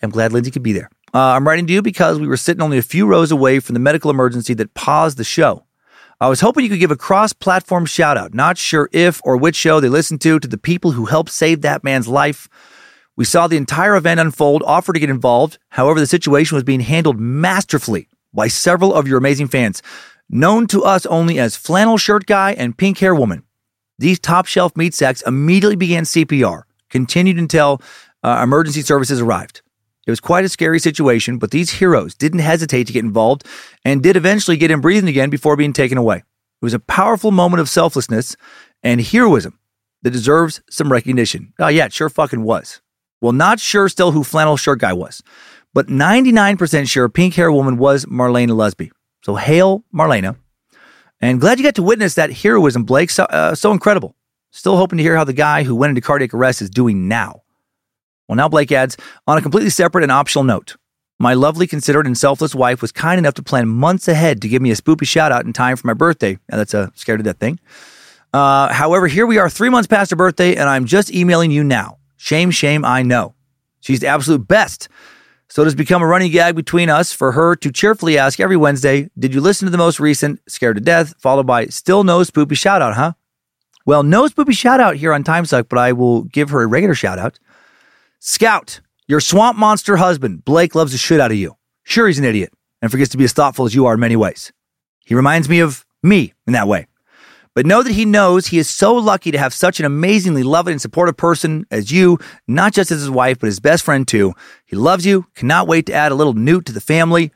I'm 0.02 0.10
glad 0.10 0.34
Lindsay 0.34 0.52
could 0.52 0.64
be 0.64 0.74
there. 0.74 0.90
Uh, 1.14 1.20
I'm 1.20 1.48
writing 1.48 1.68
to 1.68 1.74
you 1.74 1.82
because 1.82 2.20
we 2.20 2.28
were 2.28 2.38
sitting 2.38 2.62
only 2.62 2.78
a 2.78 2.84
few 2.84 3.06
rows 3.06 3.32
away 3.32 3.60
from 3.60 3.74
the 3.74 3.80
medical 3.80 4.10
emergency 4.10 4.54
that 4.56 4.74
paused 4.74 5.18
the 5.18 5.24
show. 5.24 5.66
I 6.22 6.30
was 6.30 6.42
hoping 6.42 6.64
you 6.64 6.70
could 6.70 6.80
give 6.80 6.92
a 6.92 6.98
cross 6.98 7.32
platform 7.32 7.86
shout 7.86 8.18
out, 8.18 8.34
not 8.34 8.58
sure 8.58 8.90
if 8.92 9.22
or 9.24 9.38
which 9.38 9.56
show 9.56 9.80
they 9.80 9.88
listened 9.88 10.22
to, 10.22 10.40
to 10.40 10.48
the 10.48 10.58
people 10.58 10.92
who 10.92 11.06
helped 11.06 11.32
save 11.32 11.62
that 11.62 11.84
man's 11.84 12.08
life. 12.08 12.50
We 13.20 13.26
saw 13.26 13.48
the 13.48 13.58
entire 13.58 13.98
event 13.98 14.22
unfold, 14.22 14.64
offered 14.66 14.94
to 14.94 15.00
get 15.02 15.10
involved. 15.10 15.58
However, 15.72 16.00
the 16.00 16.08
situation 16.08 16.56
was 16.56 16.64
being 16.64 16.80
handled 16.80 17.20
masterfully 17.20 18.08
by 18.34 18.48
several 18.48 18.94
of 18.94 19.10
your 19.10 19.18
amazing 19.18 19.50
fans, 19.50 19.84
known 20.30 20.68
to 20.68 20.86
us 20.86 21.06
only 21.06 21.38
as 21.38 21.58
Flannel 21.58 21.98
Shirt 21.98 22.26
Guy 22.28 22.54
and 22.54 22.78
Pink 22.78 23.00
Hair 23.00 23.14
Woman. 23.14 23.44
These 23.98 24.20
top 24.20 24.46
shelf 24.46 24.78
meat 24.78 24.94
sacks 24.94 25.22
immediately 25.24 25.76
began 25.76 26.06
CPR, 26.06 26.64
continued 26.90 27.38
until 27.38 27.82
uh, 28.24 28.40
emergency 28.42 28.84
services 28.84 29.20
arrived. 29.20 29.64
It 30.08 30.12
was 30.12 30.22
quite 30.22 30.46
a 30.46 30.50
scary 30.50 30.80
situation, 30.80 31.40
but 31.40 31.52
these 31.52 31.72
heroes 31.72 32.16
didn't 32.16 32.40
hesitate 32.40 32.88
to 32.88 32.94
get 32.94 33.04
involved 33.04 33.46
and 33.84 34.02
did 34.02 34.16
eventually 34.16 34.56
get 34.56 34.72
him 34.72 34.80
breathing 34.80 35.10
again 35.10 35.30
before 35.30 35.58
being 35.58 35.74
taken 35.74 35.98
away. 35.98 36.20
It 36.20 36.24
was 36.66 36.74
a 36.74 36.80
powerful 36.80 37.32
moment 37.32 37.60
of 37.60 37.68
selflessness 37.68 38.38
and 38.82 39.02
heroism 39.02 39.60
that 40.04 40.12
deserves 40.12 40.62
some 40.70 40.90
recognition. 40.90 41.52
Oh, 41.60 41.68
yeah, 41.68 41.84
it 41.84 41.92
sure 41.92 42.08
fucking 42.08 42.44
was. 42.44 42.80
Well, 43.22 43.34
not 43.34 43.60
sure 43.60 43.90
still 43.90 44.12
who 44.12 44.24
Flannel 44.24 44.58
Shirt 44.58 44.80
Guy 44.80 44.94
was, 44.94 45.22
but 45.74 45.88
99% 45.88 46.90
sure 46.90 47.10
Pink 47.10 47.34
Hair 47.36 47.52
Woman 47.52 47.78
was 47.78 48.06
Marlena 48.06 48.52
Lesby. 48.52 48.92
So 49.24 49.36
hail 49.36 49.84
Marlena. 49.94 50.38
And 51.22 51.42
glad 51.42 51.60
you 51.60 51.66
got 51.66 51.76
to 51.76 51.84
witness 51.84 52.16
that 52.16 52.32
heroism, 52.32 52.84
Blake. 52.84 53.10
So, 53.10 53.26
uh, 53.26 53.56
so 53.56 53.72
incredible. 53.72 54.16
Still 54.52 54.78
hoping 54.78 54.98
to 54.98 55.04
hear 55.04 55.18
how 55.18 55.26
the 55.26 55.34
guy 55.34 55.64
who 55.64 55.76
went 55.76 55.90
into 55.92 56.02
cardiac 56.02 56.34
arrest 56.34 56.62
is 56.62 56.70
doing 56.70 57.08
now. 57.08 57.42
Well, 58.28 58.38
now 58.38 58.48
Blake 58.48 58.72
adds, 58.72 58.96
on 59.28 59.38
a 59.38 59.42
completely 59.42 59.70
separate 59.70 60.04
and 60.04 60.12
optional 60.12 60.44
note, 60.44 60.76
my 61.20 61.34
lovely, 61.34 61.68
considerate, 61.68 62.08
and 62.08 62.18
selfless 62.18 62.56
wife 62.56 62.82
was 62.82 62.94
kind 62.94 63.20
enough 63.20 63.34
to 63.36 63.44
plan 63.44 63.68
months 63.68 64.08
ahead 64.08 64.42
to 64.42 64.48
give 64.48 64.62
me 64.62 64.72
a 64.72 64.76
spoopy 64.76 65.06
shout 65.06 65.34
out 65.34 65.46
in 65.46 65.52
time 65.52 65.76
for 65.76 65.86
my 65.86 65.94
birthday. 65.94 66.40
And 66.48 66.60
that's 66.60 66.74
a 66.74 66.92
scared 66.96 67.20
of 67.20 67.26
death 67.26 67.38
thing. 67.38 67.60
Uh, 68.34 68.72
however, 68.72 69.08
here 69.08 69.26
we 69.26 69.38
are 69.38 69.50
three 69.50 69.70
months 69.70 69.88
past 69.88 70.12
her 70.12 70.16
birthday, 70.16 70.56
and 70.56 70.70
I'm 70.70 70.86
just 70.86 71.14
emailing 71.14 71.52
you 71.52 71.64
now. 71.64 71.99
Shame, 72.22 72.52
shame, 72.52 72.84
I 72.84 73.02
know. 73.02 73.34
She's 73.80 74.02
the 74.02 74.08
absolute 74.08 74.46
best. 74.46 74.90
So 75.48 75.62
it 75.62 75.66
has 75.68 75.74
become 75.74 76.02
a 76.02 76.06
running 76.06 76.32
gag 76.32 76.54
between 76.54 76.90
us 76.90 77.14
for 77.14 77.32
her 77.32 77.56
to 77.56 77.72
cheerfully 77.72 78.18
ask 78.18 78.42
every 78.42 78.58
Wednesday, 78.58 79.10
Did 79.18 79.34
you 79.34 79.40
listen 79.40 79.68
to 79.68 79.72
the 79.72 79.78
most 79.78 80.02
recent 80.02 80.42
Scared 80.46 80.76
to 80.76 80.82
Death? 80.82 81.14
followed 81.18 81.48
by 81.48 81.68
Still 81.68 82.04
no 82.04 82.20
spoopy 82.20 82.58
shout 82.58 82.82
out, 82.82 82.96
huh? 82.96 83.14
Well, 83.86 84.04
no 84.04 84.26
spoopy 84.28 84.52
shout 84.52 84.82
out 84.82 84.98
here 84.98 85.14
on 85.14 85.24
Time 85.24 85.46
Suck, 85.46 85.70
but 85.70 85.80
I 85.80 85.94
will 85.94 86.24
give 86.24 86.50
her 86.50 86.62
a 86.62 86.68
regular 86.68 86.94
shout 86.94 87.20
out. 87.20 87.40
Scout, 88.20 88.82
your 89.08 89.22
swamp 89.22 89.58
monster 89.58 89.96
husband, 89.96 90.44
Blake, 90.44 90.76
loves 90.76 90.92
the 90.92 90.98
shit 90.98 91.22
out 91.22 91.32
of 91.32 91.38
you. 91.38 91.56
Sure, 91.84 92.06
he's 92.08 92.20
an 92.20 92.26
idiot 92.26 92.52
and 92.82 92.92
forgets 92.92 93.12
to 93.12 93.18
be 93.18 93.24
as 93.24 93.32
thoughtful 93.32 93.66
as 93.66 93.74
you 93.74 93.86
are 93.86 93.94
in 93.94 94.00
many 94.02 94.18
ways. 94.18 94.52
He 95.06 95.16
reminds 95.16 95.48
me 95.48 95.62
of 95.62 95.86
me 96.04 96.34
in 96.46 96.52
that 96.52 96.68
way. 96.68 96.89
But 97.56 97.66
know 97.66 97.84
that 97.84 97.94
he 97.94 98.06
knows 98.06 98.48
he 98.48 98.60
is 98.60 98.70
so 98.70 98.94
lucky 98.94 99.32
to 99.32 99.38
have 99.38 99.54
such 99.54 99.80
an 99.80 99.86
amazingly 99.86 100.44
loving 100.44 100.74
and 100.74 100.82
supportive 100.82 101.18
person 101.18 101.66
as 101.72 101.92
you, 101.92 102.20
not 102.48 102.74
just 102.74 102.92
as 102.92 103.00
his 103.00 103.10
wife, 103.10 103.40
but 103.40 103.48
his 103.48 103.60
best 103.60 103.84
friend 103.84 104.08
too. 104.08 104.34
He 104.66 104.76
loves 104.76 105.06
you, 105.06 105.26
cannot 105.36 105.68
wait 105.68 105.88
to 105.88 105.94
add 105.94 106.12
a 106.12 106.16
little 106.16 106.34
newt 106.34 106.66
to 106.68 106.72
the 106.72 106.82
family. 106.82 107.32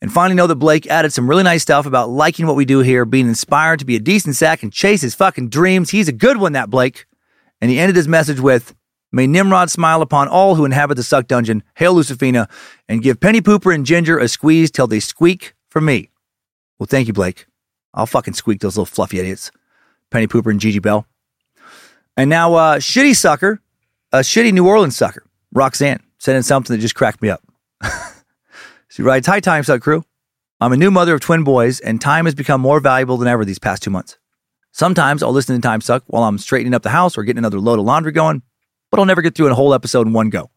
And 0.00 0.12
finally, 0.12 0.36
know 0.36 0.46
that 0.46 0.56
Blake 0.56 0.86
added 0.86 1.12
some 1.12 1.28
really 1.28 1.42
nice 1.42 1.62
stuff 1.62 1.84
about 1.84 2.08
liking 2.08 2.46
what 2.46 2.54
we 2.54 2.64
do 2.64 2.80
here, 2.80 3.04
being 3.04 3.26
inspired 3.26 3.80
to 3.80 3.84
be 3.84 3.96
a 3.96 4.00
decent 4.00 4.36
sack 4.36 4.62
and 4.62 4.72
chase 4.72 5.02
his 5.02 5.16
fucking 5.16 5.48
dreams. 5.48 5.90
He's 5.90 6.08
a 6.08 6.12
good 6.12 6.36
one, 6.36 6.52
that 6.52 6.70
Blake. 6.70 7.06
And 7.60 7.68
he 7.68 7.80
ended 7.80 7.96
his 7.96 8.06
message 8.06 8.38
with, 8.38 8.76
May 9.10 9.26
Nimrod 9.26 9.70
smile 9.70 10.00
upon 10.00 10.28
all 10.28 10.54
who 10.54 10.64
inhabit 10.64 10.96
the 10.96 11.02
Suck 11.02 11.26
Dungeon. 11.26 11.64
Hail 11.74 11.96
Lucifina, 11.96 12.48
and 12.88 13.02
give 13.02 13.18
Penny 13.18 13.40
Pooper 13.40 13.74
and 13.74 13.84
Ginger 13.84 14.18
a 14.18 14.28
squeeze 14.28 14.70
till 14.70 14.86
they 14.86 15.00
squeak 15.00 15.54
for 15.68 15.80
me. 15.80 16.10
Well, 16.78 16.86
thank 16.86 17.08
you, 17.08 17.12
Blake. 17.12 17.47
I'll 17.98 18.06
fucking 18.06 18.34
squeak 18.34 18.60
those 18.60 18.76
little 18.76 18.86
fluffy 18.86 19.18
idiots. 19.18 19.50
Penny 20.10 20.28
Pooper 20.28 20.52
and 20.52 20.60
Gigi 20.60 20.78
Bell. 20.78 21.04
And 22.16 22.30
now, 22.30 22.54
uh, 22.54 22.78
shitty 22.78 23.16
sucker, 23.16 23.60
a 24.12 24.18
shitty 24.20 24.52
New 24.52 24.66
Orleans 24.66 24.96
sucker, 24.96 25.24
Roxanne, 25.52 26.00
sent 26.18 26.36
in 26.36 26.42
something 26.44 26.74
that 26.74 26.80
just 26.80 26.94
cracked 26.94 27.20
me 27.20 27.28
up. 27.28 27.42
she 28.88 29.02
writes, 29.02 29.26
Hi, 29.26 29.40
Time 29.40 29.64
Suck 29.64 29.82
crew. 29.82 30.04
I'm 30.60 30.72
a 30.72 30.76
new 30.76 30.90
mother 30.90 31.14
of 31.14 31.20
twin 31.20 31.42
boys, 31.44 31.80
and 31.80 32.00
time 32.00 32.24
has 32.24 32.34
become 32.34 32.60
more 32.60 32.80
valuable 32.80 33.16
than 33.16 33.28
ever 33.28 33.44
these 33.44 33.58
past 33.58 33.82
two 33.82 33.90
months. 33.90 34.16
Sometimes 34.72 35.22
I'll 35.22 35.32
listen 35.32 35.56
to 35.56 35.60
Time 35.60 35.80
Suck 35.80 36.04
while 36.06 36.22
I'm 36.22 36.38
straightening 36.38 36.74
up 36.74 36.82
the 36.82 36.90
house 36.90 37.18
or 37.18 37.24
getting 37.24 37.38
another 37.38 37.58
load 37.58 37.80
of 37.80 37.84
laundry 37.84 38.12
going, 38.12 38.42
but 38.90 39.00
I'll 39.00 39.06
never 39.06 39.22
get 39.22 39.34
through 39.34 39.48
a 39.48 39.54
whole 39.54 39.74
episode 39.74 40.06
in 40.06 40.12
one 40.12 40.30
go. 40.30 40.50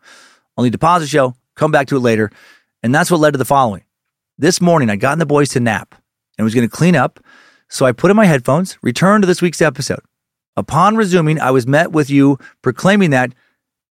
I'll 0.55 0.63
need 0.63 0.73
to 0.73 0.79
pause 0.79 1.01
the 1.01 1.07
show, 1.07 1.35
come 1.55 1.71
back 1.71 1.87
to 1.87 1.97
it 1.97 2.01
later, 2.01 2.31
and 2.83 2.93
that's 2.93 3.09
what 3.09 3.19
led 3.19 3.31
to 3.31 3.39
the 3.39 3.45
following. 3.45 3.83
This 4.37 4.61
morning, 4.61 4.89
I 4.91 4.95
got 4.95 5.13
in 5.13 5.19
the 5.19 5.25
boys 5.25 5.49
to 5.49 5.59
nap 5.59 5.95
and 6.37 6.43
was 6.43 6.55
going 6.55 6.67
to 6.67 6.75
clean 6.75 6.95
up, 6.95 7.19
so 7.71 7.85
I 7.85 7.93
put 7.93 8.11
in 8.11 8.17
my 8.17 8.25
headphones, 8.25 8.77
returned 8.83 9.23
to 9.23 9.27
this 9.27 9.41
week's 9.41 9.61
episode. 9.61 10.01
Upon 10.57 10.97
resuming, 10.97 11.39
I 11.39 11.51
was 11.51 11.65
met 11.65 11.91
with 11.91 12.09
you 12.09 12.37
proclaiming 12.61 13.11
that 13.11 13.33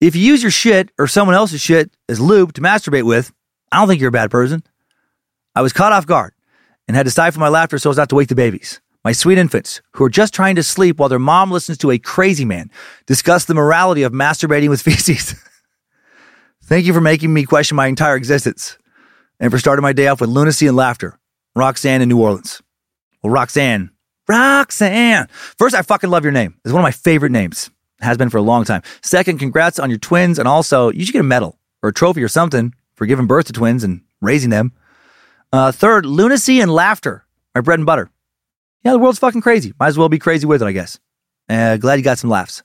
if 0.02 0.16
you 0.16 0.22
use 0.22 0.44
your 0.44 0.52
shit 0.52 0.92
or 1.00 1.08
someone 1.08 1.36
else's 1.36 1.62
shit 1.62 1.90
as 2.08 2.20
lube 2.20 2.54
to 2.54 2.62
masturbate 2.62 3.04
with, 3.04 3.32
I 3.72 3.78
don't 3.78 3.88
think 3.88 4.02
you're 4.02 4.10
a 4.10 4.12
bad 4.12 4.30
person. 4.30 4.64
I 5.56 5.62
was 5.62 5.74
caught 5.74 5.94
off 5.94 6.06
guard 6.06 6.34
and 6.88 6.98
had 6.98 7.06
to 7.06 7.12
stifle 7.12 7.40
my 7.40 7.48
laughter 7.48 7.80
so 7.80 7.90
as 7.90 7.98
not 7.98 8.10
to 8.10 8.16
wake 8.16 8.28
the 8.28 8.36
babies 8.36 8.82
my 9.04 9.14
sweet 9.14 9.38
infants, 9.38 9.82
who 9.94 10.04
are 10.04 10.10
just 10.10 10.34
trying 10.34 10.56
to 10.56 10.64
sleep 10.64 11.00
while 11.00 11.10
their 11.10 11.20
mom 11.20 11.52
listens 11.52 11.78
to 11.80 11.92
a 11.92 11.98
crazy 11.98 12.46
man 12.46 12.70
discuss 13.06 13.46
the 13.46 13.54
morality 13.54 14.04
of 14.04 14.12
masturbating 14.12 14.70
with 14.70 14.82
feces. 14.88 15.36
Thank 16.64 16.86
you 16.86 16.94
for 16.94 17.02
making 17.02 17.34
me 17.34 17.46
question 17.46 17.76
my 17.76 17.88
entire 17.88 18.16
existence 18.16 18.78
and 19.40 19.52
for 19.52 19.58
starting 19.58 19.84
my 19.84 19.94
day 19.94 20.08
off 20.08 20.22
with 20.22 20.30
lunacy 20.30 20.68
and 20.68 20.76
laughter. 20.76 21.18
Roxanne 21.56 22.02
in 22.02 22.10
New 22.10 22.22
Orleans. 22.22 22.62
Well, 23.24 23.32
Roxanne. 23.32 23.91
Roxanne. 24.28 25.28
First, 25.58 25.76
I 25.76 25.82
fucking 25.82 26.10
love 26.10 26.24
your 26.24 26.32
name. 26.32 26.56
It's 26.64 26.74
one 26.74 26.82
of 26.82 26.84
my 26.84 26.91
favorite 26.91 27.32
names. 27.32 27.70
Has 28.02 28.18
been 28.18 28.30
for 28.30 28.38
a 28.38 28.41
long 28.41 28.64
time. 28.64 28.82
Second, 29.02 29.40
congrats 29.40 29.78
on 29.78 29.90
your 29.90 30.00
twins. 30.00 30.40
And 30.40 30.48
also, 30.48 30.90
you 30.90 31.06
should 31.06 31.12
get 31.12 31.20
a 31.20 31.24
medal 31.24 31.60
or 31.84 31.90
a 31.90 31.94
trophy 31.94 32.24
or 32.24 32.30
something 32.30 32.74
for 32.96 33.06
giving 33.06 33.28
birth 33.28 33.48
to 33.48 33.54
twins 33.54 33.84
and 33.84 34.02
raising 34.22 34.52
them. 34.52 34.72
Uh, 35.52 35.72
third, 35.74 36.06
lunacy 36.06 36.62
and 36.62 36.72
laughter. 36.72 37.26
are 37.56 37.62
bread 37.62 37.80
and 37.80 37.86
butter 37.86 38.10
yeah, 38.84 38.91
the 38.91 39.00
world's 39.00 39.20
fucking 39.20 39.41
crazy. 39.41 39.74
Might 39.80 39.88
as 39.88 39.98
well 39.98 40.10
be 40.10 40.20
crazy 40.20 40.46
with 40.46 40.62
it, 40.62 40.66
I 40.66 40.72
guess. 40.72 41.00
Uh, 41.50 41.78
glad 41.78 41.96
you 41.96 42.04
got 42.04 42.20
some 42.20 42.30
laughs. 42.30 42.64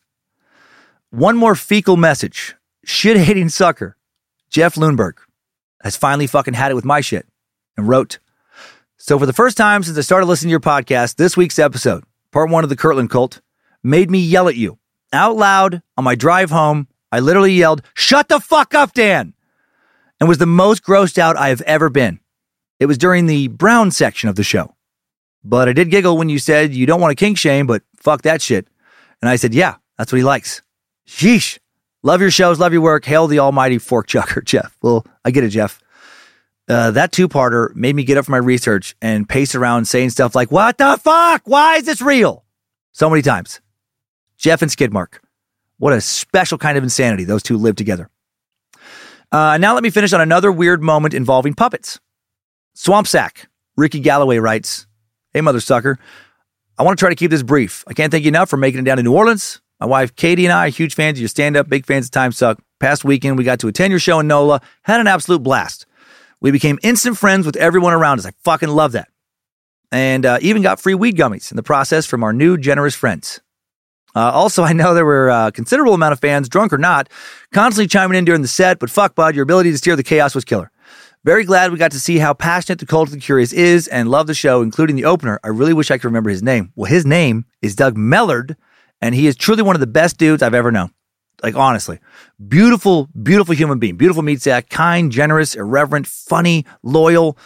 One 1.10 1.36
more 1.36 1.54
fecal 1.54 1.96
message. 1.96 2.54
Shit 2.84 3.16
hating 3.16 3.48
sucker, 3.48 3.96
Jeff 4.50 4.74
Lundberg, 4.74 5.14
has 5.82 5.96
finally 5.96 6.26
fucking 6.26 6.54
had 6.54 6.70
it 6.70 6.74
with 6.74 6.84
my 6.84 7.00
shit 7.00 7.26
and 7.76 7.88
wrote 7.88 8.18
So, 9.06 9.18
for 9.18 9.26
the 9.26 9.34
first 9.34 9.58
time 9.58 9.82
since 9.82 9.98
I 9.98 10.00
started 10.00 10.24
listening 10.24 10.48
to 10.48 10.52
your 10.52 10.60
podcast, 10.60 11.16
this 11.16 11.36
week's 11.36 11.58
episode, 11.58 12.04
part 12.32 12.48
one 12.48 12.64
of 12.64 12.70
the 12.70 12.74
Kirtland 12.74 13.10
cult, 13.10 13.42
made 13.82 14.10
me 14.10 14.18
yell 14.18 14.48
at 14.48 14.56
you 14.56 14.78
out 15.12 15.36
loud 15.36 15.82
on 15.98 16.04
my 16.04 16.14
drive 16.14 16.48
home. 16.48 16.88
I 17.12 17.20
literally 17.20 17.52
yelled, 17.52 17.82
Shut 17.92 18.30
the 18.30 18.40
fuck 18.40 18.72
up, 18.72 18.94
Dan! 18.94 19.34
And 20.18 20.26
was 20.26 20.38
the 20.38 20.46
most 20.46 20.82
grossed 20.82 21.18
out 21.18 21.36
I 21.36 21.50
have 21.50 21.60
ever 21.66 21.90
been. 21.90 22.18
It 22.80 22.86
was 22.86 22.96
during 22.96 23.26
the 23.26 23.48
Brown 23.48 23.90
section 23.90 24.30
of 24.30 24.36
the 24.36 24.42
show. 24.42 24.74
But 25.44 25.68
I 25.68 25.74
did 25.74 25.90
giggle 25.90 26.16
when 26.16 26.30
you 26.30 26.38
said 26.38 26.72
you 26.72 26.86
don't 26.86 27.02
want 27.02 27.10
to 27.10 27.22
kink 27.22 27.36
shame, 27.36 27.66
but 27.66 27.82
fuck 27.96 28.22
that 28.22 28.40
shit. 28.40 28.68
And 29.20 29.28
I 29.28 29.36
said, 29.36 29.52
Yeah, 29.52 29.74
that's 29.98 30.12
what 30.12 30.16
he 30.16 30.24
likes. 30.24 30.62
Sheesh. 31.06 31.58
Love 32.02 32.22
your 32.22 32.30
shows, 32.30 32.58
love 32.58 32.72
your 32.72 32.80
work. 32.80 33.04
Hail 33.04 33.26
the 33.26 33.40
almighty 33.40 33.76
fork 33.76 34.06
chucker, 34.06 34.40
Jeff. 34.46 34.74
Well, 34.80 35.04
I 35.26 35.30
get 35.30 35.44
it, 35.44 35.50
Jeff. 35.50 35.78
Uh, 36.68 36.90
that 36.92 37.12
two 37.12 37.28
parter 37.28 37.74
made 37.74 37.94
me 37.94 38.04
get 38.04 38.16
up 38.16 38.24
from 38.24 38.32
my 38.32 38.38
research 38.38 38.96
and 39.02 39.28
pace 39.28 39.54
around 39.54 39.86
saying 39.86 40.10
stuff 40.10 40.34
like, 40.34 40.50
What 40.50 40.78
the 40.78 40.98
fuck? 41.02 41.42
Why 41.44 41.76
is 41.76 41.84
this 41.84 42.00
real? 42.00 42.44
So 42.92 43.10
many 43.10 43.22
times. 43.22 43.60
Jeff 44.38 44.62
and 44.62 44.70
Skidmark. 44.70 45.18
What 45.78 45.92
a 45.92 46.00
special 46.00 46.58
kind 46.58 46.78
of 46.78 46.84
insanity 46.84 47.24
those 47.24 47.42
two 47.42 47.58
live 47.58 47.76
together. 47.76 48.08
Uh, 49.30 49.58
now 49.58 49.74
let 49.74 49.82
me 49.82 49.90
finish 49.90 50.12
on 50.12 50.20
another 50.20 50.52
weird 50.52 50.82
moment 50.82 51.12
involving 51.12 51.54
puppets. 51.54 52.00
Swamp 52.74 53.06
Sack. 53.06 53.48
Ricky 53.76 54.00
Galloway 54.00 54.38
writes, 54.38 54.86
Hey, 55.32 55.40
mother 55.40 55.60
sucker. 55.60 55.98
I 56.78 56.82
want 56.84 56.98
to 56.98 57.02
try 57.02 57.10
to 57.10 57.16
keep 57.16 57.30
this 57.30 57.42
brief. 57.42 57.84
I 57.86 57.92
can't 57.92 58.10
thank 58.10 58.24
you 58.24 58.28
enough 58.28 58.48
for 58.48 58.56
making 58.56 58.80
it 58.80 58.84
down 58.84 58.96
to 58.96 59.02
New 59.02 59.12
Orleans. 59.12 59.60
My 59.80 59.86
wife 59.86 60.14
Katie 60.14 60.46
and 60.46 60.52
I 60.52 60.66
are 60.66 60.70
huge 60.70 60.94
fans 60.94 61.18
of 61.18 61.20
your 61.20 61.28
stand 61.28 61.56
up, 61.56 61.68
big 61.68 61.84
fans 61.84 62.06
of 62.06 62.12
Time 62.12 62.32
Suck. 62.32 62.60
Past 62.78 63.04
weekend, 63.04 63.36
we 63.36 63.44
got 63.44 63.58
to 63.60 63.68
attend 63.68 63.90
your 63.90 64.00
show 64.00 64.20
in 64.20 64.28
NOLA, 64.28 64.60
had 64.82 65.00
an 65.00 65.06
absolute 65.06 65.42
blast. 65.42 65.86
We 66.44 66.50
became 66.50 66.78
instant 66.82 67.16
friends 67.16 67.46
with 67.46 67.56
everyone 67.56 67.94
around 67.94 68.18
us. 68.18 68.26
I 68.26 68.32
fucking 68.44 68.68
love 68.68 68.92
that. 68.92 69.08
And 69.90 70.26
uh, 70.26 70.36
even 70.42 70.60
got 70.60 70.78
free 70.78 70.92
weed 70.94 71.16
gummies 71.16 71.50
in 71.50 71.56
the 71.56 71.62
process 71.62 72.04
from 72.04 72.22
our 72.22 72.34
new 72.34 72.58
generous 72.58 72.94
friends. 72.94 73.40
Uh, 74.14 74.30
also, 74.30 74.62
I 74.62 74.74
know 74.74 74.92
there 74.92 75.06
were 75.06 75.30
a 75.30 75.50
considerable 75.50 75.94
amount 75.94 76.12
of 76.12 76.20
fans, 76.20 76.50
drunk 76.50 76.74
or 76.74 76.76
not, 76.76 77.08
constantly 77.54 77.88
chiming 77.88 78.18
in 78.18 78.26
during 78.26 78.42
the 78.42 78.48
set, 78.48 78.78
but 78.78 78.90
fuck, 78.90 79.14
bud, 79.14 79.34
your 79.34 79.42
ability 79.42 79.70
to 79.70 79.78
steer 79.78 79.96
the 79.96 80.02
chaos 80.02 80.34
was 80.34 80.44
killer. 80.44 80.70
Very 81.24 81.44
glad 81.44 81.72
we 81.72 81.78
got 81.78 81.92
to 81.92 81.98
see 81.98 82.18
how 82.18 82.34
passionate 82.34 82.78
the 82.78 82.84
Cult 82.84 83.08
of 83.08 83.14
the 83.14 83.20
Curious 83.20 83.54
is 83.54 83.88
and 83.88 84.10
love 84.10 84.26
the 84.26 84.34
show, 84.34 84.60
including 84.60 84.96
the 84.96 85.06
opener. 85.06 85.40
I 85.42 85.48
really 85.48 85.72
wish 85.72 85.90
I 85.90 85.96
could 85.96 86.04
remember 86.04 86.28
his 86.28 86.42
name. 86.42 86.72
Well, 86.76 86.90
his 86.90 87.06
name 87.06 87.46
is 87.62 87.74
Doug 87.74 87.96
Mellard, 87.96 88.54
and 89.00 89.14
he 89.14 89.26
is 89.26 89.34
truly 89.34 89.62
one 89.62 89.76
of 89.76 89.80
the 89.80 89.86
best 89.86 90.18
dudes 90.18 90.42
I've 90.42 90.52
ever 90.52 90.70
known. 90.70 90.90
Like, 91.44 91.56
honestly, 91.56 91.98
beautiful, 92.48 93.10
beautiful 93.22 93.54
human 93.54 93.78
being, 93.78 93.98
beautiful 93.98 94.22
meat 94.22 94.40
sack, 94.40 94.70
kind, 94.70 95.12
generous, 95.12 95.54
irreverent, 95.54 96.06
funny, 96.06 96.64
loyal. 96.82 97.36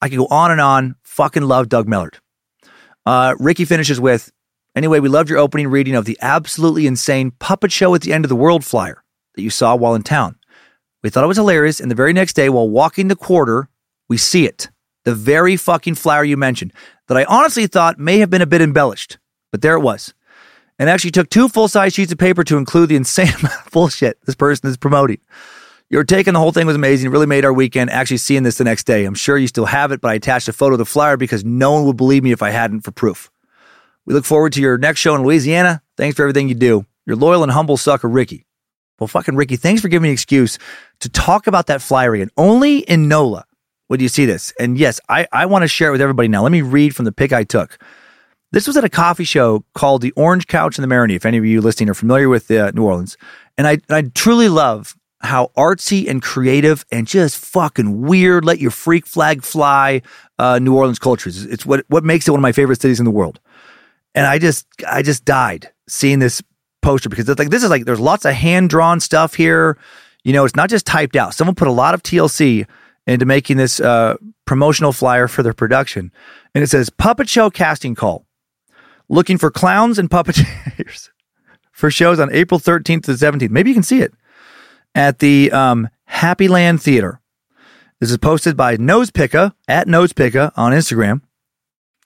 I 0.00 0.08
could 0.08 0.18
go 0.18 0.28
on 0.28 0.52
and 0.52 0.60
on. 0.60 0.94
Fucking 1.02 1.42
love 1.42 1.68
Doug 1.68 1.88
Mellard. 1.88 2.20
Uh, 3.04 3.34
Ricky 3.40 3.64
finishes 3.64 4.00
with, 4.00 4.30
anyway, 4.76 5.00
we 5.00 5.08
loved 5.08 5.28
your 5.28 5.40
opening 5.40 5.66
reading 5.66 5.96
of 5.96 6.04
the 6.04 6.16
absolutely 6.22 6.86
insane 6.86 7.32
puppet 7.32 7.72
show 7.72 7.96
at 7.96 8.02
the 8.02 8.12
end 8.12 8.24
of 8.24 8.28
the 8.28 8.36
world 8.36 8.64
flyer 8.64 9.02
that 9.34 9.42
you 9.42 9.50
saw 9.50 9.74
while 9.74 9.96
in 9.96 10.04
town. 10.04 10.36
We 11.02 11.10
thought 11.10 11.24
it 11.24 11.28
was 11.28 11.36
hilarious, 11.36 11.80
and 11.80 11.90
the 11.90 11.96
very 11.96 12.12
next 12.12 12.34
day, 12.34 12.48
while 12.48 12.70
walking 12.70 13.08
the 13.08 13.16
quarter, 13.16 13.68
we 14.08 14.18
see 14.18 14.46
it. 14.46 14.70
The 15.04 15.16
very 15.16 15.56
fucking 15.56 15.96
flyer 15.96 16.22
you 16.22 16.36
mentioned 16.36 16.72
that 17.08 17.16
I 17.16 17.24
honestly 17.24 17.66
thought 17.66 17.98
may 17.98 18.18
have 18.18 18.30
been 18.30 18.42
a 18.42 18.46
bit 18.46 18.62
embellished, 18.62 19.18
but 19.50 19.62
there 19.62 19.74
it 19.74 19.80
was. 19.80 20.14
And 20.78 20.88
actually 20.88 21.10
took 21.10 21.28
two 21.28 21.48
full 21.48 21.68
size 21.68 21.92
sheets 21.92 22.12
of 22.12 22.18
paper 22.18 22.44
to 22.44 22.56
include 22.56 22.88
the 22.88 22.96
insane 22.96 23.28
amount 23.40 23.66
of 23.66 23.72
bullshit 23.72 24.18
this 24.26 24.34
person 24.34 24.68
is 24.70 24.76
promoting. 24.76 25.18
Your 25.90 26.04
take 26.04 26.28
on 26.28 26.34
the 26.34 26.40
whole 26.40 26.52
thing 26.52 26.66
was 26.66 26.76
amazing. 26.76 27.08
It 27.08 27.12
really 27.12 27.26
made 27.26 27.46
our 27.46 27.52
weekend 27.52 27.90
actually 27.90 28.18
seeing 28.18 28.42
this 28.42 28.58
the 28.58 28.64
next 28.64 28.84
day. 28.84 29.06
I'm 29.06 29.14
sure 29.14 29.38
you 29.38 29.46
still 29.46 29.64
have 29.64 29.90
it, 29.90 30.02
but 30.02 30.10
I 30.10 30.14
attached 30.14 30.46
a 30.46 30.52
photo 30.52 30.74
of 30.74 30.78
the 30.78 30.84
flyer 30.84 31.16
because 31.16 31.44
no 31.44 31.72
one 31.72 31.86
would 31.86 31.96
believe 31.96 32.22
me 32.22 32.30
if 32.30 32.42
I 32.42 32.50
hadn't 32.50 32.82
for 32.82 32.90
proof. 32.90 33.30
We 34.04 34.12
look 34.12 34.26
forward 34.26 34.52
to 34.54 34.60
your 34.60 34.76
next 34.76 35.00
show 35.00 35.14
in 35.14 35.22
Louisiana. 35.22 35.82
Thanks 35.96 36.16
for 36.16 36.22
everything 36.22 36.48
you 36.48 36.54
do. 36.54 36.84
Your 37.06 37.16
loyal 37.16 37.42
and 37.42 37.50
humble 37.50 37.78
sucker, 37.78 38.08
Ricky. 38.08 38.44
Well, 38.98 39.08
fucking 39.08 39.36
Ricky, 39.36 39.56
thanks 39.56 39.80
for 39.80 39.88
giving 39.88 40.02
me 40.02 40.08
an 40.10 40.12
excuse 40.12 40.58
to 41.00 41.08
talk 41.08 41.46
about 41.46 41.68
that 41.68 41.80
flyer 41.80 42.14
again. 42.14 42.30
Only 42.36 42.78
in 42.80 43.08
NOLA 43.08 43.44
would 43.88 44.02
you 44.02 44.08
see 44.08 44.26
this. 44.26 44.52
And 44.58 44.76
yes, 44.76 45.00
I, 45.08 45.26
I 45.32 45.46
want 45.46 45.62
to 45.62 45.68
share 45.68 45.88
it 45.88 45.92
with 45.92 46.00
everybody 46.00 46.28
now. 46.28 46.42
Let 46.42 46.52
me 46.52 46.62
read 46.62 46.94
from 46.94 47.04
the 47.04 47.12
pic 47.12 47.32
I 47.32 47.44
took. 47.44 47.78
This 48.50 48.66
was 48.66 48.76
at 48.76 48.84
a 48.84 48.88
coffee 48.88 49.24
show 49.24 49.64
called 49.74 50.00
the 50.00 50.12
Orange 50.12 50.46
Couch 50.46 50.78
in 50.78 50.82
the 50.82 50.92
Marigny. 50.92 51.16
If 51.16 51.26
any 51.26 51.36
of 51.36 51.44
you 51.44 51.60
listening 51.60 51.90
are 51.90 51.94
familiar 51.94 52.28
with 52.28 52.50
uh, 52.50 52.70
New 52.74 52.84
Orleans, 52.84 53.16
and 53.58 53.66
I, 53.66 53.78
I 53.90 54.02
truly 54.14 54.48
love 54.48 54.96
how 55.20 55.50
artsy 55.56 56.08
and 56.08 56.22
creative 56.22 56.84
and 56.92 57.06
just 57.06 57.36
fucking 57.44 58.02
weird, 58.02 58.44
let 58.44 58.60
your 58.60 58.70
freak 58.70 59.06
flag 59.06 59.42
fly 59.42 60.02
uh, 60.38 60.58
New 60.58 60.76
Orleans 60.76 60.98
culture 60.98 61.28
is. 61.28 61.44
It's 61.44 61.66
what 61.66 61.84
what 61.88 62.04
makes 62.04 62.26
it 62.26 62.30
one 62.30 62.40
of 62.40 62.42
my 62.42 62.52
favorite 62.52 62.80
cities 62.80 63.00
in 63.00 63.04
the 63.04 63.10
world. 63.10 63.40
And 64.14 64.26
I 64.26 64.38
just 64.38 64.66
I 64.86 65.02
just 65.02 65.24
died 65.24 65.70
seeing 65.88 66.18
this 66.18 66.42
poster 66.82 67.08
because 67.08 67.28
it's 67.28 67.38
like 67.38 67.50
this 67.50 67.62
is 67.62 67.70
like 67.70 67.84
there's 67.84 68.00
lots 68.00 68.24
of 68.24 68.34
hand 68.34 68.70
drawn 68.70 69.00
stuff 69.00 69.34
here. 69.34 69.76
You 70.24 70.32
know, 70.32 70.44
it's 70.44 70.56
not 70.56 70.70
just 70.70 70.86
typed 70.86 71.16
out. 71.16 71.34
Someone 71.34 71.54
put 71.54 71.68
a 71.68 71.72
lot 71.72 71.94
of 71.94 72.02
TLC 72.02 72.66
into 73.06 73.24
making 73.24 73.56
this 73.56 73.80
uh, 73.80 74.16
promotional 74.44 74.92
flyer 74.92 75.28
for 75.28 75.42
their 75.42 75.54
production, 75.54 76.12
and 76.54 76.62
it 76.62 76.68
says 76.68 76.90
puppet 76.90 77.28
show 77.28 77.50
casting 77.50 77.94
call, 77.94 78.26
looking 79.08 79.38
for 79.38 79.50
clowns 79.50 79.98
and 79.98 80.10
puppeteers 80.10 81.10
for 81.72 81.90
shows 81.90 82.20
on 82.20 82.32
April 82.32 82.60
13th 82.60 83.04
to 83.04 83.14
the 83.14 83.26
17th. 83.26 83.50
Maybe 83.50 83.70
you 83.70 83.74
can 83.74 83.82
see 83.82 84.00
it 84.00 84.12
at 84.94 85.18
the 85.20 85.50
um, 85.52 85.88
Happy 86.06 86.48
Land 86.48 86.82
Theater. 86.82 87.20
This 88.00 88.10
is 88.10 88.18
posted 88.18 88.56
by 88.56 88.76
Nosepicka 88.76 89.52
at 89.66 89.86
Nosepicka 89.88 90.52
on 90.56 90.72
Instagram. 90.72 91.22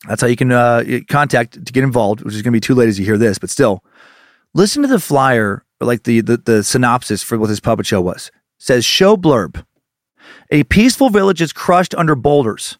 That's 0.09 0.21
how 0.21 0.29
you 0.29 0.37
can 0.37 0.51
uh, 0.51 0.83
contact 1.09 1.65
to 1.65 1.73
get 1.73 1.85
involved, 1.85 2.23
which 2.23 2.35
is 2.35 2.43
going 2.43 2.53
to 2.53 2.57
be 2.57 2.61
too 2.61 2.75
late 2.75 2.89
as 2.89 2.99
you 2.99 3.05
hear 3.05 3.19
this, 3.19 3.39
but 3.39 3.51
still, 3.51 3.85
listen 4.55 4.83
to 4.83 4.89
the 4.89 4.99
flyer, 4.99 5.65
like 5.81 6.05
the, 6.05 6.21
the 6.21 6.39
the 6.39 6.65
synopsis 6.65 7.23
for 7.23 7.39
what 7.39 7.49
this 7.49 7.61
puppet 7.61 7.87
show 7.87 8.01
was. 8.01 8.29
It 8.29 8.65
says 8.65 8.85
show 8.85 9.17
blurb: 9.17 9.65
A 10.51 10.65
peaceful 10.65 11.09
village 11.09 11.41
is 11.41 11.53
crushed 11.53 11.95
under 11.95 12.17
boulders 12.17 12.79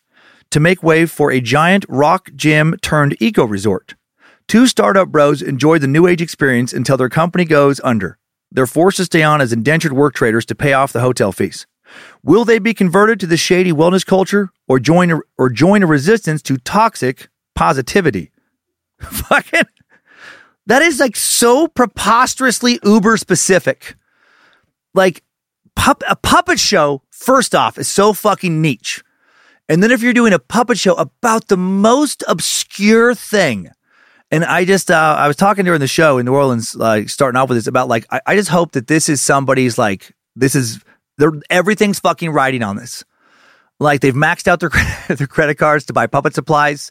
to 0.51 0.59
make 0.59 0.83
way 0.83 1.07
for 1.07 1.31
a 1.31 1.41
giant 1.41 1.85
rock 1.89 2.31
gym 2.35 2.77
turned 2.83 3.17
eco 3.21 3.45
resort. 3.45 3.95
Two 4.49 4.67
startup 4.67 5.09
bros 5.09 5.43
enjoy 5.43 5.79
the 5.79 5.87
new 5.87 6.07
age 6.07 6.23
experience 6.23 6.73
until 6.73 6.97
their 6.97 7.09
company 7.09 7.45
goes 7.45 7.81
under. 7.83 8.19
They're 8.51 8.67
forced 8.67 8.99
to 8.99 9.05
stay 9.05 9.23
on 9.23 9.41
as 9.41 9.53
indentured 9.53 9.93
work 9.93 10.15
traders 10.15 10.45
to 10.47 10.55
pay 10.55 10.73
off 10.73 10.93
the 10.93 11.01
hotel 11.01 11.33
fees. 11.33 11.67
Will 12.23 12.45
they 12.45 12.59
be 12.59 12.75
converted 12.75 13.21
to 13.21 13.27
the 13.27 13.37
shady 13.37 13.73
wellness 13.73 14.05
culture 14.05 14.51
or 14.69 14.79
join 14.79 15.11
a, 15.11 15.21
or 15.39 15.51
join 15.51 15.83
a 15.83 15.87
resistance 15.87 16.43
to 16.43 16.57
toxic 16.59 17.29
positivity? 17.55 18.31
Fucking 19.01 19.65
that 20.67 20.83
is 20.83 21.01
like 21.01 21.17
so 21.17 21.67
preposterously 21.67 22.79
uber 22.85 23.17
specific. 23.17 23.97
Like 24.95 25.23
pup, 25.75 26.03
a 26.09 26.17
puppet 26.17 26.61
show 26.61 27.03
first 27.11 27.55
off 27.55 27.79
is 27.79 27.89
so 27.89 28.13
fucking 28.13 28.61
niche. 28.61 29.03
And 29.69 29.83
then 29.83 29.91
if 29.91 30.03
you're 30.03 30.13
doing 30.13 30.33
a 30.33 30.39
puppet 30.39 30.79
show 30.79 30.95
about 30.95 31.49
the 31.49 31.57
most 31.57 32.23
obscure 32.29 33.15
thing, 33.15 33.71
and 34.33 34.47
I 34.47 34.65
just, 34.65 34.91
uh, 34.91 35.17
I 35.19 35.29
was 35.29 35.37
talking 35.37 35.67
during 35.67 35.81
the 35.81 35.87
show 35.87 36.17
in 36.17 36.25
New 36.25 36.35
Orleans, 36.35 36.75
like 36.75 37.11
starting 37.11 37.39
off 37.39 37.51
with 37.51 37.59
this 37.59 37.67
about 37.67 37.89
like, 37.89 38.07
I, 38.11 38.21
I 38.27 38.35
just 38.35 38.49
hope 38.49 38.73
that 38.73 38.87
this 38.87 39.11
is 39.11 39.21
somebody's 39.21 39.77
like, 39.77 40.15
this 40.35 40.55
is, 40.55 40.81
everything's 41.51 42.01
fucking 42.01 42.31
riding 42.31 42.63
on 42.63 42.77
this. 42.77 43.05
Like 43.79 44.01
they've 44.01 44.15
maxed 44.15 44.49
out 44.49 44.61
their, 44.61 44.71
their 45.15 45.27
credit 45.27 45.57
cards 45.57 45.85
to 45.87 45.93
buy 45.93 46.07
puppet 46.07 46.35
supplies. 46.35 46.91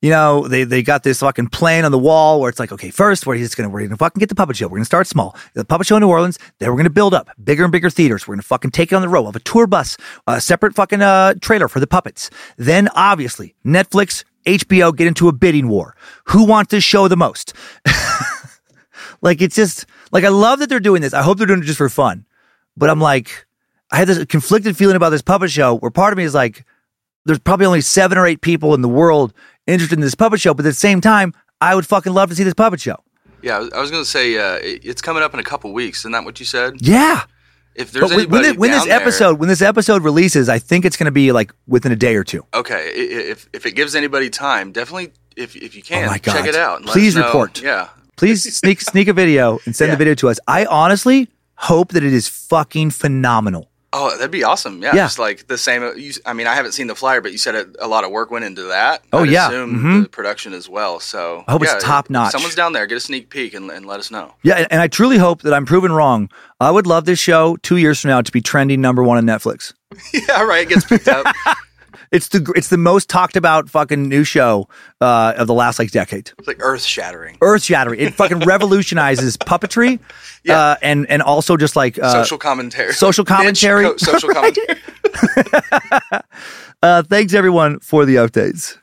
You 0.00 0.10
know, 0.10 0.46
they, 0.46 0.62
they 0.62 0.82
got 0.84 1.02
this 1.02 1.20
fucking 1.20 1.48
plan 1.48 1.84
on 1.84 1.90
the 1.90 1.98
wall 1.98 2.40
where 2.40 2.50
it's 2.50 2.60
like, 2.60 2.70
okay, 2.70 2.90
first, 2.90 3.26
we're 3.26 3.38
just 3.38 3.56
gonna, 3.56 3.68
we're 3.68 3.82
gonna 3.82 3.96
fucking 3.96 4.20
get 4.20 4.28
the 4.28 4.34
puppet 4.36 4.54
show. 4.54 4.68
We're 4.68 4.76
gonna 4.76 4.84
start 4.84 5.08
small. 5.08 5.34
The 5.54 5.64
puppet 5.64 5.88
show 5.88 5.96
in 5.96 6.02
New 6.02 6.08
Orleans, 6.08 6.38
then 6.60 6.70
we're 6.70 6.76
gonna 6.76 6.90
build 6.90 7.14
up 7.14 7.30
bigger 7.42 7.64
and 7.64 7.72
bigger 7.72 7.90
theaters. 7.90 8.28
We're 8.28 8.34
gonna 8.34 8.42
fucking 8.42 8.70
take 8.70 8.92
it 8.92 8.94
on 8.94 9.02
the 9.02 9.08
road 9.08 9.26
of 9.26 9.34
a 9.34 9.40
tour 9.40 9.66
bus, 9.66 9.96
a 10.28 10.40
separate 10.40 10.76
fucking, 10.76 11.02
uh, 11.02 11.34
trailer 11.40 11.66
for 11.66 11.80
the 11.80 11.86
puppets. 11.88 12.30
Then 12.58 12.88
obviously, 12.94 13.56
Netflix, 13.64 14.22
HBO 14.46 14.96
get 14.96 15.06
into 15.06 15.28
a 15.28 15.32
bidding 15.32 15.68
war. 15.68 15.96
Who 16.26 16.44
wants 16.44 16.70
this 16.70 16.84
show 16.84 17.08
the 17.08 17.16
most? 17.16 17.52
like 19.22 19.42
it's 19.42 19.56
just 19.56 19.86
like 20.12 20.24
I 20.24 20.28
love 20.28 20.60
that 20.60 20.68
they're 20.68 20.80
doing 20.80 21.02
this. 21.02 21.12
I 21.12 21.22
hope 21.22 21.38
they're 21.38 21.46
doing 21.46 21.62
it 21.62 21.66
just 21.66 21.78
for 21.78 21.88
fun. 21.88 22.24
But 22.76 22.90
I'm 22.90 23.00
like, 23.00 23.46
I 23.90 23.96
had 23.96 24.08
this 24.08 24.24
conflicted 24.26 24.76
feeling 24.76 24.96
about 24.96 25.10
this 25.10 25.22
puppet 25.22 25.50
show 25.50 25.76
where 25.76 25.90
part 25.90 26.12
of 26.12 26.18
me 26.18 26.24
is 26.24 26.34
like, 26.34 26.64
there's 27.24 27.38
probably 27.38 27.66
only 27.66 27.80
seven 27.80 28.18
or 28.18 28.26
eight 28.26 28.40
people 28.40 28.74
in 28.74 28.82
the 28.82 28.88
world 28.88 29.32
interested 29.66 29.96
in 29.96 30.02
this 30.02 30.14
puppet 30.14 30.40
show, 30.40 30.54
but 30.54 30.64
at 30.64 30.68
the 30.68 30.74
same 30.74 31.00
time, 31.00 31.32
I 31.60 31.74
would 31.74 31.86
fucking 31.86 32.12
love 32.12 32.28
to 32.28 32.36
see 32.36 32.44
this 32.44 32.54
puppet 32.54 32.80
show. 32.80 32.96
Yeah, 33.42 33.56
I 33.56 33.58
was, 33.60 33.72
I 33.72 33.80
was 33.80 33.90
going 33.90 34.02
to 34.02 34.08
say 34.08 34.36
uh, 34.36 34.58
it's 34.62 35.02
coming 35.02 35.22
up 35.22 35.34
in 35.34 35.40
a 35.40 35.44
couple 35.44 35.72
weeks. 35.72 36.00
Isn't 36.00 36.12
that 36.12 36.24
what 36.24 36.38
you 36.40 36.46
said? 36.46 36.74
Yeah. 36.80 37.24
If 37.76 37.92
there's 37.92 38.08
But 38.08 38.16
when, 38.16 38.30
when, 38.30 38.44
anybody 38.44 38.48
it- 38.48 38.58
when 38.58 38.70
this 38.70 38.84
there- 38.86 38.96
episode 39.00 39.38
when 39.38 39.48
this 39.48 39.60
episode 39.62 40.02
releases, 40.02 40.48
I 40.48 40.58
think 40.58 40.84
it's 40.84 40.96
going 40.96 41.04
to 41.06 41.10
be 41.12 41.30
like 41.32 41.52
within 41.66 41.92
a 41.92 41.96
day 41.96 42.16
or 42.16 42.24
two. 42.24 42.44
okay, 42.54 42.90
if 42.94 43.48
if 43.52 43.66
it 43.66 43.72
gives 43.72 43.94
anybody 43.94 44.30
time, 44.30 44.72
definitely 44.72 45.12
if 45.36 45.54
if 45.56 45.74
you 45.76 45.82
can 45.82 46.08
Oh 46.08 46.16
check 46.16 46.46
it 46.46 46.54
out. 46.56 46.82
Please 46.86 47.16
report. 47.16 47.60
Yeah, 47.62 47.88
Please 48.16 48.56
sneak 48.56 48.80
sneak 48.80 49.08
a 49.08 49.12
video 49.12 49.58
and 49.66 49.76
send 49.76 49.92
the 49.92 49.96
video 49.96 50.14
to 50.14 50.28
us. 50.30 50.38
I 50.48 50.64
honestly 50.64 51.28
hope 51.56 51.92
that 51.92 52.02
it 52.02 52.12
is 52.14 52.28
fucking 52.28 52.90
phenomenal. 52.92 53.68
Oh, 53.98 54.10
that'd 54.10 54.30
be 54.30 54.44
awesome. 54.44 54.82
Yeah, 54.82 54.94
Yeah. 54.94 55.04
just 55.06 55.18
like 55.18 55.46
the 55.46 55.56
same. 55.56 55.82
You, 55.96 56.12
I 56.26 56.34
mean, 56.34 56.46
I 56.46 56.54
haven't 56.54 56.72
seen 56.72 56.86
the 56.86 56.94
flyer, 56.94 57.22
but 57.22 57.32
you 57.32 57.38
said 57.38 57.54
it, 57.54 57.76
a 57.80 57.88
lot 57.88 58.04
of 58.04 58.10
work 58.10 58.30
went 58.30 58.44
into 58.44 58.64
that. 58.64 59.02
Oh, 59.10 59.22
I'd 59.22 59.30
yeah. 59.30 59.46
assume 59.48 59.74
Mhm. 59.82 60.02
the 60.02 60.08
production 60.10 60.52
as 60.52 60.68
well. 60.68 61.00
So 61.00 61.44
I 61.48 61.52
hope 61.52 61.62
it's 61.62 61.82
top 61.82 62.10
notch. 62.10 62.32
Someone's 62.32 62.54
down 62.54 62.74
there. 62.74 62.84
Get 62.86 62.96
a 62.96 63.00
sneak 63.00 63.30
peek 63.30 63.54
and, 63.54 63.70
and 63.70 63.86
let 63.86 63.98
us 63.98 64.10
know. 64.10 64.34
Yeah, 64.42 64.56
and, 64.56 64.66
and 64.70 64.80
I 64.82 64.88
truly 64.88 65.16
hope 65.16 65.40
that 65.42 65.54
I'm 65.54 65.64
proven 65.64 65.92
wrong. 65.92 66.28
I 66.60 66.70
would 66.70 66.86
love 66.86 67.06
this 67.06 67.18
show 67.18 67.56
two 67.62 67.78
years 67.78 68.00
from 68.00 68.10
now 68.10 68.20
to 68.20 68.30
be 68.32 68.42
trending 68.42 68.82
number 68.82 69.02
one 69.02 69.16
on 69.16 69.24
Netflix. 69.24 69.72
yeah, 70.12 70.42
right. 70.42 70.62
It 70.62 70.68
gets 70.68 70.84
picked 70.84 71.08
up. 71.08 71.26
It's 72.12 72.28
the 72.28 72.52
it's 72.56 72.68
the 72.68 72.78
most 72.78 73.08
talked 73.08 73.36
about 73.36 73.68
fucking 73.68 74.08
new 74.08 74.24
show 74.24 74.68
uh, 75.00 75.34
of 75.36 75.46
the 75.46 75.54
last 75.54 75.78
like 75.78 75.90
decade. 75.90 76.30
It's 76.38 76.46
like 76.48 76.58
earth 76.60 76.82
shattering. 76.82 77.36
Earth 77.40 77.62
shattering. 77.64 78.00
It 78.00 78.14
fucking 78.14 78.40
revolutionizes 78.46 79.36
puppetry, 79.36 79.98
Yeah. 80.44 80.58
uh, 80.58 80.76
and 80.82 81.08
and 81.10 81.22
also 81.22 81.56
just 81.56 81.76
like 81.76 81.98
uh, 81.98 82.12
social 82.22 82.38
commentary. 82.38 82.92
social 82.92 83.24
commentary. 83.24 83.84
co- 83.84 83.96
social 83.96 84.28
commentary. 84.34 84.78
Uh, 86.82 87.02
thanks 87.02 87.32
everyone 87.32 87.80
for 87.80 88.04
the 88.04 88.16
updates. 88.16 88.76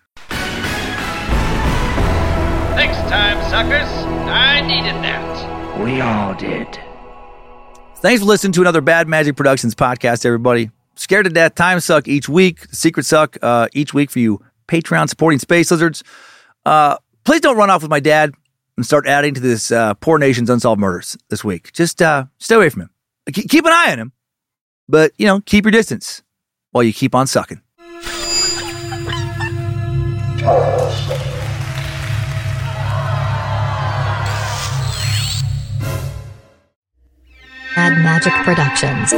Next 2.75 2.97
time, 3.07 3.39
suckers. 3.51 3.87
I 4.27 4.61
needed 4.61 4.95
that. 5.03 5.79
We 5.79 6.01
all 6.01 6.33
did. 6.33 6.67
Thanks 7.97 8.21
for 8.21 8.25
listening 8.27 8.51
to 8.53 8.61
another 8.61 8.81
Bad 8.81 9.07
Magic 9.07 9.35
Productions 9.35 9.75
podcast, 9.75 10.25
everybody. 10.25 10.71
Scared 10.95 11.25
to 11.25 11.29
Death 11.31 11.55
Time 11.55 11.79
Suck 11.79 12.07
each 12.07 12.29
week, 12.29 12.65
Secret 12.71 13.05
Suck 13.05 13.37
uh, 13.41 13.67
each 13.73 13.93
week 13.93 14.11
for 14.11 14.19
you 14.19 14.39
Patreon 14.67 15.09
supporting 15.09 15.39
Space 15.39 15.71
Lizards. 15.71 16.03
Uh, 16.65 16.97
please 17.25 17.41
don't 17.41 17.57
run 17.57 17.69
off 17.69 17.81
with 17.81 17.91
my 17.91 17.99
dad 17.99 18.33
and 18.77 18.85
start 18.85 19.07
adding 19.07 19.33
to 19.33 19.41
this 19.41 19.71
uh, 19.71 19.93
poor 19.95 20.17
nation's 20.17 20.49
unsolved 20.49 20.79
murders 20.79 21.17
this 21.29 21.43
week. 21.43 21.73
Just 21.73 22.01
uh, 22.01 22.25
stay 22.39 22.55
away 22.55 22.69
from 22.69 22.83
him. 22.83 22.89
Ke- 23.31 23.47
Keep 23.49 23.65
an 23.65 23.71
eye 23.73 23.91
on 23.91 23.99
him, 23.99 24.11
but 24.87 25.11
you 25.17 25.25
know, 25.25 25.41
keep 25.41 25.65
your 25.65 25.71
distance 25.71 26.21
while 26.71 26.83
you 26.83 26.93
keep 26.93 27.15
on 27.15 27.27
sucking. 27.27 27.61
Bad 37.75 37.97
Magic 38.03 38.33
Productions. 38.43 39.11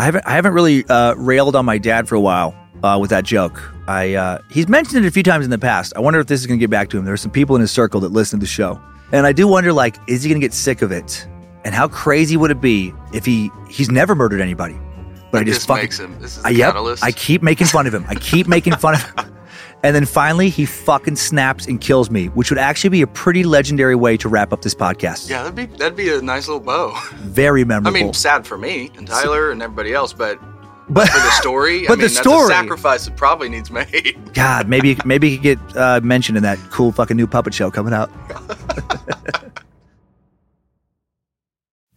I 0.00 0.04
haven't 0.04 0.26
I 0.26 0.30
haven't 0.30 0.54
really 0.54 0.86
uh, 0.86 1.12
railed 1.16 1.54
on 1.54 1.66
my 1.66 1.76
dad 1.76 2.08
for 2.08 2.14
a 2.14 2.20
while 2.20 2.54
uh, 2.82 2.96
with 2.98 3.10
that 3.10 3.22
joke. 3.22 3.60
I 3.86 4.14
uh, 4.14 4.38
he's 4.50 4.66
mentioned 4.66 5.04
it 5.04 5.08
a 5.08 5.10
few 5.10 5.22
times 5.22 5.44
in 5.44 5.50
the 5.50 5.58
past. 5.58 5.92
I 5.94 6.00
wonder 6.00 6.18
if 6.18 6.26
this 6.26 6.40
is 6.40 6.46
going 6.46 6.58
to 6.58 6.62
get 6.62 6.70
back 6.70 6.88
to 6.90 6.98
him. 6.98 7.04
There 7.04 7.12
are 7.12 7.18
some 7.18 7.30
people 7.30 7.54
in 7.54 7.60
his 7.60 7.70
circle 7.70 8.00
that 8.00 8.08
listen 8.10 8.40
to 8.40 8.44
the 8.44 8.48
show, 8.48 8.80
and 9.12 9.26
I 9.26 9.32
do 9.32 9.46
wonder 9.46 9.74
like, 9.74 9.96
is 10.06 10.22
he 10.22 10.30
going 10.30 10.40
to 10.40 10.44
get 10.44 10.54
sick 10.54 10.80
of 10.80 10.90
it? 10.90 11.28
And 11.66 11.74
how 11.74 11.86
crazy 11.86 12.38
would 12.38 12.50
it 12.50 12.62
be 12.62 12.94
if 13.12 13.26
he 13.26 13.50
he's 13.68 13.90
never 13.90 14.14
murdered 14.14 14.40
anybody, 14.40 14.78
but 15.30 15.42
I 15.42 15.44
just 15.44 15.58
just 15.58 15.68
fucking 15.68 15.82
makes 15.82 16.00
him- 16.00 16.18
this 16.18 16.38
is 16.38 16.44
I, 16.46 16.48
yep. 16.48 16.74
I 17.02 17.12
keep 17.12 17.42
making 17.42 17.66
fun 17.66 17.86
of 17.86 17.92
him. 17.92 18.06
I 18.08 18.14
keep 18.14 18.48
making 18.48 18.76
fun 18.76 18.94
of 18.94 19.02
him. 19.02 19.14
And 19.82 19.96
then 19.96 20.04
finally, 20.04 20.50
he 20.50 20.66
fucking 20.66 21.16
snaps 21.16 21.66
and 21.66 21.80
kills 21.80 22.10
me, 22.10 22.26
which 22.28 22.50
would 22.50 22.58
actually 22.58 22.90
be 22.90 23.00
a 23.02 23.06
pretty 23.06 23.44
legendary 23.44 23.94
way 23.94 24.16
to 24.18 24.28
wrap 24.28 24.52
up 24.52 24.60
this 24.62 24.74
podcast. 24.74 25.30
Yeah, 25.30 25.42
that'd 25.42 25.54
be 25.56 25.66
that'd 25.76 25.96
be 25.96 26.10
a 26.12 26.20
nice 26.20 26.48
little 26.48 26.60
bow. 26.62 26.94
Very 27.16 27.64
memorable. 27.64 27.96
I 27.98 28.02
mean, 28.02 28.12
sad 28.12 28.46
for 28.46 28.58
me 28.58 28.90
and 28.96 29.06
Tyler 29.06 29.50
and 29.50 29.62
everybody 29.62 29.94
else, 29.94 30.12
but 30.12 30.38
but 30.90 31.08
for 31.08 31.18
the 31.18 31.30
story, 31.30 31.86
but 31.86 31.92
I 31.92 31.94
the 31.94 32.02
mean, 32.02 32.08
that's 32.08 32.18
story- 32.18 32.44
a 32.44 32.48
sacrifice 32.48 33.06
that 33.06 33.16
probably 33.16 33.48
needs 33.48 33.70
made. 33.70 34.18
God, 34.34 34.68
maybe 34.68 34.98
maybe 35.06 35.30
he 35.30 35.36
could 35.38 35.42
get 35.68 35.76
uh, 35.76 36.00
mentioned 36.02 36.36
in 36.36 36.42
that 36.42 36.58
cool 36.70 36.92
fucking 36.92 37.16
new 37.16 37.26
puppet 37.26 37.54
show 37.54 37.70
coming 37.70 37.94
out. 37.94 38.10